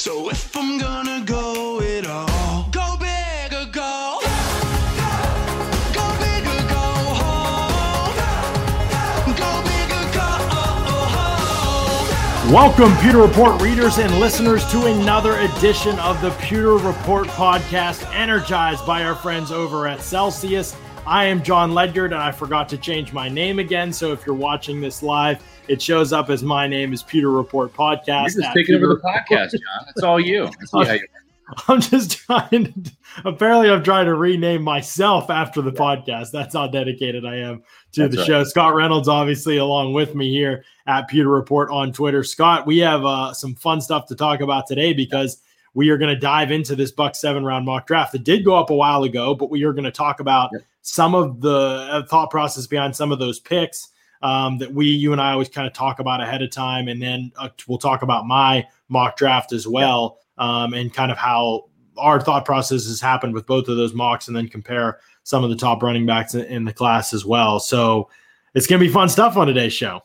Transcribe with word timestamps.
So 0.00 0.30
if 0.30 0.56
I'm 0.56 0.78
gonna 0.78 1.22
go 1.26 1.82
it 1.82 2.06
all, 2.06 2.70
go 2.70 2.96
big 2.96 3.52
or 3.52 3.66
go. 3.66 4.18
Go 4.22 4.30
go. 5.92 6.16
Go 6.32 6.56
go 6.68 6.84
home. 11.20 12.50
Welcome, 12.50 12.96
Pewter 13.02 13.18
Report 13.18 13.60
readers 13.60 13.98
and 13.98 14.18
listeners, 14.18 14.64
to 14.72 14.86
another 14.86 15.38
edition 15.40 15.98
of 15.98 16.18
the 16.22 16.30
Pewter 16.40 16.78
Report 16.78 17.26
podcast, 17.26 18.10
energized 18.14 18.86
by 18.86 19.04
our 19.04 19.14
friends 19.14 19.52
over 19.52 19.86
at 19.86 20.00
Celsius. 20.00 20.74
I 21.06 21.26
am 21.26 21.42
John 21.42 21.74
Ledyard, 21.74 22.14
and 22.14 22.22
I 22.22 22.32
forgot 22.32 22.70
to 22.70 22.78
change 22.78 23.12
my 23.12 23.28
name 23.28 23.58
again. 23.58 23.92
So 23.92 24.14
if 24.14 24.24
you're 24.24 24.34
watching 24.34 24.80
this 24.80 25.02
live, 25.02 25.42
it 25.70 25.80
shows 25.80 26.12
up 26.12 26.30
as 26.30 26.42
my 26.42 26.66
name 26.66 26.92
is 26.92 27.02
Pewter 27.02 27.30
Report 27.30 27.72
Podcast. 27.72 28.34
You're 28.34 28.42
just 28.42 28.54
taking 28.54 28.74
over 28.76 28.88
the 28.88 29.00
podcast, 29.00 29.52
John. 29.52 29.86
It's 29.88 30.02
all 30.02 30.18
you. 30.20 30.46
I 30.46 30.50
see 30.64 30.88
how 30.88 30.92
you- 30.94 31.06
I'm 31.68 31.80
just 31.80 32.12
trying 32.12 32.72
to. 32.72 32.92
Apparently, 33.24 33.70
I'm 33.70 33.82
trying 33.82 34.06
to 34.06 34.14
rename 34.14 34.62
myself 34.62 35.30
after 35.30 35.60
the 35.60 35.72
podcast. 35.72 36.30
That's 36.30 36.54
how 36.54 36.68
dedicated 36.68 37.24
I 37.26 37.36
am 37.38 37.62
to 37.92 38.02
That's 38.02 38.14
the 38.14 38.20
right. 38.20 38.26
show. 38.26 38.44
Scott 38.44 38.74
Reynolds, 38.76 39.08
obviously, 39.08 39.56
along 39.56 39.92
with 39.92 40.14
me 40.14 40.30
here 40.30 40.64
at 40.86 41.08
Pewter 41.08 41.28
Report 41.28 41.70
on 41.70 41.92
Twitter. 41.92 42.22
Scott, 42.22 42.66
we 42.66 42.78
have 42.78 43.04
uh, 43.04 43.32
some 43.34 43.56
fun 43.56 43.80
stuff 43.80 44.06
to 44.06 44.14
talk 44.14 44.40
about 44.40 44.68
today 44.68 44.92
because 44.92 45.42
we 45.74 45.88
are 45.90 45.98
going 45.98 46.14
to 46.14 46.20
dive 46.20 46.52
into 46.52 46.76
this 46.76 46.92
Buck 46.92 47.16
seven 47.16 47.44
round 47.44 47.64
mock 47.64 47.84
draft 47.86 48.12
that 48.12 48.22
did 48.22 48.44
go 48.44 48.54
up 48.56 48.70
a 48.70 48.74
while 48.76 49.02
ago, 49.02 49.34
but 49.34 49.50
we 49.50 49.64
are 49.64 49.72
going 49.72 49.84
to 49.84 49.90
talk 49.90 50.20
about 50.20 50.50
Yep. 50.52 50.62
some 50.82 51.14
of 51.16 51.40
the 51.40 51.50
uh, 51.90 52.06
thought 52.06 52.30
process 52.30 52.66
behind 52.68 52.94
some 52.94 53.10
of 53.10 53.18
those 53.18 53.40
picks 53.40 53.88
um, 54.22 54.58
that 54.58 54.72
we, 54.72 54.86
you 54.86 55.12
and 55.12 55.20
I, 55.20 55.32
always 55.32 55.48
kind 55.48 55.66
of 55.66 55.72
talk 55.72 55.98
about 55.98 56.20
ahead 56.20 56.42
of 56.42 56.50
time, 56.50 56.88
and 56.88 57.00
then 57.00 57.32
uh, 57.36 57.48
we'll 57.66 57.78
talk 57.78 58.02
about 58.02 58.26
my 58.26 58.66
mock 58.88 59.16
draft 59.16 59.52
as 59.52 59.66
well, 59.66 60.18
um, 60.38 60.74
and 60.74 60.92
kind 60.92 61.10
of 61.10 61.18
how 61.18 61.68
our 61.96 62.20
thought 62.20 62.44
process 62.44 62.86
has 62.86 63.00
happened 63.00 63.34
with 63.34 63.46
both 63.46 63.68
of 63.68 63.76
those 63.76 63.94
mocks, 63.94 64.28
and 64.28 64.36
then 64.36 64.48
compare 64.48 65.00
some 65.22 65.44
of 65.44 65.50
the 65.50 65.56
top 65.56 65.82
running 65.82 66.06
backs 66.06 66.34
in, 66.34 66.44
in 66.46 66.64
the 66.64 66.72
class 66.72 67.12
as 67.14 67.24
well. 67.24 67.60
So 67.60 68.08
it's 68.54 68.66
going 68.66 68.80
to 68.80 68.86
be 68.86 68.92
fun 68.92 69.08
stuff 69.08 69.36
on 69.36 69.46
today's 69.46 69.72
show. 69.72 70.02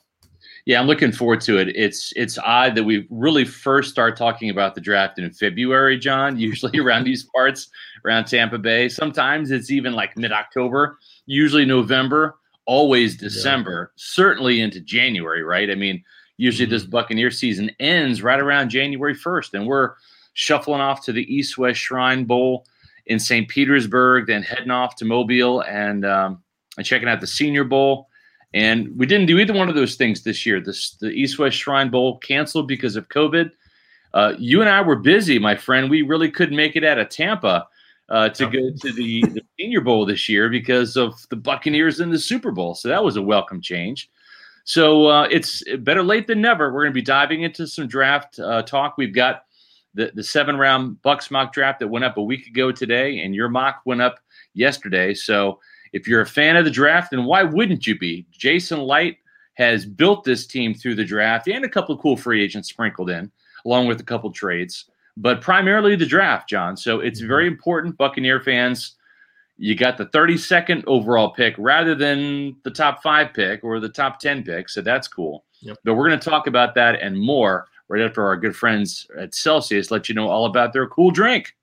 yeah, 0.66 0.80
I'm 0.80 0.88
looking 0.88 1.12
forward 1.12 1.42
to 1.42 1.58
it. 1.58 1.70
It's 1.76 2.14
it's 2.16 2.38
odd 2.38 2.76
that 2.76 2.84
we 2.84 3.08
really 3.10 3.46
first 3.46 3.92
start 3.92 4.18
talking 4.18 4.50
about 4.50 4.76
the 4.76 4.82
draft 4.82 5.20
in 5.20 5.30
February, 5.32 5.98
John. 5.98 6.38
Usually 6.40 6.80
around 6.80 7.04
these 7.04 7.24
parts, 7.24 7.70
around 8.06 8.26
Tampa 8.26 8.58
Bay. 8.58 8.90
Sometimes 8.90 9.52
it's 9.52 9.72
even 9.72 9.94
like 9.94 10.18
mid 10.18 10.32
October. 10.32 10.98
Usually 11.26 11.66
November. 11.66 12.38
Always 12.66 13.16
December. 13.16 13.92
Certainly 13.96 14.62
into 14.62 14.80
January, 14.80 15.44
right? 15.44 15.70
I 15.70 15.76
mean, 15.76 16.04
usually 16.38 16.68
this 16.68 16.84
Buccaneer 16.84 17.32
season 17.32 17.72
ends 17.80 18.22
right 18.22 18.40
around 18.40 18.70
January 18.70 19.16
1st, 19.16 19.54
and 19.54 19.68
we're 19.68 19.94
shuffling 20.34 20.82
off 20.82 21.04
to 21.06 21.12
the 21.12 21.34
East 21.34 21.58
West 21.58 21.80
Shrine 21.80 22.26
Bowl 22.26 22.66
in 23.08 23.20
St. 23.20 23.48
Petersburg, 23.48 24.28
then 24.28 24.44
heading 24.44 24.72
off 24.72 24.96
to 24.98 25.06
Mobile 25.06 25.62
and 25.62 26.06
um, 26.06 26.44
and 26.78 26.86
checking 26.86 27.08
out 27.08 27.22
the 27.22 27.28
Senior 27.28 27.64
Bowl. 27.64 28.10
And 28.54 28.98
we 28.98 29.06
didn't 29.06 29.28
do 29.28 29.38
either 29.40 29.54
one 29.54 29.70
of 29.70 29.76
those 29.76 29.96
things 29.96 30.24
this 30.24 30.46
year. 30.46 30.60
This 30.60 30.92
the 30.98 31.10
East 31.10 31.38
West 31.40 31.58
Shrine 31.58 31.90
Bowl 31.90 32.18
canceled 32.20 32.68
because 32.68 32.96
of 32.96 33.08
COVID. 33.10 33.52
Uh, 34.14 34.34
you 34.40 34.62
and 34.62 34.70
I 34.70 34.82
were 34.82 34.96
busy, 34.96 35.40
my 35.40 35.56
friend. 35.56 35.90
We 35.90 36.02
really 36.02 36.32
couldn't 36.32 36.56
make 36.56 36.76
it 36.76 36.86
out 36.86 36.98
of 36.98 37.10
Tampa 37.10 37.68
uh, 38.10 38.30
to 38.30 38.46
go 38.46 38.72
to 38.82 38.92
the, 38.94 39.22
the 39.22 39.42
Senior 39.60 39.82
Bowl 39.82 40.06
this 40.06 40.30
year 40.30 40.50
because 40.50 40.96
of 40.96 41.14
the 41.30 41.36
Buccaneers 41.36 42.00
in 42.00 42.12
the 42.12 42.20
Super 42.20 42.52
Bowl. 42.52 42.76
So 42.76 42.88
that 42.90 43.04
was 43.04 43.18
a 43.18 43.22
welcome 43.22 43.62
change. 43.62 44.10
So 44.64 45.08
uh, 45.08 45.28
it's 45.30 45.64
better 45.80 46.04
late 46.04 46.28
than 46.28 46.42
never. 46.42 46.74
We're 46.74 46.84
going 46.84 46.94
to 46.94 47.00
be 47.00 47.02
diving 47.02 47.44
into 47.44 47.68
some 47.68 47.88
draft 47.88 48.40
uh, 48.40 48.64
talk. 48.64 48.98
We've 48.98 49.14
got 49.14 49.46
the, 49.94 50.12
the 50.14 50.24
seven 50.24 50.58
round 50.58 51.02
Bucks 51.02 51.32
mock 51.32 51.54
draft 51.54 51.80
that 51.80 51.88
went 51.88 52.06
up 52.06 52.18
a 52.18 52.24
week 52.24 52.48
ago 52.48 52.72
today, 52.72 53.20
and 53.20 53.34
your 53.34 53.50
mock 53.50 53.82
went 53.86 54.02
up 54.02 54.20
yesterday. 54.54 55.14
So 55.14 55.60
if 55.94 56.08
you're 56.08 56.22
a 56.22 56.26
fan 56.26 56.58
of 56.58 56.66
the 56.66 56.72
draft, 56.72 57.12
then 57.12 57.26
why 57.26 57.44
wouldn't 57.44 57.88
you 57.88 57.98
be? 57.98 58.26
Jason 58.32 58.80
Licht 58.80 59.20
has 59.54 59.86
built 59.86 60.24
this 60.24 60.46
team 60.46 60.74
through 60.74 60.96
the 60.96 61.06
draft 61.06 61.48
and 61.48 61.64
a 61.64 61.70
couple 61.70 61.96
of 61.96 62.02
cool 62.02 62.18
free 62.18 62.44
agents 62.44 62.70
sprinkled 62.70 63.10
in, 63.10 63.32
along 63.66 63.88
with 63.88 64.00
a 64.02 64.04
couple 64.04 64.32
trades, 64.32 64.90
but 65.18 65.42
primarily 65.42 65.96
the 65.96 66.06
draft, 66.06 66.50
John. 66.50 66.76
So 66.78 67.00
it's 67.00 67.20
mm-hmm. 67.20 67.28
very 67.28 67.48
important, 67.48 67.98
Buccaneer 67.98 68.40
fans. 68.40 68.96
You 69.58 69.76
got 69.76 69.98
the 69.98 70.08
32nd 70.08 70.84
overall 70.86 71.32
pick 71.32 71.56
rather 71.58 71.96
than 71.96 72.58
the 72.64 72.72
top 72.72 73.02
five 73.02 73.34
pick 73.34 73.64
or 73.64 73.80
the 73.80 73.90
top 73.90 74.20
10 74.20 74.44
pick. 74.44 74.68
So 74.68 74.82
that's 74.82 75.08
cool. 75.08 75.46
Yep. 75.62 75.78
But 75.86 75.94
we're 75.96 76.10
going 76.10 76.20
to 76.20 76.30
talk 76.30 76.48
about 76.48 76.76
that 76.76 77.02
and 77.02 77.18
more 77.18 77.68
right 77.88 78.02
after 78.02 78.26
our 78.26 78.36
good 78.36 78.56
friends 78.56 79.08
at 79.18 79.34
Celsius 79.34 79.92
let 79.92 80.10
you 80.10 80.16
know 80.16 80.28
all 80.28 80.46
about 80.46 80.74
their 80.74 80.88
cool 80.88 81.12
drink. 81.12 81.56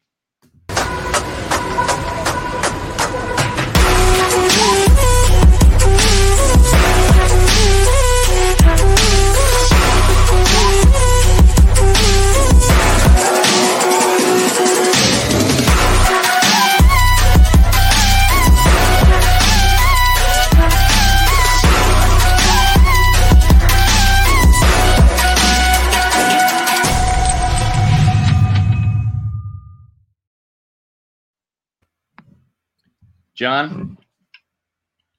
John, 33.43 33.99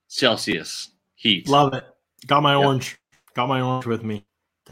Celsius 0.07 0.91
Heat. 1.15 1.49
Love 1.49 1.73
it. 1.73 1.83
Got 2.25 2.41
my 2.41 2.53
Yeah. 2.53 2.65
orange. 2.65 2.97
Got 3.35 3.49
my 3.49 3.59
orange 3.59 3.85
with 3.85 4.05
me. 4.05 4.23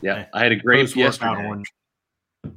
Yeah, 0.02 0.28
I 0.34 0.42
had 0.44 0.54
a 0.54 0.56
grape 0.56 0.96
yesterday. 0.96 1.46
orange. 1.46 1.70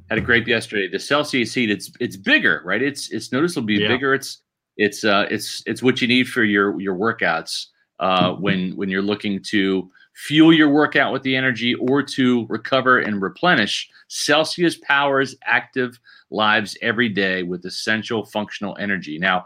Had 0.09 0.19
a 0.19 0.21
grape 0.21 0.47
yesterday. 0.47 0.87
The 0.87 0.99
Celsius 0.99 1.53
heat, 1.53 1.69
it's 1.69 1.91
it's 1.99 2.15
bigger, 2.15 2.61
right? 2.63 2.81
It's 2.81 3.11
it's 3.11 3.33
noticeably 3.33 3.81
Yeah. 3.81 3.89
bigger. 3.89 4.13
It's 4.13 4.41
it's 4.77 5.03
uh 5.03 5.27
it's 5.29 5.61
it's 5.65 5.83
what 5.83 6.01
you 6.01 6.07
need 6.07 6.29
for 6.29 6.45
your 6.45 6.79
your 6.79 6.95
workouts 6.95 7.65
uh 7.99 8.31
when 8.35 8.73
when 8.77 8.87
you're 8.87 9.01
looking 9.01 9.43
to 9.51 9.91
fuel 10.15 10.53
your 10.53 10.69
workout 10.69 11.11
with 11.11 11.23
the 11.23 11.35
energy 11.35 11.75
or 11.75 12.01
to 12.03 12.47
recover 12.47 12.99
and 12.99 13.21
replenish. 13.21 13.89
Celsius 14.07 14.77
powers 14.77 15.35
active 15.43 15.99
lives 16.29 16.77
every 16.81 17.09
day 17.09 17.43
with 17.43 17.65
essential 17.65 18.23
functional 18.25 18.77
energy. 18.79 19.19
Now, 19.19 19.45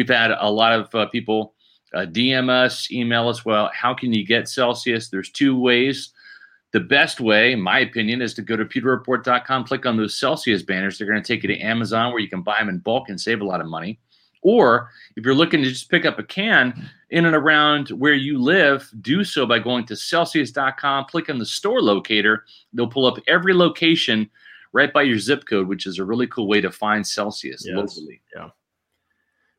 we've 0.00 0.08
had 0.08 0.30
a 0.30 0.50
lot 0.50 0.72
of 0.72 0.94
uh, 0.94 1.04
people 1.08 1.52
uh, 1.92 2.06
DM 2.06 2.48
us, 2.48 2.90
email 2.90 3.28
us. 3.28 3.44
Well, 3.44 3.70
how 3.74 3.92
can 3.92 4.14
you 4.14 4.26
get 4.26 4.48
Celsius? 4.48 5.10
There's 5.10 5.30
two 5.30 5.60
ways. 5.60 6.10
The 6.72 6.80
best 6.80 7.20
way, 7.20 7.52
in 7.52 7.60
my 7.60 7.80
opinion, 7.80 8.22
is 8.22 8.32
to 8.34 8.42
go 8.42 8.56
to 8.56 8.64
pewterreport.com, 8.64 9.64
click 9.64 9.84
on 9.84 9.98
those 9.98 10.18
Celsius 10.18 10.62
banners. 10.62 10.96
They're 10.96 11.06
going 11.06 11.22
to 11.22 11.26
take 11.26 11.42
you 11.42 11.48
to 11.48 11.60
Amazon 11.60 12.12
where 12.12 12.20
you 12.20 12.30
can 12.30 12.40
buy 12.40 12.56
them 12.60 12.70
in 12.70 12.78
bulk 12.78 13.10
and 13.10 13.20
save 13.20 13.42
a 13.42 13.44
lot 13.44 13.60
of 13.60 13.66
money. 13.66 13.98
Or 14.40 14.88
if 15.16 15.24
you're 15.26 15.34
looking 15.34 15.62
to 15.62 15.68
just 15.68 15.90
pick 15.90 16.06
up 16.06 16.18
a 16.18 16.22
can 16.22 16.88
in 17.10 17.26
and 17.26 17.36
around 17.36 17.90
where 17.90 18.14
you 18.14 18.40
live, 18.40 18.88
do 19.02 19.22
so 19.22 19.44
by 19.44 19.58
going 19.58 19.84
to 19.86 19.96
Celsius.com, 19.96 21.04
click 21.10 21.28
on 21.28 21.38
the 21.38 21.44
store 21.44 21.82
locator. 21.82 22.46
They'll 22.72 22.86
pull 22.88 23.04
up 23.04 23.18
every 23.28 23.52
location 23.52 24.30
right 24.72 24.94
by 24.94 25.02
your 25.02 25.18
zip 25.18 25.44
code, 25.44 25.68
which 25.68 25.84
is 25.86 25.98
a 25.98 26.04
really 26.04 26.28
cool 26.28 26.48
way 26.48 26.62
to 26.62 26.70
find 26.70 27.06
Celsius 27.06 27.64
Yes. 27.66 27.76
locally. 27.76 28.22
Yeah, 28.34 28.48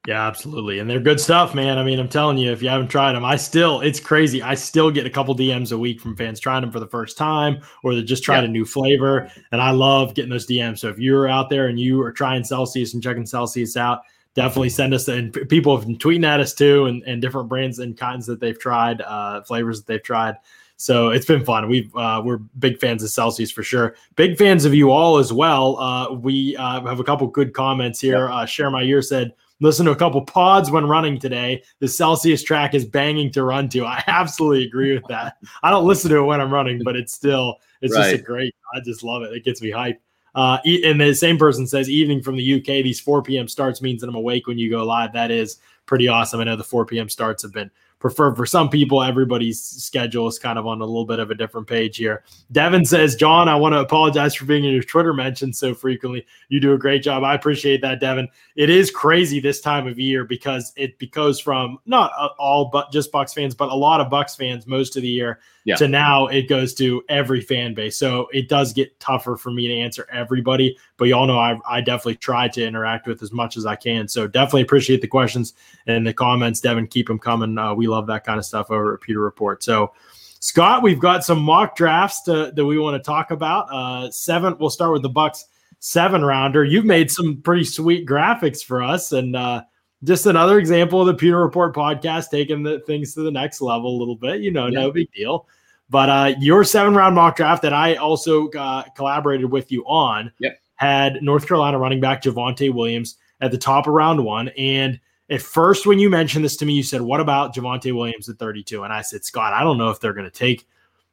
absolutely. 0.09 0.79
And 0.79 0.89
they're 0.89 0.99
good 0.99 1.19
stuff, 1.19 1.53
man. 1.53 1.77
I 1.77 1.83
mean, 1.83 1.99
I'm 1.99 2.09
telling 2.09 2.37
you, 2.37 2.51
if 2.51 2.61
you 2.63 2.69
haven't 2.69 2.87
tried 2.87 3.13
them, 3.13 3.23
I 3.23 3.35
still, 3.35 3.81
it's 3.81 3.99
crazy. 3.99 4.41
I 4.41 4.55
still 4.55 4.89
get 4.89 5.05
a 5.05 5.09
couple 5.11 5.35
DMs 5.35 5.71
a 5.71 5.77
week 5.77 6.01
from 6.01 6.15
fans 6.15 6.39
trying 6.39 6.61
them 6.61 6.71
for 6.71 6.79
the 6.79 6.87
first 6.87 7.17
time 7.17 7.61
or 7.83 7.93
they're 7.93 8.03
just 8.03 8.23
trying 8.23 8.43
Yeah. 8.43 8.49
a 8.49 8.51
new 8.51 8.65
flavor. 8.65 9.29
And 9.51 9.61
I 9.61 9.69
love 9.71 10.15
getting 10.15 10.31
those 10.31 10.47
DMs. 10.47 10.79
So 10.79 10.89
if 10.89 10.97
you're 10.97 11.27
out 11.27 11.49
there 11.49 11.67
and 11.67 11.79
you 11.79 12.01
are 12.01 12.11
trying 12.11 12.43
Celsius 12.43 12.95
and 12.95 13.03
checking 13.03 13.27
Celsius 13.27 13.77
out, 13.77 14.01
definitely 14.33 14.69
send 14.69 14.93
us. 14.95 15.07
And 15.07 15.31
people 15.49 15.77
have 15.77 15.85
been 15.85 15.97
tweeting 15.97 16.25
at 16.25 16.39
us 16.39 16.53
too 16.55 16.85
and, 16.85 17.03
and 17.03 17.21
different 17.21 17.47
brands 17.47 17.77
and 17.77 17.95
kinds 17.95 18.25
that 18.25 18.39
they've 18.39 18.57
tried, 18.57 19.01
uh, 19.01 19.43
flavors 19.43 19.81
that 19.81 19.87
they've 19.87 20.03
tried. 20.03 20.35
So 20.77 21.09
it's 21.09 21.27
been 21.27 21.45
fun. 21.45 21.69
We've 21.69 21.95
uh, 21.95 22.23
we're 22.25 22.37
big 22.57 22.79
fans 22.79 23.03
of 23.03 23.11
Celsius 23.11 23.51
for 23.51 23.61
sure. 23.61 23.93
Big 24.15 24.35
fans 24.35 24.65
of 24.65 24.73
you 24.73 24.89
all 24.89 25.19
as 25.19 25.31
well. 25.31 25.77
Uh, 25.77 26.11
we 26.13 26.55
uh, 26.57 26.81
have 26.87 26.99
a 26.99 27.03
couple 27.03 27.27
good 27.27 27.53
comments 27.53 27.99
here. 27.99 28.31
Uh, 28.31 28.47
Share 28.47 28.71
my 28.71 28.81
year 28.81 29.03
said, 29.03 29.33
"Listen 29.61 29.85
to 29.85 29.91
a 29.91 29.95
couple 29.95 30.21
pods 30.21 30.69
when 30.69 30.85
running 30.85 31.17
today. 31.17 31.63
The 31.79 31.87
Celsius 31.87 32.43
track 32.43 32.73
is 32.73 32.83
banging 32.83 33.31
to 33.31 33.43
run 33.43 33.69
to." 33.69 33.85
I 33.85 34.03
absolutely 34.07 34.65
agree 34.65 34.93
with 34.93 35.07
that. 35.07 35.37
I 35.63 35.69
don't 35.69 35.87
listen 35.87 36.09
to 36.11 36.17
it 36.17 36.23
when 36.23 36.41
I'm 36.41 36.53
running, 36.53 36.83
but 36.83 36.97
it's 36.97 37.13
still 37.13 37.55
it's 37.81 37.95
just 37.95 38.13
a 38.13 38.17
great. 38.17 38.53
I 38.75 38.79
just 38.81 39.03
love 39.03 39.23
it. 39.23 39.33
It 39.33 39.45
gets 39.45 39.61
me 39.61 39.71
hyped. 39.71 39.99
Uh, 40.33 40.59
and 40.65 40.99
the 40.99 41.13
same 41.13 41.37
person 41.37 41.67
says, 41.67 41.89
"Evening 41.89 42.21
from 42.21 42.35
the 42.35 42.53
UK. 42.55 42.83
These 42.83 42.99
4 42.99 43.21
p.m. 43.21 43.47
starts 43.47 43.81
means 43.81 44.01
that 44.01 44.07
I'm 44.07 44.15
awake 44.15 44.47
when 44.47 44.57
you 44.57 44.69
go 44.69 44.85
live. 44.85 45.13
That 45.13 45.31
is 45.31 45.57
pretty 45.85 46.07
awesome. 46.07 46.39
I 46.39 46.45
know 46.45 46.55
the 46.55 46.63
4 46.63 46.85
p.m. 46.85 47.09
starts 47.09 47.43
have 47.43 47.53
been 47.53 47.69
prefer 48.01 48.33
for 48.35 48.45
some 48.45 48.67
people. 48.67 49.01
Everybody's 49.01 49.61
schedule 49.61 50.27
is 50.27 50.39
kind 50.39 50.57
of 50.59 50.65
on 50.67 50.81
a 50.81 50.85
little 50.85 51.05
bit 51.05 51.19
of 51.19 51.29
a 51.31 51.35
different 51.35 51.67
page 51.67 51.97
here. 51.97 52.23
Devin 52.51 52.83
says, 52.83 53.15
John, 53.15 53.47
I 53.47 53.55
want 53.55 53.73
to 53.73 53.79
apologize 53.79 54.33
for 54.35 54.45
being 54.45 54.65
in 54.65 54.73
your 54.73 54.83
Twitter 54.83 55.13
mentioned 55.13 55.55
so 55.55 55.73
frequently. 55.75 56.25
You 56.49 56.59
do 56.59 56.73
a 56.73 56.77
great 56.77 57.03
job. 57.03 57.23
I 57.23 57.35
appreciate 57.35 57.81
that, 57.83 57.99
Devin. 57.99 58.27
It 58.55 58.69
is 58.69 58.89
crazy 58.91 59.39
this 59.39 59.61
time 59.61 59.87
of 59.87 59.99
year 59.99 60.25
because 60.25 60.73
it 60.75 61.11
goes 61.11 61.39
from 61.39 61.77
not 61.85 62.11
all 62.39 62.65
but 62.65 62.91
just 62.91 63.11
Bucks 63.11 63.33
fans, 63.33 63.53
but 63.55 63.69
a 63.69 63.75
lot 63.75 64.01
of 64.01 64.09
Bucks 64.09 64.35
fans 64.35 64.65
most 64.67 64.95
of 64.97 65.03
the 65.03 65.07
year 65.07 65.39
Yeah. 65.63 65.75
to 65.75 65.87
now 65.87 66.25
it 66.27 66.49
goes 66.49 66.73
to 66.75 67.03
every 67.07 67.39
fan 67.39 67.75
base. 67.75 67.95
So 67.97 68.27
it 68.33 68.49
does 68.49 68.73
get 68.73 68.99
tougher 68.99 69.37
for 69.37 69.51
me 69.51 69.67
to 69.67 69.79
answer 69.79 70.07
everybody, 70.11 70.75
but 70.97 71.05
y'all 71.05 71.27
know 71.27 71.37
I, 71.37 71.59
I 71.69 71.81
definitely 71.81 72.15
try 72.15 72.47
to 72.49 72.65
interact 72.65 73.05
with 73.07 73.21
as 73.21 73.31
much 73.31 73.57
as 73.57 73.65
I 73.67 73.75
can. 73.75 74.07
So 74.07 74.27
definitely 74.27 74.63
appreciate 74.63 75.01
the 75.01 75.07
questions 75.07 75.53
and 75.85 76.05
the 76.05 76.13
comments, 76.13 76.61
Devin. 76.61 76.87
Keep 76.87 77.07
them 77.07 77.19
coming. 77.19 77.57
Uh, 77.57 77.73
we 77.75 77.87
love 77.91 78.07
that 78.07 78.23
kind 78.23 78.39
of 78.39 78.45
stuff 78.45 78.71
over 78.71 78.93
at 78.93 79.01
Pewter 79.01 79.21
Report. 79.21 79.63
So, 79.63 79.93
Scott, 80.39 80.81
we've 80.81 80.99
got 80.99 81.23
some 81.23 81.41
mock 81.41 81.75
drafts 81.75 82.23
to, 82.23 82.51
that 82.55 82.65
we 82.65 82.79
want 82.79 82.95
to 82.95 83.05
talk 83.05 83.31
about. 83.31 83.67
Uh, 83.71 84.09
seven, 84.09 84.55
we'll 84.59 84.71
start 84.71 84.91
with 84.91 85.03
the 85.03 85.09
Bucks 85.09 85.45
seven 85.79 86.23
rounder. 86.23 86.63
You've 86.63 86.85
made 86.85 87.11
some 87.11 87.41
pretty 87.41 87.63
sweet 87.63 88.07
graphics 88.07 88.63
for 88.63 88.81
us, 88.81 89.11
and 89.11 89.35
uh, 89.35 89.63
just 90.03 90.25
another 90.25 90.57
example 90.57 91.01
of 91.01 91.07
the 91.07 91.13
Pewter 91.13 91.39
Report 91.39 91.75
podcast 91.75 92.29
taking 92.29 92.63
the 92.63 92.79
things 92.87 93.13
to 93.13 93.21
the 93.21 93.31
next 93.31 93.61
level 93.61 93.95
a 93.95 93.99
little 93.99 94.15
bit. 94.15 94.41
You 94.41 94.51
know, 94.51 94.67
no 94.67 94.91
big 94.91 95.11
deal. 95.11 95.47
But 95.91 96.09
uh, 96.09 96.33
your 96.39 96.63
seven 96.63 96.95
round 96.95 97.15
mock 97.15 97.35
draft 97.35 97.61
that 97.63 97.73
I 97.73 97.95
also 97.95 98.47
got, 98.47 98.95
collaborated 98.95 99.51
with 99.51 99.71
you 99.71 99.83
on 99.85 100.31
Yep. 100.39 100.59
had 100.75 101.21
North 101.21 101.45
Carolina 101.45 101.77
running 101.77 101.99
back 101.99 102.23
Javonte 102.23 102.73
Williams 102.73 103.17
at 103.41 103.51
the 103.51 103.57
top 103.57 103.87
of 103.87 103.93
round 103.93 104.23
one. 104.23 104.47
And 104.57 104.99
at 105.31 105.41
first, 105.41 105.85
when 105.87 105.97
you 105.97 106.09
mentioned 106.09 106.43
this 106.45 106.57
to 106.57 106.65
me, 106.65 106.73
you 106.73 106.83
said, 106.83 107.01
What 107.01 107.19
about 107.21 107.55
Javonte 107.55 107.95
Williams 107.95 108.27
at 108.29 108.37
32? 108.37 108.83
And 108.83 108.91
I 108.93 109.01
said, 109.01 109.23
Scott, 109.25 109.53
I 109.53 109.63
don't 109.63 109.77
know 109.77 109.89
if 109.89 109.99
they're 109.99 110.13
going 110.13 110.29
to 110.29 110.31
take 110.31 110.67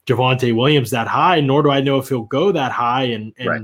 Javonte 0.06 0.54
Williams 0.54 0.90
that 0.90 1.06
high, 1.06 1.40
nor 1.40 1.62
do 1.62 1.70
I 1.70 1.80
know 1.80 1.98
if 1.98 2.08
he'll 2.08 2.22
go 2.22 2.50
that 2.52 2.72
high. 2.72 3.04
And, 3.04 3.32
and 3.38 3.48
Right. 3.48 3.62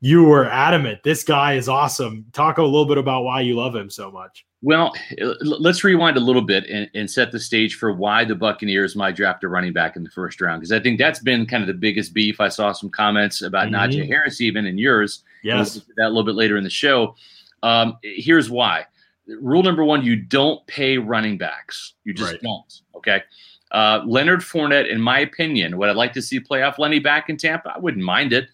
you 0.00 0.24
were 0.24 0.46
adamant. 0.48 1.02
This 1.04 1.22
guy 1.22 1.54
is 1.54 1.68
awesome. 1.68 2.26
Talk 2.32 2.58
a 2.58 2.62
little 2.62 2.86
bit 2.86 2.98
about 2.98 3.22
why 3.24 3.40
you 3.42 3.54
love 3.56 3.74
him 3.76 3.88
so 3.90 4.10
much. 4.10 4.44
Well, 4.64 4.92
let's 5.40 5.82
rewind 5.82 6.16
a 6.16 6.20
little 6.20 6.40
bit 6.42 6.66
and, 6.70 6.88
and 6.94 7.10
set 7.10 7.32
the 7.32 7.40
stage 7.40 7.74
for 7.74 7.92
why 7.92 8.24
the 8.24 8.34
Buccaneers 8.36 8.94
might 8.94 9.16
draft 9.16 9.42
a 9.42 9.48
running 9.48 9.72
back 9.72 9.96
in 9.96 10.04
the 10.04 10.10
first 10.10 10.40
round. 10.40 10.60
Because 10.60 10.70
I 10.72 10.78
think 10.78 10.98
that's 11.00 11.18
been 11.18 11.46
kind 11.46 11.62
of 11.64 11.66
the 11.66 11.74
biggest 11.74 12.14
beef. 12.14 12.40
I 12.40 12.48
saw 12.48 12.70
some 12.72 12.88
comments 12.88 13.42
about 13.42 13.68
Mhm. 13.68 13.72
Najee 13.72 14.06
Harris, 14.06 14.40
even 14.40 14.64
in 14.66 14.78
yours. 14.78 15.24
We'll 15.44 15.56
Yes. 15.58 15.74
that 15.96 16.06
a 16.06 16.08
little 16.08 16.22
bit 16.22 16.36
later 16.36 16.56
in 16.56 16.62
the 16.64 16.70
show. 16.70 17.16
Um, 17.64 17.98
here's 18.02 18.50
why. 18.50 18.86
Rule 19.26 19.62
number 19.62 19.84
one: 19.84 20.04
you 20.04 20.16
don't 20.16 20.66
pay 20.66 20.98
running 20.98 21.38
backs. 21.38 21.94
You 22.04 22.12
just 22.14 22.32
Right. 22.32 22.42
don't. 22.42 22.80
Okay. 22.96 23.22
Uh, 23.70 24.02
Leonard 24.06 24.40
Fournette, 24.40 24.90
in 24.90 25.00
my 25.00 25.20
opinion, 25.20 25.78
would 25.78 25.88
I 25.88 25.92
like 25.92 26.12
to 26.14 26.22
see 26.22 26.38
playoff 26.38 26.78
Lenny 26.78 26.98
back 26.98 27.30
in 27.30 27.36
Tampa? 27.38 27.72
I 27.74 27.78
wouldn't 27.78 28.04
mind 28.04 28.32
it, 28.34 28.48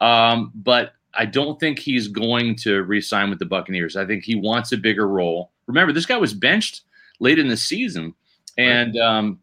um, 0.00 0.52
but 0.54 0.94
I 1.12 1.26
don't 1.26 1.60
think 1.60 1.78
he's 1.78 2.08
going 2.08 2.56
to 2.56 2.82
re-sign 2.82 3.28
with 3.28 3.38
the 3.38 3.44
Buccaneers. 3.44 3.94
I 3.96 4.06
think 4.06 4.24
he 4.24 4.34
wants 4.34 4.72
a 4.72 4.78
bigger 4.78 5.06
role. 5.06 5.52
Remember, 5.66 5.92
this 5.92 6.06
guy 6.06 6.16
was 6.16 6.32
benched 6.32 6.82
late 7.20 7.38
in 7.38 7.48
the 7.48 7.56
season, 7.56 8.14
and 8.56 8.96
um, 8.96 9.38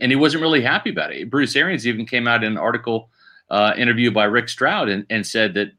and 0.00 0.12
he 0.12 0.16
wasn't 0.16 0.42
really 0.42 0.62
happy 0.62 0.90
about 0.90 1.12
it. 1.12 1.30
Bruce 1.30 1.56
Arians 1.56 1.86
even 1.86 2.06
came 2.06 2.28
out 2.28 2.44
in 2.44 2.52
an 2.52 2.58
article 2.58 3.08
uh, 3.50 3.72
interview 3.76 4.10
by 4.10 4.24
Rick 4.24 4.48
Stroud 4.48 4.88
and, 4.88 5.06
and 5.10 5.26
said 5.26 5.54
that 5.54 5.72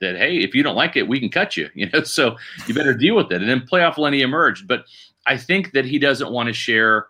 that 0.00 0.16
hey, 0.16 0.38
if 0.38 0.54
you 0.54 0.62
don't 0.62 0.76
like 0.76 0.96
it, 0.96 1.08
we 1.08 1.20
can 1.20 1.28
cut 1.28 1.56
you. 1.56 1.68
You 1.74 1.88
know, 1.90 2.02
so 2.02 2.36
you 2.66 2.74
better 2.74 2.94
deal 2.94 3.16
with 3.16 3.32
it. 3.32 3.40
And 3.40 3.50
then 3.50 3.60
playoff 3.60 3.98
Lenny 3.98 4.22
emerged, 4.22 4.66
but 4.66 4.84
I 5.26 5.36
think 5.36 5.72
that 5.72 5.84
he 5.84 5.98
doesn't 5.98 6.32
want 6.32 6.48
to 6.48 6.52
share 6.52 7.08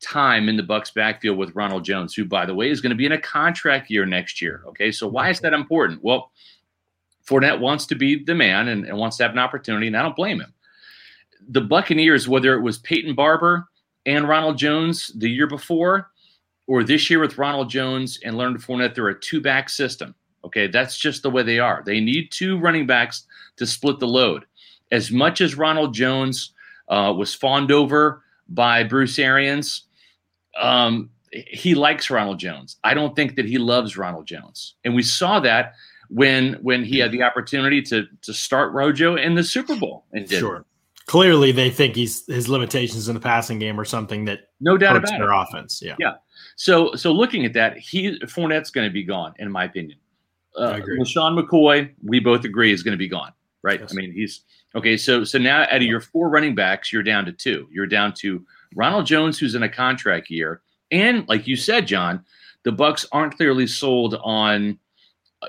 time 0.00 0.48
in 0.48 0.56
the 0.56 0.62
Bucks 0.62 0.90
backfield 0.90 1.38
with 1.38 1.54
Ronald 1.54 1.84
Jones, 1.84 2.14
who, 2.14 2.24
by 2.24 2.46
the 2.46 2.54
way, 2.54 2.70
is 2.70 2.80
going 2.80 2.90
to 2.90 2.96
be 2.96 3.06
in 3.06 3.12
a 3.12 3.20
contract 3.20 3.90
year 3.90 4.06
next 4.06 4.40
year. 4.42 4.62
Okay, 4.66 4.92
so 4.92 5.08
why 5.08 5.30
is 5.30 5.40
that 5.40 5.54
important? 5.54 6.02
Well, 6.02 6.30
Fournette 7.26 7.60
wants 7.60 7.86
to 7.86 7.94
be 7.94 8.22
the 8.22 8.34
man 8.34 8.68
and, 8.68 8.84
and 8.84 8.98
wants 8.98 9.16
to 9.16 9.22
have 9.22 9.32
an 9.32 9.38
opportunity, 9.38 9.86
and 9.86 9.96
I 9.96 10.02
don't 10.02 10.16
blame 10.16 10.40
him. 10.40 10.52
The 11.48 11.62
Buccaneers, 11.62 12.28
whether 12.28 12.54
it 12.54 12.62
was 12.62 12.78
Peyton 12.78 13.14
Barber 13.14 13.66
and 14.06 14.28
Ronald 14.28 14.58
Jones 14.58 15.10
the 15.16 15.30
year 15.30 15.46
before, 15.46 16.10
or 16.66 16.84
this 16.84 17.10
year 17.10 17.20
with 17.20 17.38
Ronald 17.38 17.70
Jones 17.70 18.18
and 18.24 18.36
Leonard 18.36 18.60
Fournette, 18.60 18.94
they're 18.94 19.08
a 19.08 19.20
two-back 19.20 19.68
system. 19.68 20.14
Okay, 20.44 20.66
that's 20.66 20.98
just 20.98 21.22
the 21.22 21.30
way 21.30 21.42
they 21.42 21.58
are. 21.58 21.82
They 21.84 22.00
need 22.00 22.30
two 22.30 22.58
running 22.58 22.86
backs 22.86 23.26
to 23.56 23.66
split 23.66 23.98
the 23.98 24.06
load. 24.06 24.44
As 24.92 25.10
much 25.10 25.40
as 25.40 25.56
Ronald 25.56 25.94
Jones 25.94 26.52
uh, 26.88 27.12
was 27.16 27.34
fawned 27.34 27.72
over 27.72 28.22
by 28.48 28.84
Bruce 28.84 29.18
Arians, 29.18 29.84
um, 30.60 31.10
he 31.32 31.74
likes 31.74 32.10
Ronald 32.10 32.38
Jones. 32.38 32.76
I 32.84 32.94
don't 32.94 33.16
think 33.16 33.36
that 33.36 33.46
he 33.46 33.58
loves 33.58 33.96
Ronald 33.96 34.26
Jones, 34.26 34.74
and 34.84 34.94
we 34.94 35.02
saw 35.02 35.40
that 35.40 35.74
when 36.10 36.54
when 36.54 36.84
he 36.84 36.98
had 36.98 37.10
the 37.10 37.22
opportunity 37.22 37.82
to 37.82 38.06
to 38.22 38.32
start 38.32 38.72
Rojo 38.72 39.16
in 39.16 39.34
the 39.34 39.44
Super 39.44 39.76
Bowl 39.76 40.04
and 40.12 40.28
did 40.28 40.38
Sure. 40.38 40.64
Clearly, 41.06 41.52
they 41.52 41.68
think 41.68 41.96
he's 41.96 42.26
his 42.26 42.48
limitations 42.48 43.08
in 43.08 43.14
the 43.14 43.20
passing 43.20 43.58
game 43.58 43.78
or 43.78 43.84
something 43.84 44.24
that 44.24 44.48
no 44.60 44.78
doubt 44.78 44.96
about 44.96 45.10
their 45.10 45.32
it. 45.32 45.42
offense. 45.42 45.82
Yeah. 45.84 45.96
Yeah. 45.98 46.14
So 46.56 46.94
so 46.94 47.12
looking 47.12 47.44
at 47.44 47.52
that, 47.54 47.76
he 47.76 48.18
Fournette's 48.20 48.70
going 48.70 48.88
to 48.88 48.92
be 48.92 49.02
gone, 49.02 49.34
in 49.38 49.50
my 49.50 49.64
opinion. 49.64 49.98
I 50.58 50.62
Uh, 50.64 50.76
agree. 50.76 50.98
LeSean 50.98 51.38
McCoy, 51.38 51.90
we 52.02 52.20
both 52.20 52.44
agree, 52.44 52.72
is 52.72 52.82
going 52.82 52.92
to 52.92 52.98
be 52.98 53.08
gone, 53.08 53.32
right? 53.62 53.80
Yes. 53.80 53.92
I 53.92 53.94
mean, 53.96 54.12
he's 54.12 54.42
okay. 54.74 54.96
So 54.96 55.24
so 55.24 55.38
now 55.38 55.62
out 55.62 55.76
of 55.76 55.82
your 55.82 56.00
four 56.00 56.28
running 56.28 56.54
backs, 56.54 56.92
you're 56.92 57.02
down 57.02 57.24
to 57.26 57.32
two. 57.32 57.68
You're 57.72 57.86
down 57.86 58.12
to 58.20 58.44
Ronald 58.74 59.06
Jones, 59.06 59.38
who's 59.38 59.54
in 59.54 59.62
a 59.64 59.68
contract 59.68 60.30
year, 60.30 60.62
and 60.90 61.26
like 61.28 61.46
you 61.46 61.56
said, 61.56 61.86
John, 61.86 62.24
the 62.62 62.72
Bucks 62.72 63.06
aren't 63.12 63.36
clearly 63.36 63.66
sold 63.66 64.14
on 64.22 64.78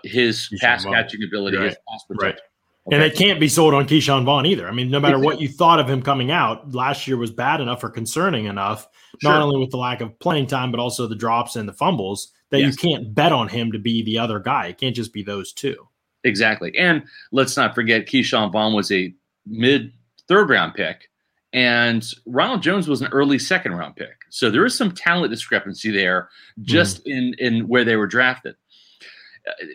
his 0.04 0.50
Keyshawn 0.54 0.60
pass 0.60 0.86
catching 0.86 1.24
ability, 1.24 1.58
his 1.58 1.66
Right. 1.68 1.78
pass 1.90 2.06
Right. 2.10 2.18
protection. 2.18 2.46
And 2.92 3.02
Okay. 3.02 3.08
it 3.14 3.18
can't 3.18 3.40
be 3.40 3.48
sold 3.48 3.74
on 3.74 3.88
Ke'Shawn 3.88 4.26
Vaughn 4.26 4.46
either. 4.46 4.68
I 4.68 4.72
mean, 4.72 4.92
no 4.92 5.00
matter 5.00 5.18
what 5.18 5.42
you 5.42 5.48
thought 5.48 5.80
of 5.80 5.90
him 5.90 6.04
coming 6.04 6.30
out, 6.30 6.76
last 6.76 7.08
year 7.08 7.18
was 7.18 7.32
bad 7.32 7.60
enough 7.62 7.84
or 7.84 7.90
concerning 7.90 8.46
enough, 8.46 8.88
Sure. 9.22 9.32
not 9.32 9.42
only 9.42 9.60
with 9.60 9.72
the 9.72 9.78
lack 9.78 10.02
of 10.02 10.20
playing 10.20 10.46
time, 10.46 10.70
but 10.70 10.80
also 10.80 11.08
the 11.08 11.16
drops 11.16 11.56
and 11.56 11.68
the 11.68 11.74
fumbles, 11.74 12.32
that 12.52 12.60
Yes. 12.60 12.82
you 12.82 12.90
can't 12.90 13.14
bet 13.14 13.32
on 13.32 13.48
him 13.48 13.72
to 13.72 13.80
be 13.80 14.04
the 14.04 14.20
other 14.20 14.40
guy. 14.40 14.68
It 14.68 14.78
can't 14.78 14.96
just 14.96 15.14
be 15.14 15.24
those 15.24 15.52
two. 15.54 15.88
Exactly. 16.24 16.76
And 16.78 17.04
let's 17.32 17.56
not 17.56 17.76
forget 17.76 18.08
Ke'Shawn 18.08 18.52
Vaughn 18.52 18.74
was 18.74 18.92
a 18.92 19.14
mid 19.46 19.94
third 20.28 20.50
round 20.50 20.74
pick, 20.74 21.10
and 21.54 22.06
Ronald 22.26 22.64
Jones 22.64 22.88
was 22.88 23.02
an 23.02 23.12
early 23.12 23.38
second 23.40 23.74
round 23.74 23.96
pick. 23.96 24.16
So 24.30 24.50
there 24.50 24.66
is 24.66 24.76
some 24.76 24.92
talent 24.92 25.32
discrepancy 25.32 25.92
there 25.92 26.30
just 26.62 27.06
mm-hmm. 27.06 27.12
in, 27.12 27.34
in 27.40 27.68
where 27.68 27.84
they 27.84 27.96
were 27.96 28.08
drafted. 28.08 28.56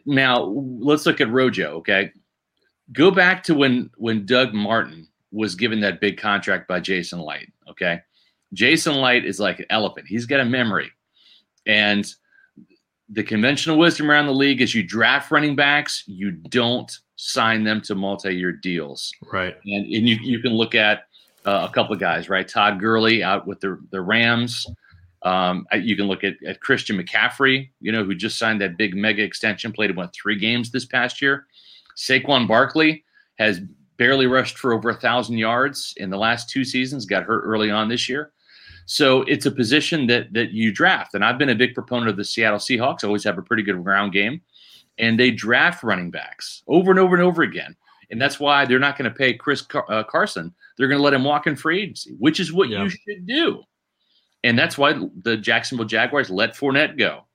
Now 0.04 0.42
let's 0.42 1.06
look 1.06 1.20
at 1.20 1.30
Rojo, 1.30 1.76
okay? 1.76 2.12
Go 2.92 3.12
back 3.12 3.44
to 3.44 3.54
when 3.54 3.90
when 3.96 4.26
Doug 4.26 4.52
Martin 4.52 5.06
was 5.30 5.54
given 5.54 5.80
that 5.80 6.00
big 6.00 6.18
contract 6.18 6.66
by 6.66 6.80
Jason 6.80 7.20
Licht, 7.20 7.52
okay? 7.68 8.00
Jason 8.52 8.96
Licht 8.96 9.24
is 9.24 9.38
like 9.38 9.60
an 9.60 9.66
elephant. 9.70 10.08
He's 10.08 10.26
got 10.26 10.40
a 10.40 10.44
memory. 10.44 10.90
And 11.66 12.12
the 13.12 13.22
conventional 13.22 13.78
wisdom 13.78 14.10
around 14.10 14.26
the 14.26 14.34
league 14.34 14.60
is 14.60 14.74
you 14.74 14.82
draft 14.82 15.30
running 15.30 15.56
backs, 15.56 16.04
you 16.06 16.30
don't 16.30 16.90
sign 17.16 17.64
them 17.64 17.80
to 17.82 17.94
multi-year 17.94 18.52
deals. 18.52 19.12
Right. 19.32 19.56
And, 19.64 19.84
and 19.86 20.08
you, 20.08 20.16
you 20.22 20.38
can 20.40 20.52
look 20.52 20.74
at 20.74 21.04
uh, 21.44 21.66
a 21.68 21.72
couple 21.72 21.92
of 21.92 22.00
guys, 22.00 22.28
right? 22.28 22.46
Todd 22.46 22.80
Gurley 22.80 23.22
out 23.22 23.46
with 23.46 23.60
the, 23.60 23.80
the 23.90 24.00
Rams. 24.00 24.66
Um, 25.22 25.66
you 25.74 25.96
can 25.96 26.06
look 26.06 26.24
at, 26.24 26.34
at 26.46 26.60
Christian 26.60 26.96
McCaffrey, 26.96 27.70
you 27.80 27.92
know, 27.92 28.04
who 28.04 28.14
just 28.14 28.38
signed 28.38 28.60
that 28.62 28.78
big 28.78 28.94
mega 28.94 29.22
extension, 29.22 29.72
played 29.72 29.90
about 29.90 30.14
three 30.14 30.38
games 30.38 30.70
this 30.70 30.86
past 30.86 31.20
year. 31.20 31.46
Saquon 31.96 32.48
Barkley 32.48 33.04
has 33.38 33.60
barely 33.98 34.26
rushed 34.26 34.56
for 34.56 34.72
over 34.72 34.88
a 34.88 34.94
thousand 34.94 35.36
yards 35.36 35.92
in 35.98 36.08
the 36.08 36.16
last 36.16 36.48
two 36.48 36.64
seasons. 36.64 37.04
Got 37.04 37.24
hurt 37.24 37.42
early 37.44 37.70
on 37.70 37.88
this 37.88 38.08
year, 38.08 38.32
so 38.92 39.22
it's 39.22 39.46
a 39.46 39.52
position 39.52 40.08
that 40.08 40.32
that 40.32 40.50
you 40.50 40.72
draft. 40.72 41.14
And 41.14 41.24
I've 41.24 41.38
been 41.38 41.50
a 41.50 41.54
big 41.54 41.74
proponent 41.74 42.08
of 42.10 42.16
the 42.16 42.24
Seattle 42.24 42.58
Seahawks. 42.58 43.04
Always 43.04 43.22
have 43.22 43.38
a 43.38 43.42
pretty 43.42 43.62
good 43.62 43.80
ground 43.84 44.12
game, 44.12 44.40
and 44.98 45.18
they 45.18 45.30
draft 45.30 45.84
running 45.84 46.10
backs 46.10 46.64
over 46.66 46.90
and 46.90 46.98
over 46.98 47.14
and 47.14 47.22
over 47.22 47.42
again. 47.42 47.76
And 48.10 48.20
that's 48.20 48.40
why 48.40 48.64
they're 48.66 48.80
not 48.80 48.98
going 48.98 49.08
to 49.08 49.16
pay 49.16 49.34
Chris 49.34 49.62
Car- 49.62 49.86
uh, 49.88 50.02
Carson. 50.02 50.52
They're 50.76 50.88
going 50.88 50.98
to 50.98 51.04
let 51.04 51.14
him 51.14 51.22
walk 51.22 51.46
in 51.46 51.54
free 51.54 51.82
agency, 51.82 52.16
which 52.18 52.40
is 52.40 52.52
what 52.52 52.68
Yeah. 52.68 52.82
you 52.82 52.88
should 52.90 53.24
do. 53.26 53.62
And 54.42 54.58
that's 54.58 54.76
why 54.76 54.94
the 55.22 55.36
Jacksonville 55.36 55.86
Jaguars 55.86 56.28
let 56.28 56.56
Fournette 56.56 56.98
go. 56.98 57.26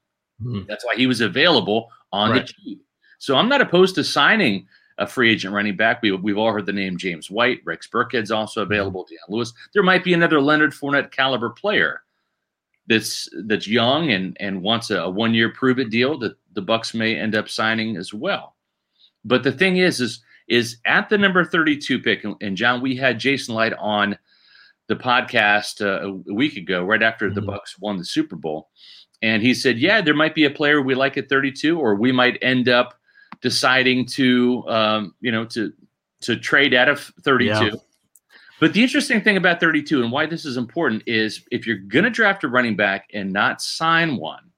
Mhm. 0.43 0.67
That's 0.67 0.83
why 0.83 0.95
he 0.97 1.07
was 1.07 1.21
available 1.21 1.89
on 2.11 2.31
Right. 2.31 2.45
the 2.45 2.51
cheap. 2.53 2.81
So 3.19 3.37
I'm 3.37 3.47
not 3.47 3.61
opposed 3.61 3.95
to 3.95 4.03
signing 4.03 4.67
a 4.97 5.05
free 5.07 5.31
agent 5.31 5.53
running 5.53 5.75
back. 5.75 6.01
We, 6.01 6.11
we've 6.11 6.37
all 6.37 6.51
heard 6.53 6.65
the 6.65 6.71
name 6.73 6.97
James 6.97 7.29
White. 7.29 7.59
Rex 7.65 7.87
Burkhead's 7.87 8.31
also 8.31 8.63
Mm-hmm. 8.63 8.71
available. 8.71 9.05
Dion 9.09 9.19
Lewis. 9.29 9.53
There 9.73 9.83
might 9.83 10.03
be 10.03 10.13
another 10.13 10.39
Leonard 10.39 10.71
Fournette 10.73 11.11
caliber 11.11 11.49
player 11.49 12.01
that's 12.87 13.27
that's 13.47 13.67
young 13.67 14.11
and 14.11 14.37
and 14.39 14.61
wants 14.61 14.89
a, 14.91 14.97
a 15.01 15.09
one 15.09 15.33
year 15.33 15.49
prove 15.49 15.79
it 15.79 15.89
deal 15.89 16.17
that 16.19 16.37
the 16.53 16.61
Bucks 16.61 16.93
may 16.93 17.15
end 17.17 17.35
up 17.35 17.49
signing 17.49 17.97
as 17.97 18.13
well. 18.13 18.55
But 19.23 19.43
the 19.43 19.51
thing 19.51 19.77
is, 19.77 19.99
is 20.01 20.21
is 20.47 20.77
at 20.85 21.09
the 21.09 21.17
number 21.17 21.43
32 21.43 21.99
pick, 21.99 22.23
and, 22.23 22.35
and 22.41 22.55
John, 22.55 22.79
we 22.79 22.95
had 22.95 23.19
Jason 23.19 23.55
Licht 23.55 23.75
on 23.79 24.15
the 24.87 24.95
podcast 24.95 25.81
uh, 25.83 26.13
a 26.29 26.33
week 26.33 26.55
ago, 26.57 26.83
right 26.85 27.01
after 27.01 27.33
the 27.33 27.41
Mhm. 27.41 27.47
Bucks 27.47 27.79
won 27.79 27.97
the 27.97 28.05
Super 28.05 28.35
Bowl, 28.35 28.69
and 29.23 29.41
he 29.41 29.55
said, 29.55 29.79
"Yeah, 29.79 30.01
there 30.01 30.13
might 30.13 30.35
be 30.35 30.45
a 30.45 30.51
player 30.51 30.79
we 30.81 30.93
like 30.93 31.17
at 31.17 31.27
32, 31.27 31.79
or 31.79 31.95
we 31.95 32.11
might 32.11 32.37
end 32.43 32.69
up 32.69 32.93
deciding 33.41 34.05
to, 34.07 34.63
um, 34.67 35.15
you 35.21 35.31
know, 35.31 35.45
to 35.45 35.73
to 36.21 36.35
trade 36.37 36.73
out 36.73 36.89
of 36.89 36.99
32." 37.23 37.65
Yeah. 37.65 37.71
But 38.59 38.73
the 38.73 38.81
interesting 38.81 39.21
thing 39.21 39.35
about 39.37 39.59
32 39.59 40.01
and 40.01 40.11
why 40.11 40.25
this 40.25 40.45
is 40.45 40.55
important 40.57 41.03
is 41.05 41.43
if 41.51 41.67
you're 41.67 41.77
going 41.77 42.05
to 42.05 42.09
draft 42.09 42.43
a 42.45 42.47
running 42.47 42.75
back 42.77 43.09
and 43.13 43.31
not 43.33 43.61
sign 43.61 44.15
one 44.15 44.49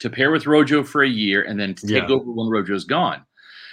to 0.00 0.10
pair 0.10 0.30
with 0.30 0.46
Rojo 0.46 0.84
for 0.84 1.02
a 1.02 1.08
year 1.08 1.42
and 1.42 1.58
then 1.58 1.74
take 1.74 1.90
Yeah. 1.90 2.06
over 2.08 2.30
when 2.30 2.48
Rojo's 2.48 2.84
gone, 2.84 3.24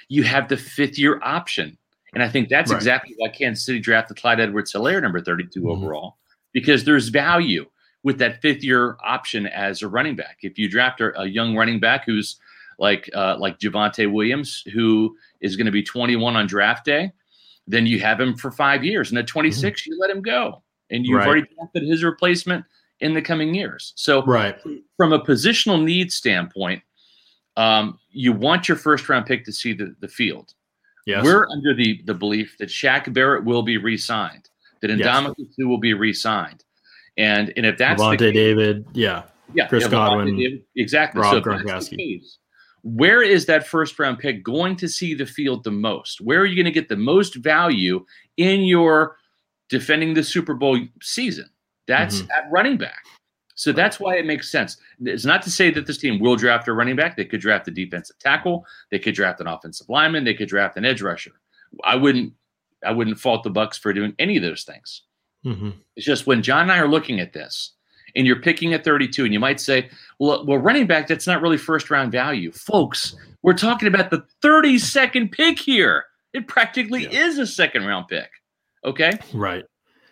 you 0.08 0.24
have 0.24 0.48
the 0.48 0.56
fifth 0.58 0.98
year 0.98 1.20
option. 1.22 1.78
And 2.14 2.24
I 2.24 2.30
think 2.30 2.48
that's 2.48 2.72
Right. 2.72 2.78
exactly 2.78 3.14
why 3.18 3.28
Kansas 3.28 3.66
City 3.66 3.80
drafted 3.80 4.16
Clyde 4.18 4.40
Edwards 4.40 4.72
Helaire, 4.72 5.02
number 5.02 5.20
32 5.20 5.62
Mhm. 5.64 5.70
overall, 5.72 6.18
because 6.54 6.86
there's 6.86 7.10
value 7.10 7.66
with 8.04 8.18
that 8.20 8.42
fifth 8.42 8.64
year 8.64 8.96
option 9.04 9.48
as 9.48 9.82
a 9.82 9.88
running 9.90 10.16
back. 10.16 10.38
If 10.44 10.58
you 10.58 10.70
draft 10.70 11.02
a, 11.02 11.20
a 11.20 11.26
young 11.26 11.56
running 11.58 11.80
back 11.82 12.06
who's 12.06 12.40
like 12.80 13.10
uh, 13.14 13.38
like 13.40 13.60
Javonte 13.60 14.12
Williams, 14.12 14.64
who 14.74 15.16
is 15.42 15.56
going 15.56 15.66
to 15.66 15.72
be 15.72 15.84
21 15.84 16.36
on 16.36 16.48
draft 16.48 16.86
day, 16.86 17.12
then 17.68 17.86
you 17.86 18.00
have 18.00 18.20
him 18.20 18.36
for 18.36 18.52
five 18.52 18.84
years. 18.84 19.10
And 19.10 19.18
at 19.18 19.28
26, 19.28 19.88
you 19.88 19.98
let 20.00 20.10
him 20.10 20.22
go. 20.22 20.62
And 20.92 21.06
you've 21.06 21.18
Right. 21.18 21.28
already 21.28 21.48
drafted 21.56 21.84
his 21.84 22.04
replacement 22.04 22.64
in 23.00 23.14
the 23.14 23.22
coming 23.22 23.56
years. 23.56 23.94
So 23.96 24.24
Right. 24.24 24.58
from 24.98 25.14
a 25.14 25.20
positional 25.20 25.84
need 25.84 26.12
standpoint, 26.12 26.82
um, 27.58 28.00
you 28.12 28.34
want 28.34 28.68
your 28.68 28.78
first 28.78 29.08
round 29.10 29.26
pick 29.26 29.46
to 29.46 29.52
see 29.52 29.74
the, 29.74 29.96
the 30.00 30.08
field. 30.08 30.54
Yes. 31.06 31.24
We're 31.24 31.48
under 31.50 31.74
the, 31.74 32.02
the 32.06 32.14
belief 32.14 32.56
that 32.60 32.70
Shaq 32.70 33.14
Barrett 33.14 33.44
will 33.46 33.64
be 33.64 33.78
re-signed, 33.78 34.50
that 34.82 34.90
Yes. 34.90 35.00
Ndamukong 35.08 35.68
will 35.68 35.78
be 35.78 35.94
re-signed. 35.94 36.64
And 37.18 37.54
and 37.56 37.66
if 37.66 37.78
that's 37.78 38.02
Lavonte 38.02 38.18
the 38.20 38.26
case, 38.26 38.34
David. 38.34 38.86
Yeah. 38.94 39.24
yeah, 39.54 39.68
Chris 39.68 39.84
yeah, 39.86 39.90
Godwin, 39.90 40.36
David, 40.38 40.64
exactly. 40.76 41.22
Rob 41.22 41.32
so 41.32 41.38
if 41.38 41.66
that's 41.66 41.88
the 41.90 41.96
Gronkowski. 41.96 42.20
case, 42.20 42.38
where 42.86 43.24
is 43.24 43.48
that 43.48 43.66
first 43.68 43.98
round 43.98 44.20
pick 44.20 44.44
going 44.44 44.76
to 44.76 44.88
see 44.88 45.16
the 45.16 45.26
field 45.26 45.64
the 45.64 45.72
most? 45.72 46.22
Where 46.22 46.40
are 46.40 46.46
you 46.46 46.56
going 46.56 46.72
to 46.72 46.72
get 46.72 46.88
the 46.88 46.96
most 46.96 47.34
value 47.36 48.06
in 48.38 48.62
your 48.62 49.18
defending 49.70 50.14
the 50.14 50.24
Super 50.24 50.54
Bowl 50.54 50.78
season? 51.02 51.50
That's 51.88 52.22
Mm-hmm. 52.22 52.32
at 52.32 52.52
running 52.52 52.78
back. 52.78 53.04
So 53.56 53.72
that's 53.72 54.00
why 54.00 54.18
it 54.18 54.26
makes 54.26 54.52
sense. 54.52 54.78
It's 55.02 55.26
not 55.26 55.42
to 55.44 55.50
say 55.50 55.72
that 55.72 55.88
this 55.88 55.98
team 55.98 56.20
will 56.20 56.36
draft 56.36 56.68
a 56.68 56.74
running 56.74 56.96
back. 56.96 57.16
They 57.18 57.26
could 57.26 57.42
draft 57.42 57.68
a 57.68 57.72
defensive 57.72 58.20
tackle. 58.20 58.66
They 58.92 59.00
could 59.00 59.16
draft 59.16 59.40
an 59.40 59.48
offensive 59.48 59.88
lineman. 59.90 60.24
They 60.26 60.34
could 60.34 60.50
draft 60.50 60.78
an 60.78 60.86
edge 60.86 61.02
rusher. 61.02 61.32
I 61.84 61.96
wouldn't. 61.96 62.34
I 62.86 62.92
wouldn't 62.92 63.20
fault 63.20 63.44
the 63.44 63.50
Bucks 63.50 63.78
for 63.80 63.94
doing 63.94 64.14
any 64.20 64.38
of 64.38 64.44
those 64.44 64.64
things. 64.64 65.04
hmm 65.44 65.72
It's 65.96 66.06
just 66.06 66.28
when 66.28 66.44
John 66.44 66.64
and 66.64 66.72
I 66.72 66.78
are 66.80 66.88
looking 66.88 67.20
at 67.20 67.34
this, 67.34 67.72
and 68.16 68.26
you're 68.26 68.40
picking 68.42 68.74
at 68.74 68.84
32, 68.84 69.24
and 69.26 69.34
you 69.34 69.40
might 69.40 69.60
say, 69.60 69.90
"Well, 70.20 70.46
well, 70.46 70.58
running 70.60 70.88
back, 70.88 71.08
that's 71.08 71.28
not 71.28 71.42
really 71.42 71.58
first 71.58 71.90
round 71.90 72.12
value, 72.12 72.52
folks. 72.52 73.16
We're 73.42 73.54
talking 73.54 73.88
about 73.88 74.10
the 74.10 74.24
32nd 74.42 75.32
pick 75.32 75.60
here. 75.60 76.06
It 76.34 76.48
practically 76.48 77.04
Yeah. 77.04 77.26
is 77.26 77.38
a 77.40 77.48
second 77.48 77.86
round 77.86 78.08
pick." 78.08 78.30
Okay, 78.84 79.12
Right. 79.34 79.66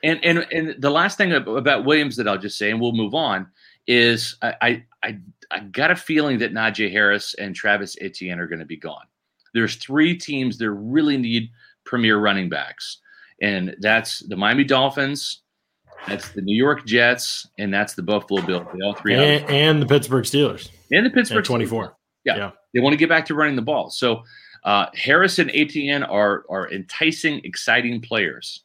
and 0.03 0.19
and 0.23 0.45
and 0.51 0.75
the 0.81 0.89
last 0.89 1.17
thing 1.17 1.31
about 1.33 1.85
Williams 1.85 2.15
that 2.17 2.27
I'll 2.27 2.37
just 2.37 2.57
say, 2.57 2.71
and 2.71 2.81
we'll 2.81 2.91
move 2.93 3.13
on, 3.13 3.47
is 3.87 4.35
I 4.41 4.53
I 4.61 4.83
I, 5.03 5.17
I 5.51 5.59
got 5.59 5.91
a 5.91 5.95
feeling 5.95 6.39
that 6.39 6.53
Najee 6.53 6.91
Harris 6.91 7.33
and 7.35 7.53
Travis 7.55 7.95
Etienne 8.01 8.39
are 8.39 8.47
going 8.47 8.59
to 8.59 8.65
be 8.65 8.77
gone. 8.77 9.05
There's 9.53 9.75
three 9.75 10.15
teams 10.17 10.57
that 10.57 10.71
really 10.71 11.17
need 11.17 11.49
premier 11.83 12.17
running 12.17 12.49
backs, 12.49 12.97
and 13.41 13.75
that's 13.81 14.19
the 14.19 14.35
Miami 14.37 14.63
Dolphins, 14.63 15.42
that's 16.07 16.29
the 16.29 16.41
New 16.41 16.55
York 16.55 16.85
Jets, 16.85 17.47
and 17.57 17.73
that's 17.73 17.93
the 17.93 18.03
Buffalo 18.03 18.41
Bills. 18.41 18.67
They 18.73 18.79
all 18.85 18.93
three, 18.93 19.15
And, 19.15 19.49
and 19.49 19.81
the 19.81 19.85
Pittsburgh 19.85 20.25
Steelers 20.25 20.69
and 20.91 21.05
the 21.05 21.09
Pittsburgh 21.09 21.39
at 21.39 21.45
24. 21.45 21.95
they 22.73 22.79
want 22.79 22.93
to 22.93 22.97
get 22.97 23.09
back 23.09 23.25
to 23.27 23.35
running 23.35 23.55
the 23.55 23.61
ball. 23.61 23.89
So 23.89 24.23
uh, 24.63 24.87
Harris 24.93 25.39
and 25.39 25.51
Etienne 25.53 26.03
are 26.03 26.45
are 26.49 26.71
enticing, 26.71 27.41
exciting 27.43 28.01
players. 28.01 28.63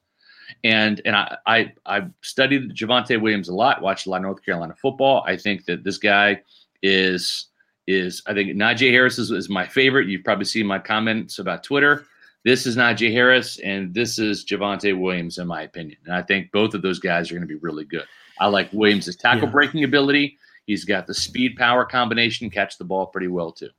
And 0.65 1.01
and 1.05 1.15
I 1.15 1.37
I 1.47 1.73
I've 1.87 2.11
studied 2.23 2.75
Javonte 2.75 3.21
Williams 3.21 3.49
a 3.49 3.55
lot, 3.55 3.83
watched 3.83 4.07
a 4.07 4.11
lot 4.11 4.19
of 4.19 4.23
North 4.23 4.45
Carolina 4.45 4.75
football. 4.81 5.23
I 5.27 5.37
think 5.37 5.65
that 5.67 5.85
this 5.85 5.99
guy 5.99 6.43
is 6.83 7.47
is 7.87 8.23
I 8.27 8.35
think 8.35 8.51
Najee 8.51 8.91
Harris 8.91 9.19
is, 9.19 9.31
is 9.31 9.49
my 9.49 9.67
favorite. 9.67 10.09
You've 10.09 10.25
probably 10.25 10.45
seen 10.45 10.67
my 10.67 10.79
comments 10.79 11.39
about 11.39 11.65
Twitter. 11.65 12.07
This 12.45 12.67
is 12.67 12.77
Najee 12.77 13.13
Harris, 13.13 13.59
and 13.61 13.93
this 13.93 14.19
is 14.19 14.45
Javonte 14.45 14.99
Williams, 14.99 15.39
in 15.39 15.47
my 15.47 15.63
opinion. 15.63 15.99
And 16.07 16.15
I 16.15 16.23
think 16.23 16.51
both 16.53 16.73
of 16.75 16.83
those 16.83 16.99
guys 16.99 17.31
are 17.31 17.35
going 17.35 17.47
to 17.47 17.53
be 17.53 17.61
really 17.61 17.85
good. 17.85 18.05
I 18.41 18.47
like 18.47 18.73
Williams' 18.73 19.15
tackle 19.17 19.45
Yeah. 19.49 19.53
breaking 19.53 19.85
ability. 19.85 20.39
He's 20.67 20.85
got 20.85 21.07
the 21.07 21.15
speed 21.15 21.57
power 21.57 21.85
combination, 21.85 22.49
catch 22.51 22.79
the 22.79 22.85
ball 22.85 23.07
pretty 23.07 23.29
well 23.29 23.53
too. 23.53 23.71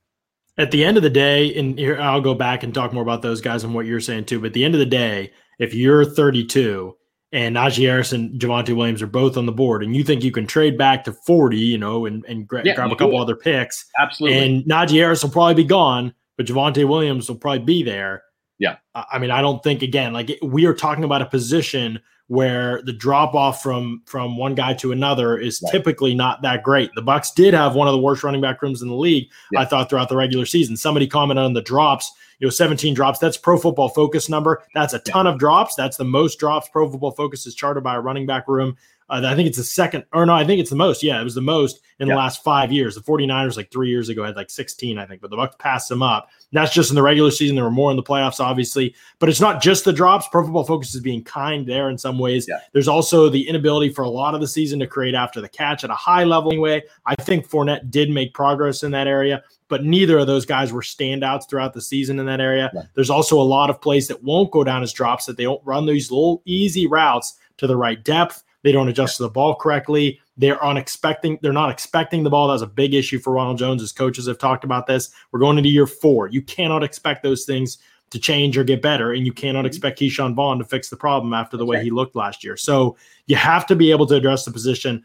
At 0.58 0.72
the 0.72 0.84
end 0.84 0.98
of 0.98 1.04
the 1.04 1.10
day, 1.10 1.56
and 1.56 1.80
here 1.80 2.00
I'll 2.02 2.20
go 2.20 2.34
back 2.34 2.64
and 2.64 2.74
talk 2.74 2.92
more 2.92 3.04
about 3.04 3.22
those 3.22 3.40
guys 3.40 3.64
and 3.64 3.74
what 3.74 3.86
you're 3.86 4.02
saying 4.02 4.26
too. 4.26 4.40
But 4.42 4.48
at 4.48 4.54
the 4.54 4.66
end 4.66 4.76
of 4.76 4.80
the 4.80 4.86
day, 4.86 5.32
if 5.58 5.74
you're 5.74 6.04
32 6.04 6.96
and 7.32 7.56
Najee 7.56 7.86
Harris 7.86 8.12
and 8.12 8.40
Javonte 8.42 8.76
Williams 8.76 9.02
are 9.02 9.08
both 9.08 9.38
on 9.38 9.46
the 9.46 9.52
board, 9.54 9.84
and 9.84 9.96
you 9.96 10.04
think 10.04 10.24
you 10.24 10.32
can 10.32 10.46
trade 10.48 10.78
back 10.78 11.06
to 11.06 11.14
40, 11.14 11.58
you 11.58 11.78
know, 11.78 12.06
and, 12.06 12.26
and 12.28 12.46
gra- 12.48 12.64
Yeah, 12.66 12.76
grab 12.76 12.92
a 12.92 12.96
couple 12.98 13.22
other 13.22 13.36
picks, 13.38 13.86
Absolutely. 14.00 14.38
and 14.40 14.64
Najee 14.66 14.98
Harris 14.98 15.24
will 15.24 15.30
probably 15.32 15.54
be 15.54 15.64
gone, 15.64 16.14
but 16.36 16.46
Javonte 16.48 16.86
Williams 16.88 17.30
will 17.30 17.38
probably 17.38 17.64
be 17.64 17.84
there. 17.84 18.24
Yeah. 18.60 18.76
I 18.94 19.18
mean, 19.20 19.32
I 19.32 19.42
don't 19.42 19.64
think 19.64 19.82
again, 19.82 20.14
like 20.14 20.38
we 20.42 20.66
are 20.66 20.74
talking 20.74 21.04
about 21.04 21.22
a 21.22 21.26
position 21.26 22.00
where 22.28 22.82
the 22.84 22.94
drop 22.94 23.34
off 23.34 23.64
from 23.64 24.04
from 24.06 24.38
one 24.38 24.54
guy 24.54 24.74
to 24.76 24.92
another 24.92 25.36
is 25.38 25.62
Right. 25.64 25.72
typically 25.72 26.14
not 26.14 26.44
that 26.44 26.62
great. 26.62 26.92
The 26.94 27.02
Bucks 27.02 27.32
did 27.32 27.56
have 27.56 27.74
one 27.74 27.88
of 27.88 27.92
the 27.94 28.00
worst 28.00 28.24
running 28.24 28.42
back 28.42 28.62
rooms 28.62 28.84
in 28.84 28.88
the 28.88 28.96
league, 28.96 29.30
Yeah. 29.52 29.62
I 29.62 29.66
thought, 29.66 29.90
throughout 29.90 30.10
the 30.10 30.16
regular 30.16 30.46
season. 30.46 30.78
Somebody 30.78 31.08
commented 31.08 31.44
on 31.44 31.54
the 31.54 31.62
drops. 31.62 32.12
You 32.40 32.46
know, 32.48 32.52
17 32.52 32.94
drops. 32.94 33.18
That's 33.20 33.36
Pro 33.36 33.58
Football 33.58 33.90
Focus 33.90 34.30
number. 34.30 34.62
That's 34.76 34.94
a 34.94 35.00
ton 35.00 35.26
of 35.28 35.40
drops. 35.40 35.76
That's 35.76 35.98
the 35.98 36.06
most 36.06 36.40
drops 36.40 36.70
Pro 36.70 36.90
Football 36.90 37.12
Focus 37.12 37.46
is 37.48 37.56
charted 37.56 37.84
by 37.84 37.96
a 37.96 38.00
running 38.00 38.26
back 38.28 38.48
room. 38.48 38.78
Uh, 39.10 39.22
I 39.26 39.36
think 39.36 39.48
it's 39.48 39.58
the 39.58 39.64
second, 39.64 40.06
or 40.14 40.26
no, 40.26 40.34
I 40.34 40.46
think 40.46 40.60
it's 40.60 40.70
the 40.70 40.76
most. 40.76 41.02
Yeah, 41.02 41.20
it 41.20 41.24
was 41.24 41.36
the 41.36 41.42
most 41.42 41.82
in 42.00 42.08
Yeah. 42.08 42.14
the 42.14 42.18
last 42.20 42.44
five 42.44 42.72
years. 42.72 42.96
The 42.96 43.02
49ers, 43.02 43.58
like 43.58 43.72
three 43.72 43.90
years 43.90 44.08
ago, 44.10 44.24
had 44.24 44.36
like 44.36 44.50
16, 44.50 44.98
I 44.98 45.06
think, 45.06 45.22
but 45.22 45.30
the 45.30 45.36
Bucks 45.36 45.56
passed 45.60 45.90
them 45.90 46.02
up. 46.04 46.30
And 46.52 46.58
that's 46.62 46.74
just 46.74 46.90
in 46.92 46.96
the 46.96 47.02
regular 47.02 47.32
season. 47.32 47.56
There 47.56 47.66
were 47.66 47.72
more 47.72 47.90
in 47.92 47.98
the 47.98 48.04
playoffs, 48.04 48.40
obviously, 48.40 48.96
but 49.20 49.28
it's 49.30 49.42
not 49.42 49.62
just 49.62 49.84
the 49.86 49.94
drops. 49.94 50.28
Pro 50.32 50.44
Football 50.44 50.64
Focus 50.64 50.94
is 50.96 51.02
being 51.02 51.24
kind 51.24 51.66
there 51.66 51.90
in 51.90 51.98
some 51.98 52.18
ways. 52.20 52.46
Yeah. 52.48 52.60
There's 52.72 52.88
also 52.88 53.30
the 53.30 53.48
inability 53.48 53.90
for 53.90 54.04
a 54.04 54.10
lot 54.10 54.36
of 54.36 54.42
the 54.42 54.48
season 54.48 54.80
to 54.80 54.88
create 54.88 55.16
after 55.16 55.42
the 55.42 55.50
catch 55.50 55.84
at 55.84 55.90
a 55.90 55.96
high 55.96 56.24
level. 56.24 56.52
Anyway, 56.52 56.84
I 57.06 57.16
think 57.16 57.50
Fournette 57.50 57.90
did 57.92 58.10
make 58.10 58.34
progress 58.34 58.84
in 58.84 58.92
that 58.92 59.08
area, 59.08 59.44
but 59.68 59.84
neither 59.84 60.18
of 60.20 60.28
those 60.28 60.46
guys 60.46 60.72
were 60.72 60.82
standouts 60.82 61.50
throughout 61.50 61.74
the 61.74 61.82
season 61.82 62.20
in 62.20 62.26
that 62.28 62.40
area. 62.42 62.72
Right. 62.74 62.86
There's 62.96 63.10
also 63.10 63.40
a 63.40 63.44
lot 63.44 63.70
of 63.70 63.82
plays 63.82 64.08
that 64.08 64.24
won't 64.24 64.52
go 64.52 64.64
down 64.64 64.84
as 64.84 64.94
drops 64.94 65.26
that 65.26 65.38
they 65.38 65.44
don't 65.44 65.62
run 65.66 65.86
these 65.86 66.12
little 66.12 66.42
easy 66.46 66.88
routes 66.88 67.38
to 67.58 67.68
the 67.68 67.76
right 67.76 68.04
depth. 68.04 68.44
They 68.64 68.72
don't 68.72 68.90
adjust 68.90 69.18
to 69.18 69.24
the 69.24 69.30
ball 69.30 69.56
correctly. 69.56 70.20
They're 70.38 70.58
unexpecting. 70.64 71.40
They're 71.42 71.54
not 71.54 71.70
expecting 71.72 72.24
the 72.24 72.30
ball. 72.30 72.48
That 72.48 72.54
was 72.54 72.62
a 72.62 72.68
big 72.68 72.94
issue 72.94 73.20
for 73.20 73.34
Ronald 73.34 73.58
Jones. 73.58 73.82
As 73.82 73.92
coaches 73.92 74.28
have 74.28 74.38
talked 74.38 74.64
about 74.64 74.88
this, 74.88 75.10
we're 75.32 75.40
going 75.40 75.58
into 75.58 75.70
year 75.70 75.88
four. 75.88 76.28
You 76.28 76.42
cannot 76.42 76.84
expect 76.84 77.24
those 77.24 77.46
things 77.46 77.78
to 78.12 78.20
change 78.20 78.58
or 78.58 78.64
get 78.64 78.82
better, 78.82 79.14
and 79.14 79.26
you 79.26 79.32
cannot 79.32 79.66
Mhm. 79.66 79.68
expect 79.68 80.00
Ke'Shawn 80.00 80.34
Vaughn 80.34 80.58
to 80.58 80.66
fix 80.66 80.90
the 80.90 80.96
problem 80.98 81.34
after 81.34 81.58
the 81.58 81.64
That's 81.64 81.70
way 81.70 81.76
right. 81.78 81.84
he 81.84 81.92
looked 81.92 82.16
last 82.16 82.44
year. 82.44 82.58
So 82.58 82.98
you 83.28 83.36
have 83.36 83.68
to 83.68 83.76
be 83.76 83.92
able 83.92 84.08
to 84.08 84.16
address 84.16 84.46
the 84.46 84.52
position. 84.52 85.04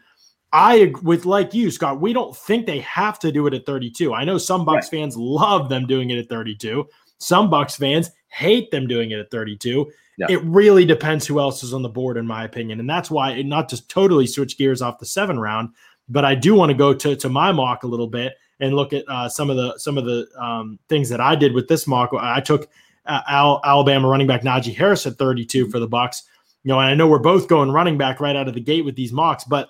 I 0.51 0.93
with 1.03 1.25
like 1.25 1.53
you, 1.53 1.69
Scott. 1.69 1.99
We 2.01 2.13
don't 2.13 2.35
think 2.35 2.65
they 2.65 2.79
have 2.79 3.19
to 3.19 3.31
do 3.31 3.45
it 3.45 3.53
at 3.53 3.65
32. 3.65 4.13
I 4.13 4.23
know 4.23 4.37
some 4.37 4.63
Bucks 4.65 4.89
fans 4.89 5.17
love 5.17 5.69
them 5.69 5.85
doing 5.85 6.09
it 6.11 6.17
at 6.17 6.29
32. 6.29 6.87
Some 7.19 7.49
Bucks 7.49 7.75
fans 7.75 8.09
hate 8.35 8.69
them 8.69 8.85
doing 8.85 9.11
it 9.11 9.19
at 9.19 9.31
32. 9.31 9.89
Yeah. 10.17 10.27
It 10.29 10.43
really 10.43 10.85
depends 10.85 11.25
who 11.25 11.39
else 11.39 11.63
is 11.63 11.73
on 11.73 11.81
the 11.81 11.89
board, 11.89 12.17
in 12.17 12.27
my 12.27 12.43
opinion, 12.43 12.79
and 12.79 12.89
that's 12.89 13.09
why 13.09 13.31
it 13.31 13.45
not 13.45 13.69
just 13.69 13.89
totally 13.89 14.27
switch 14.27 14.57
gears 14.57 14.81
off 14.81 14.99
the 14.99 15.05
seven 15.05 15.39
round, 15.39 15.69
but 16.09 16.25
I 16.25 16.35
do 16.35 16.53
want 16.53 16.69
to 16.69 16.77
go 16.77 16.93
to 16.93 17.15
to 17.15 17.29
my 17.29 17.51
mock 17.51 17.83
a 17.83 17.87
little 17.87 18.07
bit 18.07 18.33
and 18.59 18.75
look 18.75 18.93
at 18.93 19.03
uh, 19.07 19.27
some 19.27 19.49
of 19.49 19.57
the 19.57 19.77
some 19.77 19.97
of 19.97 20.05
the 20.05 20.27
um, 20.37 20.79
things 20.89 21.09
that 21.09 21.19
I 21.19 21.35
did 21.35 21.53
with 21.53 21.67
this 21.67 21.87
mock. 21.87 22.11
I 22.13 22.39
took 22.39 22.69
uh, 23.05 23.21
Al- 23.27 23.61
Alabama 23.63 24.07
running 24.07 24.27
back 24.27 24.41
Najee 24.41 24.75
Harris 24.75 25.05
at 25.05 25.17
32 25.17 25.69
for 25.69 25.79
the 25.79 25.87
Bucks. 25.87 26.23
You 26.63 26.69
know, 26.69 26.79
and 26.79 26.89
I 26.89 26.93
know 26.95 27.07
we're 27.07 27.19
both 27.19 27.47
going 27.47 27.71
running 27.71 27.97
back 27.97 28.19
right 28.19 28.35
out 28.35 28.47
of 28.47 28.53
the 28.53 28.61
gate 28.61 28.85
with 28.85 28.95
these 28.95 29.11
mocks, 29.11 29.43
but 29.43 29.69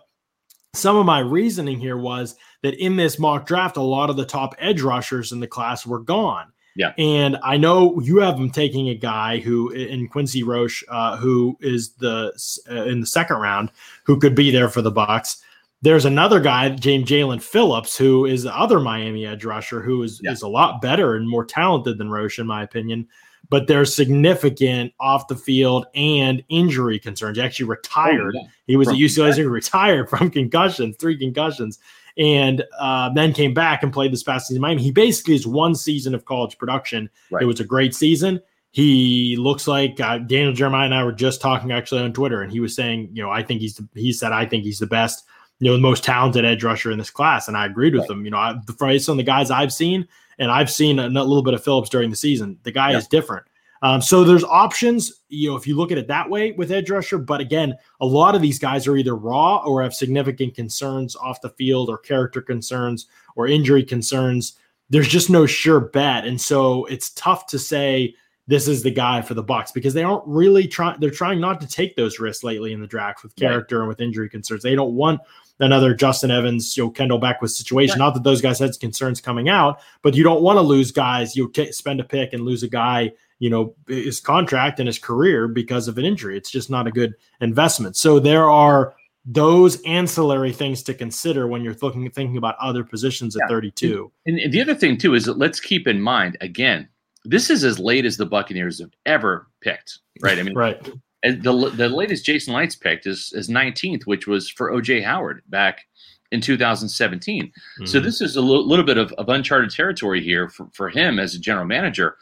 some 0.74 0.96
of 0.96 1.06
my 1.06 1.20
reasoning 1.20 1.80
here 1.80 1.98
was 1.98 2.36
that 2.62 2.76
in 2.76 2.96
this 2.96 3.18
mock 3.20 3.46
draft, 3.46 3.78
a 3.78 3.82
lot 3.82 4.10
of 4.10 4.18
the 4.18 4.26
top 4.26 4.56
edge 4.60 4.82
rushers 4.82 5.32
in 5.32 5.40
the 5.40 5.48
class 5.48 5.86
were 5.86 6.00
gone. 6.00 6.52
Yeah. 6.76 6.92
And 6.98 7.38
I 7.42 7.58
know 7.58 8.00
you 8.02 8.18
have 8.18 8.36
him 8.38 8.52
taking 8.52 8.90
a 8.90 8.96
guy 8.96 9.40
who 9.40 9.70
in 9.72 10.08
Quincy 10.10 10.44
Roche, 10.44 10.84
uh, 10.90 11.16
who 11.18 11.58
is 11.62 11.94
the 11.94 12.34
uh, 12.70 12.84
in 12.84 13.00
the 13.00 13.08
second 13.08 13.38
round, 13.38 13.72
who 14.04 14.20
could 14.20 14.36
be 14.36 14.52
there 14.52 14.68
for 14.70 14.82
the 14.82 14.92
Bucks. 14.92 15.42
There's 15.82 16.06
another 16.06 16.40
guy, 16.40 16.70
James 16.70 17.08
Jaelan 17.10 17.42
Phillips, 17.42 17.98
who 17.98 18.26
is 18.26 18.44
the 18.44 18.58
other 18.58 18.80
Miami 18.80 19.26
edge 19.26 19.46
rusher, 19.46 19.82
who 19.82 20.02
is, 20.04 20.20
Yeah. 20.24 20.32
is 20.32 20.42
a 20.42 20.48
lot 20.48 20.82
better 20.82 21.16
and 21.16 21.30
more 21.30 21.46
talented 21.46 21.98
than 21.98 22.10
Roche, 22.10 22.40
in 22.40 22.48
my 22.48 22.64
opinion. 22.64 23.08
but 23.52 23.68
there's 23.68 23.94
significant 23.94 24.92
off 25.00 25.28
the 25.28 25.36
field 25.36 25.86
and 25.94 26.44
injury 26.50 26.98
concerns. 26.98 27.38
He 27.38 27.44
actually 27.44 27.68
retired. 27.68 28.34
Oh, 28.36 28.42
yeah. 28.42 28.48
He 28.66 28.76
was 28.76 28.88
From 28.88 28.96
at 28.96 29.00
UCLA, 29.02 29.36
he 29.36 29.44
retired 29.44 30.10
from 30.10 30.32
concussions, 30.32 30.96
three 30.98 31.16
concussions, 31.16 31.78
and 32.18 32.64
uh, 32.80 33.10
then 33.14 33.34
came 33.34 33.54
back 33.54 33.84
and 33.84 33.92
played 33.92 34.12
this 34.12 34.24
past 34.24 34.48
season 34.48 34.58
in 34.58 34.62
Miami. 34.62 34.82
He 34.84 34.92
basically 34.92 35.36
is 35.36 35.46
one 35.46 35.76
season 35.76 36.16
of 36.16 36.26
college 36.26 36.58
production. 36.58 37.10
Right. 37.32 37.44
It 37.44 37.46
was 37.46 37.60
a 37.60 37.66
great 37.66 37.94
season. 37.94 38.42
He 38.72 39.38
looks 39.38 39.68
like 39.68 40.00
uh, 40.02 40.18
Daniel 40.20 40.52
Jeremiah 40.54 40.86
and 40.86 40.94
I 40.94 41.04
were 41.04 41.14
just 41.14 41.40
talking 41.42 41.72
actually 41.72 42.02
on 42.02 42.12
Twitter, 42.14 42.42
and 42.42 42.52
he 42.52 42.60
was 42.60 42.76
saying, 42.76 43.10
you 43.14 43.24
know, 43.24 43.30
I 43.32 43.42
think 43.42 43.62
he's 43.62 43.76
the, 43.76 43.88
he 43.96 44.12
said 44.12 44.34
I 44.34 44.46
think 44.46 44.64
he's 44.66 44.80
the 44.80 44.88
best, 44.88 45.26
you 45.60 45.70
know, 45.70 45.76
the 45.78 45.82
most 45.82 46.04
talented 46.04 46.44
edge 46.44 46.64
rusher 46.64 46.92
in 46.92 46.98
this 46.98 47.10
class, 47.10 47.48
and 47.48 47.56
I 47.56 47.66
agreed 47.68 47.94
with 47.94 48.02
Right. 48.02 48.12
him. 48.12 48.26
You 48.26 48.32
know, 48.32 48.38
I, 48.38 48.56
based 48.80 49.08
on 49.08 49.16
the 49.18 49.24
guys 49.24 49.50
I've 49.50 49.72
seen, 49.72 50.06
and 50.40 50.52
I've 50.52 50.70
seen 50.70 51.00
a, 51.00 51.08
little 51.08 51.42
bit 51.42 51.54
of 51.54 51.64
Phillips 51.64 51.90
during 51.90 52.10
the 52.10 52.18
season, 52.18 52.58
the 52.64 52.72
guy 52.72 52.92
Yeah. 52.92 52.98
is 52.98 53.08
different. 53.08 53.46
Um, 53.82 54.02
so 54.02 54.24
there's 54.24 54.44
options, 54.44 55.22
you 55.30 55.50
know, 55.50 55.56
if 55.56 55.68
you 55.68 55.76
look 55.76 55.92
at 55.92 55.98
it 55.98 56.08
that 56.08 56.30
way 56.30 56.54
with 56.54 56.72
edge 56.72 56.90
rusher. 56.90 57.18
But 57.18 57.42
again, 57.42 57.76
a 58.02 58.06
lot 58.06 58.34
of 58.36 58.42
these 58.42 58.58
guys 58.58 58.88
are 58.88 58.98
either 58.98 59.16
raw 59.16 59.58
or 59.66 59.84
have 59.84 59.94
significant 59.94 60.56
concerns 60.56 61.16
off 61.16 61.42
the 61.42 61.50
field, 61.50 61.90
or 61.90 61.98
character 61.98 62.42
concerns, 62.42 63.08
or 63.36 63.48
injury 63.48 63.84
concerns. 63.84 64.54
There's 64.90 65.08
just 65.08 65.30
no 65.30 65.46
sure 65.46 65.80
bet, 65.80 66.26
and 66.26 66.40
so 66.40 66.86
it's 66.86 67.10
tough 67.12 67.48
to 67.48 67.60
say 67.60 68.16
this 68.48 68.68
is 68.68 68.84
the 68.84 68.92
guy 68.92 69.22
for 69.24 69.34
the 69.34 69.42
Bucks 69.42 69.72
because 69.72 69.94
they 69.96 70.04
aren't 70.04 70.24
really 70.28 70.68
trying. 70.68 71.00
They're 71.00 71.10
trying 71.10 71.42
not 71.42 71.60
to 71.62 71.68
take 71.68 71.96
those 71.96 72.20
risks 72.20 72.44
lately 72.44 72.72
in 72.74 72.80
the 72.82 72.86
draft 72.88 73.24
with 73.24 73.34
Right. 73.42 73.50
character 73.50 73.80
and 73.80 73.88
with 73.88 74.00
injury 74.02 74.30
concerns. 74.30 74.62
They 74.62 74.76
don't 74.76 74.94
want 74.94 75.20
another 75.60 75.96
Justin 75.96 76.30
Evans, 76.32 76.78
you 76.78 76.84
know, 76.84 76.90
Kendall 76.92 77.18
Beckwith 77.18 77.50
situation. 77.52 77.94
Right. 78.00 78.06
Not 78.06 78.14
that 78.14 78.24
those 78.24 78.42
guys 78.42 78.60
had 78.60 78.80
concerns 78.80 79.20
coming 79.22 79.50
out, 79.50 79.80
but 80.04 80.14
you 80.16 80.24
don't 80.24 80.44
want 80.44 80.58
to 80.58 80.62
lose 80.62 80.92
guys. 80.92 81.36
You 81.36 81.50
t- 81.50 81.72
spend 81.72 82.00
a 82.00 82.04
pick 82.04 82.34
and 82.34 82.44
lose 82.44 82.62
a 82.62 82.68
guy, 82.68 83.12
you 83.40 83.50
know, 83.50 83.76
his 83.88 84.20
contract 84.20 84.80
and 84.80 84.88
his 84.88 85.00
career 85.00 85.48
because 85.48 85.88
of 85.88 85.98
an 85.98 86.06
injury. 86.06 86.38
It's 86.38 86.52
just 86.52 86.70
not 86.70 86.88
a 86.88 86.92
good 86.92 87.14
investment. 87.42 87.98
So 87.98 88.20
there 88.20 88.50
are 88.50 88.96
those 89.26 89.82
ancillary 89.84 90.54
things 90.54 90.84
to 90.84 90.94
consider 90.94 91.48
when 91.48 91.64
you're 91.64 91.76
looking 91.82 92.10
thinking 92.12 92.38
about 92.38 92.56
other 92.60 92.84
positions 92.84 93.36
at 93.36 93.42
Yeah. 93.46 93.48
32. 93.56 94.12
And, 94.26 94.40
and 94.40 94.54
the 94.54 94.62
other 94.62 94.76
thing 94.76 94.98
too 94.98 95.16
is 95.16 95.26
that 95.26 95.38
let's 95.38 95.60
keep 95.60 95.88
in 95.88 96.00
mind 96.00 96.38
again, 96.42 96.88
this 97.26 97.50
is 97.50 97.64
as 97.64 97.80
late 97.80 98.06
as 98.06 98.18
the 98.18 98.26
Buccaneers 98.26 98.80
have 98.80 98.92
ever 99.06 99.48
picked, 99.62 100.00
right? 100.22 100.38
I 100.38 100.44
mean, 100.44 100.54
Right. 100.56 100.80
the 101.24 101.72
the 101.76 101.90
latest 101.90 102.24
Jason 102.24 102.54
Licht's 102.54 102.76
picked 102.76 103.08
is 103.08 103.34
is 103.36 103.50
19th, 103.50 104.04
which 104.06 104.28
was 104.28 104.48
for 104.50 104.72
OJ 104.72 105.04
Howard 105.04 105.42
back 105.50 105.86
in 106.32 106.40
2017. 106.40 107.52
So 107.86 108.00
Mhm. 108.00 108.04
this 108.04 108.22
is 108.22 108.36
a 108.36 108.42
little 108.42 108.86
bit 108.86 108.98
of, 108.98 109.12
of 109.14 109.28
uncharted 109.30 109.72
territory 109.72 110.22
here 110.24 110.50
for, 110.50 110.68
for 110.74 110.90
him 110.90 111.18
as 111.20 111.34
a 111.36 111.40
general 111.40 111.66
manager. 111.66 112.18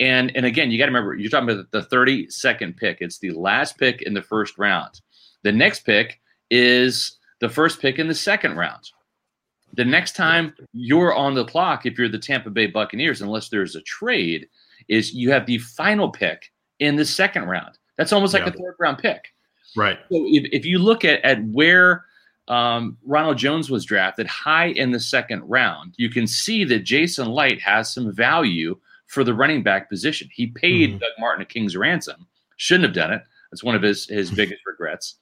And 0.00 0.34
and 0.36 0.46
again, 0.46 0.70
you 0.70 0.78
got 0.78 0.86
to 0.86 0.92
remember 0.92 1.14
you're 1.14 1.30
talking 1.30 1.50
about 1.50 1.70
the 1.72 1.82
32nd 1.82 2.76
pick. 2.76 2.98
It's 3.00 3.18
the 3.18 3.30
last 3.32 3.78
pick 3.78 4.02
in 4.02 4.14
the 4.14 4.22
first 4.22 4.56
round. 4.58 5.00
The 5.42 5.52
next 5.52 5.80
pick 5.80 6.20
is 6.50 7.18
the 7.40 7.48
first 7.48 7.80
pick 7.80 7.98
in 7.98 8.08
the 8.08 8.14
second 8.14 8.56
round. 8.56 8.90
The 9.74 9.84
next 9.84 10.16
time 10.16 10.54
you're 10.72 11.14
on 11.14 11.34
the 11.34 11.44
clock, 11.44 11.84
if 11.84 11.98
you're 11.98 12.08
the 12.08 12.18
Tampa 12.18 12.50
Bay 12.50 12.66
Buccaneers, 12.66 13.20
unless 13.22 13.48
there's 13.48 13.76
a 13.76 13.82
trade, 13.82 14.48
is 14.88 15.12
you 15.12 15.30
have 15.30 15.46
the 15.46 15.58
final 15.58 16.08
pick 16.10 16.50
in 16.78 16.96
the 16.96 17.04
second 17.04 17.44
round. 17.44 17.78
That's 17.96 18.12
almost 18.12 18.32
like 18.34 18.44
Yeah. 18.44 18.48
a 18.50 18.52
third 18.52 18.76
round 18.78 18.98
pick. 18.98 19.34
right. 19.76 19.98
So 20.10 20.24
if, 20.28 20.48
if 20.52 20.64
you 20.64 20.78
look 20.78 21.04
at, 21.04 21.20
at 21.24 21.44
where 21.44 22.04
um, 22.48 22.96
Ronald 23.04 23.36
Jones 23.36 23.70
was 23.70 23.84
drafted 23.84 24.26
high 24.26 24.68
in 24.68 24.90
the 24.92 25.00
second 25.00 25.42
round, 25.42 25.94
you 25.98 26.08
can 26.08 26.26
see 26.26 26.64
that 26.64 26.80
Jason 26.80 27.28
Licht 27.28 27.60
has 27.60 27.92
some 27.92 28.12
value 28.14 28.78
for 29.08 29.24
the 29.24 29.34
running 29.34 29.62
back 29.62 29.88
position. 29.90 30.28
He 30.32 30.46
paid 30.46 30.90
Mhm. 30.94 31.00
Doug 31.00 31.10
Martin 31.18 31.42
a 31.42 31.44
king's 31.44 31.76
ransom. 31.76 32.26
Shouldn't 32.56 32.84
have 32.84 32.94
done 32.94 33.12
it. 33.12 33.22
That's 33.50 33.64
one 33.64 33.74
of 33.74 33.82
his 33.82 34.06
his 34.08 34.30
biggest 34.40 34.60
regrets. 34.66 35.16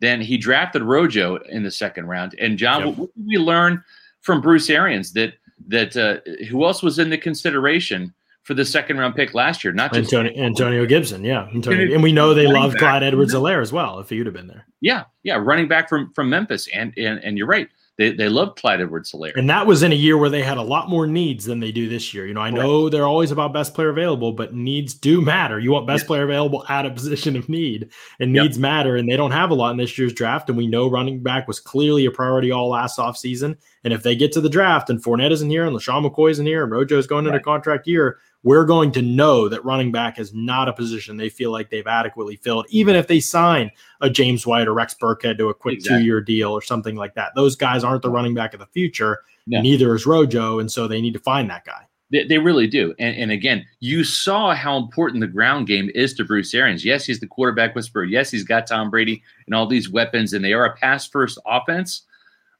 Then 0.00 0.20
he 0.20 0.36
drafted 0.36 0.82
Rojo 0.82 1.36
in 1.48 1.62
the 1.62 1.70
second 1.70 2.06
round. 2.06 2.34
And 2.38 2.58
John, 2.58 2.80
Yep. 2.80 2.88
what, 2.88 2.98
what 2.98 3.14
did 3.16 3.26
we 3.26 3.38
learn 3.38 3.82
from 4.20 4.40
Bruce 4.40 4.70
Arians 4.70 5.12
that 5.14 5.34
that 5.68 5.96
uh, 5.96 6.18
who 6.46 6.64
else 6.64 6.82
was 6.82 6.98
in 6.98 7.10
the 7.10 7.16
consideration 7.18 8.12
for 8.42 8.52
the 8.52 8.64
second 8.64 8.98
round 8.98 9.14
pick 9.14 9.32
last 9.32 9.64
year? 9.64 9.72
Not 9.72 9.94
just 9.94 10.12
Antonio, 10.12 10.32
Antonio 10.44 10.84
Gibson, 10.84 11.24
yeah, 11.24 11.46
Antonio, 11.54 11.94
and 11.94 12.02
we 12.02 12.12
know 12.12 12.34
they 12.34 12.46
love. 12.46 12.74
Clyde 12.76 13.02
Edwards-Helaire 13.02 13.62
as 13.62 13.72
well. 13.72 14.00
If 14.00 14.10
he'd 14.10 14.26
have 14.26 14.34
been 14.34 14.48
there, 14.48 14.66
Yeah, 14.82 15.04
yeah, 15.22 15.36
running 15.36 15.68
back 15.68 15.88
from 15.88 16.12
from 16.12 16.28
Memphis, 16.28 16.68
and 16.74 16.92
and 16.98 17.18
and 17.24 17.38
you're 17.38 17.46
right. 17.46 17.68
They 17.96 18.10
they 18.12 18.28
love 18.28 18.56
Clyde 18.56 18.80
Edwards-Helaire. 18.80 19.36
and 19.36 19.48
that 19.50 19.66
was 19.68 19.84
in 19.84 19.92
a 19.92 19.94
year 19.94 20.18
where 20.18 20.28
they 20.28 20.42
had 20.42 20.56
a 20.56 20.62
lot 20.62 20.90
more 20.90 21.06
needs 21.06 21.44
than 21.44 21.60
they 21.60 21.70
do 21.70 21.88
this 21.88 22.12
year. 22.12 22.26
You 22.26 22.34
know, 22.34 22.40
I 22.40 22.50
know 22.50 22.88
they're 22.88 23.06
always 23.06 23.30
about 23.30 23.52
best 23.52 23.72
player 23.72 23.88
available, 23.90 24.32
but 24.32 24.52
needs 24.52 24.94
do 24.94 25.20
matter. 25.20 25.60
You 25.60 25.70
want 25.70 25.86
best 25.86 26.02
Yes. 26.02 26.06
player 26.08 26.24
available 26.24 26.64
at 26.68 26.86
a 26.86 26.90
position 26.90 27.36
of 27.36 27.48
need, 27.48 27.90
and 28.18 28.34
Yep. 28.34 28.42
needs 28.42 28.58
matter, 28.58 28.96
and 28.96 29.08
they 29.08 29.16
don't 29.16 29.30
have 29.30 29.50
a 29.50 29.54
lot 29.54 29.70
in 29.70 29.76
this 29.76 29.96
year's 29.96 30.12
draft. 30.12 30.48
And 30.48 30.58
we 30.58 30.66
know 30.66 30.88
running 30.88 31.22
back 31.22 31.46
was 31.46 31.60
clearly 31.60 32.04
a 32.04 32.10
priority 32.10 32.50
all 32.50 32.68
last 32.70 32.98
offseason. 32.98 33.56
And 33.84 33.92
if 33.92 34.02
they 34.02 34.16
get 34.16 34.32
to 34.32 34.40
the 34.40 34.48
draft 34.48 34.90
and 34.90 35.00
Fournette 35.00 35.30
isn't 35.30 35.50
here 35.50 35.64
and 35.64 35.76
LeSean 35.76 36.04
McCoy 36.04 36.32
isn't 36.32 36.46
here 36.46 36.64
and 36.64 36.72
Rojo's 36.72 37.06
going 37.06 37.26
into 37.26 37.36
Right. 37.36 37.44
contract 37.44 37.86
year, 37.86 38.18
we're 38.44 38.64
going 38.64 38.92
to 38.92 39.02
know 39.02 39.48
that 39.48 39.64
running 39.64 39.90
back 39.90 40.18
is 40.18 40.32
not 40.32 40.68
a 40.68 40.72
position 40.72 41.16
they 41.16 41.28
feel 41.30 41.50
like 41.50 41.70
they've 41.70 41.86
adequately 41.86 42.36
filled, 42.36 42.66
even 42.68 42.94
if 42.94 43.08
they 43.08 43.18
sign 43.18 43.70
a 44.02 44.08
James 44.08 44.46
White 44.46 44.68
or 44.68 44.74
Rex 44.74 44.94
Burkhead 44.94 45.38
to 45.38 45.48
a 45.48 45.54
quick 45.54 45.76
Exactly. 45.78 45.98
two 46.00 46.04
year 46.04 46.20
deal 46.20 46.52
or 46.52 46.62
something 46.62 46.94
like 46.94 47.14
that. 47.14 47.32
Those 47.34 47.56
guys 47.56 47.82
aren't 47.82 48.02
the 48.02 48.10
running 48.10 48.34
back 48.34 48.54
of 48.54 48.60
the 48.60 48.66
future. 48.66 49.22
No. 49.46 49.60
Neither 49.60 49.94
is 49.94 50.06
Rojo. 50.06 50.58
And 50.60 50.70
so 50.70 50.86
they 50.86 51.00
need 51.00 51.14
to 51.14 51.20
find 51.20 51.50
that 51.50 51.64
guy. 51.64 51.82
They, 52.12 52.26
they 52.26 52.38
really 52.38 52.66
do. 52.66 52.94
And, 52.98 53.16
and 53.16 53.30
again, 53.30 53.64
you 53.80 54.04
saw 54.04 54.54
how 54.54 54.76
important 54.76 55.20
the 55.22 55.26
ground 55.26 55.66
game 55.66 55.90
is 55.94 56.12
to 56.14 56.24
Bruce 56.24 56.52
Arians. 56.54 56.84
Yes, 56.84 57.06
he's 57.06 57.20
the 57.20 57.26
quarterback 57.26 57.74
whisperer. 57.74 58.04
Yes, 58.04 58.30
he's 58.30 58.44
got 58.44 58.66
Tom 58.66 58.90
Brady 58.90 59.22
and 59.46 59.54
all 59.54 59.66
these 59.66 59.90
weapons, 59.90 60.34
and 60.34 60.44
they 60.44 60.52
are 60.52 60.66
a 60.66 60.76
pass 60.76 61.08
first 61.08 61.38
offense. 61.46 62.02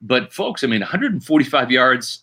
But 0.01 0.33
folks, 0.33 0.65
I 0.65 0.67
mean, 0.67 0.81
145 0.81 1.71
yards, 1.71 2.23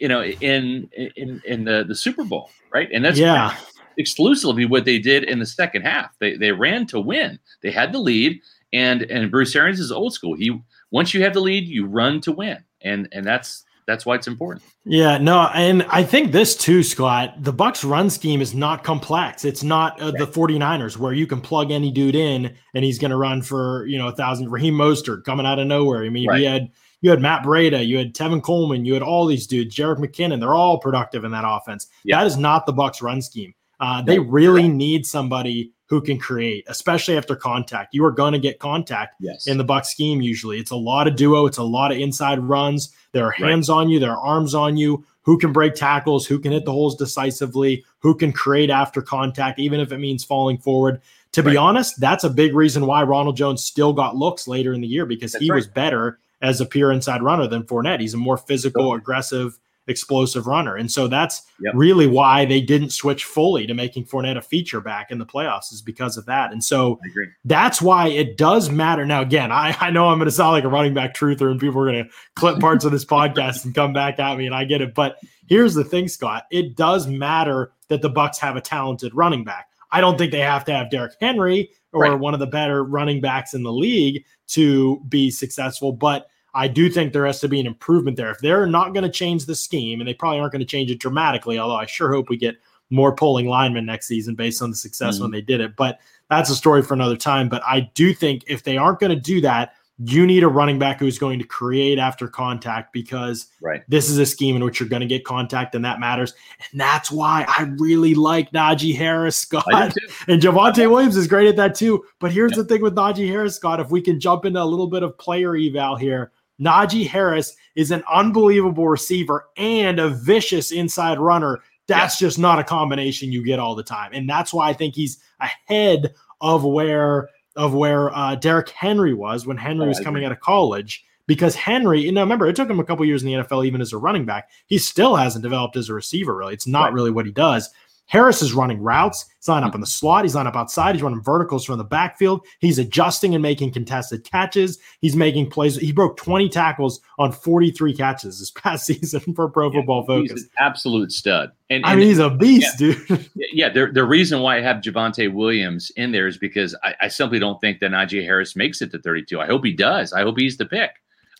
you 0.00 0.08
know, 0.08 0.22
in 0.22 0.88
in 1.16 1.42
in 1.44 1.64
the 1.64 1.84
the 1.86 1.94
Super 1.94 2.24
Bowl, 2.24 2.50
right? 2.72 2.88
And 2.92 3.04
that's 3.04 3.18
yeah. 3.18 3.56
exclusively 3.96 4.64
what 4.64 4.84
they 4.84 4.98
did 4.98 5.24
in 5.24 5.38
the 5.38 5.46
second 5.46 5.82
half. 5.82 6.16
They 6.18 6.36
they 6.36 6.52
ran 6.52 6.86
to 6.88 7.00
win. 7.00 7.38
They 7.62 7.70
had 7.70 7.92
the 7.92 7.98
lead, 7.98 8.40
and 8.72 9.02
and 9.02 9.30
Bruce 9.30 9.54
Arians 9.56 9.80
is 9.80 9.92
old 9.92 10.14
school. 10.14 10.34
He 10.34 10.58
once 10.90 11.14
you 11.14 11.22
have 11.22 11.34
the 11.34 11.40
lead, 11.40 11.66
you 11.66 11.86
run 11.86 12.20
to 12.22 12.32
win, 12.32 12.58
and 12.82 13.08
and 13.12 13.26
that's 13.26 13.64
that's 13.86 14.06
why 14.06 14.14
it's 14.14 14.28
important. 14.28 14.62
Yeah, 14.84 15.18
no, 15.18 15.48
and 15.54 15.84
I 15.88 16.04
think 16.04 16.32
this 16.32 16.56
too, 16.56 16.82
Scott. 16.82 17.34
The 17.42 17.52
Bucks 17.52 17.84
run 17.84 18.10
scheme 18.10 18.40
is 18.40 18.54
not 18.54 18.84
complex. 18.84 19.44
It's 19.44 19.62
not 19.62 20.00
uh, 20.00 20.12
the 20.12 20.26
49ers 20.26 20.96
where 20.96 21.12
you 21.12 21.26
can 21.26 21.40
plug 21.40 21.70
any 21.70 21.90
dude 21.90 22.14
in 22.14 22.54
and 22.74 22.84
he's 22.84 22.98
going 22.98 23.10
to 23.10 23.16
run 23.16 23.42
for, 23.42 23.86
you 23.86 23.98
know, 23.98 24.08
a 24.08 24.12
thousand. 24.12 24.50
Raheem 24.50 24.74
Mostert 24.74 25.24
coming 25.24 25.46
out 25.46 25.58
of 25.58 25.66
nowhere. 25.66 26.04
I 26.04 26.08
mean, 26.08 26.28
Right. 26.28 26.40
you 26.40 26.48
had 26.48 26.70
you 27.02 27.10
had 27.10 27.20
Matt 27.20 27.42
Breida, 27.44 27.86
you 27.86 27.98
had 27.98 28.14
Tevin 28.14 28.42
Coleman, 28.42 28.84
you 28.86 28.94
had 28.94 29.02
all 29.02 29.26
these 29.26 29.46
dudes, 29.46 29.76
Jerick 29.76 29.98
McKinnon. 29.98 30.40
They're 30.40 30.54
all 30.54 30.78
productive 30.78 31.24
in 31.24 31.30
that 31.32 31.44
offense. 31.46 31.88
Yeah. 32.04 32.18
That 32.20 32.26
is 32.28 32.36
not 32.38 32.64
the 32.64 32.72
Bucks 32.72 33.02
run 33.02 33.20
scheme. 33.20 33.52
Uh, 33.80 34.00
they 34.00 34.18
really 34.20 34.68
need 34.68 35.04
somebody 35.04 35.72
who 35.86 36.00
can 36.00 36.16
create, 36.18 36.64
especially 36.68 37.16
after 37.16 37.34
contact. 37.36 37.92
You 37.92 38.04
are 38.04 38.12
going 38.12 38.32
to 38.32 38.38
get 38.38 38.58
contact 38.60 39.16
Yes. 39.20 39.46
in 39.46 39.58
the 39.58 39.64
Buck 39.64 39.84
scheme 39.84 40.22
usually. 40.22 40.58
It's 40.58 40.70
a 40.70 40.76
lot 40.76 41.06
of 41.08 41.16
duo, 41.16 41.44
it's 41.46 41.58
a 41.58 41.62
lot 41.64 41.92
of 41.92 41.98
inside 41.98 42.38
runs. 42.38 42.94
There 43.10 43.24
are 43.26 43.34
Right. 43.38 43.50
hands 43.50 43.68
on 43.68 43.88
you, 43.90 43.98
there 43.98 44.12
are 44.12 44.18
arms 44.24 44.54
on 44.54 44.76
you. 44.76 45.04
Who 45.24 45.38
can 45.38 45.52
break 45.52 45.74
tackles, 45.74 46.26
who 46.26 46.38
can 46.40 46.50
hit 46.50 46.64
the 46.64 46.72
holes 46.72 46.96
decisively, 46.96 47.84
who 48.00 48.14
can 48.14 48.32
create 48.32 48.70
after 48.70 49.00
contact, 49.02 49.58
even 49.60 49.78
if 49.80 49.92
it 49.92 49.98
means 49.98 50.24
falling 50.24 50.58
forward. 50.58 51.00
To 51.32 51.42
be 51.42 51.56
honest, 51.56 52.00
that's 52.00 52.24
a 52.24 52.30
big 52.30 52.54
reason 52.54 52.86
why 52.86 53.02
Ronald 53.04 53.36
Jones 53.36 53.64
still 53.64 53.92
got 53.92 54.16
looks 54.16 54.48
later 54.48 54.72
in 54.72 54.80
the 54.80 54.86
year 54.88 55.06
because 55.06 55.32
That's 55.32 55.44
he 55.44 55.50
right. 55.50 55.56
was 55.56 55.66
better 55.66 56.18
as 56.42 56.60
a 56.60 56.66
pure 56.66 56.92
inside 56.92 57.22
runner 57.22 57.46
than 57.46 57.62
Fournette. 57.62 58.00
He's 58.00 58.14
a 58.14 58.18
more 58.18 58.36
physical, 58.36 58.92
aggressive, 58.94 59.58
explosive 59.88 60.46
runner. 60.46 60.76
And 60.76 60.90
so 60.90 61.08
that's 61.08 61.42
Yep. 61.60 61.72
really 61.76 62.06
why 62.06 62.44
they 62.44 62.60
didn't 62.60 62.90
switch 62.90 63.24
fully 63.24 63.66
to 63.66 63.74
making 63.74 64.04
Fournette 64.04 64.36
a 64.36 64.42
feature 64.42 64.80
back 64.80 65.10
in 65.10 65.18
the 65.18 65.26
playoffs, 65.26 65.72
is 65.72 65.82
because 65.82 66.16
of 66.16 66.26
that. 66.26 66.52
And 66.52 66.62
so 66.62 67.00
that's 67.44 67.82
why 67.82 68.08
it 68.08 68.36
does 68.36 68.70
matter. 68.70 69.04
Now, 69.06 69.22
again, 69.22 69.50
I, 69.50 69.76
I 69.80 69.90
know 69.90 70.08
I'm 70.08 70.18
going 70.18 70.26
to 70.26 70.32
sound 70.32 70.52
like 70.52 70.62
a 70.64 70.68
running 70.68 70.94
back 70.94 71.14
truther 71.14 71.50
and 71.50 71.58
people 71.60 71.80
are 71.80 71.90
going 71.90 72.04
to 72.04 72.10
clip 72.36 72.58
parts 72.60 72.84
of 72.84 72.92
this 72.92 73.04
podcast 73.04 73.64
and 73.64 73.74
come 73.74 73.92
back 73.92 74.18
at 74.20 74.38
me, 74.38 74.46
and 74.46 74.54
I 74.54 74.64
get 74.64 74.80
it. 74.82 74.94
But 74.94 75.16
here's 75.48 75.74
the 75.74 75.84
thing, 75.84 76.06
Scott. 76.08 76.44
It 76.52 76.76
does 76.76 77.06
matter 77.08 77.72
that 77.88 78.02
the 78.02 78.08
Bucks 78.10 78.38
have 78.38 78.54
a 78.56 78.60
talented 78.60 79.14
running 79.14 79.42
back. 79.44 79.66
I 79.90 80.00
don't 80.00 80.16
think 80.16 80.30
they 80.32 80.40
have 80.40 80.64
to 80.66 80.72
have 80.72 80.90
Derrick 80.90 81.12
Henry 81.20 81.70
or 81.92 82.02
Right. 82.02 82.18
one 82.18 82.34
of 82.34 82.40
the 82.40 82.46
better 82.46 82.82
running 82.84 83.20
backs 83.20 83.52
in 83.52 83.62
the 83.64 83.72
league 83.72 84.24
to 84.48 85.00
be 85.08 85.30
successful, 85.30 85.92
but 85.92 86.26
I 86.54 86.68
do 86.68 86.90
think 86.90 87.12
there 87.12 87.26
has 87.26 87.40
to 87.40 87.48
be 87.48 87.60
an 87.60 87.66
improvement 87.66 88.16
there. 88.16 88.30
If 88.30 88.38
they're 88.38 88.66
not 88.66 88.92
going 88.92 89.04
to 89.04 89.10
change 89.10 89.46
the 89.46 89.54
scheme, 89.54 90.00
and 90.00 90.08
they 90.08 90.14
probably 90.14 90.40
aren't 90.40 90.52
going 90.52 90.60
to 90.60 90.66
change 90.66 90.90
it 90.90 90.98
dramatically, 90.98 91.58
although 91.58 91.76
I 91.76 91.86
sure 91.86 92.12
hope 92.12 92.28
we 92.28 92.36
get 92.36 92.56
more 92.90 93.14
pulling 93.14 93.46
linemen 93.46 93.86
next 93.86 94.06
season 94.06 94.34
based 94.34 94.60
on 94.60 94.70
the 94.70 94.76
success 94.76 95.18
when 95.18 95.28
mm-hmm. 95.28 95.36
they 95.36 95.40
did 95.40 95.60
it. 95.60 95.76
But 95.76 95.98
that's 96.28 96.50
a 96.50 96.54
story 96.54 96.82
for 96.82 96.94
another 96.94 97.16
time. 97.16 97.48
But 97.48 97.62
I 97.66 97.90
do 97.94 98.12
think 98.12 98.44
if 98.46 98.62
they 98.62 98.76
aren't 98.76 99.00
going 99.00 99.14
to 99.14 99.20
do 99.20 99.40
that, 99.40 99.74
you 99.98 100.26
need 100.26 100.42
a 100.42 100.48
running 100.48 100.78
back 100.78 100.98
who's 100.98 101.18
going 101.18 101.38
to 101.38 101.44
create 101.44 101.98
after 101.98 102.26
contact 102.26 102.92
because 102.92 103.46
Right. 103.60 103.82
this 103.88 104.08
is 104.08 104.18
a 104.18 104.26
scheme 104.26 104.56
in 104.56 104.64
which 104.64 104.80
you're 104.80 104.88
going 104.88 105.00
to 105.00 105.06
get 105.06 105.24
contact 105.24 105.74
and 105.74 105.84
that 105.84 106.00
matters. 106.00 106.34
And 106.70 106.80
that's 106.80 107.10
why 107.10 107.44
I 107.46 107.64
really 107.78 108.14
like 108.14 108.50
Najee 108.52 108.96
Harris, 108.96 109.36
Scott. 109.38 109.72
I 109.72 109.88
do 109.88 110.00
too. 110.00 110.14
And 110.28 110.42
Javonte 110.42 110.90
Williams 110.90 111.16
is 111.16 111.26
great 111.26 111.48
at 111.48 111.56
that 111.56 111.74
too. 111.74 112.04
But 112.18 112.32
here's 112.32 112.52
the 112.52 112.64
thing 112.64 112.82
with 112.82 112.94
Najee 112.94 113.28
Harris, 113.28 113.56
Scott. 113.56 113.80
If 113.80 113.90
we 113.90 114.00
can 114.00 114.18
jump 114.18 114.44
into 114.44 114.60
a 114.60 114.64
little 114.64 114.88
bit 114.88 115.02
of 115.02 115.16
player 115.18 115.54
eval 115.54 115.96
here, 115.96 116.32
Najee 116.60 117.06
Harris 117.06 117.54
is 117.74 117.90
an 117.90 118.02
unbelievable 118.12 118.88
receiver 118.88 119.46
and 119.56 119.98
a 119.98 120.08
vicious 120.10 120.70
inside 120.72 121.18
runner. 121.18 121.60
That's 121.88 122.18
just 122.18 122.38
not 122.38 122.58
a 122.58 122.64
combination 122.64 123.32
you 123.32 123.44
get 123.44 123.58
all 123.58 123.74
the 123.74 123.82
time. 123.82 124.12
And 124.12 124.28
that's 124.28 124.52
why 124.54 124.68
I 124.68 124.72
think 124.72 124.94
he's 124.94 125.18
ahead 125.40 126.14
of 126.40 126.64
where 126.64 127.28
of 127.54 127.74
where 127.74 128.14
uh, 128.16 128.34
Derrick 128.36 128.70
Henry 128.70 129.12
was 129.12 129.46
when 129.46 129.58
Henry 129.58 129.84
Oh, 129.84 129.88
was 129.88 130.00
coming 130.00 130.24
out 130.24 130.32
of 130.32 130.40
college. 130.40 131.04
Because 131.26 131.54
Henry, 131.54 132.00
you 132.00 132.10
know, 132.10 132.22
remember, 132.22 132.46
it 132.46 132.56
took 132.56 132.68
him 132.68 132.80
a 132.80 132.84
couple 132.84 133.04
years 133.04 133.22
in 133.22 133.28
the 133.28 133.34
NFL, 133.34 133.64
even 133.66 133.80
as 133.80 133.92
a 133.92 133.98
running 133.98 134.24
back. 134.24 134.50
He 134.66 134.76
still 134.78 135.14
hasn't 135.16 135.42
developed 135.42 135.76
as 135.76 135.88
a 135.88 135.94
receiver, 135.94 136.34
really. 136.36 136.52
It's 136.54 136.66
not 136.66 136.84
Right. 136.86 136.92
really 136.94 137.10
what 137.10 137.26
he 137.26 137.32
does. 137.32 137.70
Harris 138.06 138.42
is 138.42 138.52
running 138.52 138.78
routes. 138.82 139.24
He's 139.38 139.48
lined 139.48 139.64
up 139.64 139.74
in 139.74 139.80
the 139.80 139.86
slot. 139.86 140.24
He's 140.24 140.34
lined 140.34 140.46
up 140.48 140.54
outside. 140.56 140.94
He's 140.94 141.02
running 141.02 141.22
verticals 141.22 141.64
from 141.64 141.78
the 141.78 141.84
backfield. 141.84 142.44
He's 142.60 142.78
adjusting 142.78 143.34
and 143.34 143.40
making 143.40 143.72
contested 143.72 144.24
catches. 144.24 144.78
He's 145.00 145.16
making 145.16 145.48
plays. 145.50 145.76
He 145.76 145.92
broke 145.92 146.18
20 146.18 146.50
tackles 146.50 147.00
on 147.18 147.32
43 147.32 147.96
catches 147.96 148.38
this 148.38 148.50
past 148.54 148.84
season 148.86 149.20
for 149.34 149.48
Pro 149.48 149.70
Football 149.72 150.02
He's 150.02 150.30
Focus. 150.30 150.42
an 150.44 150.50
absolute 150.58 151.10
stud. 151.12 151.52
And, 151.70 151.86
I 151.86 151.92
and 151.92 152.00
mean, 152.00 152.08
he's 152.08 152.18
a 152.18 152.28
beast, 152.28 152.76
dude. 152.76 153.30
yeah, 153.34 153.70
the, 153.70 153.86
the 153.86 154.04
reason 154.04 154.40
why 154.40 154.58
I 154.58 154.60
have 154.60 154.78
Javonte 154.82 155.32
Williams 155.32 155.90
in 155.96 156.12
there 156.12 156.26
is 156.26 156.36
because 156.36 156.76
I, 156.82 156.94
I 157.00 157.08
simply 157.08 157.38
don't 157.38 157.60
think 157.62 157.80
that 157.80 157.92
Najee 157.92 158.24
Harris 158.24 158.54
makes 158.56 158.82
it 158.82 158.90
to 158.90 158.98
32. 158.98 159.40
I 159.40 159.46
hope 159.46 159.64
he 159.64 159.72
does. 159.72 160.12
I 160.12 160.20
hope 160.22 160.38
he's 160.38 160.58
the 160.58 160.66
pick. 160.66 160.90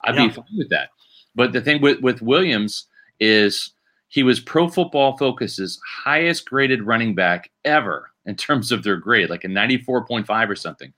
I'd 0.05 0.14
Yeah. 0.14 0.29
be 0.29 0.33
fine 0.33 0.44
with 0.57 0.70
that. 0.70 0.88
But 1.35 1.53
the 1.53 1.61
thing 1.61 1.83
with, 1.83 2.01
with 2.01 2.22
Williams 2.22 2.87
is 3.20 3.72
he 4.12 4.22
was 4.22 4.40
Pro 4.40 4.68
Football 4.68 5.16
Focus's 5.16 5.81
highest 6.05 6.44
graded 6.44 6.83
running 6.83 7.14
back 7.14 7.51
ever 7.64 8.11
in 8.27 8.37
terms 8.37 8.70
of 8.70 8.83
their 8.83 8.98
grade, 8.98 9.31
like 9.31 9.42
a 9.42 9.48
94.5 9.48 10.51
or 10.51 10.55
something. 10.55 10.92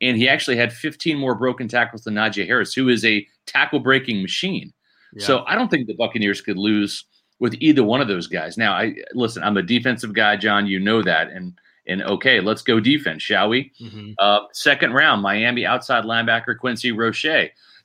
And 0.00 0.16
he 0.16 0.28
actually 0.28 0.56
had 0.56 0.72
15 0.72 1.18
more 1.18 1.34
broken 1.34 1.66
tackles 1.66 2.04
than 2.04 2.14
Najee 2.14 2.46
Harris, 2.46 2.72
who 2.72 2.88
is 2.88 3.04
a 3.04 3.26
tackle 3.46 3.80
breaking 3.80 4.22
machine. 4.22 4.72
So 5.18 5.44
I 5.48 5.56
don't 5.56 5.68
think 5.68 5.88
the 5.88 5.96
Buccaneers 5.96 6.40
could 6.40 6.56
lose 6.56 7.06
with 7.40 7.56
either 7.58 7.82
one 7.82 8.00
of 8.00 8.06
those 8.06 8.28
guys. 8.28 8.56
Now, 8.56 8.74
I 8.74 8.94
listen. 9.14 9.42
I'm 9.42 9.56
a 9.56 9.62
defensive 9.62 10.14
guy, 10.14 10.36
John. 10.36 10.68
You 10.68 10.78
know 10.78 11.02
that, 11.02 11.30
and 11.32 11.58
and 11.88 12.04
okay, 12.04 12.38
let's 12.38 12.62
go 12.62 12.78
defense, 12.78 13.20
shall 13.24 13.48
we? 13.48 13.72
Mhm. 13.82 14.14
Uh, 14.20 14.42
second 14.52 14.92
round, 14.92 15.22
Miami 15.22 15.66
outside 15.66 16.04
linebacker 16.04 16.56
Quincy 16.56 16.92
Roche. 16.92 17.24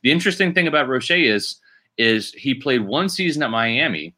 The 0.04 0.12
interesting 0.12 0.54
thing 0.54 0.68
about 0.68 0.88
Roche 0.88 1.10
is 1.10 1.60
is 1.98 2.32
he 2.34 2.54
played 2.54 2.82
one 2.82 3.10
season 3.10 3.42
at 3.42 3.50
Miami. 3.50 4.14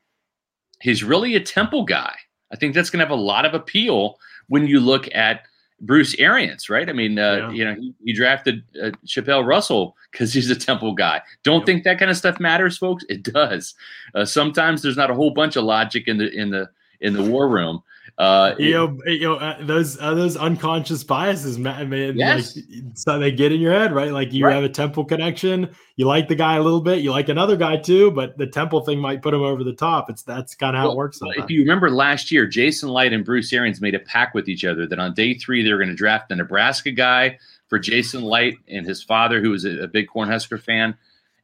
He's 0.82 1.04
really 1.04 1.36
a 1.36 1.40
Temple 1.40 1.84
guy. 1.84 2.14
I 2.52 2.56
think 2.56 2.74
that's 2.74 2.90
going 2.90 3.00
to 3.00 3.06
have 3.06 3.12
a 3.18 3.22
lot 3.22 3.46
of 3.46 3.54
appeal 3.54 4.18
when 4.48 4.68
you 4.68 4.80
look 4.80 5.14
at 5.14 5.42
Bruce 5.82 6.16
Arians, 6.18 6.70
right? 6.70 6.90
I 6.90 6.94
mean, 6.94 7.20
uh, 7.20 7.36
Yeah. 7.36 7.52
you 7.52 7.66
know, 7.66 7.76
he, 7.76 7.94
he 8.06 8.14
drafted 8.14 8.64
uh, 8.82 8.92
Chapelle 9.06 9.44
Russell 9.44 9.96
because 10.12 10.34
he's 10.34 10.50
a 10.50 10.56
Temple 10.56 10.94
guy. 10.94 11.22
Don't 11.44 11.60
Yep. 11.60 11.66
think 11.66 11.84
that 11.84 12.00
kind 12.00 12.10
of 12.10 12.18
stuff 12.18 12.40
matters, 12.40 12.78
folks. 12.78 13.04
It 13.10 13.22
does. 13.24 13.76
Uh, 14.16 14.26
sometimes 14.26 14.82
there's 14.82 14.98
not 14.98 15.12
a 15.12 15.14
whole 15.14 15.32
bunch 15.32 15.56
of 15.56 15.64
logic 15.66 16.08
in 16.08 16.18
the 16.18 16.32
in 16.32 16.50
the 16.50 16.70
in 17.02 17.14
the 17.14 17.22
war 17.24 17.48
room. 17.48 17.84
Uh, 18.18 18.56
you 18.58 18.72
know, 18.72 18.98
you 19.06 19.20
know 19.20 19.36
uh, 19.36 19.56
those 19.64 20.02
uh, 20.02 20.12
those 20.16 20.36
unconscious 20.36 21.04
biases, 21.04 21.60
man. 21.60 21.92
Yes. 22.18 22.56
like, 22.56 22.66
so 22.96 23.20
they 23.20 23.32
get 23.32 23.52
in 23.52 23.62
your 23.62 23.72
head, 23.74 23.94
right? 23.94 24.12
Like 24.12 24.34
you 24.34 24.44
Right. 24.44 24.56
have 24.56 24.64
a 24.64 24.70
temple 24.70 25.06
connection, 25.06 25.70
you 25.98 26.08
like 26.08 26.28
the 26.28 26.34
guy 26.34 26.56
a 26.56 26.62
little 26.62 26.82
bit, 26.82 27.04
you 27.04 27.12
like 27.12 27.30
another 27.30 27.56
guy 27.56 27.78
too, 27.78 28.10
but 28.10 28.36
the 28.40 28.48
temple 28.48 28.82
thing 28.82 28.98
might 28.98 29.22
put 29.22 29.36
him 29.36 29.44
over 29.44 29.64
the 29.64 29.74
top. 29.74 30.10
It's 30.10 30.24
that's 30.24 30.56
kind 30.56 30.76
of 30.76 30.82
how 30.82 30.92
it 30.92 30.96
works. 30.98 31.22
Well, 31.22 31.30
sometimes. 31.30 31.46
If 31.46 31.52
you 31.52 31.60
remember 31.62 31.92
last 31.92 32.32
year, 32.32 32.48
Jason 32.48 32.90
Licht 32.90 33.14
and 33.14 33.24
Bruce 33.24 33.54
Arians 33.54 33.82
made 33.82 33.94
a 33.94 34.00
pact 34.00 34.34
with 34.34 34.50
each 34.50 34.66
other 34.66 34.88
that 34.88 34.98
on 34.98 35.14
day 35.14 35.36
three 35.36 35.62
they 35.62 35.72
were 35.72 35.78
going 35.78 35.90
to 35.90 35.96
draft 35.96 36.30
the 36.30 36.36
Nebraska 36.36 36.92
guy 36.92 37.38
for 37.68 37.78
Jason 37.78 38.24
Licht 38.24 38.58
and 38.68 38.84
his 38.84 39.04
father, 39.04 39.42
who 39.42 39.52
was 39.52 39.64
a, 39.64 39.84
a 39.84 39.88
big 39.88 40.08
Cornhusker 40.08 40.60
fan, 40.60 40.96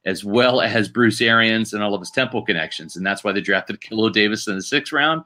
as 0.05 0.23
well 0.25 0.61
as 0.61 0.89
Bruce 0.89 1.21
Arians 1.21 1.73
and 1.73 1.81
all 1.83 1.93
of 1.93 2.01
his 2.01 2.11
Temple 2.11 2.43
connections, 2.43 2.95
and 2.95 3.05
that's 3.05 3.23
why 3.23 3.31
they 3.31 3.41
drafted 3.41 3.79
Khalil 3.81 4.09
Davis 4.09 4.47
in 4.47 4.55
the 4.55 4.61
sixth 4.63 4.91
round, 4.93 5.23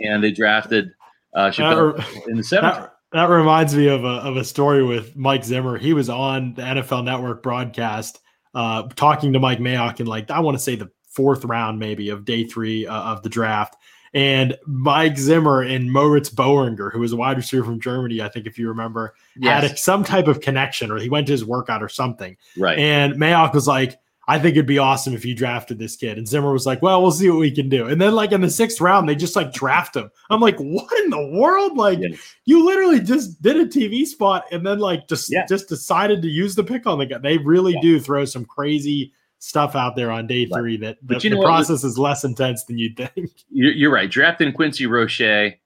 and 0.00 0.22
they 0.22 0.30
drafted 0.32 0.92
uh, 1.34 1.50
That- 1.50 2.24
in 2.28 2.36
the 2.36 2.42
seventh. 2.44 2.74
that, 2.76 2.94
that 3.12 3.24
reminds 3.30 3.74
me 3.74 3.88
of 3.88 4.04
a 4.04 4.08
of 4.08 4.36
a 4.36 4.44
story 4.44 4.82
with 4.84 5.16
Mike 5.16 5.44
Zimmer. 5.44 5.78
He 5.78 5.92
was 5.94 6.08
on 6.10 6.54
the 6.54 6.62
NFL 6.62 7.04
Network 7.04 7.42
broadcast, 7.42 8.20
uh, 8.54 8.82
talking 8.96 9.32
to 9.32 9.38
Mike 9.40 9.58
Mayock 9.60 10.00
in 10.00 10.06
like 10.06 10.30
I 10.30 10.40
want 10.40 10.56
to 10.56 10.62
say 10.62 10.76
the 10.76 10.90
fourth 11.08 11.44
round 11.44 11.78
maybe 11.78 12.10
of 12.10 12.24
day 12.24 12.44
three 12.44 12.86
uh, 12.86 12.94
of 12.94 13.22
the 13.22 13.28
draft. 13.28 13.76
And 14.14 14.56
Mike 14.66 15.18
Zimmer 15.18 15.60
and 15.62 15.92
Moritz 15.92 16.30
Boehringer, 16.30 16.90
who 16.92 17.00
was 17.00 17.12
a 17.12 17.16
wide 17.16 17.36
receiver 17.36 17.62
from 17.64 17.78
Germany, 17.78 18.22
I 18.22 18.28
think 18.30 18.46
if 18.46 18.58
you 18.58 18.68
remember, 18.68 19.14
had 19.42 19.64
a, 19.64 19.76
some 19.76 20.02
type 20.02 20.28
of 20.28 20.40
connection, 20.40 20.90
or 20.90 20.96
he 20.98 21.10
went 21.10 21.26
to 21.26 21.32
his 21.32 21.44
workout 21.44 21.82
or 21.82 21.90
something. 21.90 22.34
right. 22.56 22.78
And 22.78 23.14
Mayock 23.16 23.52
was 23.52 23.68
like, 23.68 23.98
I 24.28 24.38
think 24.38 24.52
it'd 24.56 24.66
be 24.66 24.78
awesome 24.78 25.14
if 25.14 25.24
you 25.24 25.34
drafted 25.34 25.78
this 25.78 25.96
kid. 25.96 26.18
And 26.18 26.28
Zimmer 26.28 26.52
was 26.52 26.66
like, 26.66 26.82
Well, 26.82 27.00
we'll 27.00 27.10
see 27.10 27.30
what 27.30 27.38
we 27.38 27.50
can 27.50 27.68
do. 27.70 27.86
And 27.88 27.98
then, 28.00 28.14
like 28.14 28.30
in 28.32 28.42
the 28.42 28.50
sixth 28.50 28.80
round, 28.80 29.08
they 29.08 29.14
just 29.16 29.34
like 29.34 29.52
draft 29.52 29.96
him. 29.96 30.10
I'm 30.28 30.40
like, 30.40 30.58
What 30.58 30.92
in 31.00 31.10
the 31.10 31.26
world? 31.28 31.76
Like, 31.78 31.98
Yes. 32.00 32.18
you 32.44 32.64
literally 32.64 33.00
just 33.00 33.40
did 33.40 33.56
a 33.56 33.66
TV 33.66 34.04
spot 34.04 34.44
and 34.52 34.64
then 34.66 34.78
like 34.80 35.08
just 35.08 35.32
Yeah. 35.32 35.46
just 35.46 35.68
decided 35.68 36.20
to 36.22 36.28
use 36.28 36.54
the 36.54 36.62
pick 36.62 36.86
on 36.86 36.98
the 36.98 37.06
guy. 37.06 37.18
They 37.18 37.38
really 37.38 37.72
Yeah. 37.72 37.80
do 37.80 38.00
throw 38.00 38.24
some 38.26 38.44
crazy 38.44 39.12
stuff 39.40 39.76
out 39.76 39.94
there 39.94 40.10
on 40.10 40.26
day 40.26 40.46
three 40.46 40.76
that 40.76 40.98
But 41.06 41.18
the, 41.22 41.28
you 41.28 41.30
know 41.30 41.40
the 41.40 41.46
process 41.46 41.84
is 41.84 41.96
less 41.96 42.24
intense 42.24 42.64
than 42.64 42.76
you'd 42.76 42.96
think. 42.96 43.30
You're, 43.50 43.72
you're 43.72 43.92
right. 43.92 44.10
Drafting 44.10 44.52
Quincy 44.52 44.86
Roche 44.86 45.20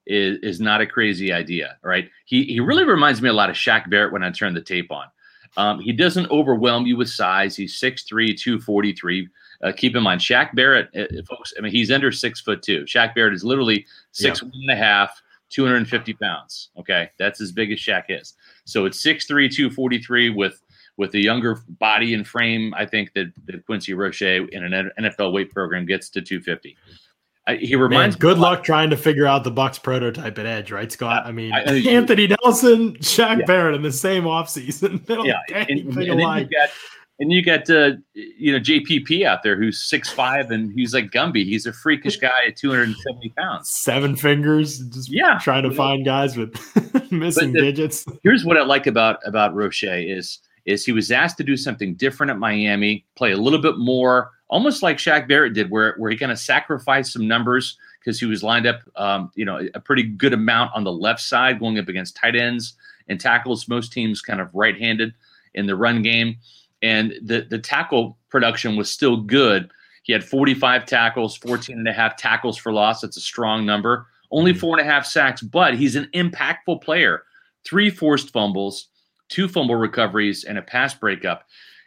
is 0.06 0.38
is 0.42 0.60
not 0.60 0.80
a 0.80 0.86
crazy 0.86 1.32
idea, 1.32 1.78
right? 1.82 2.08
He 2.26 2.44
he 2.44 2.60
really 2.60 2.84
reminds 2.84 3.20
me 3.22 3.28
a 3.28 3.32
lot 3.32 3.50
of 3.50 3.56
Shaq 3.56 3.88
Barrett 3.90 4.12
when 4.12 4.22
I 4.22 4.30
turn 4.30 4.54
the 4.54 4.60
tape 4.60 4.92
on. 4.92 5.06
Um, 5.56 5.80
he 5.80 5.92
doesn't 5.92 6.30
overwhelm 6.30 6.86
you 6.86 6.96
with 6.96 7.08
size. 7.08 7.56
He's 7.56 7.78
6'3", 7.78 8.36
243. 8.38 9.28
Uh, 9.62 9.72
keep 9.76 9.94
in 9.94 10.02
mind, 10.02 10.20
Shaq 10.20 10.54
Barrett, 10.54 10.88
uh, 10.96 11.22
folks. 11.28 11.52
I 11.56 11.60
mean, 11.60 11.72
he's 11.72 11.90
under 11.90 12.10
six 12.10 12.40
foot 12.40 12.62
two. 12.62 12.82
Shaq 12.82 13.14
Barrett 13.14 13.34
is 13.34 13.44
literally 13.44 13.86
six 14.10 14.42
one 14.42 14.52
and 14.54 14.70
a 14.70 14.76
half, 14.76 15.22
250 15.50 16.14
pounds. 16.14 16.70
Okay, 16.78 17.10
that's 17.18 17.40
as 17.40 17.52
big 17.52 17.70
as 17.70 17.78
Shaq 17.78 18.04
is. 18.08 18.34
So 18.64 18.86
it's 18.86 19.00
6'3", 19.00 19.52
243 19.52 20.30
with 20.30 20.60
with 20.98 21.14
a 21.14 21.18
younger 21.18 21.58
body 21.78 22.14
and 22.14 22.26
frame. 22.26 22.74
I 22.76 22.84
think 22.84 23.12
that, 23.14 23.32
that 23.46 23.64
Quincy 23.64 23.94
Roche 23.94 24.22
in 24.22 24.64
an 24.64 24.90
NFL 25.00 25.32
weight 25.32 25.50
program 25.50 25.86
gets 25.86 26.10
to 26.10 26.20
250. 26.20 26.76
He 27.48 27.74
Man, 27.74 27.80
reminds 27.82 28.16
good 28.16 28.38
luck 28.38 28.62
trying 28.62 28.90
to 28.90 28.96
figure 28.96 29.26
out 29.26 29.42
the 29.42 29.50
Bucks 29.50 29.78
prototype 29.78 30.38
at 30.38 30.46
edge, 30.46 30.70
right, 30.70 30.90
Scott? 30.92 31.26
I 31.26 31.32
mean, 31.32 31.52
I- 31.52 31.62
I- 31.64 31.74
Anthony 31.88 32.28
Nelson, 32.28 32.94
Shaq 32.98 33.40
Yeah. 33.40 33.44
Barrett 33.46 33.74
in 33.74 33.82
the 33.82 33.90
same 33.92 34.24
offseason. 34.24 35.04
They 35.06 35.16
yeah, 35.24 35.40
and, 35.52 35.68
and 35.80 35.92
then 35.92 36.04
you 36.04 36.16
got 36.20 36.70
and 37.18 37.30
you 37.32 37.42
got 37.42 37.68
uh, 37.68 37.90
you 38.14 38.52
know 38.52 38.58
JPP 38.60 39.24
out 39.26 39.42
there 39.42 39.56
who's 39.56 39.82
six 39.82 40.08
five 40.08 40.50
and 40.52 40.72
he's 40.72 40.94
like 40.94 41.10
Gumby. 41.10 41.44
He's 41.44 41.66
a 41.66 41.72
freakish 41.72 42.16
guy 42.16 42.30
at 42.46 42.56
two 42.56 42.70
hundred 42.70 42.84
and 42.88 42.96
seventy 42.98 43.30
pounds. 43.36 43.70
Seven 43.70 44.14
fingers, 44.16 44.78
just 44.88 45.10
Yeah, 45.10 45.38
trying 45.42 45.64
to 45.64 45.68
you 45.70 45.74
know. 45.74 45.76
find 45.76 46.04
guys 46.04 46.36
with 46.36 46.54
missing 47.12 47.52
the- 47.52 47.60
digits. 47.60 48.06
Here's 48.22 48.44
what 48.44 48.56
I 48.56 48.62
like 48.62 48.86
about 48.86 49.18
about 49.26 49.52
Roche 49.54 49.82
is 49.84 50.38
is 50.64 50.84
he 50.86 50.92
was 50.92 51.10
asked 51.10 51.36
to 51.38 51.42
do 51.44 51.56
something 51.56 51.94
different 51.96 52.30
at 52.30 52.38
Miami, 52.38 53.04
play 53.16 53.32
a 53.32 53.36
little 53.36 53.60
bit 53.60 53.78
more, 53.78 54.30
almost 54.52 54.82
like 54.82 54.98
Shaq 54.98 55.26
Barrett 55.26 55.54
did, 55.54 55.70
where 55.70 55.94
where 55.96 56.10
he 56.10 56.16
kind 56.16 56.30
of 56.30 56.38
sacrificed 56.38 57.14
some 57.14 57.26
numbers 57.26 57.78
because 57.98 58.20
he 58.20 58.26
was 58.26 58.42
lined 58.42 58.66
up, 58.66 58.82
um, 58.96 59.32
you 59.34 59.44
know, 59.44 59.66
a 59.74 59.80
pretty 59.80 60.02
good 60.02 60.34
amount 60.34 60.70
on 60.74 60.84
the 60.84 60.92
left 60.92 61.20
side, 61.20 61.58
going 61.58 61.78
up 61.78 61.88
against 61.88 62.14
tight 62.14 62.36
ends 62.36 62.74
and 63.08 63.18
tackles. 63.18 63.66
Most 63.66 63.92
teams 63.92 64.20
kind 64.20 64.40
of 64.40 64.54
right-handed 64.54 65.14
in 65.54 65.66
the 65.66 65.74
run 65.74 66.02
game, 66.02 66.36
and 66.82 67.14
the 67.22 67.46
the 67.48 67.58
tackle 67.58 68.18
production 68.28 68.76
was 68.76 68.90
still 68.90 69.16
good. 69.16 69.70
He 70.04 70.12
had 70.12 70.24
45 70.24 70.84
tackles, 70.84 71.36
14 71.36 71.78
and 71.78 71.88
a 71.88 71.92
half 71.92 72.16
tackles 72.16 72.58
for 72.58 72.72
loss. 72.72 73.00
That's 73.00 73.16
a 73.16 73.20
strong 73.20 73.64
number. 73.64 74.06
Only 74.30 74.52
four 74.52 74.78
and 74.78 74.86
a 74.86 74.90
half 74.90 75.06
sacks, 75.06 75.42
but 75.42 75.74
he's 75.74 75.94
an 75.94 76.08
impactful 76.12 76.82
player. 76.82 77.22
Three 77.64 77.88
forced 77.88 78.30
fumbles, 78.30 78.88
two 79.28 79.46
fumble 79.46 79.76
recoveries, 79.76 80.44
and 80.44 80.58
a 80.58 80.62
pass 80.62 80.92
breakup. 80.92 81.44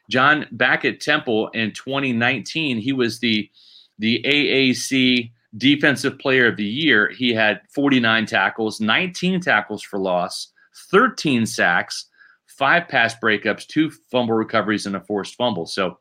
John, 0.09 0.45
back 0.51 0.85
at 0.85 0.99
Temple 1.01 1.49
in 1.49 1.71
2019, 1.71 2.77
he 2.77 2.93
was 2.93 3.19
the 3.19 3.49
the 3.97 4.21
AAC 4.25 5.31
Defensive 5.57 6.19
Player 6.19 6.47
of 6.47 6.57
the 6.57 6.65
Year. 6.65 7.09
He 7.11 7.33
had 7.33 7.61
49 7.73 8.25
tackles, 8.25 8.81
19 8.81 9.39
tackles 9.39 9.81
for 9.81 9.97
loss, 9.99 10.51
13 10.91 11.45
sacks, 11.45 12.05
five 12.45 12.89
pass 12.89 13.15
breakups, 13.15 13.65
two 13.65 13.89
fumble 14.11 14.35
recoveries, 14.35 14.85
and 14.85 14.97
a 14.97 14.99
forced 14.99 15.35
fumble. 15.35 15.65
So 15.65 15.97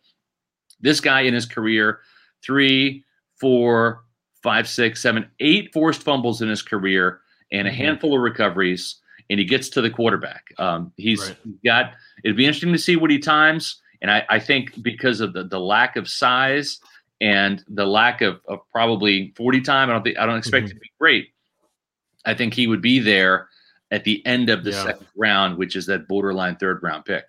this 0.80 1.00
guy 1.00 1.20
in 1.22 1.34
his 1.34 1.46
career, 1.46 2.00
three, 2.44 3.04
four, 3.40 4.04
five, 4.42 4.68
six, 4.68 5.00
seven, 5.00 5.26
eight 5.38 5.72
forced 5.72 6.02
fumbles 6.02 6.42
in 6.42 6.48
his 6.48 6.62
career, 6.62 7.20
and 7.52 7.68
a 7.68 7.70
Mhm. 7.70 7.74
handful 7.74 8.14
of 8.16 8.20
recoveries, 8.22 8.96
and 9.30 9.38
he 9.38 9.44
gets 9.46 9.68
to 9.70 9.80
the 9.80 9.88
quarterback. 9.90 10.52
Um, 10.58 10.92
he's 10.96 11.20
Right. 11.28 11.36
got. 11.64 11.94
It'd 12.24 12.36
be 12.36 12.44
interesting 12.44 12.72
to 12.72 12.78
see 12.78 12.96
what 12.96 13.10
he 13.12 13.18
times. 13.20 13.80
And 14.02 14.10
I, 14.10 14.24
I 14.28 14.38
think 14.38 14.82
because 14.82 15.20
of 15.20 15.32
the, 15.32 15.44
the 15.44 15.58
lack 15.60 15.96
of 15.96 16.08
size 16.08 16.78
and 17.20 17.64
the 17.68 17.86
lack 17.86 18.20
of, 18.20 18.40
of 18.48 18.60
probably 18.70 19.32
40 19.36 19.60
time, 19.62 19.88
I 19.90 19.92
don't 19.94 20.02
think 20.02 20.18
I 20.18 20.26
don't 20.26 20.38
expect 20.38 20.66
Mhm. 20.66 20.70
it 20.70 20.74
to 20.74 20.80
be 20.80 20.90
great. 21.00 21.28
I 22.24 22.34
think 22.34 22.54
he 22.54 22.66
would 22.66 22.82
be 22.82 22.98
there 22.98 23.48
at 23.90 24.04
the 24.04 24.24
end 24.26 24.50
of 24.50 24.64
the 24.64 24.70
Yeah. 24.70 24.82
second 24.84 25.06
round, 25.16 25.56
which 25.58 25.76
is 25.76 25.86
that 25.86 26.08
borderline 26.08 26.56
third 26.56 26.82
round 26.82 27.04
pick. 27.04 27.24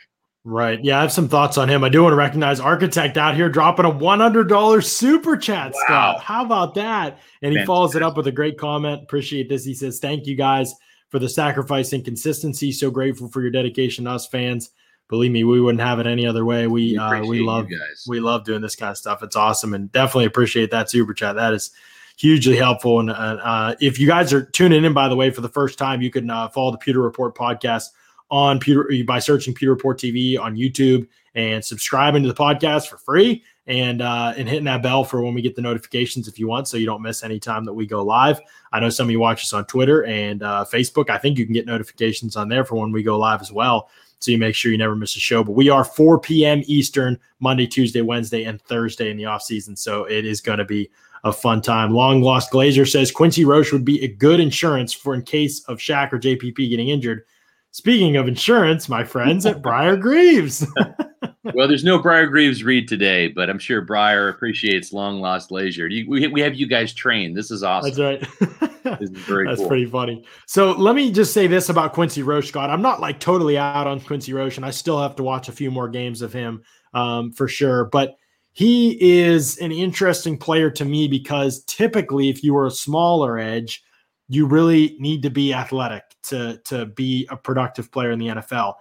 Right. 0.47 0.79
Yeah, 0.83 0.99
I 0.99 1.01
have 1.01 1.11
some 1.11 1.27
thoughts 1.27 1.57
on 1.57 1.69
him. 1.69 1.83
I 1.83 1.89
do 1.89 2.03
want 2.03 2.11
to 2.13 2.17
recognize 2.17 2.59
Architect 2.59 3.17
out 3.17 3.35
here 3.35 3.49
dropping 3.49 3.85
a 3.85 3.89
$100 3.91 4.85
super 4.87 5.35
chat, 5.37 5.73
Wow. 5.73 5.79
Scott. 5.85 6.21
How 6.23 6.45
about 6.45 6.75
that? 6.75 7.19
And 7.41 7.57
he 7.57 7.65
follows 7.65 7.95
it 7.95 8.03
up 8.03 8.15
with 8.15 8.27
a 8.27 8.31
great 8.31 8.57
comment. 8.57 9.01
Appreciate 9.03 9.49
this. 9.49 9.65
He 9.65 9.73
says, 9.73 9.99
Thank 9.99 10.27
you 10.27 10.35
guys 10.35 10.73
for 11.09 11.17
the 11.19 11.29
sacrifice 11.29 11.93
and 11.93 12.05
consistency. 12.05 12.71
So 12.71 12.91
grateful 12.91 13.27
for 13.29 13.41
your 13.41 13.49
dedication 13.51 14.05
to 14.05 14.11
us 14.11 14.27
fans. 14.27 14.69
Believe 15.07 15.31
me, 15.31 15.43
we 15.43 15.61
wouldn't 15.61 15.81
have 15.81 15.99
it 15.99 16.07
any 16.07 16.25
other 16.25 16.45
way. 16.45 16.67
We 16.67 16.97
uh, 16.97 17.23
we 17.23 17.39
love 17.41 17.67
we 18.07 18.19
love 18.19 18.43
doing 18.43 18.61
this 18.61 18.75
kind 18.75 18.91
of 18.91 18.97
stuff. 18.97 19.21
It's 19.21 19.35
awesome 19.35 19.73
and 19.73 19.91
definitely 19.91 20.25
appreciate 20.25 20.71
that 20.71 20.89
super 20.89 21.13
chat. 21.13 21.35
That 21.35 21.53
is 21.53 21.71
hugely 22.17 22.55
helpful. 22.55 22.99
And 22.99 23.11
uh, 23.11 23.13
uh, 23.13 23.75
if 23.79 23.99
you 23.99 24.07
guys 24.07 24.33
are 24.33 24.43
tuning 24.43 24.83
in, 24.83 24.93
by 24.93 25.07
the 25.07 25.15
way, 25.15 25.29
for 25.29 25.41
the 25.41 25.49
first 25.49 25.77
time, 25.77 26.01
you 26.01 26.09
can 26.09 26.29
uh, 26.29 26.49
follow 26.49 26.71
the 26.71 26.77
Pewter 26.77 27.01
Report 27.01 27.35
podcast 27.35 27.89
on 28.31 28.59
Pewter 28.59 28.89
by 29.05 29.19
searching 29.19 29.53
Pewter 29.53 29.73
Report 29.73 29.99
TV 29.99 30.39
on 30.39 30.55
YouTube 30.55 31.07
and 31.35 31.63
subscribing 31.63 32.23
to 32.23 32.29
the 32.29 32.35
podcast 32.35 32.87
for 32.87 32.97
free 32.97 33.43
and 33.67 34.01
uh, 34.01 34.33
and 34.37 34.47
hitting 34.47 34.65
that 34.65 34.81
bell 34.83 35.03
for 35.03 35.21
when 35.21 35.33
we 35.33 35.41
get 35.41 35.55
the 35.55 35.61
notifications 35.61 36.27
if 36.27 36.39
you 36.39 36.47
want, 36.47 36.67
so 36.67 36.77
you 36.77 36.85
don't 36.85 37.01
miss 37.01 37.23
any 37.23 37.39
time 37.39 37.65
that 37.65 37.73
we 37.73 37.85
go 37.85 38.03
live. 38.03 38.39
I 38.71 38.79
know 38.79 38.89
some 38.89 39.07
of 39.07 39.11
you 39.11 39.19
watch 39.19 39.43
us 39.43 39.53
on 39.53 39.65
Twitter 39.65 40.05
and 40.05 40.43
uh, 40.43 40.65
Facebook. 40.71 41.09
I 41.09 41.17
think 41.17 41.37
you 41.37 41.45
can 41.45 41.53
get 41.53 41.65
notifications 41.65 42.35
on 42.35 42.47
there 42.47 42.63
for 42.63 42.75
when 42.75 42.91
we 42.91 43.03
go 43.03 43.17
live 43.17 43.41
as 43.41 43.51
well. 43.51 43.89
So 44.25 44.31
you 44.31 44.39
make 44.39 44.55
sure 44.55 44.71
you 44.71 44.77
never 44.77 44.95
miss 44.95 45.15
a 45.15 45.19
show. 45.19 45.43
But 45.43 45.51
we 45.51 45.69
are 45.69 45.83
4 45.83 46.19
p.m. 46.19 46.63
Eastern, 46.65 47.19
Monday, 47.39 47.67
Tuesday, 47.67 48.01
Wednesday, 48.01 48.43
and 48.43 48.59
Thursday 48.59 49.11
in 49.11 49.17
the 49.17 49.25
off 49.25 49.43
season. 49.43 49.75
So 49.75 50.05
it 50.05 50.25
is 50.25 50.41
going 50.41 50.57
to 50.57 50.65
be 50.65 50.89
a 51.23 51.31
fun 51.31 51.61
time. 51.61 51.91
Long 51.91 52.21
lost 52.21 52.51
Glazer 52.51 52.89
says 52.89 53.11
Quincy 53.11 53.45
Roche 53.45 53.71
would 53.71 53.85
be 53.85 54.03
a 54.03 54.07
good 54.07 54.39
insurance 54.39 54.93
for 54.93 55.13
in 55.13 55.21
case 55.21 55.63
of 55.65 55.77
Shaq 55.77 56.11
or 56.11 56.19
JPP 56.19 56.69
getting 56.69 56.89
injured. 56.89 57.23
Speaking 57.69 58.15
of 58.15 58.27
insurance, 58.27 58.89
my 58.89 59.03
friends 59.03 59.45
at 59.45 59.61
Briar 59.61 59.97
Greaves. 59.97 60.65
well, 61.53 61.67
there's 61.67 61.83
no 61.83 61.99
Briar 61.99 62.25
Greaves 62.25 62.63
read 62.63 62.87
today, 62.87 63.27
but 63.27 63.49
I'm 63.49 63.59
sure 63.59 63.81
Briar 63.81 64.29
appreciates 64.29 64.93
long 64.93 65.19
lost 65.19 65.51
leisure. 65.51 65.87
You, 65.87 66.09
we, 66.09 66.25
we 66.27 66.41
have 66.41 66.55
you 66.55 66.67
guys 66.67 66.93
trained. 66.93 67.35
This 67.35 67.51
is 67.51 67.63
awesome. 67.63 67.91
That's 67.91 68.51
right. 68.61 68.71
Is 69.01 69.09
very 69.11 69.45
That's 69.47 69.59
cool. 69.59 69.67
pretty 69.67 69.85
funny. 69.85 70.25
So 70.47 70.71
let 70.71 70.95
me 70.95 71.11
just 71.11 71.33
say 71.33 71.47
this 71.47 71.69
about 71.69 71.93
Quincy 71.93 72.23
Roche, 72.23 72.47
Scott. 72.49 72.69
I'm 72.69 72.81
not 72.81 72.99
like 73.01 73.19
totally 73.19 73.57
out 73.57 73.87
on 73.87 73.99
Quincy 73.99 74.33
Roche, 74.33 74.57
and 74.57 74.65
I 74.65 74.71
still 74.71 74.99
have 75.01 75.15
to 75.17 75.23
watch 75.23 75.49
a 75.49 75.51
few 75.51 75.71
more 75.71 75.87
games 75.89 76.21
of 76.21 76.31
him 76.33 76.63
um, 76.93 77.31
for 77.31 77.47
sure. 77.47 77.85
But 77.85 78.15
he 78.53 78.97
is 79.01 79.57
an 79.57 79.71
interesting 79.71 80.37
player 80.37 80.69
to 80.71 80.85
me 80.85 81.07
because 81.07 81.63
typically, 81.65 82.29
if 82.29 82.43
you 82.43 82.53
were 82.53 82.67
a 82.67 82.71
smaller 82.71 83.37
edge, 83.37 83.83
you 84.29 84.45
really 84.47 84.95
need 84.99 85.21
to 85.23 85.29
be 85.29 85.53
athletic 85.53 86.03
to 86.23 86.59
to 86.65 86.85
be 86.87 87.27
a 87.29 87.37
productive 87.37 87.91
player 87.91 88.11
in 88.11 88.19
the 88.19 88.27
NFL. 88.27 88.75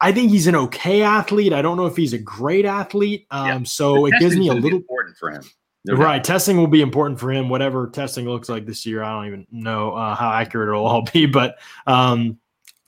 I 0.00 0.10
think 0.10 0.32
he's 0.32 0.48
an 0.48 0.56
okay 0.56 1.02
athlete. 1.02 1.52
I 1.52 1.62
don't 1.62 1.76
know 1.76 1.86
if 1.86 1.96
he's 1.96 2.12
a 2.12 2.18
great 2.18 2.64
athlete. 2.64 3.26
Um, 3.30 3.46
Yeah. 3.46 3.62
so 3.62 4.06
it 4.06 4.14
gives 4.18 4.36
me 4.36 4.48
a 4.48 4.52
little 4.52 4.78
important 4.78 5.16
for 5.16 5.30
him. 5.30 5.44
No 5.84 5.96
doubt. 5.96 6.04
right. 6.04 6.24
Testing 6.24 6.56
will 6.56 6.66
be 6.68 6.80
important 6.80 7.18
for 7.18 7.30
him. 7.32 7.48
Whatever 7.48 7.88
testing 7.88 8.26
looks 8.26 8.48
like 8.48 8.66
this 8.66 8.86
year, 8.86 9.02
I 9.02 9.12
don't 9.12 9.26
even 9.26 9.46
know 9.50 9.92
uh, 9.94 10.14
how 10.14 10.30
accurate 10.32 10.68
it'll 10.68 10.86
all 10.86 11.02
be, 11.12 11.26
but 11.26 11.56
um, 11.86 12.38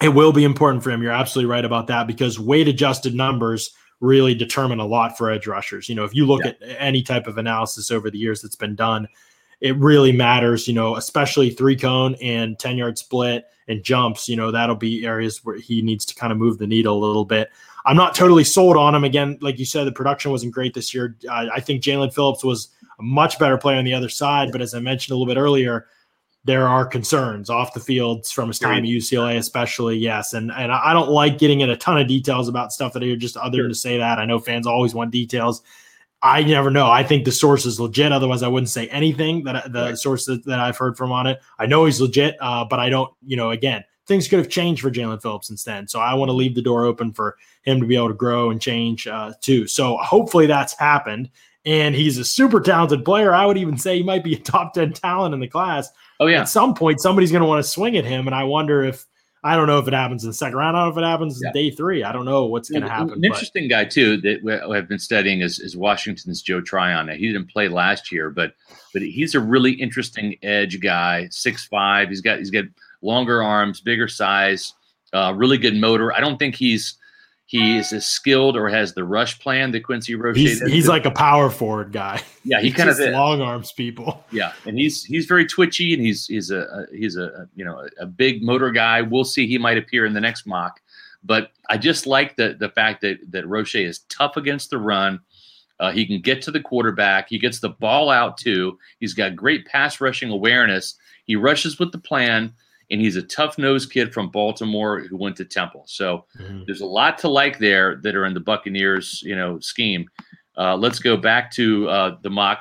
it 0.02 0.10
will 0.10 0.32
be 0.32 0.44
important 0.44 0.82
for 0.84 0.90
him. 0.90 1.02
You're 1.02 1.12
absolutely 1.12 1.50
right 1.50 1.64
about 1.64 1.86
that 1.88 2.06
because 2.06 2.38
weight 2.38 2.68
adjusted 2.68 3.14
numbers 3.14 3.70
really 4.00 4.34
determine 4.34 4.80
a 4.80 4.86
lot 4.86 5.16
for 5.16 5.30
edge 5.30 5.46
rushers. 5.46 5.88
You 5.88 5.94
know, 5.94 6.04
if 6.04 6.14
you 6.14 6.26
look 6.26 6.42
Yeah. 6.44 6.50
at 6.50 6.76
any 6.78 7.02
type 7.02 7.26
of 7.26 7.38
analysis 7.38 7.90
over 7.90 8.10
the 8.10 8.18
years 8.18 8.42
that's 8.42 8.56
been 8.56 8.74
done, 8.76 9.08
it 9.60 9.76
really 9.78 10.12
matters, 10.12 10.68
you 10.68 10.74
know, 10.74 10.96
especially 10.96 11.50
three 11.50 11.76
cone 11.76 12.14
and 12.20 12.58
10 12.58 12.76
yard 12.76 12.98
split 12.98 13.46
and 13.66 13.82
jumps. 13.82 14.28
You 14.28 14.36
know, 14.36 14.50
that'll 14.50 14.74
be 14.76 15.06
areas 15.06 15.42
where 15.44 15.56
he 15.56 15.80
needs 15.80 16.04
to 16.06 16.14
kind 16.14 16.32
of 16.32 16.38
move 16.38 16.58
the 16.58 16.66
needle 16.66 16.98
a 16.98 17.02
little 17.04 17.24
bit. 17.24 17.50
I'm 17.86 17.96
not 17.96 18.14
totally 18.14 18.44
sold 18.44 18.76
on 18.76 18.94
him. 18.94 19.04
Again, 19.04 19.38
like 19.40 19.58
you 19.58 19.64
said, 19.64 19.84
the 19.84 19.92
production 19.92 20.30
wasn't 20.30 20.52
great 20.52 20.74
this 20.74 20.92
year. 20.94 21.16
I 21.30 21.60
think 21.60 21.82
Jaelan 21.82 22.12
Phillips 22.12 22.42
was 22.44 22.68
a 22.98 23.02
much 23.02 23.38
better 23.38 23.56
player 23.58 23.76
on 23.78 23.84
the 23.84 23.94
other 23.94 24.08
side. 24.08 24.52
But 24.52 24.60
as 24.62 24.74
I 24.74 24.80
mentioned 24.80 25.14
a 25.14 25.18
little 25.18 25.32
bit 25.32 25.40
earlier, 25.40 25.86
there 26.44 26.68
are 26.68 26.84
concerns 26.84 27.48
off 27.48 27.72
the 27.72 27.80
field 27.80 28.26
from 28.26 28.48
his 28.48 28.58
time 28.58 28.84
at 28.84 28.90
UCLA, 28.90 29.38
especially. 29.38 29.96
Yes, 29.96 30.34
and 30.34 30.52
and 30.52 30.70
I 30.70 30.92
don't 30.92 31.08
like 31.08 31.38
getting 31.38 31.60
in 31.62 31.70
a 31.70 31.76
ton 31.76 31.98
of 31.98 32.06
details 32.06 32.48
about 32.48 32.72
stuff 32.72 32.92
that 32.92 33.02
are 33.02 33.16
just 33.16 33.36
other 33.38 33.58
Sure. 33.58 33.68
to 33.68 33.74
say 33.74 33.96
that. 33.98 34.18
I 34.18 34.26
know 34.26 34.38
fans 34.38 34.66
always 34.66 34.94
want 34.94 35.10
details. 35.10 35.62
I 36.22 36.42
never 36.42 36.70
know. 36.70 36.90
I 36.90 37.02
think 37.02 37.24
the 37.24 37.32
source 37.32 37.66
is 37.66 37.78
legit. 37.80 38.10
Otherwise, 38.12 38.42
I 38.42 38.48
wouldn't 38.48 38.70
say 38.70 38.88
anything 38.88 39.44
that 39.44 39.72
the 39.72 39.82
Right. 39.82 39.98
source 39.98 40.24
that, 40.26 40.44
that 40.46 40.58
I've 40.60 40.76
heard 40.76 40.96
from 40.96 41.12
on 41.12 41.26
it. 41.26 41.38
I 41.58 41.66
know 41.66 41.84
he's 41.86 42.00
legit, 42.00 42.36
uh, 42.40 42.64
but 42.64 42.78
I 42.78 42.88
don't. 42.88 43.10
You 43.26 43.36
know, 43.36 43.50
again, 43.50 43.82
things 44.06 44.28
could 44.28 44.38
have 44.38 44.48
changed 44.50 44.82
for 44.82 44.90
Jaelan 44.90 45.22
Phillips 45.22 45.48
since 45.48 45.64
then. 45.64 45.88
So 45.88 45.98
I 45.98 46.12
want 46.12 46.28
to 46.28 46.34
leave 46.34 46.54
the 46.54 46.62
door 46.62 46.84
open 46.84 47.12
for 47.12 47.36
him 47.62 47.80
to 47.80 47.86
be 47.86 47.96
able 47.96 48.08
to 48.08 48.14
grow 48.14 48.50
and 48.50 48.60
change 48.60 49.06
uh, 49.06 49.32
too. 49.40 49.66
So 49.66 49.96
hopefully 49.96 50.46
that's 50.46 50.78
happened. 50.78 51.30
And 51.66 51.94
he's 51.94 52.18
a 52.18 52.24
super 52.24 52.60
talented 52.60 53.04
player. 53.04 53.32
I 53.34 53.46
would 53.46 53.56
even 53.56 53.78
say 53.78 53.96
he 53.96 54.02
might 54.02 54.22
be 54.22 54.34
a 54.34 54.38
top 54.38 54.74
10 54.74 54.92
talent 54.92 55.32
in 55.34 55.40
the 55.40 55.48
class. 55.48 55.88
Oh 56.20 56.26
yeah, 56.26 56.42
At 56.42 56.48
some 56.48 56.74
point, 56.74 57.00
somebody's 57.00 57.32
going 57.32 57.40
to 57.42 57.48
want 57.48 57.64
to 57.64 57.68
swing 57.68 57.96
at 57.96 58.04
him. 58.04 58.26
And 58.26 58.34
I 58.34 58.44
wonder 58.44 58.82
if, 58.84 59.06
I 59.42 59.56
don't 59.56 59.66
know 59.66 59.78
if 59.78 59.88
it 59.88 59.94
happens 59.94 60.24
in 60.24 60.30
the 60.30 60.34
second 60.34 60.56
round. 60.56 60.76
I 60.76 60.80
don't 60.80 60.88
know 60.94 61.00
if 61.00 61.04
it 61.04 61.08
happens 61.08 61.40
Yeah. 61.42 61.48
in 61.48 61.54
day 61.54 61.70
three. 61.70 62.04
I 62.04 62.12
don't 62.12 62.24
know 62.24 62.44
what's 62.46 62.70
going 62.70 62.82
to 62.82 62.88
happen. 62.88 63.10
An 63.14 63.20
but- 63.20 63.26
interesting 63.26 63.68
guy 63.68 63.84
too 63.84 64.18
that 64.18 64.42
we- 64.42 64.76
I've 64.76 64.88
been 64.88 64.98
studying 64.98 65.40
is, 65.40 65.58
is 65.58 65.76
Washington's 65.76 66.40
Joe 66.42 66.60
Tryon. 66.60 67.06
Now, 67.06 67.14
He 67.14 67.26
didn't 67.32 67.50
play 67.50 67.68
last 67.68 68.12
year, 68.12 68.30
but 68.30 68.54
but 68.92 69.02
he's 69.02 69.34
a 69.34 69.40
really 69.40 69.72
interesting 69.72 70.36
edge 70.42 70.80
guy. 70.80 71.26
Six 71.30 71.66
five. 71.66 72.08
He's 72.10 72.20
got 72.20 72.38
he's 72.38 72.50
got 72.50 72.64
longer 73.02 73.42
arms, 73.42 73.80
bigger 73.80 74.06
size, 74.08 74.72
uh, 75.12 75.32
really 75.36 75.58
good 75.58 75.74
motor. 75.76 76.12
I 76.12 76.20
don't 76.20 76.38
think 76.38 76.54
he's 76.54 76.94
he's 77.46 77.92
as 77.92 78.06
skilled 78.06 78.56
or 78.56 78.68
has 78.68 78.94
the 78.94 79.04
rush 79.04 79.38
plan 79.38 79.70
that 79.72 79.84
Quincy 79.84 80.14
Roche 80.14 80.36
he's, 80.36 80.60
he's 80.62 80.88
like 80.88 81.04
a 81.04 81.10
power 81.10 81.50
forward 81.50 81.92
guy. 81.92 82.20
yeah, 82.44 82.60
he 82.60 82.70
kind 82.70 82.90
of 82.90 82.98
is. 82.98 83.12
long 83.12 83.40
arms 83.40 83.72
people. 83.72 84.24
Yeah, 84.30 84.52
and 84.66 84.78
he's 84.78 85.04
he's 85.04 85.26
very 85.26 85.46
twitchy, 85.46 85.94
and 85.94 86.02
he's 86.02 86.26
he's 86.26 86.50
a, 86.50 86.86
he's 86.92 87.16
a, 87.16 87.24
a 87.24 87.48
you 87.54 87.64
know 87.64 87.86
a 88.00 88.06
big 88.06 88.42
motor 88.42 88.70
guy. 88.70 89.02
We'll 89.02 89.24
see. 89.24 89.46
He 89.46 89.58
might 89.58 89.78
appear 89.78 90.06
in 90.06 90.14
the 90.14 90.20
next 90.20 90.46
mock, 90.46 90.80
but 91.22 91.50
I 91.68 91.78
just 91.78 92.06
like 92.06 92.36
the 92.36 92.56
the 92.58 92.68
fact 92.68 93.00
that 93.02 93.18
that 93.30 93.46
Roche 93.46 93.76
is 93.76 94.00
tough 94.08 94.36
against 94.36 94.70
the 94.70 94.78
run. 94.78 95.20
Uh, 95.80 95.90
he 95.90 96.06
can 96.06 96.20
get 96.20 96.40
to 96.40 96.52
the 96.52 96.60
quarterback. 96.60 97.28
He 97.28 97.36
gets 97.36 97.58
the 97.58 97.70
ball 97.70 98.08
out 98.08 98.38
too. 98.38 98.78
He's 99.00 99.12
got 99.12 99.34
great 99.34 99.66
pass 99.66 100.00
rushing 100.00 100.30
awareness. 100.30 100.94
He 101.24 101.34
rushes 101.34 101.80
with 101.80 101.90
the 101.90 101.98
plan, 101.98 102.52
and 102.90 103.00
he's 103.00 103.16
a 103.16 103.22
tough 103.22 103.58
nosed 103.58 103.90
kid 103.92 104.12
from 104.12 104.30
Baltimore 104.30 105.00
who 105.00 105.16
went 105.16 105.36
to 105.36 105.44
Temple. 105.44 105.84
So 105.86 106.24
there's 106.66 106.80
a 106.80 106.86
lot 106.86 107.18
to 107.18 107.28
like 107.28 107.58
there 107.58 107.96
that 108.02 108.14
are 108.14 108.26
in 108.26 108.34
the 108.34 108.40
Buccaneers, 108.40 109.22
you 109.22 109.34
know, 109.36 109.58
scheme. 109.60 110.08
Uh, 110.56 110.76
let's 110.76 110.98
go 110.98 111.16
back 111.16 111.50
to 111.52 111.88
uh, 111.88 112.16
the 112.22 112.30
mock. 112.30 112.60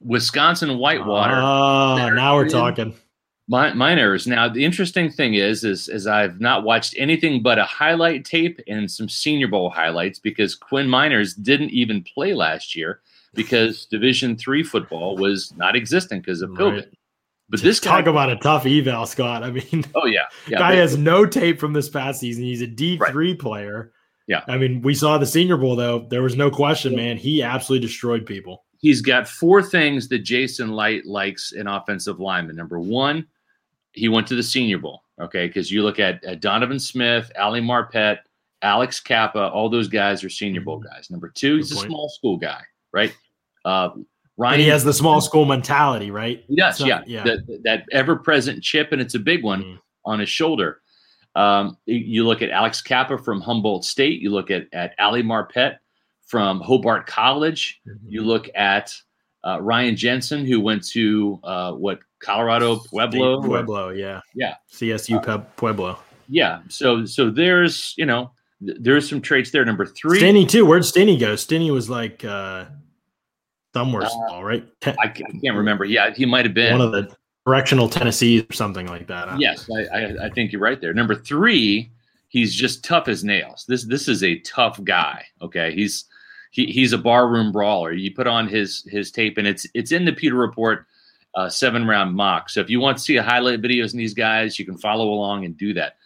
Wisconsin 0.00 0.78
Whitewater. 0.78 1.34
Ah, 1.36 2.10
now 2.10 2.36
we're 2.36 2.44
in- 2.44 2.50
talking. 2.50 2.94
Mi- 3.46 3.74
minors. 3.74 4.26
Now, 4.26 4.48
the 4.48 4.64
interesting 4.64 5.10
thing 5.10 5.34
is, 5.34 5.64
is, 5.64 5.88
is 5.90 6.06
I've 6.06 6.40
not 6.40 6.64
watched 6.64 6.94
anything 6.96 7.42
but 7.42 7.58
a 7.58 7.64
highlight 7.64 8.24
tape 8.24 8.58
and 8.66 8.90
some 8.90 9.08
Senior 9.08 9.48
Bowl 9.48 9.68
highlights 9.68 10.18
because 10.18 10.54
Quinn 10.54 10.86
Meinerz 10.88 11.34
didn't 11.42 11.70
even 11.70 12.02
play 12.02 12.32
last 12.32 12.74
year 12.74 13.00
because 13.34 13.84
Division 13.86 14.36
three 14.36 14.62
football 14.62 15.16
was 15.16 15.52
not 15.56 15.76
existing 15.76 16.20
because 16.20 16.40
of 16.40 16.50
COVID. 16.50 16.74
Right. 16.76 16.88
But 17.48 17.60
this 17.60 17.78
guy, 17.78 17.98
Talk 17.98 18.06
about 18.06 18.30
a 18.30 18.36
tough 18.36 18.66
eval, 18.66 19.06
Scott. 19.06 19.42
I 19.42 19.50
mean, 19.50 19.84
oh 19.94 20.06
yeah, 20.06 20.22
yeah, 20.48 20.58
guy 20.58 20.74
has 20.76 20.96
no 20.96 21.26
tape 21.26 21.60
from 21.60 21.72
this 21.72 21.88
past 21.88 22.20
season. 22.20 22.44
He's 22.44 22.62
a 22.62 22.66
D 22.66 22.98
three 23.10 23.34
player. 23.34 23.92
Yeah. 24.26 24.42
I 24.48 24.56
mean, 24.56 24.80
we 24.80 24.94
saw 24.94 25.18
the 25.18 25.26
Senior 25.26 25.58
Bowl 25.58 25.76
though. 25.76 26.06
There 26.08 26.22
was 26.22 26.34
no 26.36 26.50
question, 26.50 26.96
man. 26.96 27.18
He 27.18 27.42
absolutely 27.42 27.86
destroyed 27.86 28.24
people. 28.24 28.64
he's 28.78 29.02
got 29.02 29.28
four 29.28 29.62
things 29.62 30.08
that 30.08 30.20
Jason 30.20 30.72
Licht 30.72 31.04
likes 31.06 31.52
in 31.52 31.66
offensive 31.66 32.20
lineman. 32.20 32.56
Number 32.56 32.80
one, 32.80 33.26
he 33.92 34.08
went 34.08 34.26
to 34.28 34.34
the 34.34 34.42
Senior 34.42 34.78
Bowl. 34.78 35.02
Okay, 35.20 35.46
because 35.46 35.70
you 35.70 35.82
look 35.82 36.00
at, 36.00 36.24
at 36.24 36.40
Donovan 36.40 36.78
Smith, 36.80 37.30
Ali 37.38 37.60
Marpet, 37.60 38.18
Alex 38.62 38.98
Cappa, 38.98 39.48
all 39.50 39.68
those 39.68 39.88
guys 39.88 40.24
are 40.24 40.30
Senior 40.30 40.62
Bowl 40.62 40.78
guys. 40.80 41.10
Number 41.10 41.28
two, 41.28 41.56
he's 41.58 41.70
Mm-hmm. 41.70 41.84
A 41.84 41.88
small 41.88 42.08
school 42.08 42.36
guy, 42.38 42.62
right? 42.92 43.14
Uh, 43.64 43.90
Ryan, 44.36 44.54
And 44.54 44.62
he 44.62 44.68
has 44.68 44.82
the 44.84 44.92
small 44.92 45.20
school 45.20 45.44
mentality, 45.44 46.10
right? 46.10 46.44
he 46.48 46.56
does, 46.56 46.78
so- 46.78 46.86
yeah, 46.86 47.02
yeah. 47.06 47.22
That, 47.24 47.60
that 47.64 47.84
ever-present 47.92 48.62
chip, 48.62 48.90
and 48.92 49.00
it's 49.00 49.14
a 49.14 49.18
big 49.20 49.44
one 49.44 49.62
Mhm. 49.62 49.78
on 50.04 50.18
his 50.18 50.28
shoulder. 50.28 50.80
Um, 51.36 51.76
you- 51.86 52.24
look 52.26 52.42
at 52.42 52.50
Alex 52.50 52.80
Cappa 52.82 53.16
from 53.18 53.40
Humboldt 53.40 53.84
State. 53.84 54.20
You 54.20 54.30
look 54.30 54.50
at 54.50 54.66
at 54.72 54.94
Ali 54.98 55.22
Marpet 55.22 55.76
from 56.26 56.60
Hobart 56.60 57.06
College. 57.06 57.80
You 58.08 58.22
look 58.22 58.48
at 58.54 58.94
uh, 59.46 59.60
Ryan 59.60 59.94
Jensen, 59.94 60.46
who 60.46 60.58
went 60.60 60.82
to 60.88 61.38
uh, 61.44 61.72
what 61.72 61.98
Colorado 62.18 62.76
Pueblo. 62.88 63.42
Pueblo, 63.42 63.90
yeah. 63.90 64.20
Yeah. 64.34 64.54
CSU 64.72 65.22
Peb- 65.22 65.44
Pueblo. 65.56 65.98
Yeah. 66.30 66.60
So 66.68 67.04
so 67.04 67.30
there's 67.30 67.94
you 67.98 68.06
know 68.06 68.30
th- 68.64 68.78
there's 68.80 69.06
some 69.08 69.20
traits 69.20 69.50
there. 69.50 69.64
Number 69.64 69.84
three, 69.84 70.18
Stinnie 70.18 70.46
too. 70.46 70.64
Where'd 70.64 70.84
Stinnie 70.86 71.18
go? 71.18 71.36
Stinnie 71.36 71.70
was 71.70 71.90
like 71.90 72.24
uh 72.24 72.64
somewhere 73.74 74.04
Uh, 74.04 74.08
small, 74.08 74.44
right? 74.44 74.64
Ten- 74.80 74.96
I, 75.02 75.08
ca- 75.08 75.24
I 75.28 75.38
can't 75.42 75.56
remember. 75.56 75.84
Yeah, 75.84 76.12
he 76.14 76.24
might 76.24 76.44
have 76.46 76.54
been. 76.54 76.78
one 76.78 76.80
of 76.80 76.92
the 76.92 77.14
correctional 77.46 77.88
Tennessee 77.88 78.40
or 78.48 78.52
something 78.54 78.86
like 78.86 79.06
that. 79.08 79.28
huh? 79.28 79.36
Yes, 79.38 79.68
I, 79.76 79.98
I, 79.98 80.24
I 80.26 80.30
think 80.30 80.52
you're 80.52 80.62
right 80.62 80.80
there. 80.80 80.94
Number 80.94 81.14
three, 81.14 81.90
he's 82.28 82.54
just 82.54 82.82
tough 82.84 83.08
as 83.08 83.22
nails. 83.24 83.64
This 83.68 83.84
this 83.84 84.08
is 84.08 84.22
a 84.22 84.38
tough 84.40 84.82
guy. 84.84 85.24
Okay, 85.42 85.74
he's 85.74 86.04
he, 86.50 86.66
he's 86.66 86.92
a 86.92 86.98
barroom 86.98 87.52
brawler. 87.52 87.92
You 87.92 88.14
put 88.14 88.26
on 88.26 88.46
his 88.48 88.84
his 88.90 89.10
tape, 89.10 89.36
and 89.38 89.46
it's 89.46 89.66
it's 89.74 89.92
in 89.92 90.04
the 90.04 90.12
Pewter 90.12 90.36
Report 90.36 90.86
uh, 91.34 91.48
seven 91.50 91.86
round 91.86 92.14
mock. 92.14 92.48
So 92.48 92.60
if 92.60 92.70
you 92.70 92.80
want 92.80 92.96
to 92.96 93.02
see 93.02 93.16
a 93.16 93.22
highlight 93.22 93.60
videos 93.60 93.92
in 93.92 93.98
these 93.98 94.14
guys, 94.14 94.58
you 94.58 94.64
can 94.64 94.78
follow 94.78 95.08
along 95.10 95.44
and 95.44 95.56
do 95.56 95.74
that. 95.74 95.96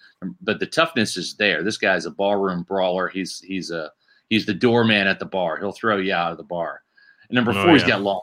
But 0.40 0.58
the 0.58 0.66
toughness 0.66 1.16
is 1.16 1.34
there. 1.34 1.62
This 1.62 1.76
guy's 1.78 2.06
a 2.06 2.10
barroom 2.10 2.62
brawler. 2.64 3.08
He's 3.08 3.38
he's 3.40 3.70
a 3.70 3.92
he's 4.30 4.46
the 4.46 4.54
doorman 4.54 5.06
at 5.06 5.20
the 5.20 5.26
bar. 5.26 5.58
He'll 5.58 5.70
throw 5.72 5.98
you 5.98 6.12
out 6.14 6.32
of 6.32 6.38
the 6.38 6.44
bar. 6.44 6.82
And 7.28 7.36
number 7.36 7.52
Oh, 7.52 7.62
four, 7.64 7.72
he's 7.72 7.82
yeah. 7.82 7.88
got 7.88 8.02
long. 8.02 8.22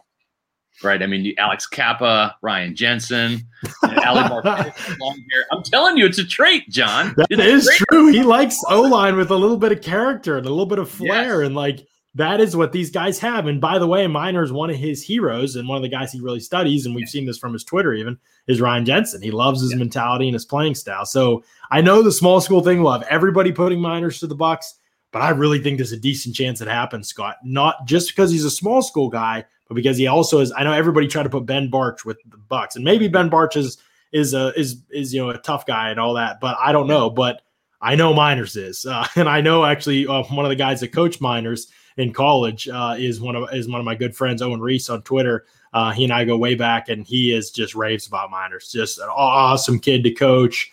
Right, 0.83 1.01
I 1.01 1.07
mean 1.07 1.33
Alex 1.37 1.65
Cappa, 1.67 2.35
Ryan 2.41 2.75
Jensen, 2.75 3.47
and 3.83 3.99
Ali 3.99 4.21
Marquez 4.29 4.73
long 4.99 5.17
hair. 5.31 5.45
I'm 5.53 5.63
telling 5.63 5.95
you, 5.95 6.05
it's 6.05 6.17
a 6.19 6.25
trait, 6.25 6.69
John. 6.69 7.13
That 7.15 7.27
It's 7.29 7.65
is 7.65 7.77
true. 7.89 8.11
He 8.11 8.23
likes 8.23 8.57
O 8.69 8.81
line 8.81 9.15
with 9.15 9.31
a 9.31 9.35
little 9.37 9.55
bit 9.57 9.71
of 9.71 9.81
character 9.81 10.37
and 10.37 10.45
a 10.45 10.49
little 10.49 10.65
bit 10.65 10.79
of 10.79 10.89
flair, 10.89 11.43
and 11.43 11.55
like 11.55 11.87
that 12.15 12.41
is 12.41 12.57
what 12.57 12.73
these 12.73 12.91
guys 12.91 13.19
have. 13.19 13.47
And 13.47 13.61
by 13.61 13.79
the 13.79 13.87
way, 13.87 14.05
Meinerz 14.05 14.45
is 14.45 14.51
one 14.51 14.69
of 14.69 14.75
his 14.75 15.01
heroes 15.01 15.55
and 15.55 15.67
one 15.67 15.77
of 15.77 15.81
the 15.81 15.87
guys 15.89 16.11
he 16.11 16.19
really 16.19 16.41
studies, 16.41 16.85
and 16.85 16.93
we've 16.93 17.07
seen 17.09 17.25
this 17.25 17.37
from 17.37 17.53
his 17.53 17.63
Twitter 17.63 17.93
even 17.93 18.17
is 18.47 18.59
Ryan 18.59 18.83
Jensen. 18.83 19.21
He 19.21 19.31
loves 19.31 19.61
his 19.61 19.73
mentality 19.75 20.27
and 20.27 20.33
his 20.33 20.45
playing 20.45 20.75
style. 20.75 21.05
So 21.05 21.41
I 21.71 21.79
know 21.79 22.01
the 22.01 22.11
small 22.11 22.41
school 22.41 22.61
thing 22.61 22.83
will 22.83 22.91
have 22.91 23.03
everybody 23.03 23.53
putting 23.53 23.79
Meinerz 23.79 24.19
to 24.19 24.27
the 24.27 24.35
Bucks, 24.35 24.75
but 25.11 25.21
I 25.21 25.29
really 25.29 25.59
think 25.59 25.77
there's 25.77 25.91
a 25.91 25.99
decent 25.99 26.35
chance 26.35 26.61
it 26.61 26.67
happens, 26.67 27.07
Scott. 27.07 27.37
Not 27.43 27.85
just 27.85 28.09
because 28.09 28.31
he's 28.31 28.45
a 28.45 28.51
small 28.51 28.81
school 28.81 29.09
guy, 29.09 29.45
but 29.67 29.75
because 29.75 29.97
he 29.97 30.07
also 30.07 30.39
is. 30.39 30.51
I 30.55 30.63
know 30.63 30.73
everybody 30.73 31.07
tried 31.07 31.23
to 31.23 31.29
put 31.29 31.45
Ben 31.45 31.69
Bartch 31.71 32.05
with 32.05 32.17
the 32.29 32.37
Bucks, 32.37 32.75
and 32.75 32.83
maybe 32.83 33.07
Ben 33.07 33.29
Bartch 33.29 33.55
is 33.55 33.77
is 34.11 34.33
a 34.33 34.57
is 34.59 34.81
is 34.91 35.13
you 35.13 35.21
know 35.21 35.29
a 35.29 35.37
tough 35.37 35.65
guy 35.65 35.89
and 35.89 35.99
all 35.99 36.13
that, 36.15 36.39
but 36.39 36.57
I 36.59 36.71
don't 36.71 36.87
know. 36.87 37.09
But 37.09 37.41
I 37.81 37.95
know 37.95 38.13
Meinerz 38.13 38.57
is, 38.57 38.85
uh, 38.85 39.07
and 39.15 39.29
I 39.29 39.41
know 39.41 39.65
actually 39.65 40.07
uh, 40.07 40.23
one 40.23 40.45
of 40.45 40.49
the 40.49 40.55
guys 40.55 40.81
that 40.81 40.93
coach 40.93 41.19
Meinerz 41.19 41.67
in 41.97 42.13
college 42.13 42.67
uh, 42.67 42.95
is 42.97 43.21
one 43.21 43.35
of 43.35 43.53
is 43.53 43.67
one 43.67 43.79
of 43.79 43.85
my 43.85 43.95
good 43.95 44.15
friends, 44.15 44.41
Owen 44.41 44.61
Reese 44.61 44.89
on 44.89 45.01
Twitter. 45.03 45.45
Uh, 45.73 45.91
he 45.91 46.05
and 46.05 46.13
I 46.13 46.23
go 46.23 46.37
way 46.37 46.55
back, 46.55 46.89
and 46.89 47.05
he 47.05 47.33
is 47.33 47.51
just 47.51 47.75
raves 47.75 48.07
about 48.07 48.31
Meinerz. 48.31 48.71
Just 48.71 48.99
an 48.99 49.09
awesome 49.09 49.79
kid 49.79 50.03
to 50.03 50.11
coach. 50.11 50.71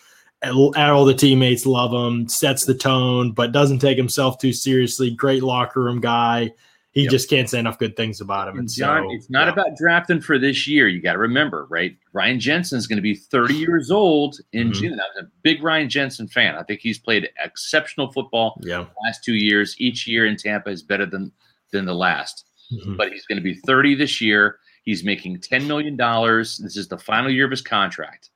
All 0.51 1.05
the 1.05 1.13
teammates 1.13 1.65
love 1.65 1.93
him. 1.93 2.27
Sets 2.27 2.65
the 2.65 2.73
tone, 2.73 3.31
but 3.31 3.51
doesn't 3.51 3.79
take 3.79 3.97
himself 3.97 4.37
too 4.37 4.53
seriously. 4.53 5.11
Great 5.11 5.43
locker 5.43 5.81
room 5.81 6.01
guy. 6.01 6.51
He 6.91 7.03
Yep. 7.03 7.11
just 7.11 7.27
can't 7.29 7.49
say 7.49 7.57
enough 7.57 7.79
good 7.79 7.95
things 7.95 8.21
about 8.21 8.47
him. 8.49 8.59
And 8.59 8.71
John, 8.71 9.03
so, 9.09 9.15
it's 9.15 9.27
not 9.29 9.47
yeah. 9.47 9.53
about 9.53 9.75
drafting 9.77 10.21
for 10.21 10.37
this 10.37 10.67
year. 10.67 10.87
You 10.87 11.01
got 11.01 11.13
to 11.13 11.17
remember, 11.17 11.65
right? 11.71 11.97
Ryan 12.13 12.39
Jensen 12.39 12.77
is 12.77 12.85
going 12.85 12.97
to 12.97 13.01
be 13.01 13.15
30 13.15 13.55
years 13.55 13.89
old 13.89 14.37
in 14.51 14.69
Mhm. 14.69 14.73
June. 14.75 14.99
I'm 14.99 15.25
a 15.25 15.27
big 15.41 15.63
Ryan 15.63 15.89
Jensen 15.89 16.27
fan. 16.27 16.55
I 16.55 16.61
think 16.61 16.81
he's 16.81 16.99
played 16.99 17.29
exceptional 17.43 18.11
football 18.11 18.59
yeah. 18.63 18.83
the 18.83 19.07
last 19.07 19.23
two 19.23 19.33
years. 19.33 19.75
Each 19.79 20.05
year 20.07 20.27
in 20.27 20.35
Tampa 20.37 20.69
is 20.69 20.83
better 20.83 21.05
than 21.07 21.31
than 21.71 21.85
the 21.85 21.95
last. 21.95 22.45
Mhm. 22.71 22.95
But 22.95 23.11
he's 23.11 23.25
going 23.25 23.37
to 23.37 23.43
be 23.43 23.55
30 23.55 23.95
this 23.95 24.21
year. 24.21 24.59
He's 24.83 25.03
making 25.03 25.39
10 25.39 25.67
million 25.67 25.95
dollars. 25.95 26.59
This 26.59 26.77
is 26.77 26.87
the 26.87 26.99
final 26.99 27.31
year 27.31 27.45
of 27.45 27.51
his 27.51 27.63
contract, 27.63 28.29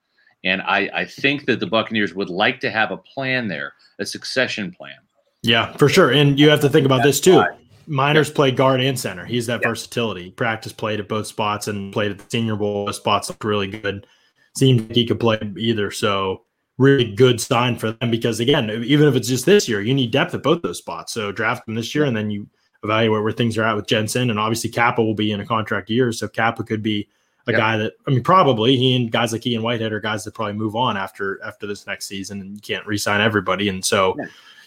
and 0.47 0.61
I, 0.61 0.89
I 0.93 1.05
think 1.05 1.45
that 1.45 1.59
the 1.59 1.67
Buccaneers 1.67 2.13
would 2.13 2.29
like 2.29 2.59
to 2.61 2.69
have 2.71 2.91
a 2.91 2.97
plan 2.97 3.47
there, 3.47 3.73
a 3.99 4.05
succession 4.05 4.71
plan. 4.71 4.95
Yeah, 5.43 5.71
for 5.77 5.87
sure. 5.89 6.11
And 6.11 6.39
you 6.39 6.49
have 6.49 6.61
to 6.61 6.69
think 6.69 6.85
about 6.85 7.03
this 7.03 7.19
too. 7.21 7.35
why. 7.35 7.49
Meinerz 7.87 8.33
played 8.33 8.57
guard 8.57 8.81
and 8.81 8.99
center. 8.99 9.23
He's 9.25 9.45
that 9.47 9.61
Yeah. 9.61 9.69
versatility. 9.69 10.31
Practice 10.31 10.73
played 10.73 10.99
at 10.99 11.07
both 11.07 11.27
spots 11.27 11.67
and 11.67 11.93
played 11.93 12.11
at 12.11 12.17
the 12.17 12.25
senior 12.29 12.55
bowl. 12.55 12.91
Spots 12.91 13.29
looked 13.29 13.43
really 13.45 13.67
good. 13.67 14.05
Seemed 14.57 14.81
like 14.81 14.95
he 14.95 15.05
could 15.05 15.19
play 15.19 15.39
either. 15.57 15.91
So 15.91 16.41
really 16.77 17.13
good 17.13 17.39
sign 17.39 17.77
for 17.77 17.91
them 17.93 18.11
because 18.11 18.39
again, 18.39 18.69
even 18.85 19.07
if 19.07 19.15
it's 19.15 19.27
just 19.27 19.45
this 19.45 19.67
year, 19.69 19.81
you 19.81 19.93
need 19.93 20.11
depth 20.11 20.33
at 20.33 20.43
both 20.43 20.61
those 20.61 20.79
spots. 20.79 21.13
So 21.13 21.31
draft 21.31 21.65
them 21.65 21.75
this 21.75 21.95
year 21.95 22.03
and 22.05 22.15
then 22.15 22.29
you 22.29 22.47
evaluate 22.83 23.23
where 23.23 23.31
things 23.31 23.57
are 23.57 23.63
at 23.63 23.75
with 23.75 23.87
Jensen. 23.87 24.29
And 24.29 24.39
obviously 24.39 24.69
Cappa 24.69 25.01
will 25.03 25.15
be 25.15 25.31
in 25.31 25.39
a 25.39 25.45
contract 25.45 25.89
year. 25.89 26.11
So 26.11 26.27
Cappa 26.27 26.63
could 26.63 26.83
be 26.83 27.07
a 27.47 27.51
Yeah. 27.51 27.57
guy 27.57 27.77
that 27.77 27.93
I 28.07 28.11
mean 28.11 28.23
probably 28.23 28.75
he 28.77 28.95
and 28.95 29.11
guys 29.11 29.31
like 29.33 29.45
Ian 29.47 29.63
Whitehead 29.63 29.91
are 29.93 29.99
guys 29.99 30.23
that 30.25 30.33
probably 30.33 30.53
move 30.53 30.75
on 30.75 30.97
after 30.97 31.39
after 31.43 31.67
this 31.67 31.85
next 31.87 32.07
season 32.07 32.41
and 32.41 32.55
you 32.55 32.61
can't 32.61 32.85
re-sign 32.85 33.21
everybody. 33.21 33.69
And 33.69 33.83
so 33.83 34.15
Yeah. 34.17 34.25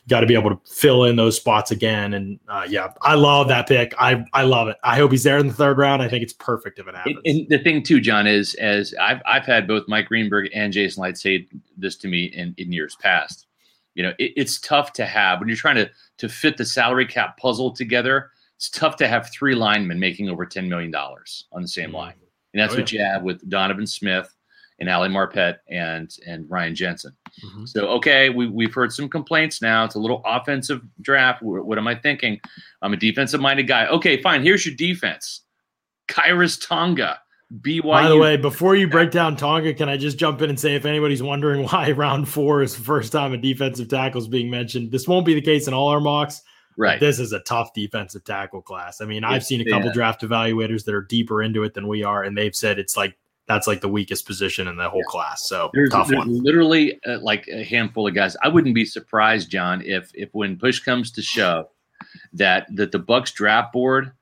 got 0.08 0.20
to 0.20 0.26
be 0.26 0.34
able 0.34 0.50
to 0.50 0.58
fill 0.64 1.04
in 1.04 1.16
those 1.16 1.36
spots 1.36 1.70
again. 1.70 2.14
And 2.14 2.40
uh, 2.48 2.66
yeah, 2.68 2.88
I 3.02 3.14
love 3.14 3.48
that 3.48 3.68
pick. 3.68 3.94
I 3.98 4.24
I 4.32 4.42
love 4.44 4.68
it. 4.68 4.76
I 4.82 4.96
hope 4.96 5.10
he's 5.12 5.22
there 5.24 5.38
in 5.38 5.46
the 5.46 5.52
third 5.54 5.78
round. 5.78 6.02
I 6.02 6.08
think 6.08 6.22
it's 6.22 6.32
perfect 6.32 6.78
if 6.78 6.88
it 6.88 6.94
happens. 6.94 7.18
And, 7.24 7.40
and 7.40 7.48
the 7.48 7.58
thing 7.58 7.82
too, 7.82 8.00
John, 8.00 8.26
is 8.26 8.54
as 8.54 8.94
I've 9.00 9.20
I've 9.26 9.44
had 9.44 9.68
both 9.68 9.84
Mike 9.88 10.06
Greenberg 10.06 10.48
and 10.54 10.72
Jason 10.72 11.02
Licht 11.02 11.18
say 11.18 11.46
this 11.76 11.96
to 11.96 12.08
me 12.08 12.24
in, 12.24 12.54
in 12.56 12.72
years 12.72 12.96
past. 12.96 13.46
You 13.94 14.04
know, 14.04 14.12
it, 14.18 14.32
it's 14.36 14.58
tough 14.60 14.92
to 14.94 15.04
have 15.04 15.38
when 15.40 15.48
you're 15.48 15.56
trying 15.56 15.76
to 15.76 15.90
to 16.18 16.28
fit 16.28 16.56
the 16.56 16.64
salary 16.64 17.06
cap 17.06 17.36
puzzle 17.36 17.70
together. 17.72 18.30
It's 18.56 18.68
tough 18.70 18.96
to 18.96 19.08
have 19.08 19.30
three 19.30 19.54
linemen 19.54 19.98
making 19.98 20.28
over 20.28 20.44
ten 20.46 20.68
million 20.68 20.90
dollars 20.90 21.46
on 21.52 21.62
the 21.62 21.68
same 21.68 21.90
Mhm. 21.90 21.94
line, 21.94 22.14
and 22.52 22.60
that's 22.60 22.74
Oh, 22.74 22.78
what 22.78 22.92
you 22.92 23.00
have 23.04 23.22
with 23.22 23.48
Donovan 23.48 23.86
Smith 23.86 24.34
and 24.78 24.88
Ali 24.88 25.08
Marpet 25.08 25.56
and 25.68 26.10
and 26.26 26.48
Ryan 26.50 26.74
Jensen. 26.74 27.14
Mhm. 27.44 27.68
So 27.68 27.86
okay, 27.88 28.30
we 28.30 28.46
we've 28.46 28.72
heard 28.74 28.92
some 28.92 29.08
complaints 29.08 29.60
now. 29.60 29.84
It's 29.84 29.94
a 29.94 29.98
little 30.00 30.22
offensive 30.24 30.80
draft. 31.00 31.42
What, 31.42 31.66
what 31.66 31.78
am 31.78 31.86
I 31.86 31.94
thinking? 31.94 32.40
I'm 32.82 32.92
a 32.92 32.96
defensive 32.96 33.40
minded 33.40 33.68
guy. 33.68 33.86
Okay, 33.88 34.20
fine. 34.22 34.42
Here's 34.42 34.64
your 34.64 34.74
defense. 34.74 35.42
Khyiris 36.08 36.66
Tonga, 36.66 37.20
BYU. 37.60 37.82
By 37.82 38.08
the 38.08 38.16
way, 38.16 38.36
before 38.36 38.74
you 38.74 38.88
break 38.88 39.10
down 39.10 39.36
Tonga, 39.36 39.74
can 39.74 39.88
I 39.88 39.96
just 39.96 40.18
jump 40.18 40.42
in 40.42 40.50
and 40.50 40.58
say 40.58 40.74
if 40.74 40.84
anybody's 40.84 41.22
wondering 41.22 41.64
why 41.70 41.92
round 41.92 42.28
four 42.28 42.62
is 42.62 42.74
the 42.74 42.82
first 42.82 43.12
time 43.12 43.32
a 43.32 43.36
defensive 43.36 43.88
tackle 43.88 44.20
is 44.20 44.28
being 44.28 44.50
mentioned, 44.50 44.90
this 44.90 45.06
won't 45.06 45.26
be 45.26 45.34
the 45.34 45.40
case 45.40 45.68
in 45.68 45.74
all 45.74 45.88
our 45.88 46.00
mocks. 46.00 46.42
Right? 46.76 46.98
This 47.00 47.18
is 47.18 47.32
a 47.32 47.40
tough 47.40 47.72
defensive 47.74 48.24
tackle 48.24 48.62
class. 48.62 49.00
I 49.00 49.04
mean, 49.04 49.24
I've 49.24 49.32
It's- 49.36 49.48
seen 49.48 49.60
a 49.60 49.64
couple 49.64 49.88
yeah. 49.88 49.92
draft 49.94 50.22
evaluators 50.22 50.84
that 50.84 50.94
are 50.94 51.02
deeper 51.02 51.42
into 51.42 51.62
it 51.64 51.74
than 51.74 51.86
we 51.88 52.02
are, 52.04 52.22
and 52.22 52.36
they've 52.36 52.54
said 52.54 52.78
it's 52.78 52.96
like 52.96 53.16
that's 53.46 53.66
like 53.66 53.80
the 53.80 53.88
weakest 53.88 54.26
position 54.26 54.68
in 54.68 54.76
the 54.76 54.88
whole 54.88 55.02
class. 55.04 55.48
So 55.48 55.70
There's, 55.74 55.90
tough 55.90 56.06
there's 56.06 56.18
one. 56.18 56.38
literally 56.42 57.00
uh, 57.04 57.18
like 57.20 57.48
a 57.48 57.64
handful 57.64 58.06
of 58.06 58.14
guys. 58.14 58.36
I 58.42 58.48
wouldn't 58.48 58.76
be 58.76 58.84
surprised, 58.84 59.50
John, 59.50 59.82
if 59.84 60.10
if 60.14 60.28
when 60.32 60.56
push 60.56 60.78
comes 60.78 61.10
to 61.12 61.22
shove, 61.22 61.66
that 62.34 62.66
that 62.76 62.92
the 62.92 62.98
Bucks 63.00 63.32
draft 63.32 63.72
board 63.72 64.12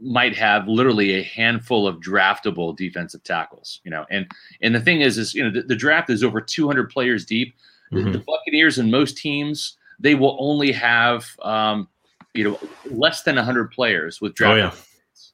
might 0.00 0.36
have 0.36 0.66
literally 0.66 1.12
a 1.14 1.22
handful 1.22 1.86
of 1.86 2.00
draftable 2.00 2.76
defensive 2.76 3.22
tackles. 3.22 3.80
You 3.84 3.92
know, 3.92 4.04
and 4.10 4.26
and 4.60 4.74
the 4.74 4.80
thing 4.80 5.00
is, 5.00 5.16
is 5.16 5.32
you 5.32 5.44
know 5.44 5.50
the, 5.52 5.62
the 5.62 5.76
draft 5.76 6.10
is 6.10 6.24
over 6.24 6.40
200 6.40 6.90
players 6.90 7.24
deep. 7.24 7.54
The- 7.92 7.98
Mhm. 8.00 8.12
The 8.14 8.18
Buccaneers 8.26 8.78
and 8.78 8.90
most 8.90 9.16
teams 9.16 9.76
they 10.00 10.16
will 10.16 10.36
only 10.40 10.72
have 10.72 11.26
um, 11.42 11.86
you 12.34 12.44
know 12.44 12.58
less 12.90 13.22
than 13.22 13.36
100 13.36 13.70
players 13.70 14.20
with 14.20 14.34
draft. 14.34 14.52
Oh 14.52 14.56
yeah, 14.56 14.70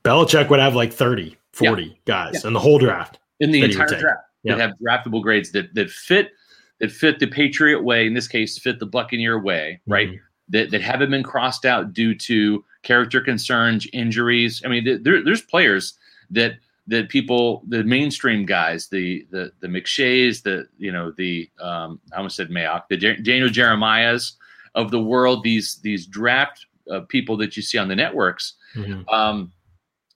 Belichick 0.05 0.49
would 0.51 0.61
have 0.61 0.75
like 0.75 0.93
30, 0.93 1.37
40 1.53 2.01
guys 2.05 2.45
in 2.45 2.53
the 2.53 2.61
whole 2.61 2.79
draft. 2.79 3.19
in 3.41 3.51
the 3.51 3.61
that 3.61 3.71
he 3.71 3.77
would 3.77 3.83
entire 3.91 4.01
draft 4.01 4.21
Yeah. 4.43 4.57
that 4.57 4.61
have 4.71 4.79
draftable 4.83 5.23
grades 5.23 5.53
that 5.53 5.75
that 5.75 5.91
fit 5.91 6.33
that 6.81 6.91
fit 6.93 7.19
the 7.19 7.27
Patriot 7.27 7.83
way. 7.83 8.07
In 8.07 8.15
this 8.15 8.29
case, 8.29 8.59
fit 8.59 8.79
the 8.79 8.87
Buccaneer 8.87 9.39
way, 9.39 9.81
right? 9.87 10.11
Mhm. 10.11 10.19
That 10.51 10.71
that 10.71 10.81
haven't 10.83 11.11
been 11.11 11.23
crossed 11.23 11.65
out 11.65 11.93
due 11.93 12.15
to 12.15 12.65
character 12.83 13.21
concerns, 13.21 13.87
injuries. 13.93 14.63
I 14.65 14.69
mean, 14.69 14.85
th- 14.85 15.03
there, 15.03 15.23
there's 15.23 15.43
players 15.43 15.95
that 16.31 16.55
that 16.87 17.11
people, 17.11 17.63
the 17.69 17.85
mainstream 17.85 18.47
guys, 18.47 18.89
the 18.89 19.27
the 19.31 19.53
the 19.61 19.69
McShays, 19.69 20.43
the 20.43 20.67
you 20.79 20.91
know 20.91 21.11
the 21.13 21.51
um, 21.61 22.01
I 22.13 22.17
almost 22.17 22.37
said 22.37 22.49
Mayock, 22.49 22.85
the 22.89 22.97
Jer- 22.97 23.17
Daniel 23.19 23.49
Jeremiahs 23.51 24.33
of 24.75 24.91
the 24.91 25.01
world. 25.03 25.43
These 25.45 25.81
these 25.83 26.07
draft 26.07 26.65
uh, 26.91 27.01
people 27.09 27.37
that 27.37 27.57
you 27.57 27.63
see 27.63 27.79
on 27.79 27.89
the 27.89 27.97
networks 27.97 28.55
Mhm. 28.75 29.05
um, 29.13 29.53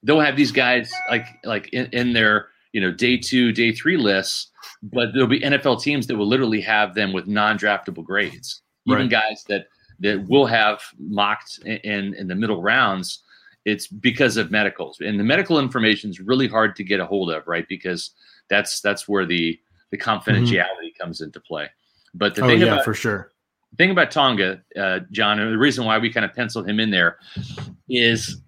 they'll 0.02 0.20
have 0.20 0.36
these 0.36 0.52
guys 0.52 0.92
like 1.10 1.26
like 1.44 1.68
in, 1.72 1.86
in 1.92 2.12
their 2.12 2.48
you 2.72 2.80
know 2.80 2.90
day 2.90 3.16
two, 3.16 3.52
day 3.52 3.70
three 3.72 3.96
lists, 3.96 4.50
but 4.82 5.12
there'll 5.12 5.28
be 5.28 5.40
NFL 5.40 5.80
teams 5.82 6.06
that 6.06 6.16
will 6.16 6.26
literally 6.26 6.60
have 6.60 6.94
them 6.94 7.12
with 7.12 7.26
non-draftable 7.26 8.04
grades. 8.04 8.62
Even 8.86 9.02
Right. 9.02 9.10
guys 9.10 9.44
that 9.48 9.66
that 10.00 10.26
will 10.28 10.46
have 10.46 10.82
mocked 10.98 11.60
in, 11.64 11.76
in 11.78 12.14
in 12.14 12.26
the 12.28 12.34
middle 12.34 12.60
rounds. 12.62 13.22
It's 13.64 13.86
because 13.86 14.36
of 14.38 14.50
medicals, 14.50 15.00
and 15.00 15.20
the 15.20 15.24
medical 15.24 15.58
information 15.60 16.10
is 16.10 16.18
really 16.18 16.48
hard 16.48 16.74
to 16.76 16.82
get 16.84 16.98
a 16.98 17.06
hold 17.06 17.30
of, 17.30 17.46
right? 17.46 17.68
Because 17.68 18.10
that's 18.50 18.80
that's 18.80 19.06
where 19.06 19.24
the 19.26 19.58
the 19.92 19.98
confidentiality 19.98 20.96
comes 21.00 21.20
into 21.20 21.38
play. 21.40 21.68
But 22.14 22.34
the 22.34 22.40
Mm-hmm. 22.40 22.44
Oh 22.50 22.52
thing 22.52 22.60
yeah, 22.62 22.72
about 22.74 22.84
for 22.84 22.94
sure. 22.94 23.31
Thing 23.78 23.90
about 23.90 24.10
Tonga, 24.10 24.62
uh, 24.76 25.00
John, 25.10 25.38
and 25.38 25.52
the 25.52 25.58
reason 25.58 25.84
why 25.84 25.98
we 25.98 26.12
kind 26.12 26.24
of 26.24 26.34
penciled 26.34 26.68
him 26.68 26.78
in 26.78 26.90
there 26.90 27.18
is 27.88 28.42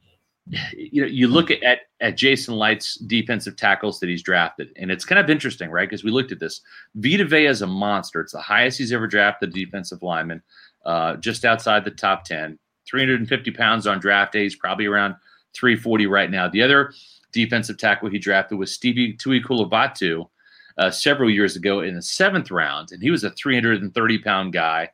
you 0.47 1.01
know, 1.01 1.09
you 1.09 1.29
look 1.29 1.51
at 1.51 1.81
at 2.01 2.19
Jason 2.19 2.55
Licht's 2.55 2.97
defensive 2.97 3.57
tackles 3.57 3.99
that 4.01 4.09
he's 4.09 4.23
drafted, 4.23 4.69
and 4.77 4.91
it's 4.91 5.05
kind 5.05 5.19
of 5.19 5.31
interesting, 5.31 5.71
right? 5.71 5.89
Because 5.89 6.05
we 6.05 6.11
looked 6.11 6.33
at 6.33 6.41
this. 6.41 6.61
Vita 6.97 7.25
Vea 7.25 7.47
is 7.47 7.63
a 7.63 7.67
monster. 7.67 8.21
It's 8.21 8.33
the 8.33 8.41
highest 8.41 8.79
he's 8.79 8.93
ever 8.93 9.07
drafted 9.07 9.53
defensive 9.53 10.03
lineman, 10.03 10.43
uh, 10.85 11.17
just 11.17 11.45
outside 11.45 11.85
the 11.85 11.91
top 11.91 12.25
ten. 12.25 12.59
350 12.87 13.51
pounds 13.53 13.87
on 13.87 13.99
draft 13.99 14.33
day. 14.33 14.43
He's 14.43 14.57
probably 14.57 14.85
around 14.85 15.15
340 15.55 16.07
right 16.07 16.31
now. 16.31 16.49
The 16.49 16.61
other 16.61 16.93
defensive 17.33 17.79
tackle 17.79 18.11
he 18.11 18.19
drafted 18.19 18.59
was 18.59 18.73
Stevie 18.73 19.15
Tu'ikolovatu 19.15 20.29
uh, 20.77 20.91
several 20.91 21.31
years 21.31 21.57
ago 21.57 21.81
in 21.81 21.95
the 21.95 22.03
seventh 22.03 22.51
round, 22.51 22.93
and 22.93 23.03
he 23.03 23.11
was 23.11 23.25
a 23.25 23.31
330 23.31 24.19
pound 24.19 24.53
guy. 24.53 24.91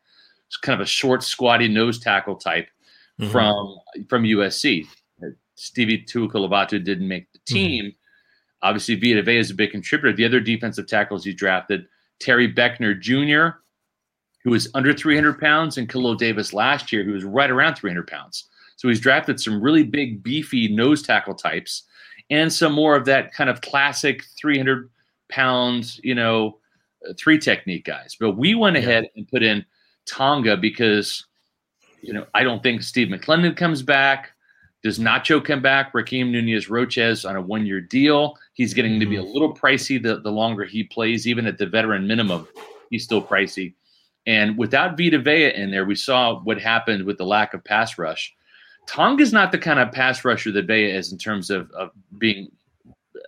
It's 0.51 0.57
kind 0.57 0.75
of 0.81 0.85
a 0.85 0.89
short, 0.89 1.23
squatty 1.23 1.69
nose 1.69 2.01
tackle 2.01 2.35
type 2.35 2.69
Mhm. 3.21 3.31
from 3.31 3.77
from 4.09 4.25
USC. 4.25 4.85
Stevie 5.55 6.03
Tu'ikolovatu 6.05 6.83
didn't 6.83 7.07
make 7.07 7.31
the 7.33 7.39
team. 7.47 7.93
Obviously, 8.63 8.97
Vita 8.97 9.23
Vea 9.23 9.39
is 9.39 9.51
a 9.51 9.55
big 9.55 9.71
contributor. 9.71 10.15
The 10.17 10.25
other 10.25 10.41
defensive 10.41 10.89
tackles 10.89 11.25
he 11.25 11.33
drafted, 11.33 11.87
Terry 12.19 12.53
Beckner 12.53 12.99
Jr., 12.99 13.59
who 14.43 14.51
was 14.51 14.69
under 14.75 14.93
300 14.93 15.39
pounds, 15.39 15.79
and 15.79 15.89
Khalil 15.89 16.15
Davis 16.17 16.53
last 16.53 16.91
year, 16.93 17.05
who 17.05 17.13
was 17.13 17.25
right 17.25 17.51
around 17.51 17.77
300 17.77 18.07
pounds. 18.09 18.49
So 18.77 18.89
he's 18.89 19.01
drafted 19.01 19.39
some 19.39 19.61
really 19.63 19.85
big, 19.85 20.23
beefy 20.23 20.67
nose 20.69 21.03
tackle 21.03 21.35
types, 21.35 21.85
and 22.31 22.53
some 22.53 22.73
more 22.73 22.97
of 22.97 23.05
that 23.05 23.33
kind 23.33 23.49
of 23.51 23.61
classic 23.61 24.25
300 24.41 24.91
pound, 25.29 25.99
you 26.03 26.15
know, 26.15 26.59
three 27.19 27.39
technique 27.39 27.85
guys. 27.85 28.17
But 28.19 28.33
we 28.33 28.55
went 28.55 28.77
Yeah. 28.77 28.83
ahead 28.83 29.11
and 29.15 29.29
put 29.29 29.43
in 29.43 29.65
Tonga 30.11 30.57
because, 30.57 31.27
you 32.03 32.13
know, 32.13 32.27
I 32.35 32.43
don't 32.43 32.63
think 32.63 32.83
Steve 32.83 33.09
McLendon 33.09 33.57
comes 33.57 33.83
back. 33.83 34.33
Does 34.83 34.99
Nacho 34.99 35.45
come 35.45 35.61
back? 35.61 35.93
Rakeem 35.93 36.31
Nunez 36.31 36.71
Roches 36.71 37.25
on 37.25 37.37
a 37.37 37.41
one 37.41 37.67
year 37.67 37.81
deal. 37.81 38.37
He's 38.55 38.73
getting 38.73 38.99
to 38.99 39.07
be 39.07 39.17
a 39.17 39.23
little 39.23 39.55
pricey 39.55 40.03
the, 40.03 40.21
the 40.21 40.31
longer 40.31 40.65
he 40.65 40.85
plays, 40.85 41.27
even 41.27 41.47
at 41.47 41.59
the 41.59 41.67
veteran 41.67 42.07
minimum. 42.07 42.49
He's 42.89 43.05
still 43.05 43.23
pricey. 43.23 43.75
And 44.27 44.57
without 44.57 44.97
Vita 44.97 45.19
Vea 45.19 45.55
in 45.55 45.71
there, 45.71 45.85
we 45.85 45.95
saw 45.95 46.41
what 46.41 46.61
happened 46.61 47.05
with 47.05 47.19
the 47.19 47.25
lack 47.27 47.55
of 47.55 47.63
pass 47.63 47.99
rush. 47.99 48.35
Tonga's 48.87 49.33
not 49.33 49.53
the 49.53 49.59
kind 49.59 49.79
of 49.79 49.93
pass 49.93 50.25
rusher 50.25 50.51
that 50.53 50.67
Vea 50.67 50.91
is 50.91 51.13
in 51.13 51.19
terms 51.19 51.51
of, 51.51 51.71
of 51.73 51.91
being 52.19 52.51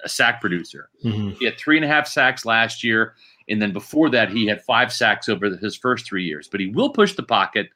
a 0.05 0.09
sack 0.09 0.41
producer. 0.41 0.89
Mhm. 1.05 1.37
He 1.39 1.45
had 1.45 1.59
three 1.59 1.77
and 1.77 1.85
a 1.85 1.89
half 1.89 2.07
sacks 2.07 2.45
last 2.45 2.83
year. 2.83 3.15
And 3.49 3.61
then 3.61 3.73
before 3.73 4.11
that, 4.11 4.31
he 4.31 4.47
had 4.47 4.63
five 4.63 4.93
sacks 4.93 5.29
over 5.29 5.57
his 5.57 5.77
first 5.77 6.07
three 6.07 6.25
years. 6.25 6.49
But 6.49 6.61
he 6.61 6.69
will 6.69 6.91
push 6.91 7.15
the 7.15 7.23
pocket. 7.23 7.69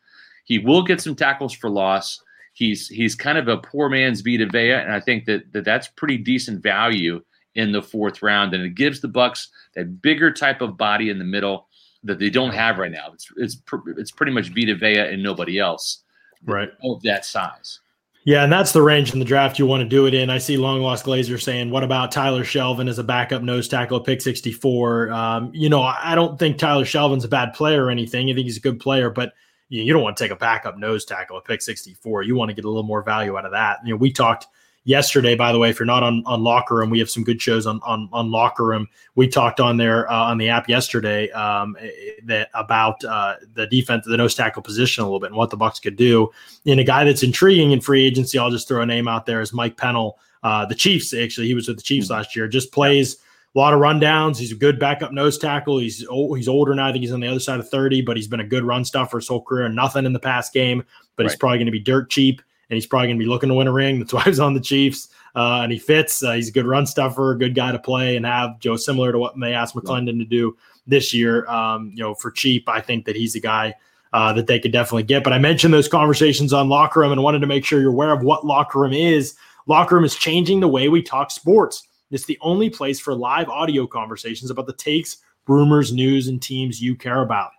He 0.45 0.59
will 0.59 0.83
get 0.83 1.01
some 1.01 1.15
tackles 1.15 1.53
for 1.53 1.69
loss. 1.71 2.23
He's 2.53 2.89
he's 2.89 3.15
kind 3.15 3.37
of 3.37 3.49
a 3.49 3.59
poor 3.59 3.89
man's 3.89 4.23
Vita 4.23 4.47
Vea, 4.47 4.73
and 4.73 4.93
I 4.93 5.01
think 5.01 5.27
that, 5.27 5.53
that 5.53 5.65
that's 5.65 5.89
pretty 5.89 6.17
decent 6.17 6.63
value 6.63 7.23
in 7.55 7.73
the 7.73 7.83
fourth 7.83 8.23
round. 8.23 8.55
And 8.55 8.63
it 8.65 8.75
gives 8.75 9.01
the 9.01 9.09
Bucks 9.09 9.49
that 9.75 10.01
bigger 10.01 10.31
type 10.33 10.61
of 10.63 10.77
body 10.79 11.11
in 11.11 11.19
the 11.19 11.25
middle 11.25 11.69
that 12.05 12.19
they 12.19 12.31
don't 12.31 12.55
have 12.55 12.79
right 12.79 12.91
now. 12.93 13.11
It's 13.13 13.29
it's 13.37 13.55
pr- 13.57 13.91
it's 13.99 14.11
pretty 14.11 14.33
much 14.33 14.49
Vita 14.55 14.75
Vea 14.75 14.99
and 15.13 15.23
nobody 15.23 15.59
else 15.59 16.05
Right. 16.45 16.71
of 16.83 17.03
that 17.03 17.25
size. 17.25 17.81
Yeah, 18.27 18.43
and 18.43 18.53
that's 18.53 18.73
the 18.73 18.83
range 18.83 19.13
in 19.13 19.21
the 19.21 19.25
draft 19.25 19.57
you 19.57 19.67
want 19.67 19.83
to 19.83 19.89
do 19.89 20.07
it 20.07 20.13
in. 20.13 20.31
I 20.31 20.39
see 20.39 20.57
Long 20.57 20.83
Lost 20.83 21.07
Glazer 21.07 21.41
saying, 21.41 21.71
"What 21.71 21.85
about 21.85 22.11
Tyler 22.11 22.43
Shelvin 22.43 22.89
as 22.89 22.99
a 22.99 23.05
backup 23.05 23.41
nose 23.41 23.69
tackle 23.69 24.01
pick 24.01 24.21
64?" 24.21 25.11
Um, 25.13 25.53
you 25.55 25.69
know, 25.69 25.81
I 25.81 26.17
don't 26.17 26.37
think 26.37 26.59
Tyler 26.59 26.85
Shelvin's 26.85 27.25
a 27.25 27.29
bad 27.29 27.55
player 27.55 27.85
or 27.85 27.91
anything. 27.91 28.29
I 28.29 28.35
think 28.35 28.47
he's 28.47 28.57
a 28.57 28.61
good 28.61 28.81
player, 28.81 29.11
but 29.11 29.35
you, 29.69 29.85
you 29.85 29.93
don't 29.93 30.03
want 30.03 30.17
to 30.17 30.25
take 30.25 30.33
a 30.33 30.37
backup 30.37 30.77
nose 30.77 31.05
tackle 31.05 31.37
at 31.37 31.45
pick 31.45 31.63
64. 31.63 32.25
You 32.25 32.35
want 32.35 32.49
to 32.49 32.55
get 32.57 32.65
a 32.65 32.69
little 32.69 32.83
more 32.83 33.01
value 33.01 33.39
out 33.39 33.45
of 33.45 33.53
that. 33.53 33.79
You 33.85 33.91
know, 33.91 33.97
we 33.97 34.11
talked 34.11 34.49
yesterday, 34.87 35.35
by 35.35 35.53
the 35.53 35.59
way. 35.59 35.69
If 35.69 35.79
you're 35.79 35.85
not 35.85 36.03
on 36.03 36.23
on 36.25 36.43
Locker 36.43 36.77
Room, 36.77 36.89
we 36.89 36.99
have 37.01 37.11
some 37.11 37.23
good 37.23 37.43
shows 37.43 37.67
on 37.67 37.81
on, 37.85 38.09
on 38.13 38.31
Locker 38.31 38.65
Room. 38.65 38.89
We 39.15 39.29
talked 39.29 39.61
on 39.61 39.77
there 39.77 40.11
uh, 40.11 40.31
on 40.31 40.39
the 40.39 40.49
app 40.49 40.69
yesterday 40.69 41.31
um, 41.33 41.77
eh, 41.79 41.91
that 42.25 42.49
about 42.55 43.05
uh, 43.05 43.35
the 43.53 43.67
defense, 43.67 44.07
the 44.07 44.17
nose 44.17 44.35
tackle 44.35 44.63
position 44.63 45.03
a 45.03 45.07
little 45.07 45.21
bit, 45.21 45.27
and 45.27 45.37
what 45.37 45.51
the 45.51 45.57
Bucks 45.59 45.79
could 45.79 45.97
do. 45.97 46.31
And 46.65 46.81
a 46.81 46.85
guy 46.85 47.05
that's 47.05 47.23
intriguing 47.23 47.73
in 47.73 47.83
free 47.83 48.07
agency, 48.07 48.39
I'll 48.39 48.51
just 48.51 48.67
throw 48.67 48.81
a 48.81 48.87
name 48.87 49.09
out 49.09 49.27
there 49.27 49.43
is 49.43 49.53
Mike 49.53 49.77
Pennel. 49.77 50.19
Uh, 50.43 50.65
the 50.65 50.75
Chiefs, 50.75 51.13
actually, 51.13 51.49
he 51.49 51.55
was 51.55 51.69
with 51.69 51.77
the 51.77 51.83
Chiefs 51.83 52.09
last 52.09 52.37
year. 52.37 52.47
Just 52.47 52.73
plays 52.73 53.17
a 53.55 53.59
lot 53.59 53.75
of 53.75 53.81
rundowns. 53.81 54.37
He's 54.37 54.53
a 54.53 54.57
good 54.57 54.79
backup 54.79 55.13
nose 55.13 55.39
tackle. 55.39 55.79
He's 55.79 56.07
old, 56.07 56.37
he's 56.37 56.47
older 56.47 56.75
now. 56.75 56.87
I 56.87 56.93
think 56.93 57.03
he's 57.03 57.13
on 57.13 57.21
the 57.21 57.27
other 57.27 57.41
side 57.41 57.59
of 57.59 57.69
thirty, 57.69 58.03
but 58.03 58.17
he's 58.17 58.29
been 58.29 58.41
a 58.41 58.47
good 58.47 58.63
run 58.63 58.85
stuffer 58.85 59.19
his 59.19 59.27
whole 59.27 59.43
career. 59.43 59.69
Nothing 59.69 60.07
in 60.07 60.13
the 60.13 60.21
past 60.21 60.53
game, 60.53 60.85
but 61.17 61.25
he's 61.25 61.35
probably 61.35 61.59
going 61.59 61.67
to 61.67 61.73
be 61.73 61.81
dirt 61.81 62.11
cheap, 62.11 62.43
and 62.69 62.77
he's 62.77 62.87
probably 62.87 63.09
going 63.09 63.19
to 63.19 63.25
be 63.25 63.29
looking 63.29 63.49
to 63.49 63.55
win 63.55 63.67
a 63.67 63.73
ring. 63.73 63.99
That's 63.99 64.13
why 64.13 64.23
he's 64.23 64.41
on 64.41 64.55
the 64.55 64.61
Chiefs, 64.61 65.09
uh, 65.35 65.61
and 65.63 65.73
he 65.73 65.79
fits. 65.79 66.23
Uh, 66.23 66.33
he's 66.33 66.49
a 66.49 66.53
good 66.53 66.67
run 66.67 66.87
stuffer, 66.87 67.33
a 67.33 67.39
good 67.39 67.55
guy 67.55 67.73
to 67.73 67.79
play 67.79 68.17
and 68.17 68.27
have. 68.27 68.59
Joe, 68.59 68.77
similar 68.77 69.13
to 69.13 69.19
what 69.19 69.39
they 69.39 69.55
asked 69.55 69.75
McLendon 69.75 70.19
to 70.19 70.25
do 70.25 70.57
this 70.87 71.13
year. 71.13 71.47
Um, 71.47 71.91
you 71.95 72.03
know, 72.03 72.15
for 72.15 72.31
cheap, 72.31 72.69
I 72.69 72.81
think 72.81 73.05
that 73.07 73.17
he's 73.17 73.35
a 73.35 73.41
guy 73.41 73.75
uh, 74.13 74.33
that 74.33 74.47
they 74.47 74.59
could 74.59 74.73
definitely 74.73 75.03
get. 75.03 75.25
But 75.25 75.33
I 75.33 75.39
mentioned 75.39 75.75
those 75.75 75.89
conversations 75.89 76.53
on 76.53 76.69
Locker 76.69 77.01
Room 77.01 77.13
and 77.13 77.23
wanted 77.23 77.41
to 77.41 77.47
make 77.47 77.65
sure 77.65 77.81
you're 77.81 77.91
aware 77.91 78.13
of 78.13 78.23
what 78.23 78.47
Locker 78.47 78.81
Room 78.81 78.93
is. 78.93 79.37
Locker 79.67 79.97
Room 79.97 80.05
is 80.05 80.15
changing 80.15 80.61
the 80.61 80.69
way 80.69 80.89
we 80.89 81.03
talk 81.03 81.31
sports. 81.31 81.87
It's 82.11 82.25
the 82.25 82.39
only 82.41 82.71
place 82.71 83.01
for 83.01 83.15
live 83.15 83.49
audio 83.49 83.87
conversations 83.87 84.51
about 84.51 84.67
the 84.67 84.73
takes, 84.73 85.19
rumors, 85.49 85.93
news, 85.93 86.29
and 86.29 86.41
teams 86.41 86.81
you 86.81 86.95
care 86.95 87.23
about. 87.23 87.51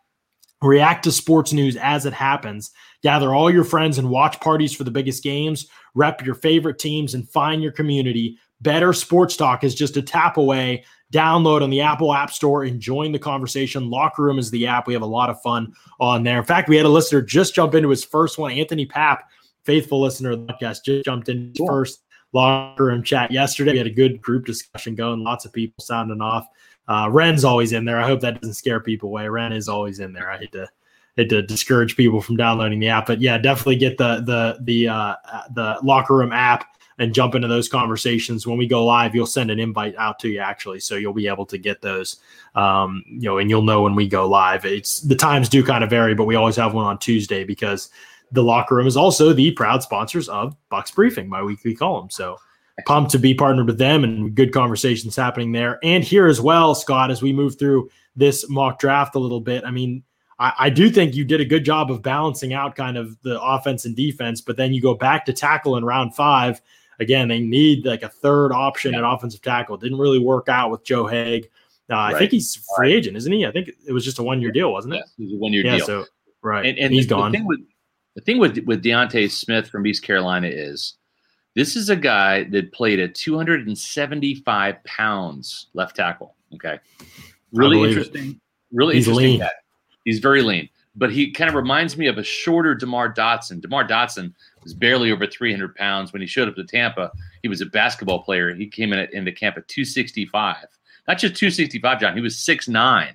React 0.62 1.04
to 1.04 1.12
sports 1.12 1.54
news 1.54 1.76
as 1.76 2.06
it 2.06 2.14
happens. 2.14 2.72
Gather 3.08 3.34
all 3.34 3.50
your 3.50 3.64
friends 3.64 4.00
and 4.00 4.10
watch 4.10 4.38
parties 4.42 4.76
for 4.76 4.84
the 4.84 4.92
biggest 4.92 5.24
games. 5.24 5.68
Rep 5.96 6.26
your 6.26 6.36
favorite 6.36 6.78
teams 6.78 7.14
and 7.14 7.26
find 7.30 7.64
your 7.64 7.72
community. 7.72 8.38
Better 8.60 8.92
Sports 8.92 9.38
Talk 9.38 9.64
is 9.64 9.74
just 9.74 9.96
a 9.96 10.02
tap 10.02 10.36
away. 10.36 10.84
Download 11.14 11.62
on 11.62 11.70
the 11.70 11.80
Apple 11.80 12.14
App 12.14 12.32
Store 12.32 12.66
and 12.66 12.82
join 12.82 13.14
the 13.14 13.18
conversation. 13.18 13.90
Locker 13.90 14.24
Room 14.24 14.38
is 14.38 14.52
the 14.52 14.68
app. 14.68 14.88
We 14.88 14.94
have 14.94 15.04
a 15.04 15.06
lot 15.06 15.30
of 15.30 15.42
fun 15.42 15.74
on 16.02 16.24
there. 16.24 16.38
In 16.38 16.44
fact, 16.44 16.68
we 16.68 16.76
had 16.76 16.86
a 16.86 16.90
listener 16.90 17.22
just 17.22 17.56
jump 17.56 17.76
into 17.76 17.88
his 17.88 18.04
first 18.04 18.38
one. 18.38 18.52
Anthony 18.52 18.86
Papp, 18.86 19.20
faithful 19.64 20.02
listener 20.02 20.32
of 20.32 20.46
the 20.46 20.52
podcast, 20.52 20.84
just 20.84 21.06
jumped 21.06 21.30
in 21.30 21.54
Cool. 21.58 21.66
first 21.66 22.04
locker 22.34 22.88
room 22.88 23.04
chat 23.04 23.32
yesterday. 23.32 23.72
We 23.72 23.78
had 23.78 23.88
a 23.88 23.90
good 23.90 24.22
group 24.22 24.46
discussion 24.46 24.96
going, 24.96 25.24
lots 25.24 25.46
of 25.46 25.54
people 25.54 25.82
sounding 25.82 26.20
off. 26.20 26.46
Uh, 26.90 27.08
Ren's 27.10 27.46
always 27.46 27.72
in 27.72 27.86
there. 27.86 28.00
I 28.00 28.06
hope 28.06 28.20
that 28.20 28.42
doesn't 28.42 28.56
scare 28.56 28.82
people 28.82 29.08
away. 29.08 29.30
Ren 29.30 29.54
is 29.54 29.70
always 29.70 30.02
in 30.02 30.12
there. 30.12 30.30
I 30.30 30.40
hate 30.40 30.52
to 30.52 30.68
hate 31.18 31.30
to 31.30 31.42
discourage 31.42 31.98
people 31.98 32.22
from 32.22 32.38
downloading 32.38 32.80
the 32.80 32.88
app, 32.90 33.08
but 33.08 33.20
yeah, 33.20 33.38
definitely 33.38 33.76
get 33.76 33.98
the 33.98 34.22
the 34.22 34.58
the 34.62 34.88
uh, 34.88 35.16
the 35.54 35.78
locker 35.84 36.16
room 36.16 36.32
app 36.32 36.66
and 37.00 37.14
jump 37.14 37.36
into 37.36 37.48
those 37.48 37.70
conversations. 37.70 38.48
When 38.48 38.58
we 38.58 38.68
go 38.68 38.86
live, 38.86 39.14
you'll 39.14 39.28
send 39.28 39.52
an 39.52 39.60
invite 39.60 39.96
out 39.98 40.20
to 40.20 40.30
you 40.30 40.40
actually, 40.40 40.80
so 40.80 40.96
you'll 40.96 41.14
be 41.14 41.28
able 41.28 41.46
to 41.48 41.58
get 41.58 41.82
those. 41.82 42.18
Um, 42.56 43.04
you 43.08 43.30
know, 43.30 43.38
and 43.38 43.50
you'll 43.50 43.64
know 43.64 43.84
when 43.84 43.96
we 43.96 44.08
go 44.08 44.28
live. 44.28 44.66
It's 44.66 45.02
the 45.02 45.16
times 45.16 45.50
do 45.50 45.64
kind 45.64 45.84
of 45.84 45.90
vary, 45.90 46.16
but 46.16 46.26
we 46.26 46.36
always 46.36 46.56
have 46.56 46.74
one 46.74 46.86
on 46.86 46.98
Tuesday 46.98 47.44
because 47.44 47.90
the 48.32 48.44
locker 48.44 48.76
room 48.76 48.88
is 48.88 48.98
also 48.98 49.34
the 49.34 49.52
proud 49.52 49.84
sponsors 49.84 50.28
of 50.28 50.56
Bucks 50.70 50.92
Briefing, 50.92 51.30
my 51.30 51.42
weekly 51.42 51.76
column. 51.76 52.10
So 52.10 52.38
pumped 52.86 53.12
to 53.12 53.20
be 53.20 53.34
partnered 53.34 53.66
with 53.66 53.78
them 53.78 54.04
and 54.04 54.36
good 54.36 54.54
conversations 54.54 55.16
happening 55.16 55.52
there. 55.52 55.80
And 55.82 56.04
here 56.04 56.28
as 56.28 56.40
well, 56.40 56.76
Scott, 56.76 57.10
as 57.10 57.22
we 57.22 57.34
move 57.34 57.58
through 57.58 57.90
this 58.16 58.50
mock 58.50 58.80
draft 58.80 59.16
a 59.16 59.20
little 59.20 59.40
bit. 59.40 59.64
I 59.64 59.72
mean, 59.72 60.04
I, 60.40 60.54
I 60.60 60.70
do 60.70 60.90
think 60.90 61.16
you 61.16 61.24
did 61.26 61.42
a 61.42 61.46
good 61.46 61.66
job 61.66 61.90
of 61.92 62.02
balancing 62.02 62.54
out 62.54 62.76
kind 62.76 62.98
of 62.98 63.20
the 63.24 63.42
offense 63.42 63.86
and 63.86 63.96
defense, 63.96 64.40
but 64.42 64.56
then 64.58 64.74
you 64.74 64.82
go 64.82 64.94
back 64.94 65.26
to 65.26 65.34
tackle 65.34 65.78
in 65.78 65.84
round 65.86 66.16
five. 66.16 66.62
Again, 67.00 67.28
they 67.28 67.40
need 67.40 67.86
like 67.86 68.04
a 68.04 68.10
third 68.10 68.52
option 68.52 68.94
Yeah. 68.94 69.00
at 69.00 69.04
offensive 69.14 69.42
tackle. 69.42 69.76
It 69.76 69.82
didn't 69.82 69.98
really 70.00 70.20
work 70.20 70.48
out 70.50 70.72
with 70.72 70.84
Joe 70.84 71.06
Haeg. 71.06 71.46
Uh, 71.90 71.96
I 71.96 72.18
think 72.20 72.32
he's 72.32 72.64
free 72.76 72.94
agent, 72.94 73.16
isn't 73.18 73.32
he? 73.32 73.46
I 73.46 73.52
think 73.52 73.70
it 73.88 73.92
was 73.94 74.04
just 74.04 74.20
a 74.20 74.24
one 74.24 74.42
year 74.42 74.52
deal, 74.52 74.72
wasn't 74.74 74.96
it? 74.96 74.98
Yes, 74.98 75.14
it 75.18 75.24
was 75.24 75.34
a 75.34 75.38
one 75.38 75.54
year 75.54 75.66
Yeah. 75.66 75.78
deal. 75.78 75.86
So 75.86 76.06
right, 76.42 76.66
and, 76.66 76.78
and 76.78 76.94
he's 76.94 77.08
the, 77.08 77.16
gone. 77.16 77.32
The 77.32 77.38
thing 77.38 77.48
with 77.48 77.60
the 78.16 78.22
thing 78.22 78.38
with 78.40 78.58
with 78.66 78.84
D'Ante 78.84 79.28
Smith 79.30 79.70
from 79.70 79.86
East 79.88 80.04
Carolina 80.04 80.48
is 80.50 80.96
this 81.56 81.76
is 81.76 81.90
a 81.90 81.96
guy 81.96 82.44
that 82.46 82.74
played 82.74 83.00
at 83.00 83.16
275 83.16 84.84
pounds 84.84 85.68
left 85.74 85.96
tackle. 85.96 86.36
Okay, 86.56 86.78
really 87.54 87.78
believe 87.78 87.86
it. 87.86 87.90
interesting. 88.08 88.42
Really 88.72 88.96
He's 88.96 89.08
interesting. 89.08 89.32
lean. 89.32 89.40
guy. 89.42 89.50
He's 90.08 90.20
very 90.20 90.42
lean, 90.42 90.70
but 90.96 91.12
he 91.12 91.32
kind 91.32 91.50
of 91.50 91.56
reminds 91.56 91.98
me 91.98 92.08
of 92.08 92.18
a 92.18 92.24
shorter 92.24 92.74
Demar 92.74 93.14
Dotson. 93.14 93.60
Demar 93.60 93.86
Dotson 93.86 94.34
was 94.64 94.74
barely 94.74 95.12
over 95.12 95.28
300 95.28 95.76
pounds 95.76 96.14
when 96.14 96.22
he 96.22 96.28
showed 96.30 96.48
up 96.48 96.56
to 96.56 96.64
Tampa. 96.64 97.12
He 97.42 97.50
was 97.50 97.60
a 97.60 97.66
basketball 97.66 98.24
player. 98.24 98.56
He 98.56 98.68
came 98.68 98.94
in 98.94 99.00
at, 99.00 99.12
into 99.12 99.34
camp 99.34 99.58
at 99.58 99.68
265. 99.68 100.56
Not 101.10 101.18
just 101.18 101.36
265, 101.36 102.00
John. 102.00 102.16
He 102.16 102.22
was 102.22 102.38
6'9". 102.38 103.12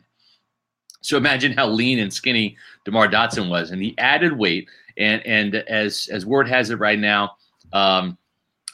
So 1.01 1.16
imagine 1.16 1.53
how 1.53 1.66
lean 1.66 1.99
and 1.99 2.12
skinny 2.12 2.59
DeMar 2.84 3.09
Dotson 3.09 3.49
was, 3.49 3.70
and 3.70 3.80
he 3.80 3.97
added 3.97 4.36
weight. 4.36 4.68
And 4.99 5.24
and 5.24 5.55
as 5.55 6.11
as 6.12 6.26
word 6.26 6.47
has 6.49 6.68
it 6.68 6.78
right 6.78 6.99
now, 6.99 7.36
um, 7.72 8.18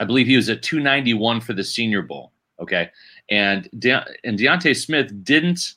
I 0.00 0.04
believe 0.06 0.26
he 0.26 0.34
was 0.34 0.48
at 0.48 0.64
291 0.64 1.40
for 1.40 1.52
the 1.52 1.62
Senior 1.62 2.02
Bowl. 2.02 2.32
Okay, 2.58 2.90
and 3.30 3.68
De- 3.78 4.04
and 4.24 4.36
D'Ante 4.36 4.74
Smith 4.74 5.12
didn't. 5.22 5.74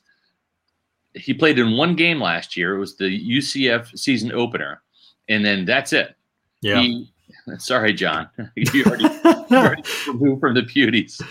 He 1.14 1.34
played 1.34 1.59
in 1.59 1.78
one 1.78 1.95
game 1.95 2.22
last 2.22 2.55
year. 2.55 2.76
It 2.76 2.80
was 2.80 2.95
the 2.95 3.38
UCF 3.38 3.97
season 3.97 4.32
opener, 4.32 4.82
and 5.28 5.43
then 5.43 5.66
that's 5.66 5.93
it. 5.93 6.16
yeah, 6.62 6.82
He 6.82 7.12
Sorry, 7.57 7.93
John. 7.93 8.30
you 8.55 8.84
already, 8.86 9.05
already 9.26 9.84
removed 10.07 10.41
from 10.41 10.53
the 10.53 10.64
beauties. 10.64 11.22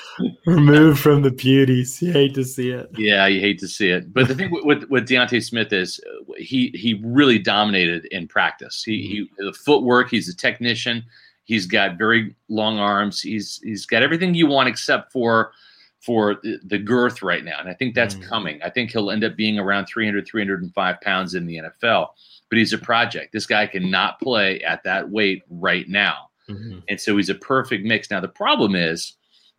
Removed 0.47 1.01
from 1.01 1.23
the 1.23 1.31
beauties. 1.31 2.01
You 2.03 2.13
hate 2.13 2.35
to 2.35 2.45
see 2.45 2.71
it. 2.71 2.91
Yeah, 2.97 3.27
you 3.27 3.41
hate 3.41 3.59
to 3.61 3.69
see 3.69 3.91
it. 3.91 4.13
But 4.13 4.29
the 4.29 4.35
thing 4.35 4.51
with, 4.51 4.65
with, 4.65 4.91
with 4.91 5.09
D'Ante 5.09 5.41
Smith 5.41 5.73
is 5.73 6.01
uh, 6.09 6.33
he 6.37 6.71
he 6.75 7.01
really 7.05 7.39
dominated 7.39 8.07
in 8.07 8.29
practice. 8.29 8.83
He, 8.83 9.03
he 9.03 9.45
the 9.45 9.53
footwork. 9.53 10.11
He's 10.11 10.29
a 10.29 10.37
technician. 10.37 11.05
He's 11.45 11.67
got 11.67 11.99
very 11.99 12.35
long 12.49 12.79
arms. 12.79 13.21
He's 13.21 13.61
he's 13.63 13.87
got 13.87 14.03
everything 14.03 14.35
you 14.35 14.47
want 14.47 14.69
except 14.69 15.13
for 15.13 15.53
for 16.01 16.39
the, 16.43 16.79
girth 16.79 17.23
right 17.23 17.45
now. 17.45 17.59
And 17.61 17.69
I 17.69 17.75
think 17.75 17.95
that's 17.95 18.15
Mhm. 18.15 18.23
coming. 18.23 18.63
I 18.63 18.71
think 18.71 18.91
he'll 18.91 19.11
end 19.11 19.23
up 19.23 19.37
being 19.37 19.59
around 19.59 19.87
300, 19.87 20.27
305 20.27 21.01
pounds 21.03 21.35
in 21.35 21.47
the 21.47 21.59
NFL. 21.59 22.15
But 22.49 22.59
he's 22.59 22.73
a 22.73 22.79
project. 22.79 23.33
This 23.33 23.47
guy 23.47 23.67
cannot 23.67 24.19
play 24.19 24.61
at 24.63 24.83
that 24.85 25.09
weight 25.11 25.43
right 25.51 25.87
now 25.89 26.31
Mhm. 26.49 26.83
and 26.89 26.99
so 27.01 27.17
he's 27.17 27.29
a 27.29 27.35
perfect 27.35 27.85
mix. 27.85 28.11
Now 28.11 28.21
the 28.21 28.29
problem 28.29 28.75
is, 28.75 29.13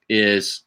is 0.10 0.64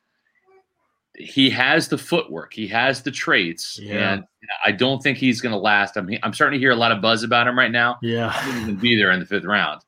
he 1.16 1.48
has 1.50 1.88
the 1.88 1.98
footwork, 1.98 2.52
he 2.54 2.66
has 2.68 3.02
the 3.02 3.10
traits, 3.10 3.78
Yeah. 3.80 4.14
and 4.14 4.24
I 4.64 4.72
don't 4.72 5.02
think 5.02 5.16
he's 5.18 5.40
going 5.40 5.52
to 5.52 5.58
last. 5.58 5.96
I'm 5.96 6.08
I'm 6.22 6.32
starting 6.32 6.58
to 6.58 6.62
hear 6.62 6.72
a 6.72 6.76
lot 6.76 6.92
of 6.92 7.00
buzz 7.00 7.22
about 7.22 7.46
him 7.46 7.58
right 7.58 7.70
now. 7.70 7.98
Yeah. 8.02 8.28
I 8.28 8.32
think 8.42 8.54
he's 8.54 8.64
going 8.64 8.76
to 8.76 8.80
be 8.82 8.96
there 8.96 9.10
in 9.12 9.20
the 9.20 9.26
fifth 9.26 9.44
round. 9.44 9.80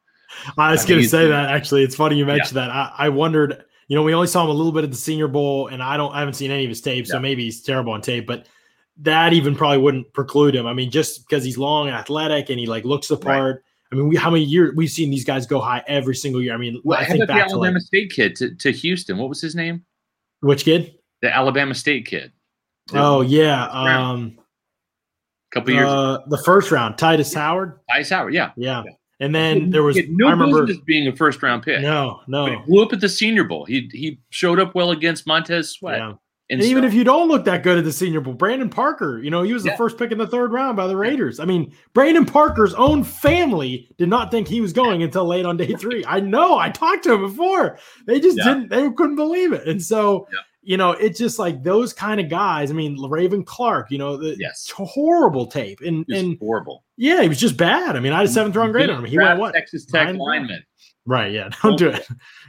I 0.59 0.71
was 0.73 0.85
going 0.85 1.01
to 1.01 1.09
say 1.09 1.27
that 1.29 1.51
actually. 1.51 1.83
It's 1.85 1.95
funny 1.97 2.17
you 2.17 2.27
mentioned 2.27 2.57
that. 2.57 2.71
I, 2.71 2.93
I 2.97 3.09
wondered, 3.09 3.65
you 3.89 3.97
know, 3.97 4.03
we 4.03 4.15
only 4.15 4.27
saw 4.27 4.43
him 4.45 4.51
a 4.51 4.53
little 4.53 4.73
bit 4.73 4.85
at 4.85 4.91
the 4.91 4.97
Senior 4.97 5.29
Bowl, 5.29 5.69
and 5.69 5.83
I 5.83 5.97
don't, 5.97 6.13
I 6.13 6.19
haven't 6.21 6.35
seen 6.35 6.51
any 6.51 6.65
of 6.65 6.69
his 6.69 6.81
tape, 6.81 7.07
so 7.07 7.15
Yeah. 7.17 7.21
maybe 7.21 7.45
he's 7.45 7.63
terrible 7.63 7.93
on 7.93 8.01
tape, 8.01 8.27
but 8.27 8.47
that 8.99 9.33
even 9.33 9.55
probably 9.55 9.79
wouldn't 9.79 10.13
preclude 10.13 10.55
him. 10.55 10.67
I 10.67 10.73
mean, 10.73 10.91
just 10.91 11.27
because 11.29 11.45
he's 11.45 11.59
long 11.59 11.87
and 11.87 11.95
athletic 11.97 12.49
and 12.51 12.59
he 12.59 12.67
like 12.67 12.85
looks 12.85 13.09
the 13.09 13.17
Right. 13.17 13.25
part. 13.25 13.65
I 13.93 13.95
mean, 13.95 14.09
we 14.09 14.17
how 14.17 14.31
many 14.31 14.43
years 14.45 14.75
we've 14.75 14.91
seen 14.91 15.11
these 15.11 15.25
guys 15.25 15.47
go 15.47 15.61
high 15.61 15.85
every 15.87 16.15
single 16.17 16.43
year. 16.43 16.55
I 16.55 16.57
mean, 16.57 16.81
Well, 16.83 16.99
I 16.99 17.05
think 17.05 17.21
the 17.21 17.27
back 17.27 17.47
to 17.49 17.53
Alabama 17.53 17.75
like, 17.75 17.83
State 17.83 18.11
kid 18.11 18.35
to, 18.37 18.55
to 18.57 18.73
Houston? 18.73 19.19
What 19.19 19.29
was 19.29 19.41
his 19.41 19.55
name? 19.55 19.85
which 20.41 20.65
kid? 20.65 20.95
The 21.23 21.35
Alabama 21.35 21.75
State 21.75 22.07
kid. 22.07 22.33
Oh 22.93 23.21
yeah, 23.21 23.67
um, 23.69 24.39
a 24.39 25.55
couple 25.55 25.73
years. 25.75 25.89
uh, 25.89 26.19
the 26.29 26.39
first 26.39 26.71
round, 26.71 26.97
Tytus 26.97 27.35
Howard. 27.35 27.79
Tice 27.91 28.11
Howard, 28.11 28.33
yeah. 28.35 28.51
Yeah, 28.57 28.83
and 29.21 29.35
then 29.35 29.71
there 29.71 29.83
was 29.83 29.99
no 30.09 30.29
I 30.29 30.31
remember. 30.33 30.67
business 30.67 30.83
being 30.85 31.07
a 31.09 31.15
first 31.17 31.43
round 31.43 31.63
pick. 31.63 31.81
No, 31.83 32.21
no, 32.27 32.63
blew 32.67 32.83
up 32.83 32.93
at 32.93 33.01
the 33.01 33.09
Senior 33.09 33.45
Bowl. 33.45 33.65
He 33.65 33.89
he 33.93 34.19
showed 34.31 34.59
up 34.61 34.75
well 34.75 34.91
against 34.91 35.27
Montez 35.27 35.71
Sweat. 35.71 35.99
yeah. 35.99 36.13
And, 36.49 36.61
And 36.61 36.71
even 36.71 36.85
if 36.85 36.95
you 36.95 37.03
don't 37.03 37.27
look 37.27 37.45
that 37.47 37.65
good 37.65 37.77
at 37.77 37.83
the 37.83 37.91
Senior 37.91 38.21
Bowl, 38.21 38.33
Brandon 38.33 38.71
Parker, 38.71 39.19
you 39.21 39.31
know, 39.31 39.43
he 39.43 39.53
was 39.53 39.65
the 39.65 39.73
first 39.77 39.99
pick 39.99 40.13
in 40.13 40.19
the 40.19 40.29
third 40.29 40.53
round 40.53 40.77
by 40.77 40.87
the 40.87 40.97
Raiders. 40.97 41.41
I 41.41 41.45
mean, 41.45 41.73
Brandon 41.93 42.25
Parker's 42.25 42.73
own 42.75 43.03
family 43.03 43.89
did 43.99 44.09
not 44.09 44.31
think 44.31 44.47
he 44.47 44.61
was 44.61 44.73
going 44.73 45.03
until 45.03 45.25
late 45.27 45.45
on 45.45 45.57
day 45.57 45.73
three. 45.75 46.05
I 46.07 46.21
know. 46.21 46.57
I 46.57 46.71
talked 46.71 47.03
to 47.03 47.15
him 47.15 47.23
before. 47.23 47.81
They 48.07 48.21
just 48.21 48.39
Yeah. 48.39 48.45
didn't. 48.45 48.69
They 48.71 48.89
couldn't 48.93 49.17
believe 49.17 49.53
it. 49.53 49.67
And 49.67 49.83
so, 49.83 50.29
Yeah. 50.33 50.39
You 50.67 50.77
know, 50.77 50.91
it's 50.91 51.19
just 51.19 51.39
like 51.39 51.63
those 51.63 51.93
kind 51.93 52.21
of 52.21 52.29
guys. 52.29 52.73
I 52.73 52.75
mean, 52.75 53.01
Raven 53.09 53.45
Clark. 53.45 53.91
You 53.93 53.99
know, 53.99 54.17
the 54.17 54.37
Yes. 54.39 54.69
horrible 54.75 55.47
tape, 55.47 55.81
and 55.81 56.05
Just 56.09 56.21
and 56.25 56.39
horrible. 56.41 56.83
yeah, 56.97 57.23
he 57.23 57.29
was 57.29 57.39
just 57.39 57.57
bad. 57.57 57.95
I 57.97 58.01
mean, 58.01 58.13
I 58.13 58.17
had 58.19 58.27
a 58.27 58.29
seventh 58.29 58.57
round 58.57 58.73
grade 58.73 58.91
on 58.91 58.99
him. 58.99 59.05
He 59.05 59.17
went 59.17 59.39
what? 59.39 59.55
Texas 59.55 59.85
Tech 59.87 60.07
Nine 60.09 60.19
lineman. 60.19 60.65
Right. 61.09 61.31
Yeah. 61.31 61.51
Don't 61.63 61.79
do 61.79 61.91
it. 61.91 62.05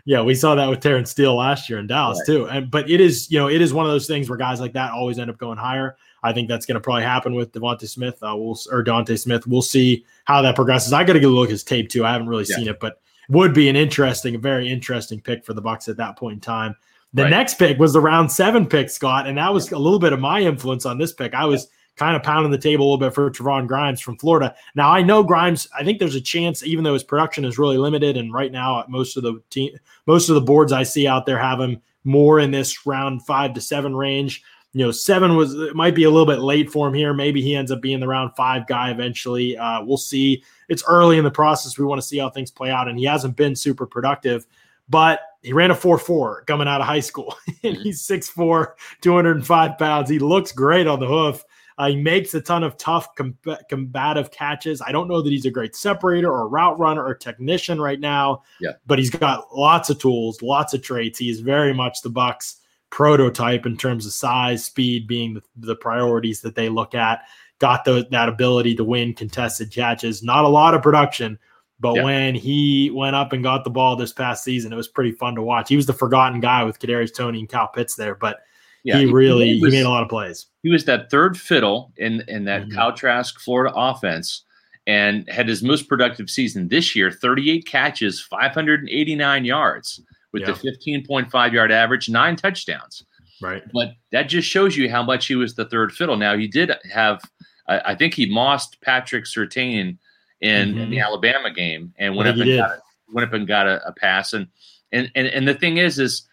Yeah, 0.05 0.23
we 0.23 0.33
saw 0.33 0.55
that 0.55 0.67
with 0.67 0.79
Terence 0.79 1.11
Steele 1.11 1.35
last 1.35 1.69
year 1.69 1.77
in 1.77 1.85
Dallas 1.85 2.17
Right. 2.21 2.25
too. 2.35 2.47
And 2.49 2.71
but 2.71 2.89
it 2.89 2.99
is, 2.99 3.29
you 3.29 3.37
know, 3.37 3.47
it 3.49 3.61
is 3.61 3.71
one 3.71 3.85
of 3.85 3.91
those 3.91 4.07
things 4.07 4.27
where 4.29 4.37
guys 4.37 4.59
like 4.59 4.73
that 4.73 4.91
always 4.93 5.19
end 5.19 5.29
up 5.29 5.37
going 5.37 5.59
higher. 5.59 5.95
I 6.23 6.33
think 6.33 6.49
that's 6.49 6.65
going 6.65 6.73
to 6.73 6.81
probably 6.81 7.03
happen 7.03 7.35
with 7.35 7.51
Devonte 7.51 7.87
Smith. 7.87 8.17
Uh, 8.23 8.33
we'll 8.35 8.57
or 8.71 8.81
Dante 8.81 9.15
Smith. 9.15 9.45
We'll 9.45 9.61
see 9.61 10.03
how 10.25 10.41
that 10.41 10.55
progresses. 10.55 10.91
I 10.91 11.03
got 11.03 11.13
to 11.13 11.19
go 11.19 11.27
look 11.29 11.49
at 11.49 11.51
his 11.51 11.63
tape 11.63 11.89
too. 11.89 12.03
I 12.03 12.11
haven't 12.13 12.29
really 12.29 12.45
Yeah. 12.49 12.55
seen 12.55 12.67
it, 12.67 12.79
but 12.79 12.99
would 13.29 13.53
be 13.53 13.69
an 13.69 13.75
interesting, 13.75 14.41
very 14.41 14.67
interesting 14.67 15.21
pick 15.21 15.45
for 15.45 15.53
the 15.53 15.61
Bucks 15.61 15.87
at 15.87 15.97
that 15.97 16.17
point 16.17 16.33
in 16.35 16.39
time. 16.39 16.73
The 17.13 17.23
Right. 17.23 17.29
next 17.29 17.55
pick 17.55 17.79
was 17.79 17.93
the 17.93 18.01
round 18.01 18.31
seven 18.31 18.65
pick, 18.65 18.89
Scott, 18.89 19.27
and 19.27 19.37
that 19.37 19.53
was 19.53 19.71
a 19.71 19.77
little 19.77 19.99
bit 19.99 20.13
of 20.13 20.19
my 20.19 20.41
influence 20.41 20.85
on 20.85 20.97
this 20.97 21.13
pick. 21.13 21.33
I 21.33 21.45
was 21.45 21.67
kind 21.95 22.15
of 22.15 22.21
pounding 22.21 22.51
the 22.51 22.57
table 22.57 22.83
a 22.83 22.87
little 22.91 22.97
bit 22.99 23.15
for 23.15 23.31
Trevon 23.31 23.65
Grimes 23.65 23.99
from 24.01 24.17
Florida. 24.17 24.53
Now 24.75 24.91
I 24.91 25.01
know 25.01 25.23
Grimes. 25.23 25.67
I 25.77 25.83
think 25.83 25.97
there's 25.99 26.15
a 26.15 26.21
chance, 26.21 26.63
even 26.63 26.83
though 26.83 26.93
his 26.93 27.03
production 27.03 27.43
is 27.43 27.57
really 27.57 27.77
limited, 27.77 28.17
and 28.17 28.31
right 28.33 28.51
now 28.51 28.83
most 28.87 29.17
of 29.17 29.23
the 29.23 29.41
team, 29.49 29.71
most 30.05 30.29
of 30.29 30.35
the 30.35 30.41
boards 30.41 30.71
I 30.71 30.83
see 30.83 31.07
out 31.07 31.25
there 31.25 31.39
have 31.39 31.59
him 31.59 31.81
more 32.03 32.39
in 32.39 32.51
this 32.51 32.85
round 32.85 33.25
five 33.25 33.53
to 33.55 33.61
seven 33.61 33.95
range. 33.95 34.43
You 34.73 34.85
know, 34.85 34.91
seven 34.91 35.35
was 35.35 35.55
it 35.55 35.75
might 35.75 35.95
be 35.95 36.03
a 36.03 36.11
little 36.11 36.27
bit 36.27 36.39
late 36.39 36.69
for 36.69 36.87
him 36.87 36.93
here. 36.93 37.13
Maybe 37.13 37.41
he 37.41 37.55
ends 37.55 37.71
up 37.71 37.81
being 37.81 37.99
the 37.99 38.07
round 38.07 38.31
five 38.37 38.67
guy 38.67 38.91
eventually. 38.91 39.57
Uh, 39.57 39.81
we'll 39.83 39.97
see. 39.97 40.43
It's 40.69 40.83
early 40.87 41.17
in 41.17 41.23
the 41.23 41.31
process. 41.31 41.79
We 41.79 41.85
want 41.85 41.99
to 41.99 42.07
see 42.07 42.19
how 42.19 42.29
things 42.29 42.51
play 42.51 42.69
out, 42.69 42.87
and 42.87 42.99
he 42.99 43.05
hasn't 43.05 43.35
been 43.35 43.55
super 43.55 43.87
productive. 43.87 44.45
But 44.89 45.19
he 45.41 45.53
ran 45.53 45.71
a 45.71 45.75
4 45.75 45.97
4 45.97 46.43
coming 46.45 46.67
out 46.67 46.81
of 46.81 46.87
high 46.87 46.99
school. 46.99 47.35
and 47.63 47.77
he's 47.77 48.05
6'4, 48.05 48.73
205 49.01 49.77
pounds. 49.77 50.09
He 50.09 50.19
looks 50.19 50.51
great 50.51 50.87
on 50.87 50.99
the 50.99 51.07
hoof. 51.07 51.43
Uh, 51.77 51.89
he 51.89 51.95
makes 51.95 52.33
a 52.33 52.41
ton 52.41 52.63
of 52.63 52.75
tough, 52.77 53.13
com- 53.15 53.37
combative 53.69 54.31
catches. 54.31 54.81
I 54.81 54.91
don't 54.91 55.07
know 55.07 55.21
that 55.21 55.29
he's 55.29 55.45
a 55.45 55.51
great 55.51 55.75
separator 55.75 56.31
or 56.31 56.49
route 56.49 56.79
runner 56.79 57.05
or 57.05 57.13
technician 57.13 57.79
right 57.79 57.99
now. 57.99 58.41
Yeah. 58.59 58.71
But 58.87 58.97
he's 58.97 59.11
got 59.11 59.55
lots 59.55 59.89
of 59.91 59.99
tools, 59.99 60.41
lots 60.41 60.73
of 60.73 60.81
traits. 60.81 61.19
He 61.19 61.29
is 61.29 61.39
very 61.39 61.73
much 61.73 62.01
the 62.01 62.09
Bucks 62.09 62.57
prototype 62.89 63.65
in 63.65 63.77
terms 63.77 64.07
of 64.07 64.13
size, 64.13 64.65
speed 64.65 65.07
being 65.07 65.35
the, 65.35 65.43
the 65.57 65.75
priorities 65.75 66.41
that 66.41 66.55
they 66.55 66.67
look 66.67 66.95
at. 66.95 67.21
Got 67.59 67.85
the, 67.85 68.07
that 68.11 68.29
ability 68.29 68.75
to 68.75 68.83
win 68.83 69.13
contested 69.13 69.71
catches. 69.71 70.23
Not 70.23 70.45
a 70.45 70.49
lot 70.49 70.73
of 70.73 70.81
production, 70.81 71.37
but 71.79 71.95
Yeah. 71.95 72.03
when 72.03 72.35
he 72.35 72.89
went 72.93 73.15
up 73.15 73.33
and 73.33 73.43
got 73.43 73.63
the 73.63 73.69
ball 73.69 73.95
this 73.95 74.13
past 74.13 74.43
season, 74.43 74.73
it 74.73 74.75
was 74.75 74.87
pretty 74.87 75.11
fun 75.11 75.35
to 75.35 75.41
watch. 75.41 75.69
He 75.69 75.75
was 75.75 75.85
the 75.85 75.93
forgotten 75.93 76.39
guy 76.39 76.63
with 76.63 76.79
Kadarius 76.79 77.13
Toney 77.15 77.39
and 77.39 77.49
Kyle 77.49 77.67
Pitts 77.67 77.95
there, 77.95 78.15
but 78.15 78.39
Yeah, 78.83 78.99
he 78.99 79.05
really 79.05 79.55
he 79.57 79.61
was, 79.63 79.73
made 79.73 79.85
a 79.85 79.89
lot 79.89 80.03
of 80.03 80.09
plays. 80.09 80.47
he 80.63 80.69
was 80.69 80.85
that 80.85 81.09
third 81.11 81.37
fiddle 81.37 81.91
in 81.97 82.23
in 82.27 82.45
that 82.45 82.63
Mhm. 82.67 82.73
Kyle 82.73 82.93
Trask 82.93 83.39
Florida 83.39 83.73
offense, 83.75 84.43
and 84.85 85.27
had 85.29 85.47
his 85.47 85.61
most 85.61 85.89
productive 85.89 86.29
season 86.29 86.67
this 86.69 86.95
year: 86.95 87.11
38 87.11 87.65
catches, 87.65 88.21
589 88.21 89.43
yards, 89.45 90.01
with 90.33 90.41
Yeah. 90.43 90.47
the 90.51 90.53
15.5 90.55 91.53
yard 91.53 91.71
average, 91.71 92.09
nine 92.09 92.35
touchdowns. 92.35 93.03
Right. 93.41 93.61
But 93.73 93.93
that 94.11 94.29
just 94.29 94.47
shows 94.47 94.75
you 94.77 94.89
how 94.89 95.03
much 95.03 95.27
he 95.27 95.35
was 95.35 95.55
the 95.55 95.65
third 95.65 95.91
fiddle. 95.91 96.15
Now 96.17 96.35
he 96.37 96.47
did 96.47 96.71
have, 96.91 97.21
I, 97.67 97.91
I 97.91 97.95
think 97.95 98.13
he 98.13 98.25
mossed 98.25 98.81
Patrick 98.81 99.25
Surtain 99.25 99.97
in, 100.41 100.77
in 100.77 100.89
the 100.89 100.97
Mhm. 100.97 101.05
Alabama 101.05 101.51
game, 101.51 101.93
and 101.97 102.15
went 102.15 102.27
I 102.27 102.31
up 102.31 102.37
and 102.37 102.45
he 102.49 102.57
got 102.57 102.69
a, 102.71 102.81
went 103.11 103.27
up 103.27 103.33
and 103.33 103.47
got 103.47 103.67
a, 103.67 103.85
a 103.87 103.91
pass. 103.93 104.33
And 104.33 104.47
and 104.91 105.11
and 105.15 105.27
and 105.27 105.47
the 105.47 105.53
thing 105.55 105.77
is, 105.77 105.99
is 105.99 106.27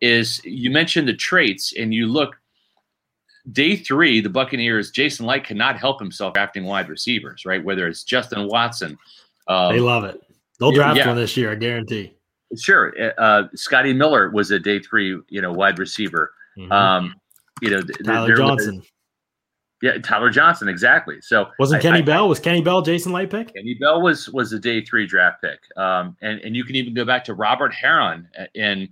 is 0.00 0.40
you 0.44 0.70
mentioned 0.70 1.08
the 1.08 1.14
traits, 1.14 1.74
and 1.76 1.92
you 1.92 2.06
look 2.06 2.36
day 3.52 3.76
three, 3.76 4.20
the 4.20 4.28
Buccaneers, 4.28 4.90
Jason 4.90 5.26
Licht 5.26 5.46
cannot 5.46 5.78
help 5.78 5.98
himself 6.00 6.34
drafting 6.34 6.64
wide 6.64 6.88
receivers, 6.88 7.44
right? 7.44 7.64
Whether 7.64 7.88
it's 7.88 8.02
Justin 8.04 8.46
Watson, 8.46 8.98
um, 9.48 9.72
They 9.74 9.80
love 9.80 10.04
it. 10.04 10.20
They'll 10.60 10.72
draft 10.72 10.96
yeah. 10.98 11.06
one 11.06 11.16
this 11.16 11.36
year, 11.36 11.52
I 11.52 11.54
guarantee. 11.54 12.12
sure, 12.56 12.94
uh, 13.18 13.44
Scotty 13.54 13.92
Miller 13.92 14.30
was 14.30 14.50
a 14.50 14.58
day 14.58 14.78
three, 14.80 15.18
you 15.28 15.40
know, 15.40 15.52
wide 15.52 15.78
receiver. 15.78 16.32
Mhm. 16.58 16.70
Um, 16.72 17.14
you 17.62 17.70
know, 17.70 17.80
Tyler 18.04 18.26
there 18.36 18.44
was- 18.44 18.64
Johnson. 18.66 18.82
Yeah, 19.80 19.98
Tyler 19.98 20.28
Johnson, 20.30 20.68
exactly. 20.68 21.20
So 21.20 21.46
Wasn't 21.58 21.78
I- 21.78 21.82
Kenny 21.82 21.98
I- 21.98 22.02
Bell? 22.02 22.28
Was 22.28 22.40
Kenny 22.40 22.60
Bell 22.62 22.82
Jason 22.82 23.12
Licht 23.12 23.30
pick? 23.30 23.54
Kenny 23.54 23.74
Bell 23.74 24.02
was 24.02 24.28
was 24.30 24.52
a 24.52 24.58
day 24.58 24.80
three 24.84 25.06
draft 25.06 25.40
pick, 25.42 25.60
um, 25.76 26.16
and 26.20 26.40
and 26.40 26.56
you 26.56 26.64
can 26.64 26.74
even 26.76 26.94
go 26.94 27.04
back 27.04 27.24
to 27.24 27.34
Robert 27.34 27.72
Herron 27.72 28.28
in 28.54 28.88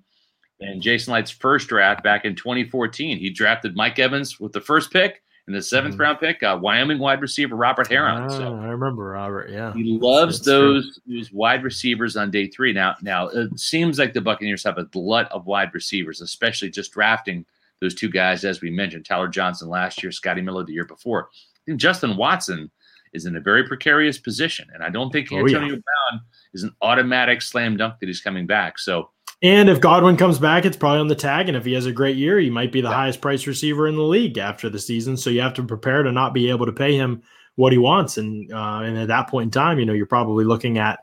in 0.60 0.80
Jason 0.80 1.12
Licht's 1.12 1.32
first 1.32 1.68
draft 1.68 2.02
back 2.04 2.24
in 2.24 2.34
2014. 2.36 3.18
He 3.18 3.30
drafted 3.30 3.74
Mike 3.76 3.98
Evans 3.98 4.38
with 4.40 4.52
the 4.52 4.60
first 4.60 4.90
pick 4.92 5.22
and 5.46 5.54
the 5.54 5.60
7th 5.60 5.96
Mhm. 5.96 6.00
round 6.00 6.18
pick, 6.18 6.42
uh, 6.42 6.58
Wyoming 6.60 6.98
wide 6.98 7.20
receiver 7.20 7.54
Robert 7.56 7.88
Herron. 7.88 8.22
Ah, 8.22 8.28
so 8.28 8.54
I 8.54 8.68
remember 8.68 9.04
Robert. 9.10 9.50
Yeah. 9.50 9.72
he 9.74 9.98
loves 10.00 10.38
That's 10.38 10.46
true. 10.46 10.74
those 10.74 11.00
those 11.06 11.32
wide 11.32 11.62
receivers 11.64 12.16
on 12.16 12.30
day 12.30 12.46
three. 12.46 12.72
Now, 12.72 12.94
now 13.02 13.26
it 13.28 13.58
seems 13.60 13.98
like 13.98 14.12
the 14.14 14.20
Buccaneers 14.20 14.64
have 14.64 14.78
a 14.78 14.84
glut 14.84 15.30
of 15.32 15.46
wide 15.46 15.74
receivers, 15.74 16.20
especially 16.20 16.70
just 16.70 16.92
drafting 16.92 17.44
those 17.80 17.94
two 17.94 18.10
guys 18.10 18.44
as 18.44 18.60
we 18.60 18.70
mentioned, 18.70 19.04
Tyler 19.04 19.28
Johnson 19.28 19.68
last 19.68 20.02
year, 20.02 20.12
Scotty 20.12 20.40
Miller 20.40 20.64
the 20.64 20.72
year 20.72 20.84
before. 20.86 21.28
I 21.32 21.60
think 21.66 21.80
Justin 21.80 22.16
Watson 22.16 22.70
is 23.12 23.26
in 23.26 23.36
a 23.36 23.40
very 23.40 23.64
precarious 23.66 24.18
position, 24.18 24.68
and 24.74 24.82
I 24.82 24.90
don't 24.90 25.10
think 25.10 25.28
Oh, 25.32 25.36
yeah. 25.36 25.42
Antonio 25.58 25.68
Brown 25.74 26.20
is 26.54 26.62
an 26.62 26.74
automatic 26.82 27.42
slam 27.42 27.76
dunk 27.76 27.94
that 28.00 28.06
he's 28.06 28.20
coming 28.20 28.46
back. 28.46 28.78
So 28.78 29.10
And 29.42 29.68
if 29.68 29.80
Godwin 29.80 30.16
comes 30.16 30.38
back, 30.38 30.64
it's 30.64 30.76
probably 30.76 31.00
on 31.00 31.08
the 31.08 31.14
tag. 31.14 31.48
And 31.48 31.56
if 31.56 31.64
he 31.64 31.74
has 31.74 31.86
a 31.86 31.92
great 31.92 32.16
year, 32.16 32.38
he 32.38 32.48
might 32.50 32.72
be 32.72 32.80
the 32.80 32.88
Yeah. 32.88 32.94
highest 32.94 33.20
priced 33.20 33.46
receiver 33.46 33.86
in 33.86 33.96
the 33.96 34.02
league 34.02 34.38
after 34.38 34.68
the 34.70 34.78
season. 34.78 35.16
So 35.16 35.28
you 35.30 35.40
have 35.42 35.54
to 35.54 35.62
prepare 35.62 36.02
to 36.02 36.10
not 36.12 36.32
be 36.34 36.48
able 36.50 36.66
to 36.66 36.72
pay 36.72 36.96
him 36.96 37.22
what 37.56 37.72
he 37.72 37.78
wants. 37.78 38.16
And 38.18 38.50
uh, 38.52 38.80
and 38.82 38.96
at 38.98 39.08
that 39.08 39.28
point 39.28 39.44
in 39.44 39.50
time, 39.50 39.78
you 39.78 39.84
know, 39.86 39.92
you're 39.92 40.06
probably 40.06 40.44
looking 40.44 40.78
at 40.78 41.00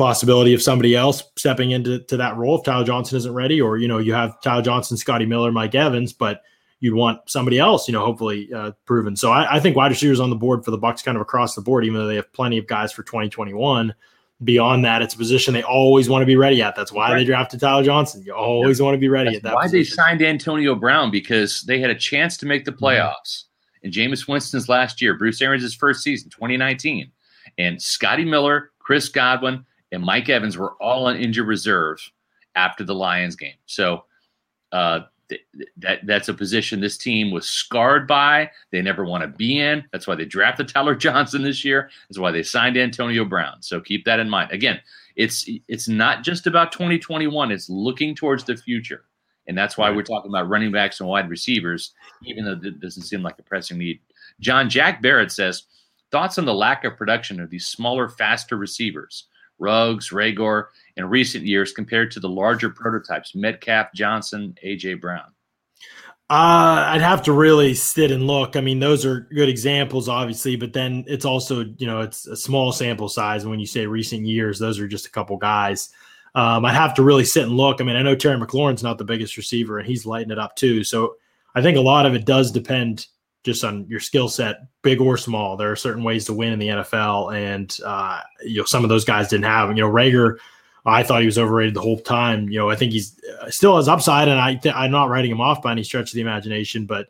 possibility 0.00 0.54
of 0.54 0.62
somebody 0.62 0.94
else 0.96 1.22
stepping 1.36 1.70
into 1.72 2.00
to 2.04 2.16
that 2.16 2.36
role 2.36 2.58
if 2.58 2.64
Tyler 2.64 2.84
Johnson 2.84 3.18
isn't 3.18 3.32
ready, 3.34 3.60
or 3.60 3.76
you 3.78 3.86
know, 3.88 3.98
you 3.98 4.12
have 4.14 4.40
Tyler 4.40 4.62
Johnson, 4.62 4.96
Scotty 4.96 5.26
Miller, 5.26 5.52
Mike 5.52 5.74
Evans, 5.74 6.12
but 6.12 6.42
you'd 6.80 6.94
want 6.94 7.20
somebody 7.28 7.58
else, 7.58 7.86
you 7.86 7.92
know, 7.92 8.04
hopefully 8.04 8.50
uh, 8.54 8.72
proven. 8.86 9.14
So 9.14 9.30
I, 9.30 9.56
I 9.56 9.60
think 9.60 9.76
wide 9.76 9.90
receivers 9.90 10.18
on 10.18 10.30
the 10.30 10.36
board 10.36 10.64
for 10.64 10.70
the 10.70 10.78
Bucks 10.78 11.02
kind 11.02 11.16
of 11.16 11.20
across 11.20 11.54
the 11.54 11.60
board, 11.60 11.84
even 11.84 12.00
though 12.00 12.06
they 12.06 12.16
have 12.16 12.32
plenty 12.32 12.56
of 12.58 12.66
guys 12.66 12.90
for 12.90 13.02
2021. 13.02 13.94
beyond 14.42 14.82
that, 14.86 15.02
it's 15.02 15.12
a 15.12 15.18
position 15.18 15.52
they 15.52 15.62
always 15.62 16.08
want 16.08 16.22
to 16.22 16.26
be 16.26 16.36
ready 16.36 16.62
at. 16.62 16.74
That's 16.74 16.90
why 16.92 17.10
Right. 17.10 17.18
they 17.18 17.24
drafted 17.26 17.60
Tyler 17.60 17.82
Johnson. 17.84 18.22
You 18.24 18.32
always 18.34 18.80
want 18.80 18.94
to 18.94 18.98
be 18.98 19.08
ready 19.10 19.36
at 19.36 19.42
that. 19.42 19.54
why 19.54 19.66
they 19.68 19.80
position. 19.80 19.96
signed 19.96 20.22
Antonio 20.22 20.74
Brown 20.74 21.10
because 21.10 21.60
they 21.64 21.78
had 21.78 21.90
a 21.90 21.94
chance 21.94 22.38
to 22.38 22.46
make 22.46 22.64
the 22.64 22.72
Mm-hmm. 22.72 22.84
playoffs. 22.84 23.44
And 23.84 23.92
Jameis 23.92 24.26
Winston's 24.26 24.68
last 24.70 25.02
year, 25.02 25.12
Bruce 25.18 25.42
Arians' 25.42 25.74
first 25.74 26.02
season, 26.02 26.30
2019, 26.30 27.10
and 27.58 27.80
Scotty 27.80 28.24
Miller, 28.24 28.70
Chris 28.78 29.10
Godwin, 29.10 29.64
and 29.92 30.02
Mike 30.02 30.28
Evans 30.28 30.56
were 30.56 30.72
all 30.82 31.06
on 31.06 31.16
injured 31.16 31.46
reserve 31.46 32.00
after 32.54 32.84
the 32.84 32.94
Lions 32.94 33.36
game. 33.36 33.54
So 33.66 34.04
uh, 34.72 35.00
th- 35.28 35.42
that 35.78 36.06
that's 36.06 36.28
a 36.28 36.34
position 36.34 36.80
this 36.80 36.98
team 36.98 37.30
was 37.30 37.48
scarred 37.48 38.06
by. 38.06 38.50
They 38.70 38.82
never 38.82 39.04
want 39.04 39.22
to 39.22 39.28
be 39.28 39.58
in. 39.58 39.84
That's 39.92 40.06
why 40.06 40.14
they 40.14 40.24
drafted 40.24 40.68
Tyler 40.68 40.94
Johnson 40.96 41.42
this 41.42 41.64
year. 41.64 41.90
That's 42.08 42.18
why 42.18 42.30
they 42.30 42.42
signed 42.42 42.76
Antonio 42.76 43.24
Brown. 43.24 43.62
So 43.62 43.80
keep 43.80 44.04
that 44.04 44.20
in 44.20 44.28
mind. 44.28 44.50
Again, 44.52 44.80
it's 45.16 45.48
it's 45.68 45.88
not 45.88 46.22
just 46.22 46.46
about 46.46 46.72
2021. 46.72 47.50
It's 47.50 47.68
looking 47.68 48.14
towards 48.14 48.44
the 48.44 48.56
future. 48.56 49.04
And 49.46 49.58
that's 49.58 49.76
why 49.76 49.90
we're 49.90 50.04
talking 50.04 50.30
about 50.30 50.48
running 50.48 50.70
backs 50.70 51.00
and 51.00 51.08
wide 51.08 51.28
receivers, 51.28 51.92
even 52.22 52.44
though 52.44 52.52
it 52.62 52.78
doesn't 52.78 53.02
seem 53.02 53.22
like 53.22 53.36
a 53.38 53.42
pressing 53.42 53.78
need. 53.78 53.98
John 54.38 54.70
Jack 54.70 55.02
Barrett 55.02 55.32
says, 55.32 55.64
thoughts 56.10 56.38
on 56.38 56.44
the 56.44 56.54
lack 56.54 56.84
of 56.84 56.96
production 56.96 57.40
of 57.40 57.50
these 57.50 57.66
smaller, 57.66 58.08
faster 58.08 58.56
receivers, 58.56 59.26
Ruggs, 59.60 60.10
Reagor, 60.10 60.66
in 60.96 61.04
recent 61.08 61.44
years 61.44 61.72
compared 61.72 62.10
to 62.12 62.20
the 62.20 62.28
larger 62.28 62.70
prototypes, 62.70 63.34
Metcalf, 63.34 63.92
Johnson, 63.94 64.56
AJ 64.64 65.00
Brown. 65.00 65.32
Uh, 66.30 66.86
I'd 66.86 67.00
have 67.00 67.24
to 67.24 67.32
really 67.32 67.74
sit 67.74 68.12
and 68.12 68.26
look. 68.26 68.54
I 68.54 68.60
mean, 68.60 68.78
those 68.78 69.04
are 69.04 69.28
good 69.34 69.48
examples, 69.48 70.08
obviously, 70.08 70.54
but 70.54 70.72
then 70.72 71.04
it's 71.08 71.24
also, 71.24 71.64
you 71.78 71.88
know, 71.88 72.02
it's 72.02 72.26
a 72.28 72.36
small 72.36 72.70
sample 72.70 73.08
size. 73.08 73.42
And 73.42 73.50
when 73.50 73.58
you 73.58 73.66
say 73.66 73.84
recent 73.84 74.24
years, 74.24 74.58
those 74.58 74.78
are 74.78 74.86
just 74.86 75.06
a 75.06 75.10
couple 75.10 75.36
guys. 75.36 75.90
Um, 76.36 76.64
I'd 76.64 76.74
have 76.74 76.94
to 76.94 77.02
really 77.02 77.24
sit 77.24 77.42
and 77.42 77.56
look. 77.56 77.80
I 77.80 77.84
mean, 77.84 77.96
I 77.96 78.02
know 78.02 78.14
Terry 78.14 78.38
McLaurin's 78.38 78.84
not 78.84 78.96
the 78.96 79.04
biggest 79.04 79.36
receiver, 79.36 79.78
and 79.80 79.88
he's 79.88 80.06
lighting 80.06 80.30
it 80.30 80.38
up 80.38 80.54
too. 80.54 80.84
So 80.84 81.16
I 81.56 81.62
think 81.62 81.76
a 81.76 81.80
lot 81.80 82.06
of 82.06 82.14
it 82.14 82.26
does 82.26 82.52
depend 82.52 83.08
just 83.42 83.64
on 83.64 83.86
your 83.88 84.00
skill 84.00 84.28
set, 84.28 84.56
big 84.82 85.00
or 85.00 85.16
small. 85.16 85.56
There 85.56 85.70
are 85.70 85.76
certain 85.76 86.04
ways 86.04 86.24
to 86.26 86.32
win 86.34 86.52
in 86.52 86.58
the 86.58 86.68
NFL, 86.68 87.34
and 87.34 87.76
uh, 87.84 88.20
you 88.44 88.58
know 88.58 88.64
some 88.64 88.82
of 88.84 88.88
those 88.90 89.04
guys 89.04 89.28
didn't 89.28 89.44
have. 89.46 89.70
You 89.70 89.82
know, 89.82 89.90
Reagor, 89.90 90.36
I 90.84 91.02
thought 91.02 91.20
he 91.20 91.26
was 91.26 91.38
overrated 91.38 91.74
the 91.74 91.80
whole 91.80 91.98
time. 91.98 92.48
You 92.48 92.58
know, 92.58 92.70
I 92.70 92.76
think 92.76 92.92
he's 92.92 93.18
uh, 93.40 93.50
still 93.50 93.76
has 93.76 93.88
upside, 93.88 94.28
and 94.28 94.38
I 94.38 94.56
th- 94.56 94.74
I'm 94.74 94.90
not 94.90 95.08
writing 95.08 95.30
him 95.30 95.40
off 95.40 95.62
by 95.62 95.72
any 95.72 95.82
stretch 95.84 96.10
of 96.10 96.14
the 96.14 96.20
imagination, 96.20 96.86
but 96.86 97.08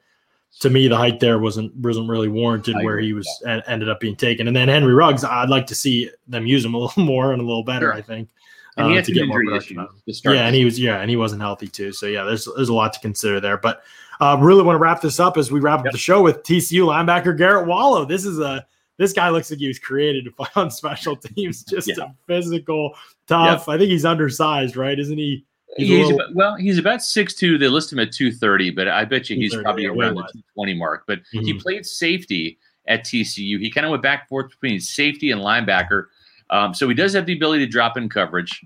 to 0.61 0.69
me, 0.71 0.89
the 0.89 0.97
height 0.97 1.21
there 1.21 1.39
wasn't 1.39 1.75
wasn't 1.77 2.09
really 2.09 2.29
warranted 2.29 2.77
I 2.77 2.85
where 2.85 2.99
he 2.99 3.13
was 3.13 3.29
en- 3.47 3.63
ended 3.67 3.89
up 3.89 4.01
being 4.01 4.17
taken. 4.17 4.47
And 4.49 4.57
then 4.57 4.69
Henry 4.69 4.95
Ruggs, 4.95 5.25
I'd 5.25 5.49
like 5.49 5.67
to 5.69 5.75
see 5.75 6.11
them 6.29 6.47
use 6.47 6.65
him 6.65 6.75
a 6.75 6.79
little 6.83 7.05
more 7.05 7.33
and 7.33 7.41
a 7.41 7.45
little 7.45 7.65
better. 7.65 7.87
Sure. 7.87 7.95
I 7.95 8.03
think 8.03 8.29
And 8.77 8.87
he 8.89 8.93
uh, 8.93 8.97
had 8.97 9.05
to 9.07 9.13
get 9.13 9.27
more 9.29 9.39
production 9.43 9.77
issues 9.77 9.79
out 9.79 9.89
of 9.91 9.95
him. 9.95 10.03
to 10.07 10.15
start. 10.15 10.37
Yeah, 10.37 10.47
and 10.47 10.55
he 10.55 10.65
was 10.65 10.79
yeah, 10.79 11.01
and 11.01 11.09
he 11.09 11.17
wasn't 11.17 11.41
healthy 11.41 11.69
too. 11.69 11.93
So 11.93 12.07
yeah, 12.07 12.25
there's 12.25 12.49
there's 12.57 12.69
a 12.69 12.75
lot 12.75 12.93
to 12.95 13.01
consider 13.01 13.41
there. 13.41 13.59
But 13.59 13.83
uh, 14.21 14.37
really 14.41 14.63
want 14.63 14.75
to 14.77 14.81
wrap 14.81 15.01
this 15.01 15.19
up 15.21 15.37
as 15.37 15.51
we 15.51 15.61
wrap 15.61 15.81
Yep. 15.81 15.87
up 15.87 15.93
the 15.93 15.99
show 15.99 16.23
with 16.23 16.43
TCU 16.43 16.85
linebacker 16.87 17.37
Garrett 17.37 17.67
Wallow. 17.67 18.05
This 18.05 18.25
is 18.25 18.39
a 18.39 18.67
this 18.99 19.13
guy 19.15 19.31
looks 19.31 19.51
like 19.51 19.59
he 19.61 19.67
was 19.67 19.79
created 19.79 20.25
to 20.27 20.31
play 20.31 20.49
on 20.57 20.71
special 20.71 21.17
teams. 21.17 21.65
Just 21.69 21.89
Yeah. 21.89 22.05
a 22.05 22.09
physical, 22.27 22.95
tough. 23.27 23.69
I 23.69 23.79
think 23.79 23.91
he's 23.91 24.05
undersized, 24.05 24.77
right? 24.77 24.99
Isn't 24.99 25.17
he? 25.19 25.45
He's 25.77 25.89
He's 25.89 26.07
little- 26.09 26.21
about, 26.21 26.35
well, 26.35 26.57
he's 26.57 26.79
about 26.79 26.99
6'2". 27.01 27.59
They 27.59 27.69
list 27.69 27.93
him 27.93 27.99
at 28.01 28.13
230, 28.13 28.71
but 28.71 28.89
I 28.89 29.05
bet 29.05 29.31
you 29.31 29.37
he's 29.37 29.55
probably 29.57 29.87
around 29.87 30.17
the 30.17 30.23
220 30.23 30.75
mark. 30.75 31.05
But 31.07 31.21
he 31.31 31.55
Mhm. 31.55 31.61
played 31.63 31.87
safety 31.87 32.59
at 32.89 33.05
TCU. 33.05 33.59
He 33.61 33.71
kind 33.71 33.87
of 33.87 33.91
went 33.91 34.03
back 34.03 34.23
and 34.23 34.29
forth 34.29 34.51
between 34.51 34.81
safety 34.81 35.31
and 35.31 35.41
linebacker. 35.41 36.07
Um, 36.51 36.75
so 36.75 36.89
he 36.89 36.95
does 36.95 37.13
have 37.15 37.25
the 37.25 37.35
ability 37.35 37.65
to 37.65 37.71
drop 37.71 37.97
in 37.97 38.09
coverage. 38.09 38.61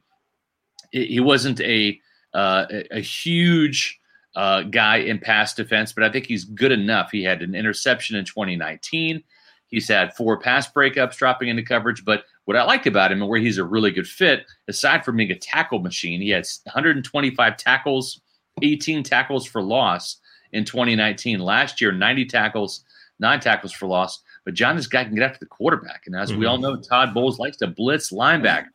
He 0.90 1.04
he 1.06 1.20
wasn't 1.20 1.60
a 1.60 2.00
uh, 2.32 2.64
a, 2.70 2.96
a 2.96 3.00
huge 3.00 4.00
uh, 4.36 4.62
guy 4.62 4.96
in 4.98 5.18
pass 5.18 5.54
defense, 5.54 5.92
but 5.92 6.04
I 6.04 6.10
think 6.10 6.26
he's 6.26 6.44
good 6.44 6.72
enough. 6.72 7.10
He 7.10 7.22
had 7.22 7.42
an 7.42 7.54
interception 7.54 8.16
in 8.16 8.24
2019. 8.24 9.22
He's 9.68 9.88
had 9.88 10.14
four 10.14 10.38
pass 10.38 10.70
breakups 10.70 11.16
dropping 11.16 11.48
into 11.48 11.62
coverage. 11.62 12.04
But 12.04 12.24
what 12.44 12.56
I 12.56 12.64
like 12.64 12.86
about 12.86 13.10
him 13.10 13.22
and 13.22 13.28
where 13.28 13.40
he's 13.40 13.58
a 13.58 13.64
really 13.64 13.90
good 13.90 14.06
fit, 14.06 14.46
aside 14.68 15.04
from 15.04 15.16
being 15.16 15.30
a 15.30 15.38
tackle 15.38 15.80
machine, 15.80 16.20
he 16.20 16.30
had 16.30 16.46
125 16.64 17.56
tackles, 17.56 18.20
18 18.62 19.02
tackles 19.02 19.46
for 19.46 19.62
loss 19.62 20.18
in 20.52 20.64
2019. 20.64 21.40
Last 21.40 21.80
year, 21.80 21.92
90 21.92 22.26
tackles, 22.26 22.84
nine 23.18 23.40
tackles 23.40 23.72
for 23.72 23.86
loss. 23.86 24.22
But 24.44 24.54
John, 24.54 24.76
this 24.76 24.86
guy 24.86 25.04
can 25.04 25.14
get 25.14 25.24
after 25.24 25.38
the 25.40 25.46
quarterback. 25.46 26.02
And 26.06 26.14
as 26.14 26.34
we 26.34 26.46
all 26.46 26.58
know, 26.58 26.76
Todd 26.76 27.14
Bowles 27.14 27.38
likes 27.38 27.56
to 27.58 27.66
blitz 27.66 28.12
linebacker. 28.12 28.66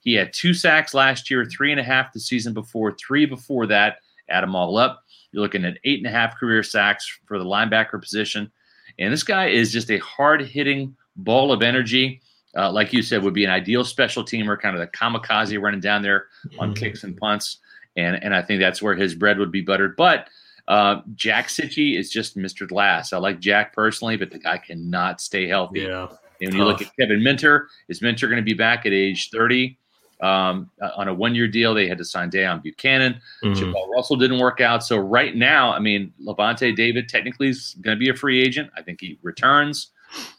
He 0.00 0.14
had 0.14 0.32
two 0.32 0.52
sacks 0.52 0.94
last 0.94 1.30
year, 1.30 1.44
three 1.44 1.70
and 1.70 1.80
a 1.80 1.84
half 1.84 2.12
the 2.12 2.20
season 2.20 2.52
before, 2.52 2.92
three 2.92 3.24
before 3.26 3.66
that. 3.66 3.98
Add 4.28 4.42
them 4.42 4.54
all 4.56 4.76
up. 4.76 5.02
You're 5.32 5.42
looking 5.42 5.64
at 5.64 5.78
eight 5.84 5.98
and 5.98 6.06
a 6.06 6.10
half 6.10 6.36
career 6.38 6.62
sacks 6.62 7.06
for 7.26 7.38
the 7.38 7.44
linebacker 7.44 8.00
position. 8.00 8.50
And 8.98 9.12
this 9.12 9.22
guy 9.24 9.46
is 9.48 9.72
just 9.72 9.90
a 9.90 9.98
hard 9.98 10.42
hitting 10.42 10.96
ball 11.16 11.52
of 11.52 11.62
energy. 11.62 12.20
Uh, 12.56 12.70
like 12.70 12.92
you 12.92 13.02
said, 13.02 13.22
would 13.22 13.34
be 13.34 13.44
an 13.44 13.50
ideal 13.50 13.84
special 13.84 14.22
teamer, 14.24 14.58
kind 14.60 14.76
of 14.76 14.80
the 14.80 14.86
kamikaze 14.96 15.60
running 15.60 15.80
down 15.80 16.02
there 16.02 16.26
on 16.58 16.72
Mhm. 16.72 16.76
kicks 16.76 17.02
and 17.04 17.16
punts. 17.16 17.58
And 17.96 18.22
and 18.22 18.34
I 18.34 18.42
think 18.42 18.60
that's 18.60 18.80
where 18.82 18.94
his 18.94 19.14
bread 19.14 19.38
would 19.38 19.50
be 19.52 19.60
buttered. 19.60 19.96
But 19.96 20.28
uh, 20.68 21.02
Jack 21.14 21.48
Cichy 21.48 21.98
is 21.98 22.10
just 22.10 22.36
Mr. 22.38 22.66
Glass. 22.66 23.12
I 23.12 23.18
like 23.18 23.38
Jack 23.40 23.72
personally, 23.74 24.16
but 24.16 24.30
the 24.30 24.38
guy 24.38 24.56
cannot 24.58 25.20
stay 25.20 25.46
healthy. 25.46 25.80
Yeah. 25.82 26.08
And 26.40 26.50
when 26.50 26.56
you 26.58 26.64
look 26.64 26.80
at 26.82 26.90
Kevin 26.98 27.22
Minter, 27.22 27.68
is 27.88 28.00
Minter 28.00 28.28
going 28.28 28.38
to 28.40 28.42
be 28.44 28.54
back 28.54 28.86
at 28.86 28.92
age 28.92 29.28
30 29.30 29.76
um, 30.20 30.70
uh, 30.80 30.90
on 30.96 31.08
a 31.08 31.14
one 31.14 31.34
year 31.34 31.48
deal? 31.48 31.74
They 31.74 31.88
had 31.88 31.98
to 31.98 32.04
sign 32.04 32.30
Deone 32.30 32.64
Bucannon. 32.64 33.20
Jamal 33.54 33.90
Russell 33.90 34.16
didn't 34.16 34.38
work 34.38 34.60
out. 34.60 34.84
So 34.84 34.96
right 34.96 35.34
now, 35.36 35.72
I 35.72 35.78
mean, 35.78 36.12
Lavonte 36.24 36.74
David 36.74 37.08
technically 37.08 37.48
is 37.48 37.76
going 37.80 37.96
to 37.96 37.98
be 37.98 38.10
a 38.10 38.14
free 38.14 38.42
agent. 38.42 38.70
I 38.76 38.82
think 38.82 39.00
he 39.00 39.18
returns. 39.22 39.90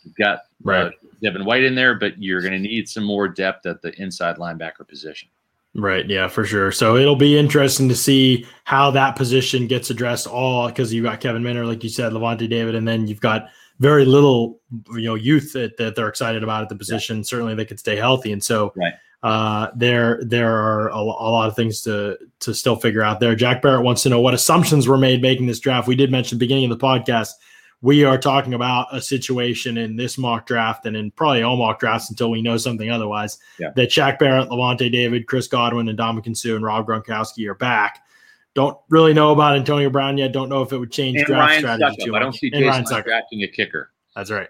You've 0.04 0.16
got 0.16 0.40
uh, 0.68 0.90
Devin 1.22 1.46
White 1.46 1.64
in 1.64 1.76
there, 1.76 1.96
but 1.96 2.22
you're 2.22 2.42
going 2.42 2.54
to 2.54 2.60
need 2.60 2.88
some 2.88 3.04
more 3.04 3.28
depth 3.28 3.66
at 3.66 3.82
the 3.82 3.92
inside 4.02 4.38
linebacker 4.38 4.88
position. 4.88 5.28
Right. 5.76 6.10
Yeah, 6.10 6.30
for 6.30 6.46
sure. 6.46 6.72
So 6.72 6.96
it'll 6.96 7.18
be 7.18 7.38
interesting 7.38 7.90
to 7.90 7.96
see 7.96 8.46
how 8.64 8.92
that 8.92 9.18
position 9.18 9.68
gets 9.68 9.90
addressed 9.90 10.26
all 10.26 10.68
because 10.68 10.94
you've 10.94 11.04
got 11.04 11.20
Kevin 11.20 11.44
Minner, 11.44 11.66
like 11.66 11.84
you 11.84 11.90
said, 11.90 12.14
Lavonte 12.14 12.50
David, 12.50 12.76
and 12.76 12.88
then 12.88 13.08
you've 13.08 13.20
got 13.20 13.50
very 13.80 14.06
little, 14.06 14.62
you 14.94 15.04
know, 15.04 15.16
youth 15.16 15.52
that, 15.52 15.76
that 15.76 15.96
they're 15.96 16.08
excited 16.08 16.44
about 16.44 16.64
at 16.64 16.70
the 16.70 16.78
position. 16.78 17.26
Certainly 17.26 17.56
they 17.56 17.66
could 17.66 17.80
stay 17.80 17.98
healthy. 17.98 18.32
And 18.32 18.42
so 18.42 18.72
Right. 18.78 18.94
Uh, 19.24 19.70
there 19.76 20.20
there 20.24 20.56
are 20.56 20.90
a, 20.90 20.98
a 20.98 21.30
lot 21.30 21.48
of 21.48 21.56
things 21.56 21.82
to 21.82 22.18
to 22.40 22.54
still 22.54 22.76
figure 22.76 23.02
out 23.02 23.20
there. 23.20 23.36
Jack 23.36 23.62
Barrett 23.62 23.84
wants 23.84 24.04
to 24.04 24.10
know 24.10 24.22
what 24.22 24.34
assumptions 24.34 24.88
were 24.88 24.98
made 24.98 25.22
making 25.22 25.48
this 25.48 25.60
draft. 25.60 25.88
We 25.88 25.96
did 25.96 26.12
mention 26.12 26.36
at 26.36 26.40
the 26.40 26.46
beginning 26.46 26.72
of 26.72 26.78
the 26.78 26.86
podcast. 26.86 27.32
We 27.82 28.04
are 28.04 28.18
talking 28.18 28.54
about 28.54 28.88
a 28.92 29.02
situation 29.02 29.78
in 29.78 29.96
this 29.96 30.18
mock 30.18 30.48
draft 30.48 30.86
and 30.86 30.96
in 30.96 31.12
probably 31.12 31.44
all 31.44 31.58
mock 31.58 31.80
drafts 31.80 32.10
until 32.10 32.32
we 32.32 32.42
know 32.42 32.58
something 32.58 32.90
otherwise 32.90 33.38
that 33.76 33.90
Shaq 33.90 34.18
Barrett, 34.18 34.50
Lavonte 34.50 34.92
David, 34.92 35.28
Chris 35.28 35.48
Godwin, 35.48 35.90
and 35.90 36.00
Ndamukong 36.00 36.36
Suh 36.36 36.56
and 36.56 36.64
Rob 36.64 36.88
Gronkowski 36.88 37.48
are 37.48 37.54
back. 37.54 38.02
Don't 38.56 38.78
really 38.90 39.14
know 39.14 39.34
about 39.34 39.58
Antonio 39.58 39.90
Brown 39.90 40.18
yet. 40.18 40.32
Don't 40.32 40.50
know 40.50 40.62
if 40.62 40.72
it 40.72 40.78
would 40.78 40.92
change 40.92 41.18
And 41.18 41.28
draft 41.28 41.50
Ryan 41.50 41.60
strategy 41.60 42.12
I 42.12 42.20
don't 42.20 42.34
see 42.34 42.50
And 42.54 42.64
Jason 42.64 43.04
drafting 43.04 43.44
a 43.44 43.48
kicker. 43.48 43.92
That's 44.16 44.32
right. 44.32 44.48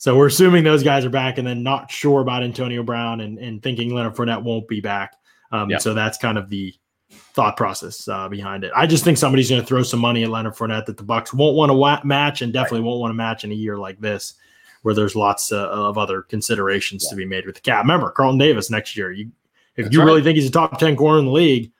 So 0.00 0.16
we're 0.16 0.28
assuming 0.28 0.64
those 0.64 0.82
guys 0.82 1.04
are 1.04 1.10
back, 1.10 1.36
and 1.36 1.46
then 1.46 1.62
not 1.62 1.90
sure 1.90 2.22
about 2.22 2.42
Antonio 2.42 2.82
Brown, 2.82 3.20
and, 3.20 3.38
and 3.38 3.62
thinking 3.62 3.94
Leonard 3.94 4.14
Fournette 4.14 4.42
won't 4.42 4.66
be 4.66 4.80
back. 4.80 5.14
Um, 5.52 5.68
Yeah. 5.68 5.76
So 5.76 5.92
that's 5.92 6.16
kind 6.16 6.38
of 6.38 6.48
the 6.48 6.74
thought 7.10 7.54
process 7.54 8.08
uh, 8.08 8.26
behind 8.26 8.64
it. 8.64 8.72
I 8.74 8.86
just 8.86 9.04
think 9.04 9.18
somebody's 9.18 9.50
going 9.50 9.60
to 9.60 9.66
throw 9.66 9.82
some 9.82 10.00
money 10.00 10.22
at 10.22 10.30
Leonard 10.30 10.54
Fournette 10.54 10.86
that 10.86 10.96
the 10.96 11.02
Bucks 11.02 11.34
won't 11.34 11.54
want 11.54 11.68
to 11.68 11.74
wa- 11.74 12.00
match, 12.02 12.40
and 12.40 12.50
definitely 12.50 12.80
won't 12.80 12.98
want 12.98 13.10
to 13.10 13.14
match 13.14 13.44
in 13.44 13.52
a 13.52 13.54
year 13.54 13.76
like 13.76 14.00
this, 14.00 14.34
where 14.80 14.94
there's 14.94 15.14
lots 15.14 15.52
uh, 15.52 15.68
of 15.68 15.98
other 15.98 16.22
considerations 16.22 17.06
to 17.08 17.14
be 17.14 17.26
made 17.26 17.44
with 17.44 17.56
the 17.56 17.60
cap. 17.60 17.82
Remember, 17.82 18.10
Carlton 18.10 18.38
Davis 18.38 18.70
next 18.70 18.96
year. 18.96 19.12
You, 19.12 19.30
if 19.76 19.84
That's 19.84 19.92
you 19.92 20.00
right. 20.00 20.06
really 20.06 20.22
think 20.22 20.36
he's 20.36 20.48
a 20.48 20.50
top 20.50 20.78
ten 20.78 20.96
corner 20.96 21.18
in 21.18 21.26
the 21.26 21.30
league, 21.30 21.72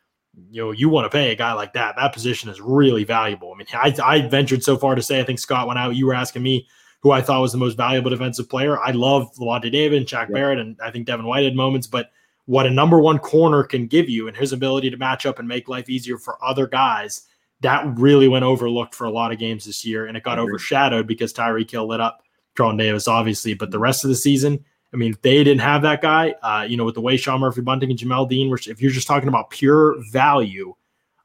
you 0.50 0.60
know 0.60 0.72
you 0.72 0.90
want 0.90 1.06
to 1.06 1.10
pay 1.10 1.32
a 1.32 1.36
guy 1.36 1.54
like 1.54 1.72
that. 1.72 1.96
That 1.96 2.12
position 2.12 2.50
is 2.50 2.60
really 2.60 3.04
valuable. 3.04 3.52
I 3.54 3.56
mean, 3.56 3.66
I, 3.72 3.94
I 4.04 4.28
ventured 4.28 4.62
so 4.62 4.76
far 4.76 4.94
to 4.94 5.00
say 5.02 5.20
I 5.20 5.24
think 5.24 5.38
Scott 5.38 5.66
went 5.66 5.78
out. 5.78 5.96
You 5.96 6.06
were 6.06 6.14
asking 6.14 6.42
me 6.42 6.68
who 7.00 7.10
I 7.10 7.22
thought 7.22 7.40
was 7.40 7.52
the 7.52 7.58
most 7.58 7.76
valuable 7.76 8.10
defensive 8.10 8.48
player. 8.48 8.78
I 8.78 8.90
love 8.90 9.32
Lavonte 9.36 9.72
David 9.72 9.98
and 9.98 10.06
Shaq 10.06 10.28
Yeah. 10.28 10.34
Barrett, 10.34 10.58
and 10.58 10.76
I 10.82 10.90
think 10.90 11.06
Devin 11.06 11.26
White 11.26 11.44
had 11.44 11.56
moments, 11.56 11.86
but 11.86 12.10
what 12.46 12.66
a 12.66 12.70
number 12.70 12.98
one 12.98 13.18
corner 13.18 13.62
can 13.62 13.86
give 13.86 14.08
you 14.08 14.28
and 14.28 14.36
his 14.36 14.52
ability 14.52 14.90
to 14.90 14.96
match 14.96 15.24
up 15.24 15.38
and 15.38 15.46
make 15.46 15.68
life 15.68 15.88
easier 15.88 16.18
for 16.18 16.36
other 16.44 16.66
guys, 16.66 17.26
that 17.60 17.86
really 17.98 18.26
went 18.26 18.44
overlooked 18.44 18.94
for 18.94 19.04
a 19.04 19.10
lot 19.10 19.32
of 19.32 19.38
games 19.38 19.66
this 19.66 19.84
year. 19.84 20.06
And 20.06 20.16
it 20.16 20.22
got 20.22 20.38
overshadowed 20.38 21.06
because 21.06 21.32
Tyreek 21.32 21.70
Hill 21.70 21.86
lit 21.86 22.00
up 22.00 22.22
Carlton 22.56 22.78
Davis, 22.78 23.06
obviously. 23.06 23.54
But 23.54 23.70
the 23.70 23.78
rest 23.78 24.02
of 24.02 24.08
the 24.08 24.16
season, 24.16 24.64
I 24.92 24.96
mean, 24.96 25.12
if 25.12 25.22
they 25.22 25.44
didn't 25.44 25.60
have 25.60 25.82
that 25.82 26.02
guy, 26.02 26.34
uh, 26.42 26.66
you 26.68 26.76
know, 26.76 26.84
with 26.84 26.94
the 26.94 27.00
way 27.00 27.16
Sean 27.16 27.40
Murphy 27.40 27.60
Bunting 27.60 27.90
and 27.90 27.98
Jamel 27.98 28.28
Dean, 28.28 28.50
which 28.50 28.66
if 28.66 28.82
you're 28.82 28.90
just 28.90 29.06
talking 29.06 29.28
about 29.28 29.50
pure 29.50 29.96
value, 30.10 30.74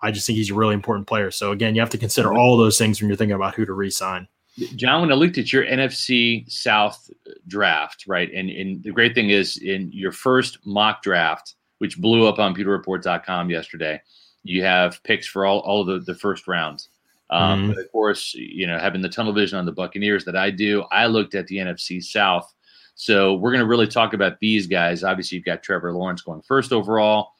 I 0.01 0.11
just 0.11 0.27
think 0.27 0.37
he's 0.37 0.51
a 0.51 0.53
really 0.53 0.75
important 0.75 1.07
player. 1.07 1.31
So 1.31 1.51
again, 1.51 1.73
you 1.73 1.81
have 1.81 1.89
to 1.91 1.97
consider 1.97 2.33
all 2.33 2.57
those 2.57 2.77
things 2.77 3.01
when 3.01 3.07
you're 3.07 3.17
thinking 3.17 3.35
about 3.35 3.55
who 3.55 3.65
to 3.65 3.73
re-sign. 3.73 4.27
John, 4.75 5.01
when 5.01 5.11
I 5.11 5.15
looked 5.15 5.37
at 5.37 5.51
your 5.51 5.65
NFC 5.65 6.49
South 6.49 7.09
draft, 7.47 8.05
right, 8.07 8.31
and, 8.33 8.49
and 8.49 8.83
the 8.83 8.91
great 8.91 9.13
thing 9.13 9.29
is 9.29 9.57
in 9.57 9.91
your 9.91 10.11
first 10.11 10.59
mock 10.65 11.01
draft, 11.03 11.55
which 11.79 11.99
blew 11.99 12.27
up 12.27 12.39
on 12.39 12.55
pewterreport.com 12.55 13.49
yesterday, 13.49 14.01
you 14.43 14.63
have 14.63 15.03
picks 15.03 15.27
for 15.27 15.45
all, 15.45 15.59
all 15.59 15.81
of 15.81 15.87
the, 15.87 15.99
the 16.13 16.17
first 16.17 16.47
rounds. 16.47 16.89
Um, 17.29 17.63
Mhm. 17.63 17.67
But 17.75 17.83
of 17.83 17.91
course, 17.91 18.33
you 18.35 18.67
know, 18.67 18.77
having 18.77 19.01
the 19.01 19.09
tunnel 19.09 19.33
vision 19.33 19.57
on 19.57 19.65
the 19.65 19.71
Buccaneers 19.71 20.23
that 20.25 20.35
I 20.35 20.51
do, 20.51 20.83
I 20.91 21.07
looked 21.07 21.35
at 21.35 21.47
the 21.47 21.57
NFC 21.57 22.01
South. 22.01 22.53
So 22.93 23.33
we're 23.33 23.51
going 23.51 23.63
to 23.63 23.67
really 23.67 23.87
talk 23.87 24.13
about 24.13 24.39
these 24.39 24.67
guys. 24.67 25.03
Obviously, 25.03 25.37
you've 25.37 25.45
got 25.45 25.63
Trevor 25.63 25.91
Lawrence 25.91 26.21
going 26.21 26.41
first 26.43 26.71
overall. 26.71 27.31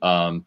Um, 0.00 0.46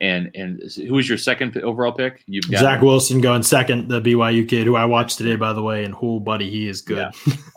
and 0.00 0.30
and 0.34 0.60
who 0.76 0.94
was 0.94 1.08
your 1.08 1.18
second 1.18 1.56
overall 1.58 1.92
pick? 1.92 2.22
You've 2.26 2.50
got 2.50 2.60
Zach 2.60 2.82
Wilson 2.82 3.20
going 3.20 3.42
second, 3.42 3.88
the 3.88 4.00
BYU 4.00 4.48
kid 4.48 4.66
who 4.66 4.76
I 4.76 4.84
watched 4.84 5.18
today, 5.18 5.36
by 5.36 5.52
the 5.52 5.62
way, 5.62 5.84
and 5.84 5.94
whole 5.94 6.20
buddy, 6.20 6.50
he 6.50 6.68
is 6.68 6.80
good. 6.82 6.98
All 7.04 7.12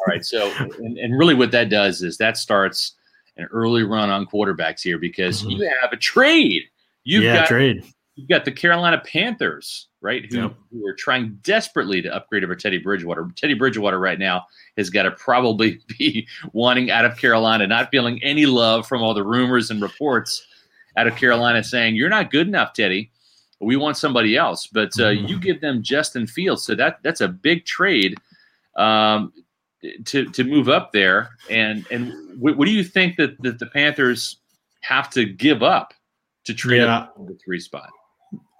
right. 0.07 0.23
So, 0.23 0.51
and, 0.79 0.97
and 0.97 1.17
really 1.17 1.33
what 1.33 1.51
that 1.51 1.69
does 1.69 2.01
is 2.03 2.17
that 2.17 2.37
starts 2.37 2.93
an 3.37 3.47
early 3.51 3.83
run 3.83 4.09
on 4.09 4.25
quarterbacks 4.25 4.81
here 4.81 4.97
because 4.97 5.43
Mhm. 5.43 5.51
you 5.59 5.71
have 5.81 5.91
a 5.91 5.97
trade. 5.97 6.63
You've 7.03 7.23
yeah, 7.23 7.37
got 7.37 7.47
trade. 7.47 7.83
you've 8.15 8.27
got 8.29 8.45
the 8.45 8.51
Carolina 8.51 9.01
Panthers, 9.05 9.87
right? 10.01 10.25
Who, 10.31 10.37
Yep. 10.37 10.53
who 10.71 10.87
are 10.87 10.93
trying 10.95 11.37
desperately 11.43 12.01
to 12.01 12.13
upgrade 12.15 12.43
over 12.43 12.55
Teddy 12.55 12.77
Bridgewater. 12.79 13.29
Teddy 13.35 13.53
Bridgewater 13.53 13.99
right 13.99 14.17
now 14.19 14.45
has 14.77 14.89
got 14.89 15.03
to 15.03 15.11
probably 15.11 15.79
be 15.99 16.27
wanting 16.53 16.89
out 16.91 17.05
of 17.05 17.17
Carolina, 17.17 17.65
not 17.67 17.89
feeling 17.91 18.21
any 18.23 18.45
love 18.45 18.87
from 18.87 19.01
all 19.01 19.13
the 19.13 19.23
rumors 19.23 19.69
and 19.71 19.81
reports 19.81 20.45
out 20.97 21.07
of 21.07 21.15
Carolina 21.15 21.63
saying, 21.63 21.95
You're 21.95 22.09
not 22.09 22.31
good 22.31 22.47
enough, 22.47 22.73
Teddy. 22.73 23.11
We 23.59 23.75
want 23.75 23.97
somebody 23.97 24.35
else. 24.35 24.67
But 24.67 24.89
uh, 24.99 25.11
Mhm. 25.11 25.29
you 25.29 25.39
give 25.39 25.61
them 25.61 25.81
Justin 25.81 26.27
Fields. 26.27 26.63
So 26.63 26.75
that 26.75 26.99
that's 27.03 27.21
a 27.21 27.27
big 27.27 27.65
trade 27.65 28.15
um, 28.75 29.31
to 30.05 30.25
to 30.31 30.43
move 30.43 30.69
up 30.69 30.91
there. 30.91 31.29
And 31.49 31.85
and 31.91 32.11
what, 32.39 32.57
what 32.57 32.65
do 32.65 32.71
you 32.71 32.83
think 32.83 33.15
that, 33.17 33.41
that 33.41 33.59
the 33.59 33.65
Panthers 33.67 34.37
have 34.81 35.09
to 35.11 35.25
give 35.25 35.63
up 35.63 35.93
to 36.45 36.53
trade 36.53 36.81
Yeah. 36.81 36.97
up 36.97 37.15
the 37.27 37.35
three 37.43 37.59
spot? 37.59 37.89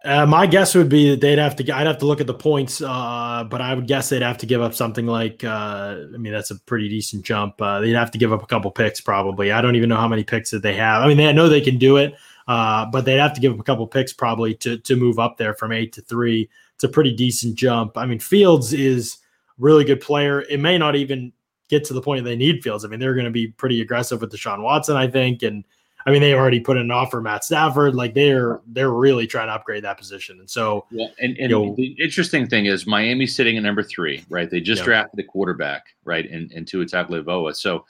Uh, 0.08 0.26
my 0.26 0.48
guess 0.48 0.74
would 0.74 0.88
be 0.88 1.10
that 1.10 1.20
they'd 1.20 1.38
have 1.38 1.54
to. 1.58 1.70
I'd 1.76 1.86
have 1.86 1.98
to 1.98 2.06
look 2.06 2.22
at 2.22 2.28
the 2.28 2.34
points, 2.34 2.82
uh, 2.82 3.44
but 3.50 3.60
I 3.60 3.74
would 3.74 3.88
guess 3.88 4.08
they'd 4.08 4.22
have 4.22 4.38
to 4.38 4.46
give 4.46 4.62
up 4.62 4.74
something 4.74 5.06
like. 5.06 5.44
Uh, 5.44 5.98
I 6.14 6.18
mean, 6.18 6.32
that's 6.32 6.50
a 6.50 6.56
pretty 6.62 6.88
decent 6.88 7.26
jump. 7.26 7.62
Uh, 7.62 7.82
they'd 7.82 7.92
have 7.92 8.12
to 8.12 8.18
give 8.18 8.32
up 8.32 8.42
a 8.42 8.46
couple 8.46 8.72
picks, 8.72 9.02
probably. 9.02 9.52
I 9.52 9.60
don't 9.62 9.76
even 9.76 9.90
know 9.90 9.98
how 9.98 10.08
many 10.08 10.24
picks 10.24 10.52
that 10.52 10.62
they 10.64 10.76
have. 10.76 11.04
I 11.04 11.08
mean, 11.08 11.18
they 11.18 11.28
I 11.28 11.34
know 11.34 11.50
they 11.50 11.60
can 11.60 11.78
do 11.78 11.98
it, 11.98 12.16
uh, 12.48 12.86
but 12.86 13.04
they'd 13.04 13.20
have 13.20 13.34
to 13.34 13.42
give 13.42 13.52
up 13.52 13.60
a 13.60 13.64
couple 13.64 13.86
picks 13.86 14.14
probably 14.14 14.56
to 14.56 14.78
to 14.78 14.96
move 14.96 15.20
up 15.20 15.36
there 15.36 15.54
from 15.54 15.74
eight 15.74 15.92
to 15.94 16.02
three. 16.02 16.50
It's 16.76 16.86
a 16.86 16.90
pretty 16.90 17.14
decent 17.14 17.56
jump. 17.56 17.98
I 17.98 18.06
mean, 18.06 18.20
Fields 18.20 18.72
is 18.72 19.18
really 19.58 19.84
good 19.84 20.00
player. 20.00 20.44
It 20.44 20.62
may 20.62 20.78
not 20.78 20.96
even 20.96 21.34
get 21.68 21.84
to 21.84 21.94
the 21.94 22.02
point 22.02 22.24
they 22.24 22.38
need 22.38 22.64
Fields. 22.64 22.86
I 22.86 22.88
mean, 22.88 23.02
they're 23.02 23.14
going 23.14 23.26
to 23.26 23.32
be 23.32 23.48
pretty 23.48 23.82
aggressive 23.82 24.22
with 24.22 24.32
Deshaun 24.32 24.62
Watson, 24.62 24.96
I 24.96 25.08
think, 25.10 25.44
and 25.44 25.66
I 26.08 26.12
mean, 26.12 26.22
they 26.22 26.34
already 26.34 26.62
put 26.62 26.78
in 26.78 26.84
an 26.84 26.92
offer 26.92 27.20
Matt 27.20 27.44
Stafford. 27.44 27.94
Like 27.94 28.14
they're 28.14 28.62
they're 28.68 28.92
really 28.92 29.28
trying 29.28 29.48
to 29.48 29.54
upgrade 29.54 29.84
that 29.84 29.98
position. 29.98 30.40
And 30.40 30.50
so 30.50 30.86
Well, 30.92 31.12
and, 31.20 31.38
and 31.38 31.52
Yo. 31.52 31.76
the 31.76 31.96
interesting 32.02 32.48
thing 32.48 32.66
is 32.66 32.88
Miami's 32.88 33.36
sitting 33.36 33.58
at 33.58 33.64
number 33.64 33.84
three, 33.84 34.24
right? 34.30 34.50
They 34.50 34.62
just 34.62 34.80
Yeah. 34.82 34.86
drafted 34.86 35.20
a 35.20 35.24
quarterback, 35.24 35.84
right, 36.06 36.28
and 36.32 36.50
in 36.54 36.64
Tua 36.64 36.86
Tagovailoa. 36.86 37.54
So, 37.58 37.86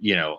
you 0.00 0.16
know, 0.16 0.38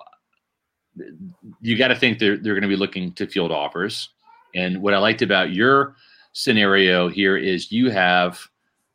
you 1.62 1.78
got 1.78 1.90
to 1.90 1.96
think 1.96 2.18
they're 2.18 2.38
they're 2.38 2.54
going 2.56 2.64
to 2.64 2.68
be 2.68 2.76
looking 2.76 3.12
to 3.14 3.28
field 3.28 3.52
offers. 3.52 4.10
And 4.56 4.82
what 4.82 4.94
I 4.96 4.98
liked 4.98 5.22
about 5.22 5.52
your 5.52 5.96
scenario 6.34 7.08
here 7.08 7.38
is 7.38 7.72
you 7.72 7.92
have 7.92 8.40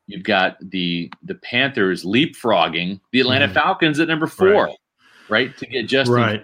you've 0.08 0.24
got 0.24 0.56
the 0.70 1.12
the 1.22 1.34
Panthers 1.36 2.04
leapfrogging 2.04 3.00
the 3.12 3.20
Atlanta 3.20 3.46
Mhm. 3.48 3.54
Falcons 3.54 4.00
at 4.00 4.08
number 4.08 4.26
four, 4.26 4.64
Right. 4.66 4.76
right, 5.28 5.56
to 5.58 5.66
get 5.66 5.86
Justin. 5.86 6.14
Right. 6.16 6.42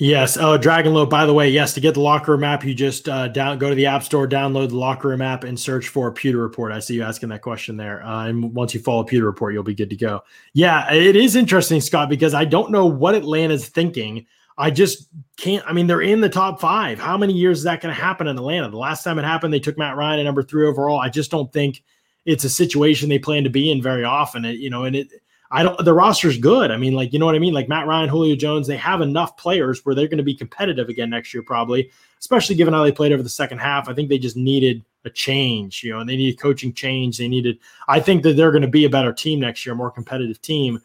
Yes, 0.00 0.38
oh 0.38 0.56
Dragon 0.56 0.94
Low. 0.94 1.04
By 1.04 1.26
the 1.26 1.34
way, 1.34 1.50
yes, 1.50 1.74
to 1.74 1.80
get 1.80 1.92
the 1.92 2.00
locker 2.00 2.32
room 2.32 2.42
app, 2.42 2.64
you 2.64 2.72
just 2.72 3.06
uh, 3.06 3.28
down 3.28 3.58
go 3.58 3.68
to 3.68 3.74
the 3.74 3.84
app 3.84 4.02
store, 4.02 4.26
download 4.26 4.70
the 4.70 4.78
locker 4.78 5.08
room 5.08 5.20
app, 5.20 5.44
and 5.44 5.60
search 5.60 5.88
for 5.88 6.10
Pewter 6.10 6.38
Report. 6.38 6.72
I 6.72 6.78
see 6.78 6.94
you 6.94 7.02
asking 7.02 7.28
that 7.28 7.42
question 7.42 7.76
there. 7.76 8.02
Uh, 8.02 8.28
and 8.28 8.54
once 8.54 8.72
you 8.72 8.80
follow 8.80 9.04
Pewter 9.04 9.26
Report, 9.26 9.52
you'll 9.52 9.62
be 9.62 9.74
good 9.74 9.90
to 9.90 9.96
go. 9.96 10.22
Yeah, 10.54 10.90
it 10.90 11.16
is 11.16 11.36
interesting, 11.36 11.82
Scott, 11.82 12.08
because 12.08 12.32
I 12.32 12.46
don't 12.46 12.70
know 12.70 12.86
what 12.86 13.14
Atlanta's 13.14 13.68
thinking. 13.68 14.24
I 14.56 14.70
just 14.70 15.10
can't. 15.36 15.62
I 15.66 15.74
mean, 15.74 15.86
they're 15.86 16.00
in 16.00 16.22
the 16.22 16.30
top 16.30 16.62
five. 16.62 16.98
How 16.98 17.18
many 17.18 17.34
years 17.34 17.58
is 17.58 17.64
that 17.64 17.82
going 17.82 17.94
to 17.94 18.00
happen 18.00 18.26
in 18.26 18.38
Atlanta? 18.38 18.70
The 18.70 18.78
last 18.78 19.04
time 19.04 19.18
it 19.18 19.26
happened, 19.26 19.52
they 19.52 19.60
took 19.60 19.76
Matt 19.76 19.96
Ryan 19.96 20.20
at 20.20 20.22
number 20.22 20.42
three 20.42 20.66
overall. 20.66 20.98
I 20.98 21.10
just 21.10 21.30
don't 21.30 21.52
think 21.52 21.82
it's 22.24 22.44
a 22.44 22.50
situation 22.50 23.10
they 23.10 23.18
plan 23.18 23.44
to 23.44 23.50
be 23.50 23.70
in 23.70 23.82
very 23.82 24.04
often. 24.04 24.46
It, 24.46 24.56
you 24.60 24.70
know, 24.70 24.84
and 24.84 24.96
it. 24.96 25.08
I 25.50 25.62
don't. 25.62 25.84
The 25.84 25.92
roster's 25.92 26.38
good. 26.38 26.70
I 26.70 26.76
mean, 26.76 26.92
like 26.92 27.12
you 27.12 27.18
know 27.18 27.26
what 27.26 27.34
I 27.34 27.40
mean. 27.40 27.54
Like 27.54 27.68
Matt 27.68 27.86
Ryan, 27.86 28.08
Julio 28.08 28.36
Jones, 28.36 28.66
they 28.66 28.76
have 28.76 29.00
enough 29.00 29.36
players 29.36 29.84
where 29.84 29.94
they're 29.94 30.08
going 30.08 30.18
to 30.18 30.24
be 30.24 30.34
competitive 30.34 30.88
again 30.88 31.10
next 31.10 31.34
year, 31.34 31.42
probably. 31.42 31.90
Especially 32.18 32.54
given 32.54 32.74
how 32.74 32.84
they 32.84 32.92
played 32.92 33.12
over 33.12 33.22
the 33.22 33.28
second 33.28 33.58
half. 33.58 33.88
I 33.88 33.94
think 33.94 34.08
they 34.08 34.18
just 34.18 34.36
needed 34.36 34.84
a 35.04 35.10
change. 35.10 35.82
You 35.82 35.92
know, 35.92 36.00
and 36.00 36.08
they 36.08 36.16
needed 36.16 36.38
coaching 36.38 36.72
change. 36.72 37.18
They 37.18 37.28
needed. 37.28 37.58
I 37.88 37.98
think 38.00 38.22
that 38.22 38.36
they're 38.36 38.52
going 38.52 38.62
to 38.62 38.68
be 38.68 38.84
a 38.84 38.90
better 38.90 39.12
team 39.12 39.40
next 39.40 39.66
year, 39.66 39.72
a 39.72 39.76
more 39.76 39.90
competitive 39.90 40.40
team 40.40 40.80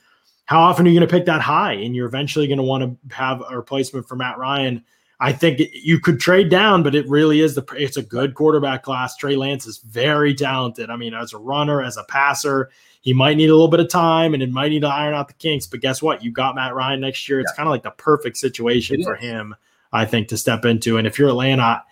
how 0.45 0.61
often 0.61 0.85
are 0.85 0.89
you 0.89 0.99
going 0.99 1.07
to 1.07 1.11
pick 1.11 1.25
that 1.25 1.41
high? 1.41 1.73
And 1.73 1.95
you're 1.95 2.07
eventually 2.07 2.47
going 2.47 2.57
to 2.57 2.63
want 2.63 2.83
to 2.83 3.15
have 3.15 3.43
a 3.49 3.55
replacement 3.55 4.07
for 4.07 4.15
Matt 4.15 4.37
Ryan. 4.37 4.83
I 5.19 5.31
think 5.31 5.61
you 5.73 5.99
could 5.99 6.19
trade 6.19 6.49
down, 6.49 6.83
but 6.83 6.93
it 6.93 7.07
really 7.07 7.39
is 7.39 7.55
the 7.55 7.65
it's 7.77 7.97
a 7.97 8.03
good 8.03 8.35
quarterback 8.35 8.83
class. 8.83 9.15
Trey 9.15 9.35
Lance 9.35 9.65
is 9.65 9.79
very 9.79 10.35
talented. 10.35 10.89
I 10.89 10.97
mean, 10.97 11.13
as 11.13 11.33
a 11.33 11.37
runner, 11.37 11.81
as 11.81 11.97
a 11.97 12.03
passer, 12.03 12.69
he 13.05 13.13
might 13.13 13.37
need 13.37 13.51
a 13.51 13.53
little 13.53 13.67
bit 13.67 13.79
of 13.79 13.87
time 13.87 14.33
and 14.33 14.41
it 14.41 14.51
might 14.51 14.69
need 14.69 14.81
to 14.81 14.87
iron 14.87 15.13
out 15.13 15.27
the 15.27 15.35
kinks. 15.35 15.67
But 15.67 15.79
guess 15.79 16.01
what? 16.01 16.23
You 16.23 16.31
got 16.31 16.55
Matt 16.55 16.73
Ryan 16.73 17.01
next 17.01 17.29
year. 17.29 17.39
It's 17.39 17.51
kind 17.53 17.67
of 17.67 17.71
like 17.71 17.83
the 17.83 17.91
perfect 17.91 18.35
situation 18.35 19.03
for 19.03 19.15
him, 19.15 19.55
I 19.93 20.05
think, 20.05 20.27
to 20.29 20.37
step 20.37 20.65
into. 20.65 20.97
And 20.97 21.05
if 21.05 21.19
you're 21.19 21.29
Atlanta, 21.29 21.83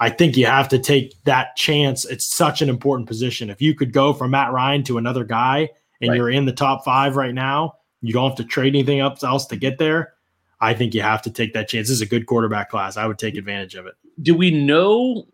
I 0.00 0.08
think 0.08 0.34
you 0.34 0.46
have 0.46 0.68
to 0.70 0.78
take 0.78 1.12
that 1.24 1.56
chance. 1.56 2.06
It's 2.06 2.24
such 2.24 2.62
an 2.62 2.70
important 2.70 3.06
position. 3.06 3.50
If 3.50 3.60
you 3.60 3.74
could 3.74 3.92
go 3.92 4.14
from 4.14 4.30
Matt 4.30 4.50
Ryan 4.50 4.82
to 4.84 4.96
another 4.96 5.24
guy 5.24 5.68
and 6.00 6.08
Right. 6.08 6.16
you're 6.16 6.30
in 6.30 6.46
the 6.46 6.52
top 6.52 6.86
five 6.86 7.16
right 7.16 7.34
now, 7.34 7.74
you 8.00 8.14
don't 8.14 8.30
have 8.30 8.38
to 8.38 8.44
trade 8.44 8.74
anything 8.74 9.00
else 9.00 9.22
else 9.22 9.44
to 9.48 9.56
get 9.56 9.76
there. 9.76 10.14
I 10.58 10.72
think 10.72 10.94
you 10.94 11.02
have 11.02 11.20
to 11.22 11.30
take 11.30 11.52
that 11.52 11.68
chance. 11.68 11.88
This 11.88 11.96
is 11.96 12.00
a 12.00 12.06
good 12.06 12.24
quarterback 12.24 12.70
class. 12.70 12.96
I 12.96 13.06
would 13.06 13.18
take 13.18 13.36
advantage 13.36 13.74
of 13.74 13.84
it. 13.86 13.94
do 14.22 14.34
we 14.34 14.50
know 14.50 15.26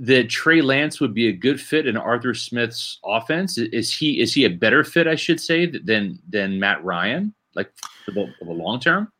that 0.00 0.28
Trey 0.30 0.60
Lance 0.62 1.00
would 1.00 1.14
be 1.14 1.28
a 1.28 1.32
good 1.32 1.60
fit 1.60 1.86
in 1.86 1.96
Arthur 1.96 2.34
Smith's 2.34 2.98
offense? 3.04 3.58
Is 3.58 3.92
he 3.92 4.20
is 4.20 4.32
he 4.34 4.44
a 4.44 4.50
better 4.50 4.84
fit, 4.84 5.06
I 5.06 5.14
should 5.14 5.40
say, 5.40 5.66
than 5.66 6.18
than 6.28 6.58
Matt 6.58 6.84
Ryan, 6.84 7.34
like 7.54 7.72
for 8.04 8.10
the, 8.12 8.32
for 8.38 8.44
the 8.46 8.52
long 8.52 8.80
term? 8.80 9.10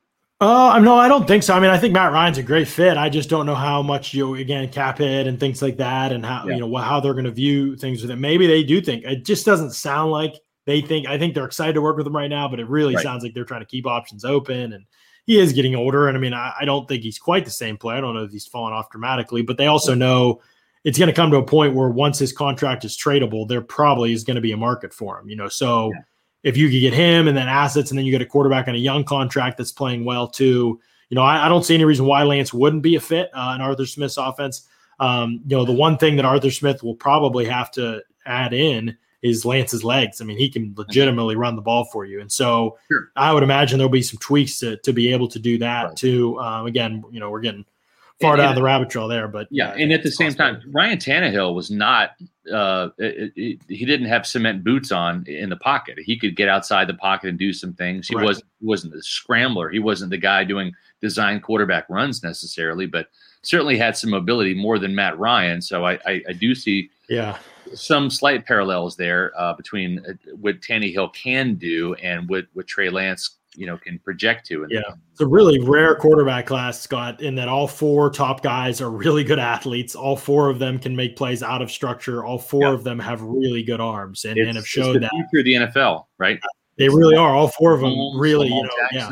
Uh, 0.40 0.76
no, 0.80 0.96
I 0.96 1.06
don't 1.06 1.28
think 1.28 1.44
so. 1.44 1.54
I 1.54 1.60
mean, 1.60 1.70
I 1.70 1.78
think 1.78 1.92
Matt 1.92 2.12
Ryan's 2.12 2.36
a 2.38 2.42
great 2.42 2.66
fit. 2.66 2.96
I 2.96 3.08
just 3.08 3.30
don't 3.30 3.46
know 3.46 3.54
how 3.54 3.80
much 3.80 4.12
you 4.12 4.34
again 4.34 4.68
cap 4.70 5.00
it 5.00 5.26
and 5.28 5.38
things 5.38 5.62
like 5.62 5.76
that, 5.76 6.10
and 6.12 6.26
how 6.26 6.44
Yeah. 6.46 6.54
you 6.54 6.60
know 6.60 6.76
how 6.76 6.98
they're 6.98 7.12
going 7.14 7.26
to 7.26 7.30
view 7.30 7.76
things 7.76 8.02
with 8.02 8.10
it. 8.10 8.16
Maybe 8.16 8.46
they 8.48 8.64
do 8.64 8.80
think 8.80 9.04
it 9.04 9.24
just 9.24 9.46
doesn't 9.46 9.70
sound 9.70 10.10
like 10.10 10.34
they 10.64 10.80
think. 10.80 11.06
I 11.06 11.16
think 11.18 11.34
they're 11.34 11.44
excited 11.44 11.74
to 11.74 11.80
work 11.82 11.96
with 11.96 12.06
him 12.06 12.16
right 12.16 12.28
now, 12.30 12.48
but 12.48 12.58
it 12.58 12.68
really 12.68 12.94
Right. 12.96 13.02
sounds 13.04 13.22
like 13.22 13.34
they're 13.34 13.44
trying 13.44 13.60
to 13.60 13.66
keep 13.66 13.86
options 13.86 14.24
open. 14.24 14.72
And 14.72 14.84
he 15.26 15.38
is 15.38 15.52
getting 15.52 15.76
older, 15.76 16.08
and 16.08 16.16
I 16.16 16.20
mean, 16.20 16.34
I, 16.34 16.52
I 16.62 16.64
don't 16.64 16.88
think 16.88 17.04
he's 17.04 17.20
quite 17.20 17.44
the 17.44 17.50
same 17.52 17.76
player. 17.76 17.98
I 17.98 18.00
don't 18.00 18.14
know 18.14 18.24
if 18.24 18.32
he's 18.32 18.46
fallen 18.46 18.72
off 18.72 18.90
dramatically, 18.90 19.42
but 19.42 19.56
they 19.56 19.68
also 19.68 19.94
know 19.94 20.40
it's 20.84 20.98
going 20.98 21.08
to 21.08 21.12
come 21.14 21.30
to 21.30 21.36
a 21.36 21.42
point 21.44 21.74
where 21.74 21.88
once 21.88 22.18
his 22.18 22.32
contract 22.32 22.84
is 22.84 22.96
tradable, 22.96 23.46
there 23.46 23.60
probably 23.60 24.12
is 24.12 24.24
going 24.24 24.34
to 24.34 24.40
be 24.40 24.52
a 24.52 24.56
market 24.56 24.92
for 24.92 25.18
him. 25.20 25.28
You 25.28 25.36
know, 25.36 25.48
so 25.48 25.90
Yeah. 25.94 26.00
if 26.42 26.56
you 26.56 26.68
could 26.68 26.80
get 26.80 26.92
him 26.94 27.28
and 27.28 27.36
then 27.36 27.48
assets, 27.48 27.90
and 27.90 27.98
then 27.98 28.04
you 28.04 28.10
get 28.12 28.22
a 28.22 28.26
quarterback 28.26 28.66
on 28.68 28.74
a 28.74 28.78
young 28.78 29.04
contract 29.04 29.58
that's 29.58 29.72
playing 29.72 30.04
well 30.04 30.26
too. 30.26 30.80
You 31.08 31.14
know, 31.14 31.22
I, 31.22 31.46
I 31.46 31.48
don't 31.48 31.64
see 31.64 31.74
any 31.74 31.84
reason 31.84 32.06
why 32.06 32.22
Lance 32.24 32.52
wouldn't 32.52 32.82
be 32.82 32.96
a 32.96 33.00
fit 33.00 33.30
uh, 33.34 33.52
in 33.54 33.60
Arthur 33.60 33.86
Smith's 33.86 34.16
offense. 34.16 34.66
Um, 34.98 35.40
you 35.46 35.56
know, 35.56 35.64
the 35.64 35.72
one 35.72 35.98
thing 35.98 36.16
that 36.16 36.24
Arthur 36.24 36.50
Smith 36.50 36.82
will 36.82 36.94
probably 36.94 37.44
have 37.44 37.70
to 37.72 38.02
add 38.26 38.52
in 38.52 38.96
is 39.20 39.44
Lance's 39.44 39.84
legs. 39.84 40.20
I 40.20 40.24
mean, 40.24 40.36
he 40.38 40.48
can 40.48 40.74
legitimately 40.76 41.36
run 41.36 41.54
the 41.54 41.62
ball 41.62 41.84
for 41.92 42.04
you, 42.04 42.20
and 42.20 42.30
so 42.32 42.76
Sure. 42.90 43.10
I 43.14 43.32
would 43.32 43.42
imagine 43.44 43.78
there'll 43.78 43.88
be 43.90 44.02
some 44.02 44.18
tweaks 44.18 44.58
to 44.60 44.76
to 44.78 44.92
be 44.92 45.12
able 45.12 45.28
to 45.28 45.38
do 45.38 45.58
that 45.58 45.84
Right. 45.86 45.96
too. 45.96 46.40
Um, 46.40 46.66
again, 46.66 47.04
you 47.12 47.20
know, 47.20 47.30
we're 47.30 47.40
getting 47.40 47.64
far 48.22 48.32
And- 48.34 48.38
down 48.40 48.48
and- 48.50 48.56
the 48.56 48.62
rabbit 48.62 48.88
trail 48.90 49.08
there, 49.08 49.28
but 49.28 49.46
Yeah, 49.50 49.74
and 49.76 49.92
at 49.92 50.02
the 50.02 50.10
same 50.10 50.32
possible. 50.34 50.60
time, 50.62 50.70
Ryan 50.72 50.98
Tannehill 50.98 51.54
was 51.54 51.70
not. 51.70 52.12
Uh, 52.52 52.88
it, 52.98 53.32
it, 53.36 53.58
he 53.68 53.84
didn't 53.84 54.06
have 54.08 54.26
cement 54.26 54.64
boots 54.64 54.90
on 54.90 55.24
in 55.28 55.48
the 55.50 55.56
pocket. 55.56 55.98
He 55.98 56.18
could 56.18 56.34
get 56.34 56.48
outside 56.48 56.88
the 56.88 56.94
pocket 56.94 57.28
and 57.28 57.38
do 57.38 57.52
some 57.52 57.72
things. 57.74 58.08
He 58.08 58.16
Right. 58.16 58.24
wasn't 58.24 58.46
he 58.60 58.66
wasn't 58.66 58.92
the 58.94 59.02
scrambler. 59.02 59.68
He 59.70 59.78
wasn't 59.78 60.10
the 60.10 60.16
guy 60.18 60.42
doing 60.44 60.72
design 61.00 61.38
quarterback 61.40 61.84
runs 61.88 62.22
necessarily, 62.22 62.86
but 62.86 63.08
certainly 63.42 63.76
had 63.76 63.96
some 63.96 64.10
mobility 64.10 64.54
more 64.54 64.78
than 64.78 64.94
Matt 64.94 65.18
Ryan. 65.18 65.60
So 65.62 65.84
I 65.84 65.92
I, 66.06 66.22
I 66.28 66.32
do 66.32 66.54
see 66.54 66.90
yeah, 67.08 67.36
some 67.74 68.10
slight 68.10 68.44
parallels 68.44 68.96
there 68.96 69.32
uh, 69.36 69.52
between 69.54 69.98
uh, 70.00 70.12
what 70.40 70.60
Tannehill 70.60 71.12
can 71.14 71.54
do 71.54 71.94
and 71.94 72.28
what 72.28 72.46
what 72.54 72.66
Trey 72.66 72.88
Lance 72.90 73.38
you 73.54 73.66
know 73.66 73.76
can 73.76 73.98
project 73.98 74.46
to. 74.46 74.62
And 74.62 74.72
Yeah. 74.72 74.80
It's 75.10 75.20
a 75.20 75.26
really 75.26 75.60
rare 75.60 75.94
quarterback 75.94 76.46
class, 76.46 76.80
Scott, 76.80 77.20
in 77.20 77.34
that 77.36 77.48
all 77.48 77.66
four 77.68 78.10
top 78.10 78.42
guys 78.42 78.80
are 78.80 78.90
really 78.90 79.24
good 79.24 79.38
athletes. 79.38 79.94
All 79.94 80.16
four 80.16 80.48
of 80.48 80.58
them 80.58 80.78
can 80.78 80.96
make 80.96 81.16
plays 81.16 81.42
out 81.42 81.60
of 81.62 81.70
structure. 81.70 82.24
All 82.24 82.38
four 82.38 82.62
Yeah. 82.62 82.72
of 82.72 82.84
them 82.84 82.98
have 82.98 83.20
really 83.22 83.62
good 83.62 83.80
arms 83.80 84.24
and, 84.24 84.38
and 84.38 84.48
have 84.56 84.64
it's 84.64 84.74
the 84.74 84.98
that. 84.98 85.10
through 85.30 85.42
the 85.44 85.54
NFL, 85.54 86.06
right? 86.18 86.40
They 86.78 86.88
really 86.88 87.16
are. 87.16 87.34
All 87.34 87.48
four 87.48 87.74
of 87.74 87.80
them 87.80 87.94
really, 88.18 88.48
you 88.48 88.62
know, 88.62 88.70
yeah. 88.92 89.10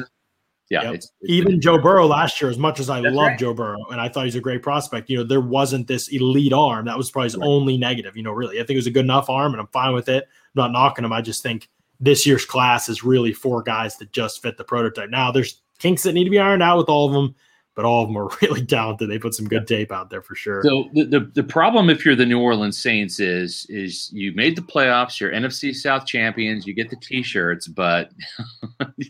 Yeah. 0.71 0.83
Yep. 0.85 0.95
It's, 0.95 1.13
it's 1.21 1.31
Even 1.31 1.61
Joe 1.61 1.79
Burrow 1.79 2.07
last 2.07 2.41
year, 2.41 2.49
as 2.49 2.57
much 2.57 2.79
as 2.79 2.89
I 2.89 3.01
love 3.01 3.15
right. 3.31 3.39
Joe 3.39 3.53
Burrow 3.53 3.85
and 3.91 4.01
I 4.01 4.09
thought 4.09 4.25
he's 4.27 4.37
a 4.37 4.41
great 4.41 4.63
prospect, 4.63 5.11
you 5.11 5.19
know, 5.19 5.25
there 5.25 5.41
wasn't 5.41 5.89
this 5.89 6.09
elite 6.09 6.53
arm. 6.53 6.87
That 6.87 6.97
was 6.97 7.11
probably 7.11 7.27
his 7.27 7.37
Right. 7.37 7.47
only 7.47 7.77
negative, 7.77 8.17
you 8.17 8.23
know, 8.23 8.31
really. 8.31 8.57
I 8.59 8.61
think 8.61 8.71
it 8.71 8.77
was 8.77 8.87
a 8.87 8.93
good 8.93 9.05
enough 9.05 9.29
arm 9.29 9.53
and 9.53 9.61
I'm 9.61 9.67
fine 9.67 9.93
with 9.95 10.09
it. 10.09 10.23
I'm 10.25 10.31
not 10.55 10.73
knocking 10.73 11.05
him. 11.05 11.13
I 11.13 11.23
just 11.23 11.43
think 11.43 11.69
this 12.01 12.27
year's 12.27 12.45
class 12.45 12.89
is 12.89 13.05
really 13.05 13.33
four 13.33 13.63
guys 13.63 13.97
that 13.99 14.13
just 14.13 14.43
fit 14.43 14.57
the 14.57 14.65
prototype. 14.65 15.11
Now 15.11 15.31
there's 15.31 15.61
kinks 15.79 16.03
that 16.05 16.15
need 16.15 16.25
to 16.25 16.31
be 16.31 16.39
ironed 16.39 16.63
out 16.63 16.79
with 16.79 16.89
all 16.89 17.07
of 17.07 17.13
them, 17.13 17.35
but 17.77 17.85
all 17.85 18.03
of 18.03 18.09
them 18.09 18.17
are 18.17 18.31
really 18.43 18.65
talented. 18.65 19.11
They 19.11 19.19
put 19.19 19.35
some 19.35 19.47
good 19.47 19.67
tape 19.67 19.93
out 19.93 20.11
there 20.11 20.23
for 20.23 20.35
sure. 20.35 20.63
So 20.63 20.89
the, 20.95 21.05
the 21.05 21.21
the 21.35 21.43
problem 21.43 21.91
if 21.91 22.05
you're 22.05 22.17
the 22.17 22.27
New 22.27 22.41
Orleans 22.41 22.79
Saints 22.79 23.21
is 23.21 23.67
is 23.69 24.11
you 24.13 24.33
made 24.35 24.57
the 24.57 24.63
playoffs, 24.63 25.21
you're 25.21 25.31
NFC 25.31 25.75
South 25.75 26.07
champions, 26.07 26.67
you 26.67 26.75
get 26.75 26.91
the 26.91 26.97
T-shirts, 26.97 27.69
but 27.69 28.11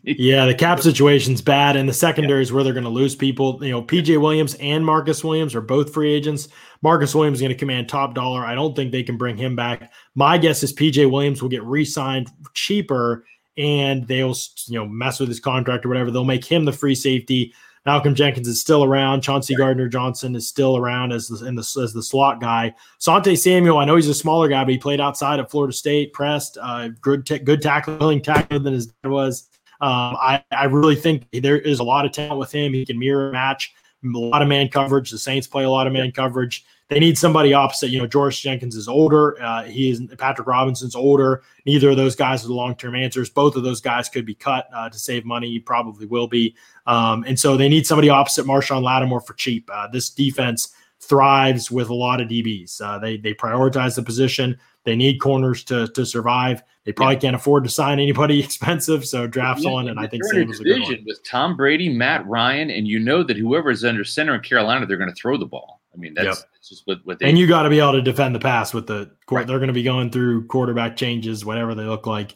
Yeah, 0.02 0.46
the 0.46 0.54
cap 0.54 0.80
situation's 0.80 1.40
bad, 1.40 1.76
and 1.76 1.88
the 1.88 1.94
secondary 1.94 2.42
is 2.42 2.52
where 2.52 2.64
they're 2.64 2.72
going 2.72 2.84
to 2.84 2.90
lose 2.90 3.14
people. 3.14 3.58
You 3.62 3.70
know, 3.70 3.82
PJ 3.82 4.20
Williams 4.20 4.54
and 4.54 4.84
Marcus 4.84 5.24
Williams 5.24 5.54
are 5.54 5.60
both 5.60 5.92
free 5.92 6.12
agents. 6.12 6.48
Marcus 6.82 7.14
Williams 7.14 7.38
is 7.38 7.42
going 7.42 7.52
to 7.52 7.58
command 7.58 7.88
top 7.88 8.14
dollar. 8.14 8.44
I 8.44 8.54
don't 8.54 8.74
think 8.74 8.92
they 8.92 9.02
can 9.02 9.16
bring 9.16 9.36
him 9.36 9.54
back. 9.56 9.92
My 10.14 10.38
guess 10.38 10.62
is 10.62 10.72
PJ 10.72 11.10
Williams 11.10 11.40
will 11.40 11.48
get 11.48 11.62
re-signed 11.62 12.30
cheaper, 12.54 13.24
and 13.56 14.06
they'll 14.06 14.34
you 14.66 14.78
know 14.78 14.86
mess 14.86 15.20
with 15.20 15.28
his 15.28 15.40
contract 15.40 15.84
or 15.84 15.88
whatever. 15.88 16.10
They'll 16.10 16.24
make 16.24 16.44
him 16.44 16.64
the 16.64 16.72
free 16.72 16.94
safety. 16.94 17.54
Malcolm 17.86 18.14
Jenkins 18.14 18.46
is 18.46 18.60
still 18.60 18.84
around. 18.84 19.22
Chauncey 19.22 19.54
Gardner 19.54 19.88
Johnson 19.88 20.36
is 20.36 20.46
still 20.46 20.76
around 20.76 21.12
as 21.12 21.28
the, 21.28 21.46
in 21.46 21.54
the 21.54 21.80
as 21.82 21.92
the 21.92 22.02
slot 22.02 22.40
guy. 22.40 22.74
Sante 22.98 23.34
Samuel, 23.34 23.78
I 23.78 23.86
know 23.86 23.96
he's 23.96 24.08
a 24.08 24.14
smaller 24.14 24.48
guy, 24.48 24.64
but 24.64 24.72
he 24.72 24.78
played 24.78 25.00
outside 25.00 25.40
at 25.40 25.50
Florida 25.50 25.72
State. 25.72 26.12
Pressed, 26.12 26.58
uh, 26.60 26.88
good 27.00 27.24
ta- 27.24 27.38
good 27.38 27.62
tackling, 27.62 28.20
tackler 28.20 28.58
than 28.58 28.74
his 28.74 28.88
dad 28.88 29.08
was. 29.08 29.48
Um, 29.80 30.14
I, 30.20 30.44
I 30.50 30.64
really 30.64 30.94
think 30.94 31.26
there 31.32 31.58
is 31.58 31.78
a 31.78 31.84
lot 31.84 32.04
of 32.04 32.12
talent 32.12 32.38
with 32.38 32.52
him. 32.52 32.74
He 32.74 32.84
can 32.84 32.98
mirror 32.98 33.32
match 33.32 33.72
a 34.04 34.08
lot 34.08 34.42
of 34.42 34.48
man 34.48 34.68
coverage. 34.68 35.10
The 35.10 35.18
Saints 35.18 35.46
play 35.46 35.64
a 35.64 35.70
lot 35.70 35.86
of 35.86 35.92
man 35.92 36.12
coverage. 36.12 36.64
They 36.90 36.98
need 36.98 37.16
somebody 37.16 37.54
opposite. 37.54 37.90
You 37.90 38.00
know, 38.00 38.06
George 38.08 38.42
Jenkins 38.42 38.74
is 38.74 38.88
older. 38.88 39.40
Uh, 39.40 39.62
he 39.62 39.90
is 39.90 40.02
Patrick 40.18 40.48
Robinson's 40.48 40.96
older. 40.96 41.42
Neither 41.64 41.90
of 41.90 41.96
those 41.96 42.16
guys 42.16 42.44
are 42.44 42.48
the 42.48 42.54
long 42.54 42.74
term 42.74 42.96
answers. 42.96 43.30
Both 43.30 43.54
of 43.54 43.62
those 43.62 43.80
guys 43.80 44.08
could 44.08 44.26
be 44.26 44.34
cut 44.34 44.68
uh, 44.74 44.90
to 44.90 44.98
save 44.98 45.24
money. 45.24 45.60
Probably 45.60 46.06
will 46.06 46.26
be. 46.26 46.56
Um, 46.88 47.24
and 47.28 47.38
so 47.38 47.56
they 47.56 47.68
need 47.68 47.86
somebody 47.86 48.08
opposite 48.08 48.44
Marshon 48.44 48.82
Lattimore 48.82 49.20
for 49.20 49.34
cheap. 49.34 49.70
Uh, 49.72 49.86
this 49.86 50.10
defense 50.10 50.74
thrives 50.98 51.70
with 51.70 51.90
a 51.90 51.94
lot 51.94 52.20
of 52.20 52.28
DBs. 52.28 52.80
Uh, 52.80 52.98
they 52.98 53.16
they 53.16 53.34
prioritize 53.34 53.94
the 53.94 54.02
position. 54.02 54.58
They 54.82 54.96
need 54.96 55.20
corners 55.20 55.62
to 55.64 55.86
to 55.88 56.04
survive. 56.04 56.60
They 56.84 56.92
probably 56.92 57.18
can't 57.18 57.36
afford 57.36 57.62
to 57.64 57.70
sign 57.70 58.00
anybody 58.00 58.40
expensive, 58.44 59.06
so 59.06 59.28
drafts 59.28 59.62
Yeah, 59.62 59.68
someone. 59.68 59.88
And 59.90 60.00
I 60.00 60.08
think 60.08 60.24
Samuel's 60.24 60.58
a 60.58 60.62
a 60.62 60.64
good 60.64 60.82
one. 60.82 61.04
with 61.06 61.22
Tom 61.22 61.56
Brady, 61.56 61.88
Matt 61.88 62.26
Ryan, 62.26 62.68
and 62.70 62.88
you 62.88 62.98
know 62.98 63.22
that 63.22 63.36
whoever 63.36 63.70
is 63.70 63.84
under 63.84 64.02
center 64.02 64.34
in 64.34 64.40
Carolina, 64.40 64.86
they're 64.86 64.96
going 64.96 65.08
to 65.08 65.14
throw 65.14 65.36
the 65.36 65.46
ball. 65.46 65.79
I 65.92 65.96
mean, 65.96 66.14
that's, 66.14 66.26
Yep. 66.26 66.48
that's 66.52 66.68
just 66.68 66.86
what, 66.86 66.98
what 67.04 67.18
they 67.18 67.28
And 67.28 67.38
you 67.38 67.46
got 67.46 67.62
to 67.64 67.70
be 67.70 67.78
able 67.80 67.92
to 67.92 68.02
defend 68.02 68.34
the 68.34 68.38
pass 68.40 68.72
with 68.72 68.86
the. 68.86 69.10
Right. 69.30 69.46
They're 69.46 69.58
going 69.58 69.68
to 69.68 69.72
be 69.74 69.82
going 69.82 70.10
through 70.10 70.46
quarterback 70.46 70.96
changes, 70.96 71.44
whatever 71.44 71.74
they 71.74 71.84
look 71.84 72.06
like. 72.06 72.32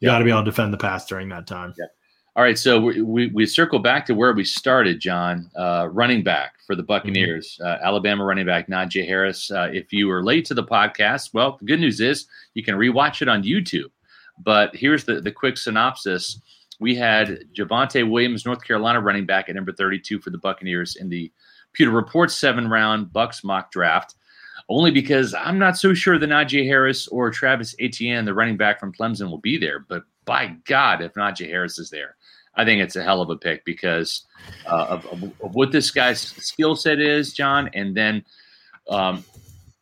You 0.00 0.08
Yeah. 0.08 0.12
got 0.14 0.18
to 0.20 0.24
be 0.24 0.30
able 0.30 0.40
to 0.44 0.50
defend 0.50 0.72
the 0.72 0.78
pass 0.78 1.06
during 1.06 1.28
that 1.30 1.46
time. 1.46 1.74
Yeah. 1.78 1.86
All 2.36 2.42
right, 2.42 2.58
so 2.58 2.78
we, 2.78 3.00
we, 3.00 3.26
we 3.28 3.46
circle 3.46 3.78
back 3.78 4.04
to 4.06 4.14
where 4.14 4.34
we 4.34 4.44
started, 4.44 5.00
John. 5.00 5.50
Uh, 5.56 5.88
running 5.90 6.22
back 6.22 6.52
for 6.66 6.74
the 6.76 6.82
Buccaneers, 6.82 7.58
uh, 7.64 7.78
Alabama 7.82 8.24
running 8.26 8.44
back 8.44 8.68
Najee 8.68 9.06
Harris. 9.06 9.50
Uh, 9.50 9.70
if 9.72 9.90
you 9.90 10.06
were 10.06 10.22
late 10.22 10.44
to 10.46 10.52
the 10.54 10.62
podcast, 10.62 11.32
well, 11.32 11.56
the 11.58 11.64
good 11.64 11.80
news 11.80 11.98
is 11.98 12.26
you 12.52 12.62
can 12.62 12.74
rewatch 12.74 13.22
it 13.22 13.28
on 13.28 13.42
YouTube. 13.42 13.90
But 14.44 14.76
here's 14.76 15.04
the, 15.04 15.22
the 15.22 15.32
quick 15.32 15.56
synopsis. 15.56 16.38
We 16.78 16.94
had 16.94 17.38
Javonte 17.56 18.06
Williams, 18.10 18.44
North 18.44 18.62
Carolina 18.62 19.00
running 19.00 19.24
back 19.24 19.48
at 19.48 19.54
number 19.54 19.72
32 19.72 20.20
for 20.20 20.28
the 20.28 20.36
Buccaneers 20.36 20.96
in 20.96 21.08
the 21.08 21.32
Pewter 21.76 21.90
Report 21.90 22.30
seven 22.30 22.68
round 22.68 23.12
Bucks 23.12 23.44
mock 23.44 23.70
draft. 23.70 24.14
Only 24.68 24.90
because 24.90 25.32
I'm 25.34 25.58
not 25.60 25.76
so 25.76 25.94
sure 25.94 26.18
that 26.18 26.28
Najee 26.28 26.66
Harris 26.66 27.06
or 27.08 27.30
Travis 27.30 27.76
Etienne, 27.78 28.24
the 28.24 28.34
running 28.34 28.56
back 28.56 28.80
from 28.80 28.92
Clemson, 28.92 29.30
will 29.30 29.38
be 29.38 29.56
there. 29.58 29.78
But 29.88 30.02
by 30.24 30.56
God, 30.64 31.02
if 31.02 31.14
Najee 31.14 31.46
Harris 31.48 31.78
is 31.78 31.88
there, 31.90 32.16
I 32.56 32.64
think 32.64 32.80
it's 32.82 32.96
a 32.96 33.02
hell 33.04 33.20
of 33.20 33.30
a 33.30 33.36
pick 33.36 33.64
because 33.64 34.26
uh, 34.66 34.86
of, 34.88 35.06
of, 35.06 35.22
of 35.40 35.54
what 35.54 35.70
this 35.70 35.92
guy's 35.92 36.20
skill 36.20 36.74
set 36.74 36.98
is, 36.98 37.32
John. 37.32 37.70
And 37.74 37.96
then 37.96 38.24
um, 38.90 39.24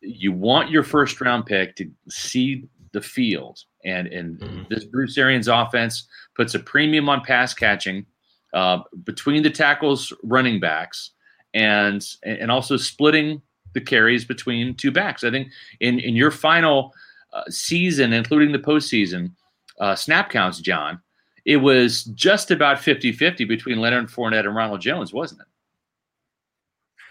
you 0.01 0.31
want 0.33 0.69
your 0.69 0.83
first 0.83 1.19
round 1.19 1.47
pick 1.47 1.75
to 1.77 1.89
see 2.09 2.65
the 2.91 3.01
field. 3.01 3.63
And, 3.85 4.07
and 4.07 4.39
Mhm. 4.39 4.69
this 4.69 4.83
Bruce 4.85 5.17
Arians 5.17 5.47
offense 5.47 6.07
puts 6.35 6.53
a 6.53 6.59
premium 6.59 7.09
on 7.09 7.23
pass 7.23 7.53
catching 7.55 8.05
uh, 8.53 8.79
between 9.03 9.41
the 9.41 9.49
tackles, 9.49 10.13
running 10.23 10.59
backs, 10.59 11.11
and 11.55 12.05
and 12.23 12.51
also 12.51 12.77
splitting 12.77 13.41
the 13.73 13.81
carries 13.81 14.23
between 14.25 14.75
two 14.75 14.91
backs. 14.91 15.23
I 15.23 15.31
think 15.31 15.47
in 15.79 15.99
in 15.99 16.15
your 16.15 16.29
final 16.29 16.93
uh, 17.33 17.43
season, 17.49 18.13
including 18.13 18.51
the 18.51 18.59
postseason 18.59 19.31
uh, 19.79 19.95
snap 19.95 20.29
counts, 20.29 20.59
John, 20.59 21.01
it 21.45 21.57
was 21.57 22.03
just 22.05 22.51
about 22.51 22.77
50-50 22.77 23.47
between 23.47 23.79
Leonard 23.79 24.07
Fournette 24.07 24.45
and 24.45 24.55
Ronald 24.55 24.81
Jones, 24.81 25.13
wasn't 25.13 25.41
it? 25.41 25.47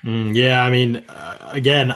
Mm, 0.06 0.34
yeah, 0.34 0.64
I 0.64 0.70
mean, 0.70 0.96
uh, 1.08 1.50
again, 1.52 1.94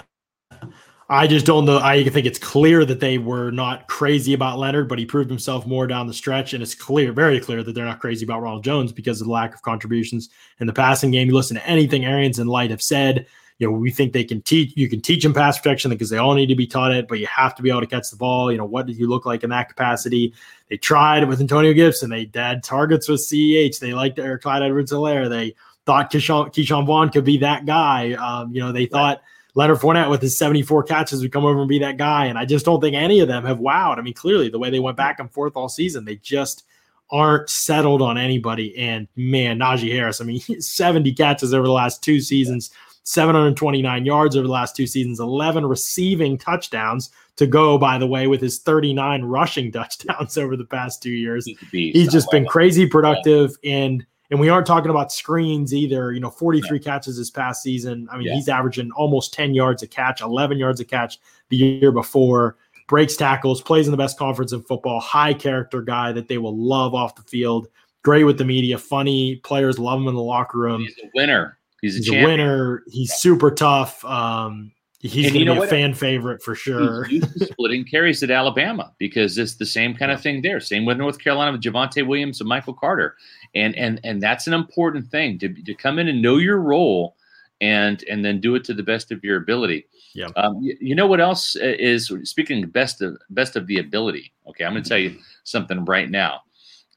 I 1.10 1.26
just 1.26 1.46
don't 1.46 1.64
know. 1.64 1.78
I 1.78 2.04
think 2.04 2.26
it's 2.26 2.38
clear 2.38 2.84
that 2.84 3.00
they 3.00 3.16
were 3.16 3.50
not 3.50 3.88
crazy 3.88 4.34
about 4.34 4.58
Leonard, 4.58 4.90
but 4.90 4.98
he 4.98 5.06
proved 5.06 5.30
himself 5.30 5.66
more 5.66 5.86
down 5.86 6.06
the 6.06 6.12
stretch, 6.12 6.52
and 6.52 6.62
it's 6.62 6.74
clear, 6.74 7.12
very 7.12 7.40
clear, 7.40 7.62
that 7.62 7.74
they're 7.74 7.86
not 7.86 7.98
crazy 7.98 8.26
about 8.26 8.42
Ronald 8.42 8.62
Jones 8.62 8.92
because 8.92 9.18
of 9.22 9.26
the 9.26 9.32
lack 9.32 9.54
of 9.54 9.62
contributions 9.62 10.28
in 10.60 10.66
the 10.66 10.72
passing 10.72 11.10
game. 11.10 11.28
You 11.28 11.34
listen 11.34 11.56
to 11.56 11.66
anything 11.66 12.04
Arians 12.04 12.38
and 12.38 12.50
Licht 12.50 12.70
have 12.70 12.82
said. 12.82 13.26
You 13.58 13.66
know, 13.66 13.76
we 13.76 13.90
think 13.90 14.12
they 14.12 14.22
can 14.22 14.42
teach. 14.42 14.76
You 14.76 14.88
can 14.88 15.00
teach 15.00 15.22
them 15.22 15.32
pass 15.32 15.58
protection 15.58 15.90
because 15.90 16.10
they 16.10 16.18
all 16.18 16.34
need 16.34 16.46
to 16.46 16.54
be 16.54 16.66
taught 16.66 16.92
it, 16.92 17.08
but 17.08 17.18
you 17.18 17.26
have 17.26 17.54
to 17.56 17.62
be 17.62 17.70
able 17.70 17.80
to 17.80 17.86
catch 17.86 18.10
the 18.10 18.16
ball. 18.16 18.52
You 18.52 18.58
know, 18.58 18.66
what 18.66 18.86
did 18.86 18.98
you 18.98 19.08
look 19.08 19.24
like 19.24 19.42
in 19.42 19.50
that 19.50 19.70
capacity? 19.70 20.34
They 20.68 20.76
tried 20.76 21.26
with 21.26 21.40
Antonio 21.40 21.72
Gibson. 21.72 22.10
They 22.10 22.30
had 22.34 22.62
targets 22.62 23.08
with 23.08 23.20
CEH. 23.20 23.80
They 23.80 23.94
liked 23.94 24.18
Eric 24.18 24.42
Clyde 24.42 24.62
Edwards-Helaire. 24.62 25.28
They 25.28 25.56
thought 25.86 26.12
Ke'Shawn, 26.12 26.52
Ke'Shawn 26.52 26.86
Vaughn 26.86 27.08
could 27.08 27.24
be 27.24 27.38
that 27.38 27.64
guy. 27.64 28.12
Um, 28.12 28.52
you 28.52 28.60
know, 28.60 28.70
they 28.72 28.86
thought 28.86 29.22
Leonard 29.58 29.78
Fournette 29.78 30.08
with 30.08 30.22
his 30.22 30.38
74 30.38 30.84
catches 30.84 31.20
would 31.20 31.32
come 31.32 31.44
over 31.44 31.58
and 31.58 31.68
be 31.68 31.80
that 31.80 31.96
guy. 31.96 32.26
And 32.26 32.38
I 32.38 32.44
just 32.44 32.64
don't 32.64 32.80
think 32.80 32.94
any 32.94 33.18
of 33.18 33.26
them 33.26 33.44
have 33.44 33.58
wowed. 33.58 33.98
I 33.98 34.02
mean, 34.02 34.14
clearly 34.14 34.48
the 34.48 34.58
way 34.60 34.70
they 34.70 34.78
went 34.78 34.96
back 34.96 35.18
and 35.18 35.28
forth 35.32 35.54
all 35.56 35.68
season, 35.68 36.04
they 36.04 36.14
just 36.14 36.62
aren't 37.10 37.50
settled 37.50 38.00
on 38.00 38.16
anybody. 38.16 38.78
And 38.78 39.08
man, 39.16 39.58
Najee 39.58 39.92
Harris, 39.92 40.20
I 40.20 40.24
mean, 40.24 40.38
70 40.60 41.12
catches 41.14 41.52
over 41.52 41.66
the 41.66 41.72
last 41.72 42.04
two 42.04 42.20
seasons, 42.20 42.70
729 43.02 44.06
yards 44.06 44.36
over 44.36 44.46
the 44.46 44.52
last 44.52 44.76
two 44.76 44.86
seasons, 44.86 45.18
11 45.18 45.66
receiving 45.66 46.38
touchdowns 46.38 47.10
to 47.34 47.48
go, 47.48 47.78
by 47.78 47.98
the 47.98 48.06
way, 48.06 48.28
with 48.28 48.40
his 48.40 48.60
39 48.60 49.24
rushing 49.24 49.72
touchdowns 49.72 50.38
over 50.38 50.56
the 50.56 50.66
past 50.66 51.02
two 51.02 51.10
years 51.10 51.46
He's, 51.46 51.60
a 51.60 51.66
beast. 51.72 51.96
he's 51.96 52.12
just 52.12 52.30
been 52.30 52.46
crazy 52.46 52.86
productive 52.86 53.56
and 53.64 54.06
and 54.30 54.38
we 54.38 54.48
aren't 54.48 54.66
talking 54.66 54.90
about 54.90 55.10
screens 55.12 55.74
either. 55.74 56.12
You 56.12 56.20
know 56.20 56.30
43 56.30 56.78
catches 56.78 57.16
this 57.16 57.30
past 57.30 57.62
season. 57.62 58.08
I 58.10 58.16
mean 58.18 58.26
Yeah. 58.28 58.34
he's 58.34 58.48
averaging 58.48 58.90
almost 58.92 59.32
10 59.34 59.54
yards 59.54 59.82
a 59.82 59.86
catch 59.86 60.20
11 60.20 60.58
yards 60.58 60.80
a 60.80 60.84
catch 60.84 61.18
the 61.48 61.56
year 61.56 61.92
before. 61.92 62.56
Breaks 62.88 63.16
tackles 63.16 63.60
plays 63.60 63.86
in 63.86 63.90
the 63.90 63.98
best 63.98 64.18
conference 64.18 64.52
in 64.52 64.62
football 64.62 65.00
high 65.00 65.34
character 65.34 65.82
guy 65.82 66.10
that 66.12 66.28
they 66.28 66.38
will 66.38 66.56
love 66.56 66.94
off 66.94 67.14
the 67.16 67.22
field. 67.22 67.68
Great 68.02 68.24
with 68.24 68.38
the 68.38 68.44
media 68.44 68.78
funny. 68.78 69.36
Players 69.36 69.78
love 69.78 70.00
him 70.00 70.08
in 70.08 70.14
the 70.14 70.22
locker 70.22 70.58
room. 70.58 70.80
He's 70.82 70.96
a 71.04 71.10
winner. 71.14 71.58
He's 71.82 71.94
a 71.96 71.98
he's 71.98 72.08
a 72.22 72.24
winner. 72.24 72.82
He's 72.88 73.12
super 73.14 73.50
tough. 73.50 74.04
Um 74.04 74.72
he's 75.00 75.26
And 75.26 75.36
you 75.36 75.44
know 75.44 75.54
a 75.54 75.58
what? 75.58 75.70
fan 75.70 75.94
favorite 75.94 76.42
for 76.42 76.54
sure 76.54 77.04
He's 77.04 77.22
used 77.22 77.38
to 77.38 77.46
splitting 77.46 77.84
carries 77.84 78.22
at 78.22 78.30
Alabama 78.30 78.92
because 78.98 79.38
it's 79.38 79.54
the 79.54 79.66
same 79.66 79.94
kind 79.94 80.10
of 80.10 80.20
thing 80.20 80.42
there. 80.42 80.60
Same 80.60 80.84
with 80.84 80.96
North 80.96 81.18
Carolina 81.18 81.52
with 81.52 81.62
Javonte 81.62 82.06
Williams 82.06 82.40
and 82.40 82.48
Michael 82.48 82.74
Carter, 82.74 83.16
and 83.54 83.76
and 83.76 84.00
and 84.04 84.22
that's 84.22 84.46
an 84.46 84.54
important 84.54 85.10
thing 85.10 85.38
to 85.38 85.48
to 85.48 85.74
come 85.74 85.98
in 85.98 86.08
and 86.08 86.20
know 86.20 86.36
your 86.36 86.58
role, 86.58 87.16
and 87.60 88.02
and 88.10 88.24
then 88.24 88.40
do 88.40 88.54
it 88.54 88.64
to 88.64 88.74
the 88.74 88.82
best 88.82 89.12
of 89.12 89.22
your 89.22 89.36
ability. 89.36 89.86
Yeah. 90.14 90.28
Um, 90.36 90.60
you, 90.60 90.76
you 90.80 90.94
know 90.94 91.06
what 91.06 91.20
else 91.20 91.54
is 91.56 92.12
speaking 92.24 92.66
best 92.66 93.02
of 93.02 93.16
best 93.30 93.56
of 93.56 93.66
the 93.66 93.78
ability. 93.78 94.32
Okay, 94.48 94.64
I'm 94.64 94.72
going 94.72 94.82
to 94.82 94.88
tell 94.88 94.98
you 94.98 95.16
something 95.44 95.84
right 95.84 96.10
now. 96.10 96.42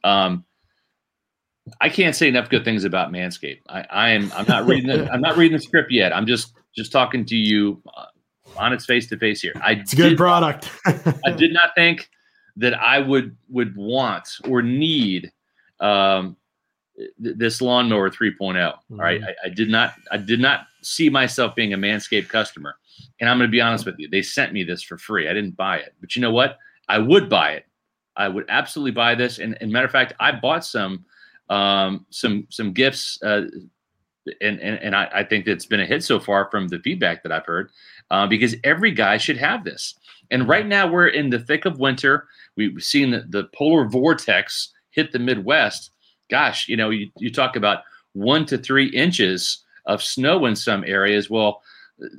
Um, 0.04 0.46
I 1.80 1.90
can't 1.90 2.16
say 2.16 2.28
enough 2.28 2.50
good 2.50 2.66
things 2.66 2.86
about 2.86 3.12
Manscaped. 3.12 3.62
I, 3.70 3.86
I 3.90 4.10
am 4.10 4.32
I'm 4.36 4.48
not 4.48 4.66
reading 4.66 4.88
the, 4.88 5.10
I'm 5.14 5.22
not 5.22 5.38
reading 5.38 5.58
the 5.58 5.64
script 5.64 5.92
yet. 5.92 6.14
I'm 6.16 6.26
just 6.26 6.54
just 6.76 6.92
talking 6.92 7.26
to 7.26 7.36
you 7.36 7.82
uh, 7.96 8.06
on 8.58 8.74
its 8.74 8.86
face 8.86 9.08
to 9.10 9.18
face 9.18 9.42
here. 9.42 9.54
I 9.64 9.74
it's 9.74 9.94
a 9.94 9.96
good 9.96 10.18
product 10.18 10.70
I 11.26 11.32
did 11.32 11.54
not 11.54 11.72
think 11.76 12.10
that 12.58 12.74
I 12.74 13.00
would 13.00 13.36
would 13.50 13.76
want 13.76 14.28
or 14.48 14.62
need 14.62 15.32
um, 15.80 16.36
th- 16.98 17.38
this 17.38 17.62
lawnmower 17.62 18.10
3.0. 18.10 18.66
All 18.74 18.78
right, 18.98 19.22
Mhm. 19.22 19.28
I, 19.28 19.48
I 19.48 19.50
did 19.50 19.70
not 19.70 19.94
I 20.12 20.18
did 20.18 20.40
not 20.40 20.68
see 20.82 21.10
myself 21.10 21.56
being 21.56 21.74
a 21.74 21.78
Manscaped 21.78 22.28
customer, 22.30 22.76
and 23.20 23.30
I'm 23.30 23.38
going 23.38 23.48
to 23.48 23.52
be 23.52 23.62
honest 23.62 23.86
with 23.86 23.96
you. 24.00 24.08
They 24.10 24.22
sent 24.22 24.52
me 24.54 24.64
this 24.64 24.82
for 24.84 24.98
free. 24.98 25.30
I 25.30 25.34
didn't 25.34 25.56
buy 25.56 25.78
it, 25.78 25.94
but 26.02 26.16
you 26.16 26.22
know 26.22 26.32
what? 26.32 26.58
I 26.90 26.98
would 26.98 27.30
buy 27.30 27.52
it. 27.54 27.66
I 28.18 28.28
would 28.28 28.46
absolutely 28.50 28.92
buy 28.92 29.16
this. 29.16 29.40
And, 29.40 29.58
and 29.62 29.72
matter 29.72 29.86
of 29.86 29.92
fact, 29.92 30.14
I 30.20 30.32
bought 30.34 30.66
some 30.66 31.06
um, 31.50 32.06
some 32.10 32.48
some 32.50 32.74
gifts. 32.74 33.22
Uh, 33.24 33.44
and 34.42 34.60
and, 34.60 34.80
and 34.80 34.96
I, 34.96 35.10
I 35.14 35.24
think 35.24 35.48
it's 35.48 35.66
been 35.66 35.80
a 35.80 35.86
hit 35.86 36.04
so 36.04 36.20
far 36.20 36.50
from 36.50 36.68
the 36.68 36.80
feedback 36.80 37.24
that 37.24 37.32
I've 37.32 37.46
heard, 37.46 37.72
uh, 38.10 38.28
because 38.28 38.56
every 38.64 38.92
guy 38.92 39.18
should 39.18 39.38
have 39.38 39.64
this. 39.64 39.96
And 40.30 40.48
right 40.48 40.66
now 40.66 40.88
we're 40.88 41.08
in 41.08 41.30
the 41.30 41.40
thick 41.40 41.66
of 41.66 41.80
winter. 41.80 42.28
We've 42.56 42.82
seen 42.82 43.12
the, 43.12 43.26
the 43.28 43.46
polar 43.54 43.88
vortex 43.88 44.72
hit 44.92 45.12
the 45.12 45.20
Midwest. 45.20 45.92
Gosh, 46.30 46.68
you 46.70 46.78
know, 46.78 46.90
you, 46.90 47.10
you 47.18 47.32
talk 47.32 47.56
about 47.56 47.84
one 48.14 48.46
to 48.46 48.58
three 48.58 48.88
inches 48.88 49.64
of 49.86 50.02
snow 50.02 50.46
in 50.46 50.56
some 50.56 50.84
areas. 50.86 51.30
Well, 51.30 51.62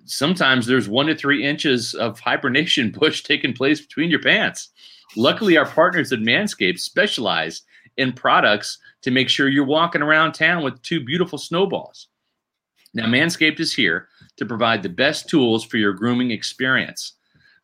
sometimes 0.05 0.67
there's 0.67 0.89
one 0.89 1.07
to 1.07 1.15
three 1.15 1.45
inches 1.45 1.95
of 1.95 2.21
hibernation 2.21 2.91
bush 2.99 3.23
taking 3.23 3.55
place 3.55 3.81
between 3.81 4.11
your 4.11 4.23
pants. 4.23 4.69
Luckily, 5.17 5.57
our 5.57 5.67
partners 5.67 6.13
at 6.13 6.21
Manscaped 6.21 6.79
specialize 6.79 7.63
in 7.97 8.13
products 8.13 8.79
to 9.03 9.11
make 9.11 9.29
sure 9.29 9.49
you're 9.49 9.65
walking 9.65 10.03
around 10.03 10.33
town 10.33 10.63
with 10.63 10.81
two 10.83 11.05
beautiful 11.05 11.39
snowballs. 11.39 12.09
Now, 12.95 13.07
Manscaped 13.07 13.61
is 13.61 13.73
here 13.73 14.09
to 14.37 14.47
provide 14.47 14.83
the 14.83 14.89
best 14.89 15.29
tools 15.29 15.65
for 15.65 15.79
your 15.79 15.93
grooming 15.93 16.31
experience. 16.31 17.15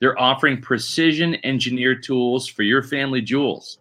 They're 0.01 0.18
offering 0.18 0.61
precision 0.61 1.37
engineered 1.45 2.03
tools 2.03 2.47
for 2.47 2.62
your 2.62 2.83
family 2.83 3.20
jewels. 3.20 3.79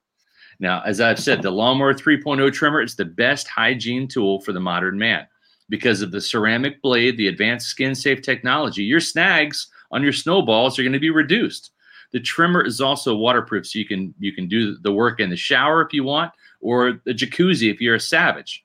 Now, 0.59 0.81
as 0.85 0.99
I've 0.99 1.19
said, 1.19 1.41
the 1.41 1.51
Lawnmower 1.51 1.93
3.0 1.93 2.51
trimmer 2.51 2.81
is 2.81 2.95
the 2.95 3.05
best 3.05 3.47
hygiene 3.47 4.07
tool 4.07 4.41
for 4.41 4.51
the 4.51 4.59
modern 4.59 4.97
man. 4.97 5.27
Because 5.69 6.01
of 6.01 6.11
the 6.11 6.21
ceramic 6.21 6.81
blade, 6.81 7.17
the 7.17 7.27
advanced 7.27 7.67
skin 7.67 7.93
safe 7.93 8.21
technology, 8.21 8.83
your 8.83 8.99
snags 8.99 9.67
on 9.91 10.01
your 10.01 10.13
snowballs 10.13 10.79
are 10.79 10.83
going 10.83 10.93
to 10.93 10.99
be 10.99 11.09
reduced. 11.09 11.71
The 12.11 12.19
trimmer 12.19 12.65
is 12.65 12.79
also 12.81 13.15
waterproof, 13.15 13.67
so 13.67 13.79
you 13.79 13.85
can 13.85 14.13
you 14.19 14.33
can 14.33 14.47
do 14.47 14.77
the 14.77 14.91
work 14.91 15.19
in 15.19 15.29
the 15.29 15.35
shower 15.35 15.81
if 15.81 15.93
you 15.93 16.03
want, 16.03 16.31
or 16.61 17.01
the 17.05 17.13
jacuzzi 17.13 17.71
if 17.71 17.81
you're 17.81 17.95
a 17.95 17.99
savage. 17.99 18.63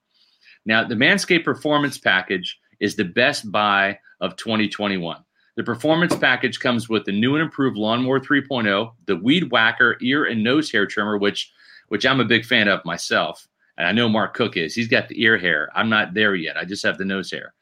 Now, 0.65 0.85
the 0.85 0.95
Manscaped 0.95 1.45
Performance 1.45 1.99
Package 1.99 2.59
is 2.79 2.95
the 2.95 3.05
best 3.05 3.51
buy 3.51 3.99
of 4.21 4.37
2021. 4.37 5.25
The 5.57 5.65
performance 5.65 6.17
package 6.17 6.61
comes 6.61 6.89
with 6.89 7.05
the 7.05 7.13
new 7.13 7.35
and 7.35 7.43
improved 7.43 7.77
Lawnmower 7.77 8.21
3.0, 8.21 8.93
the 9.07 9.17
Weed 9.17 9.51
Whacker 9.51 9.99
ear 10.01 10.25
and 10.25 10.43
nose 10.43 10.71
hair 10.71 10.87
trimmer, 10.87 11.19
which 11.19 11.53
which 11.89 12.07
I'm 12.07 12.21
a 12.21 12.25
big 12.25 12.47
fan 12.47 12.69
of 12.69 12.85
myself. 12.87 13.47
And 13.77 13.87
I 13.87 13.93
know 13.93 14.09
Mark 14.09 14.35
Cook 14.35 14.57
is. 14.57 14.75
He's 14.75 14.89
got 14.89 15.09
the 15.09 15.23
ear 15.23 15.37
hair. 15.37 15.69
I'm 15.75 15.91
not 15.91 16.15
there 16.15 16.35
yet. 16.35 16.57
I 16.57 16.65
just 16.65 16.85
have 16.85 16.97
the 16.97 17.05
nose 17.05 17.31
hair. 17.31 17.53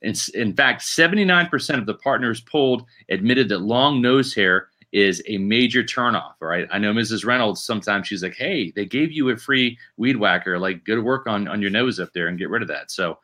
In, 0.00 0.14
in 0.34 0.54
fact, 0.54 0.82
79% 0.82 1.78
of 1.78 1.86
the 1.86 1.94
partners 1.94 2.40
polled 2.40 2.86
admitted 3.10 3.48
that 3.50 3.58
long 3.58 4.00
nose 4.00 4.34
hair 4.34 4.68
is 4.92 5.22
a 5.26 5.38
major 5.38 5.82
turnoff. 5.82 6.34
All 6.42 6.48
right. 6.48 6.68
I 6.70 6.78
know 6.78 6.92
Mrs. 6.92 7.24
Reynolds, 7.24 7.64
sometimes 7.64 8.06
she's 8.06 8.22
like, 8.22 8.34
hey, 8.34 8.70
they 8.76 8.84
gave 8.84 9.10
you 9.10 9.30
a 9.30 9.36
free 9.36 9.78
weed 9.96 10.16
whacker. 10.16 10.58
Like, 10.58 10.84
good 10.84 11.02
work 11.02 11.26
on, 11.26 11.48
on 11.48 11.62
your 11.62 11.70
nose 11.70 11.98
up 11.98 12.12
there 12.12 12.28
and 12.28 12.38
get 12.38 12.50
rid 12.50 12.62
of 12.62 12.68
that. 12.68 12.90
So 12.90 13.18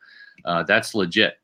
uh, 0.45 0.63
that's 0.63 0.95
legit. 0.95 1.35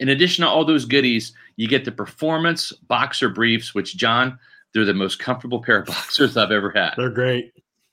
In 0.00 0.10
addition 0.10 0.44
to 0.44 0.50
all 0.50 0.64
those 0.64 0.84
goodies, 0.84 1.32
you 1.56 1.68
get 1.68 1.84
the 1.84 1.92
performance 1.92 2.72
boxer 2.72 3.28
briefs, 3.28 3.74
which, 3.74 3.96
John, 3.96 4.38
they're 4.74 4.84
the 4.84 4.92
most 4.92 5.18
comfortable 5.18 5.62
pair 5.62 5.78
of 5.78 5.86
boxers 5.86 6.36
I've 6.36 6.50
ever 6.50 6.70
had. 6.70 6.94
They're 6.96 7.08
great. 7.10 7.52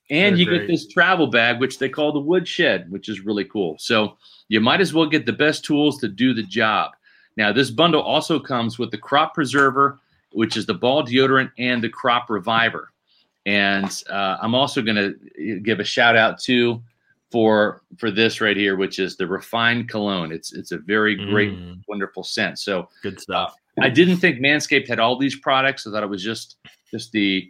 And 0.10 0.34
They're 0.34 0.40
you 0.40 0.46
great. 0.46 0.62
get 0.62 0.68
this 0.68 0.88
travel 0.88 1.28
bag, 1.28 1.60
which 1.60 1.80
they 1.80 1.88
call 1.88 2.12
the 2.12 2.20
woodshed, 2.20 2.92
which 2.92 3.08
is 3.08 3.22
really 3.22 3.46
cool. 3.46 3.78
So 3.80 4.18
you 4.50 4.60
might 4.60 4.82
as 4.82 4.94
well 4.94 5.06
get 5.06 5.26
the 5.26 5.34
best 5.34 5.64
tools 5.64 6.00
to 6.00 6.08
do 6.08 6.34
the 6.34 6.44
job. 6.44 6.92
Now, 7.38 7.52
this 7.54 7.72
bundle 7.72 8.02
also 8.02 8.40
comes 8.40 8.78
with 8.78 8.92
the 8.92 8.98
crop 8.98 9.34
preserver, 9.34 10.00
which 10.34 10.58
is 10.58 10.66
the 10.66 10.74
ball 10.74 11.04
deodorant, 11.04 11.52
and 11.58 11.84
the 11.84 11.90
crop 11.90 12.30
reviver. 12.30 12.92
And 13.46 13.92
uh, 14.10 14.38
I'm 14.42 14.56
also 14.56 14.82
going 14.82 14.96
to 14.96 15.60
give 15.60 15.80
a 15.80 15.84
shout 15.84 16.16
out 16.16 16.40
to 16.44 16.82
for 17.32 17.82
for 17.98 18.12
this 18.12 18.40
right 18.42 18.56
here, 18.56 18.76
which 18.76 19.00
is 19.00 19.18
the 19.18 19.28
refined 19.28 19.90
cologne. 19.90 20.32
It's 20.32 20.54
it's 20.54 20.72
a 20.72 20.78
very 20.78 21.16
great, 21.16 21.52
Mm, 21.52 21.82
wonderful 21.88 22.24
scent. 22.24 22.60
So 22.60 22.88
good 23.02 23.20
stuff. 23.20 23.56
I 23.82 23.90
didn't 23.90 24.18
think 24.18 24.40
Manscaped 24.40 24.88
had 24.88 25.00
all 25.00 25.18
these 25.18 25.36
products. 25.40 25.88
I 25.88 25.92
thought 25.92 26.04
it 26.04 26.10
was 26.10 26.24
just 26.24 26.58
just 26.92 27.12
the 27.12 27.50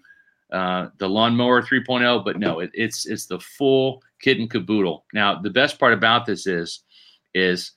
uh, 0.53 0.89
the 0.99 1.09
lawnmower 1.09 1.61
3.0, 1.61 2.23
but 2.23 2.39
no, 2.39 2.59
it, 2.59 2.71
it's 2.73 3.05
it's 3.05 3.25
the 3.25 3.39
full 3.39 4.01
kit 4.21 4.39
and 4.39 4.49
caboodle. 4.49 5.05
Now, 5.13 5.41
the 5.41 5.49
best 5.49 5.79
part 5.79 5.93
about 5.93 6.25
this 6.25 6.47
is 6.47 6.79
is 7.33 7.71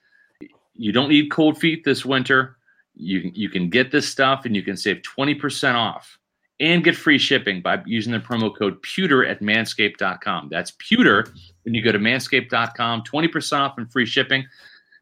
you 0.74 0.92
don't 0.92 1.08
need 1.08 1.30
cold 1.30 1.58
feet 1.58 1.84
this 1.84 2.04
winter. 2.04 2.56
You 2.96 3.20
can 3.20 3.34
you 3.34 3.48
can 3.48 3.70
get 3.70 3.90
this 3.90 4.08
stuff 4.08 4.44
and 4.44 4.56
you 4.56 4.62
can 4.62 4.76
save 4.76 5.02
20% 5.02 5.74
off 5.74 6.18
and 6.60 6.82
get 6.82 6.96
free 6.96 7.18
shipping 7.18 7.60
by 7.60 7.82
using 7.84 8.12
the 8.12 8.18
promo 8.18 8.54
code 8.56 8.80
pewter 8.82 9.24
at 9.24 9.40
manscaped.com. 9.40 10.48
That's 10.50 10.72
pewter 10.78 11.26
when 11.64 11.74
you 11.74 11.82
go 11.82 11.92
to 11.92 11.98
manscaped.com, 11.98 13.02
20% 13.02 13.58
off 13.58 13.74
and 13.76 13.90
free 13.92 14.06
shipping. 14.06 14.46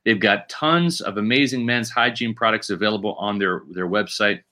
They've 0.04 0.20
got 0.20 0.48
tons 0.48 1.00
of 1.00 1.16
amazing 1.16 1.64
men's 1.64 1.90
hygiene 1.90 2.34
products 2.34 2.70
available 2.70 3.14
on 3.14 3.38
their, 3.38 3.62
their 3.70 3.88
website, 3.88 4.42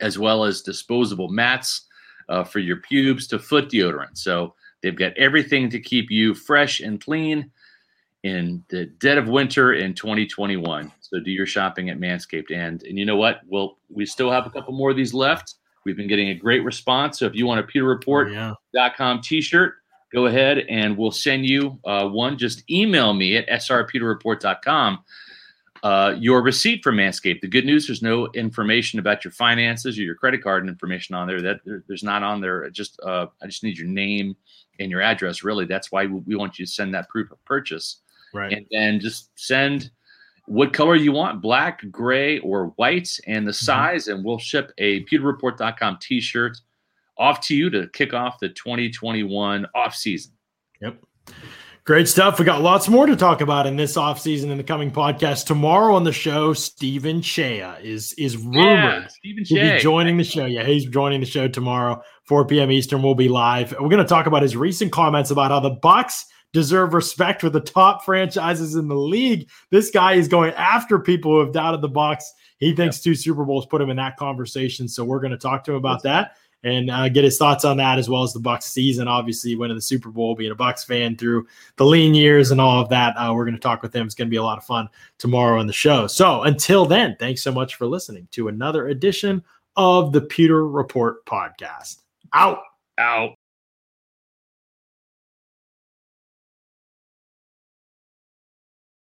as 0.00 0.18
well 0.18 0.44
as 0.44 0.62
disposable 0.62 1.28
mats 1.28 1.86
uh, 2.28 2.44
for 2.44 2.58
your 2.58 2.78
pubes 2.78 3.26
to 3.28 3.38
foot 3.38 3.70
deodorant. 3.70 4.18
So 4.18 4.54
they've 4.82 4.96
got 4.96 5.16
everything 5.16 5.70
to 5.70 5.80
keep 5.80 6.10
you 6.10 6.34
fresh 6.34 6.80
and 6.80 7.00
clean 7.00 7.50
in 8.26 8.64
the 8.68 8.86
dead 8.86 9.18
of 9.18 9.28
winter 9.28 9.74
in 9.74 9.94
2021. 9.94 10.92
So 11.00 11.20
do 11.20 11.30
your 11.30 11.46
shopping 11.46 11.90
at 11.90 11.98
Manscaped. 11.98 12.52
And 12.52 12.82
and 12.82 12.98
you 12.98 13.04
know 13.04 13.16
what? 13.16 13.40
Well, 13.46 13.78
we 13.88 14.04
still 14.04 14.30
have 14.30 14.46
a 14.46 14.50
couple 14.50 14.74
more 14.74 14.90
of 14.90 14.96
these 14.96 15.14
left. 15.14 15.54
We've 15.84 15.96
been 15.96 16.08
getting 16.08 16.30
a 16.30 16.34
great 16.34 16.64
response. 16.64 17.20
So 17.20 17.26
if 17.26 17.34
you 17.36 17.46
want 17.46 17.60
a 17.60 17.62
Pewter 17.62 17.86
Report, 17.86 18.32
yeah. 18.32 18.54
t-shirt 19.22 19.74
go 20.12 20.26
ahead 20.26 20.58
and 20.68 20.96
we'll 20.96 21.10
send 21.10 21.46
you 21.46 21.78
uh, 21.84 22.08
one 22.08 22.38
just 22.38 22.68
email 22.70 23.12
me 23.12 23.36
at 23.36 23.48
srpewterreport.com 23.48 24.98
uh, 25.82 26.14
your 26.18 26.42
receipt 26.42 26.82
from 26.82 26.96
manscaped 26.96 27.40
the 27.40 27.48
good 27.48 27.66
news 27.66 27.86
there's 27.86 28.02
no 28.02 28.28
information 28.32 28.98
about 28.98 29.24
your 29.24 29.32
finances 29.32 29.98
or 29.98 30.02
your 30.02 30.14
credit 30.14 30.42
card 30.42 30.66
information 30.68 31.14
on 31.14 31.26
there 31.26 31.42
that 31.42 31.58
there, 31.64 31.82
there's 31.88 32.04
not 32.04 32.22
on 32.22 32.40
there 32.40 32.70
just 32.70 33.00
uh, 33.04 33.26
i 33.42 33.46
just 33.46 33.64
need 33.64 33.76
your 33.76 33.88
name 33.88 34.36
and 34.78 34.90
your 34.90 35.02
address 35.02 35.42
really 35.42 35.66
that's 35.66 35.90
why 35.90 36.06
we 36.06 36.36
want 36.36 36.56
you 36.58 36.64
to 36.64 36.70
send 36.70 36.94
that 36.94 37.08
proof 37.08 37.30
of 37.32 37.44
purchase 37.44 38.02
Right. 38.36 38.52
and 38.52 38.66
then 38.70 39.00
just 39.00 39.30
send 39.34 39.90
what 40.46 40.72
color 40.72 40.94
you 40.94 41.10
want 41.10 41.42
black 41.42 41.82
gray 41.90 42.38
or 42.38 42.68
white 42.76 43.18
and 43.26 43.46
the 43.46 43.50
mm-hmm. 43.50 43.64
size 43.64 44.08
and 44.08 44.24
we'll 44.24 44.38
ship 44.38 44.72
a 44.78 45.04
pewterreport.com 45.06 45.98
t-shirt 46.00 46.56
off 47.18 47.40
to 47.40 47.56
you 47.56 47.70
to 47.70 47.88
kick 47.88 48.14
off 48.14 48.38
the 48.40 48.50
2021 48.50 49.66
off 49.74 49.94
season 49.94 50.32
Yep. 50.80 51.02
Great 51.84 52.08
stuff. 52.08 52.40
We 52.40 52.44
got 52.44 52.62
lots 52.62 52.88
more 52.88 53.06
to 53.06 53.14
talk 53.14 53.40
about 53.40 53.64
in 53.66 53.76
this 53.76 53.96
offseason 53.96 54.50
in 54.50 54.56
the 54.56 54.64
coming 54.64 54.90
podcast. 54.90 55.46
Tomorrow 55.46 55.94
on 55.94 56.02
the 56.02 56.12
show, 56.12 56.52
Stephen 56.52 57.22
Shea 57.22 57.60
is 57.80 58.12
is 58.14 58.36
rumored 58.36 59.08
Stephen 59.10 59.44
to 59.44 59.54
be 59.54 59.78
joining 59.78 60.16
the 60.16 60.24
show. 60.24 60.46
Yeah, 60.46 60.64
he's 60.64 60.84
joining 60.86 61.20
the 61.20 61.26
show 61.26 61.46
tomorrow, 61.46 62.02
4 62.24 62.44
p.m. 62.46 62.72
Eastern. 62.72 63.02
We'll 63.02 63.14
be 63.14 63.28
live. 63.28 63.72
We're 63.80 63.88
going 63.88 64.02
to 64.02 64.04
talk 64.04 64.26
about 64.26 64.42
his 64.42 64.56
recent 64.56 64.90
comments 64.90 65.30
about 65.30 65.52
how 65.52 65.60
the 65.60 65.76
Bucs 65.76 66.24
deserve 66.52 66.94
respect 66.94 67.42
with 67.42 67.52
the 67.52 67.60
top 67.60 68.04
franchises 68.04 68.76
in 68.76 68.88
the 68.88 68.96
league. 68.96 69.48
This 69.70 69.90
guy 69.90 70.14
is 70.14 70.28
going 70.28 70.52
after 70.54 70.98
people 70.98 71.32
who 71.32 71.40
have 71.40 71.52
doubted 71.52 71.80
the 71.80 71.90
Bucs. 71.90 72.24
He 72.58 72.74
thinks 72.74 73.00
two 73.00 73.14
Super 73.14 73.44
Bowls 73.44 73.66
put 73.66 73.82
him 73.82 73.90
in 73.90 73.96
that 73.96 74.16
conversation. 74.16 74.88
So 74.88 75.04
we're 75.04 75.20
going 75.20 75.32
to 75.32 75.38
talk 75.38 75.64
to 75.64 75.72
him 75.72 75.76
about 75.76 76.02
that 76.04 76.36
and 76.64 76.90
uh, 76.90 77.08
get 77.08 77.24
his 77.24 77.38
thoughts 77.38 77.64
on 77.64 77.76
that 77.76 77.98
as 77.98 78.08
well 78.08 78.22
as 78.22 78.32
the 78.32 78.40
Bucs 78.40 78.64
season. 78.64 79.06
Obviously, 79.06 79.54
winning 79.54 79.76
the 79.76 79.82
Super 79.82 80.10
Bowl, 80.10 80.34
being 80.34 80.50
a 80.50 80.56
Bucs 80.56 80.84
fan 80.84 81.16
through 81.16 81.46
the 81.76 81.84
lean 81.84 82.14
years 82.14 82.50
and 82.50 82.60
all 82.60 82.80
of 82.80 82.88
that. 82.88 83.14
Uh, 83.16 83.32
we're 83.34 83.44
going 83.44 83.54
to 83.54 83.60
talk 83.60 83.82
with 83.82 83.94
him. 83.94 84.06
It's 84.06 84.14
going 84.14 84.28
to 84.28 84.30
be 84.30 84.38
a 84.38 84.42
lot 84.42 84.58
of 84.58 84.64
fun 84.64 84.88
tomorrow 85.18 85.60
on 85.60 85.66
the 85.66 85.72
show. 85.72 86.06
So 86.06 86.42
until 86.42 86.86
then, 86.86 87.16
thanks 87.18 87.42
so 87.42 87.52
much 87.52 87.74
for 87.74 87.86
listening 87.86 88.26
to 88.32 88.48
another 88.48 88.88
edition 88.88 89.44
of 89.76 90.12
the 90.12 90.22
Pewter 90.22 90.66
Report 90.66 91.24
podcast. 91.26 91.98
Out. 92.32 92.62
out 92.98 93.34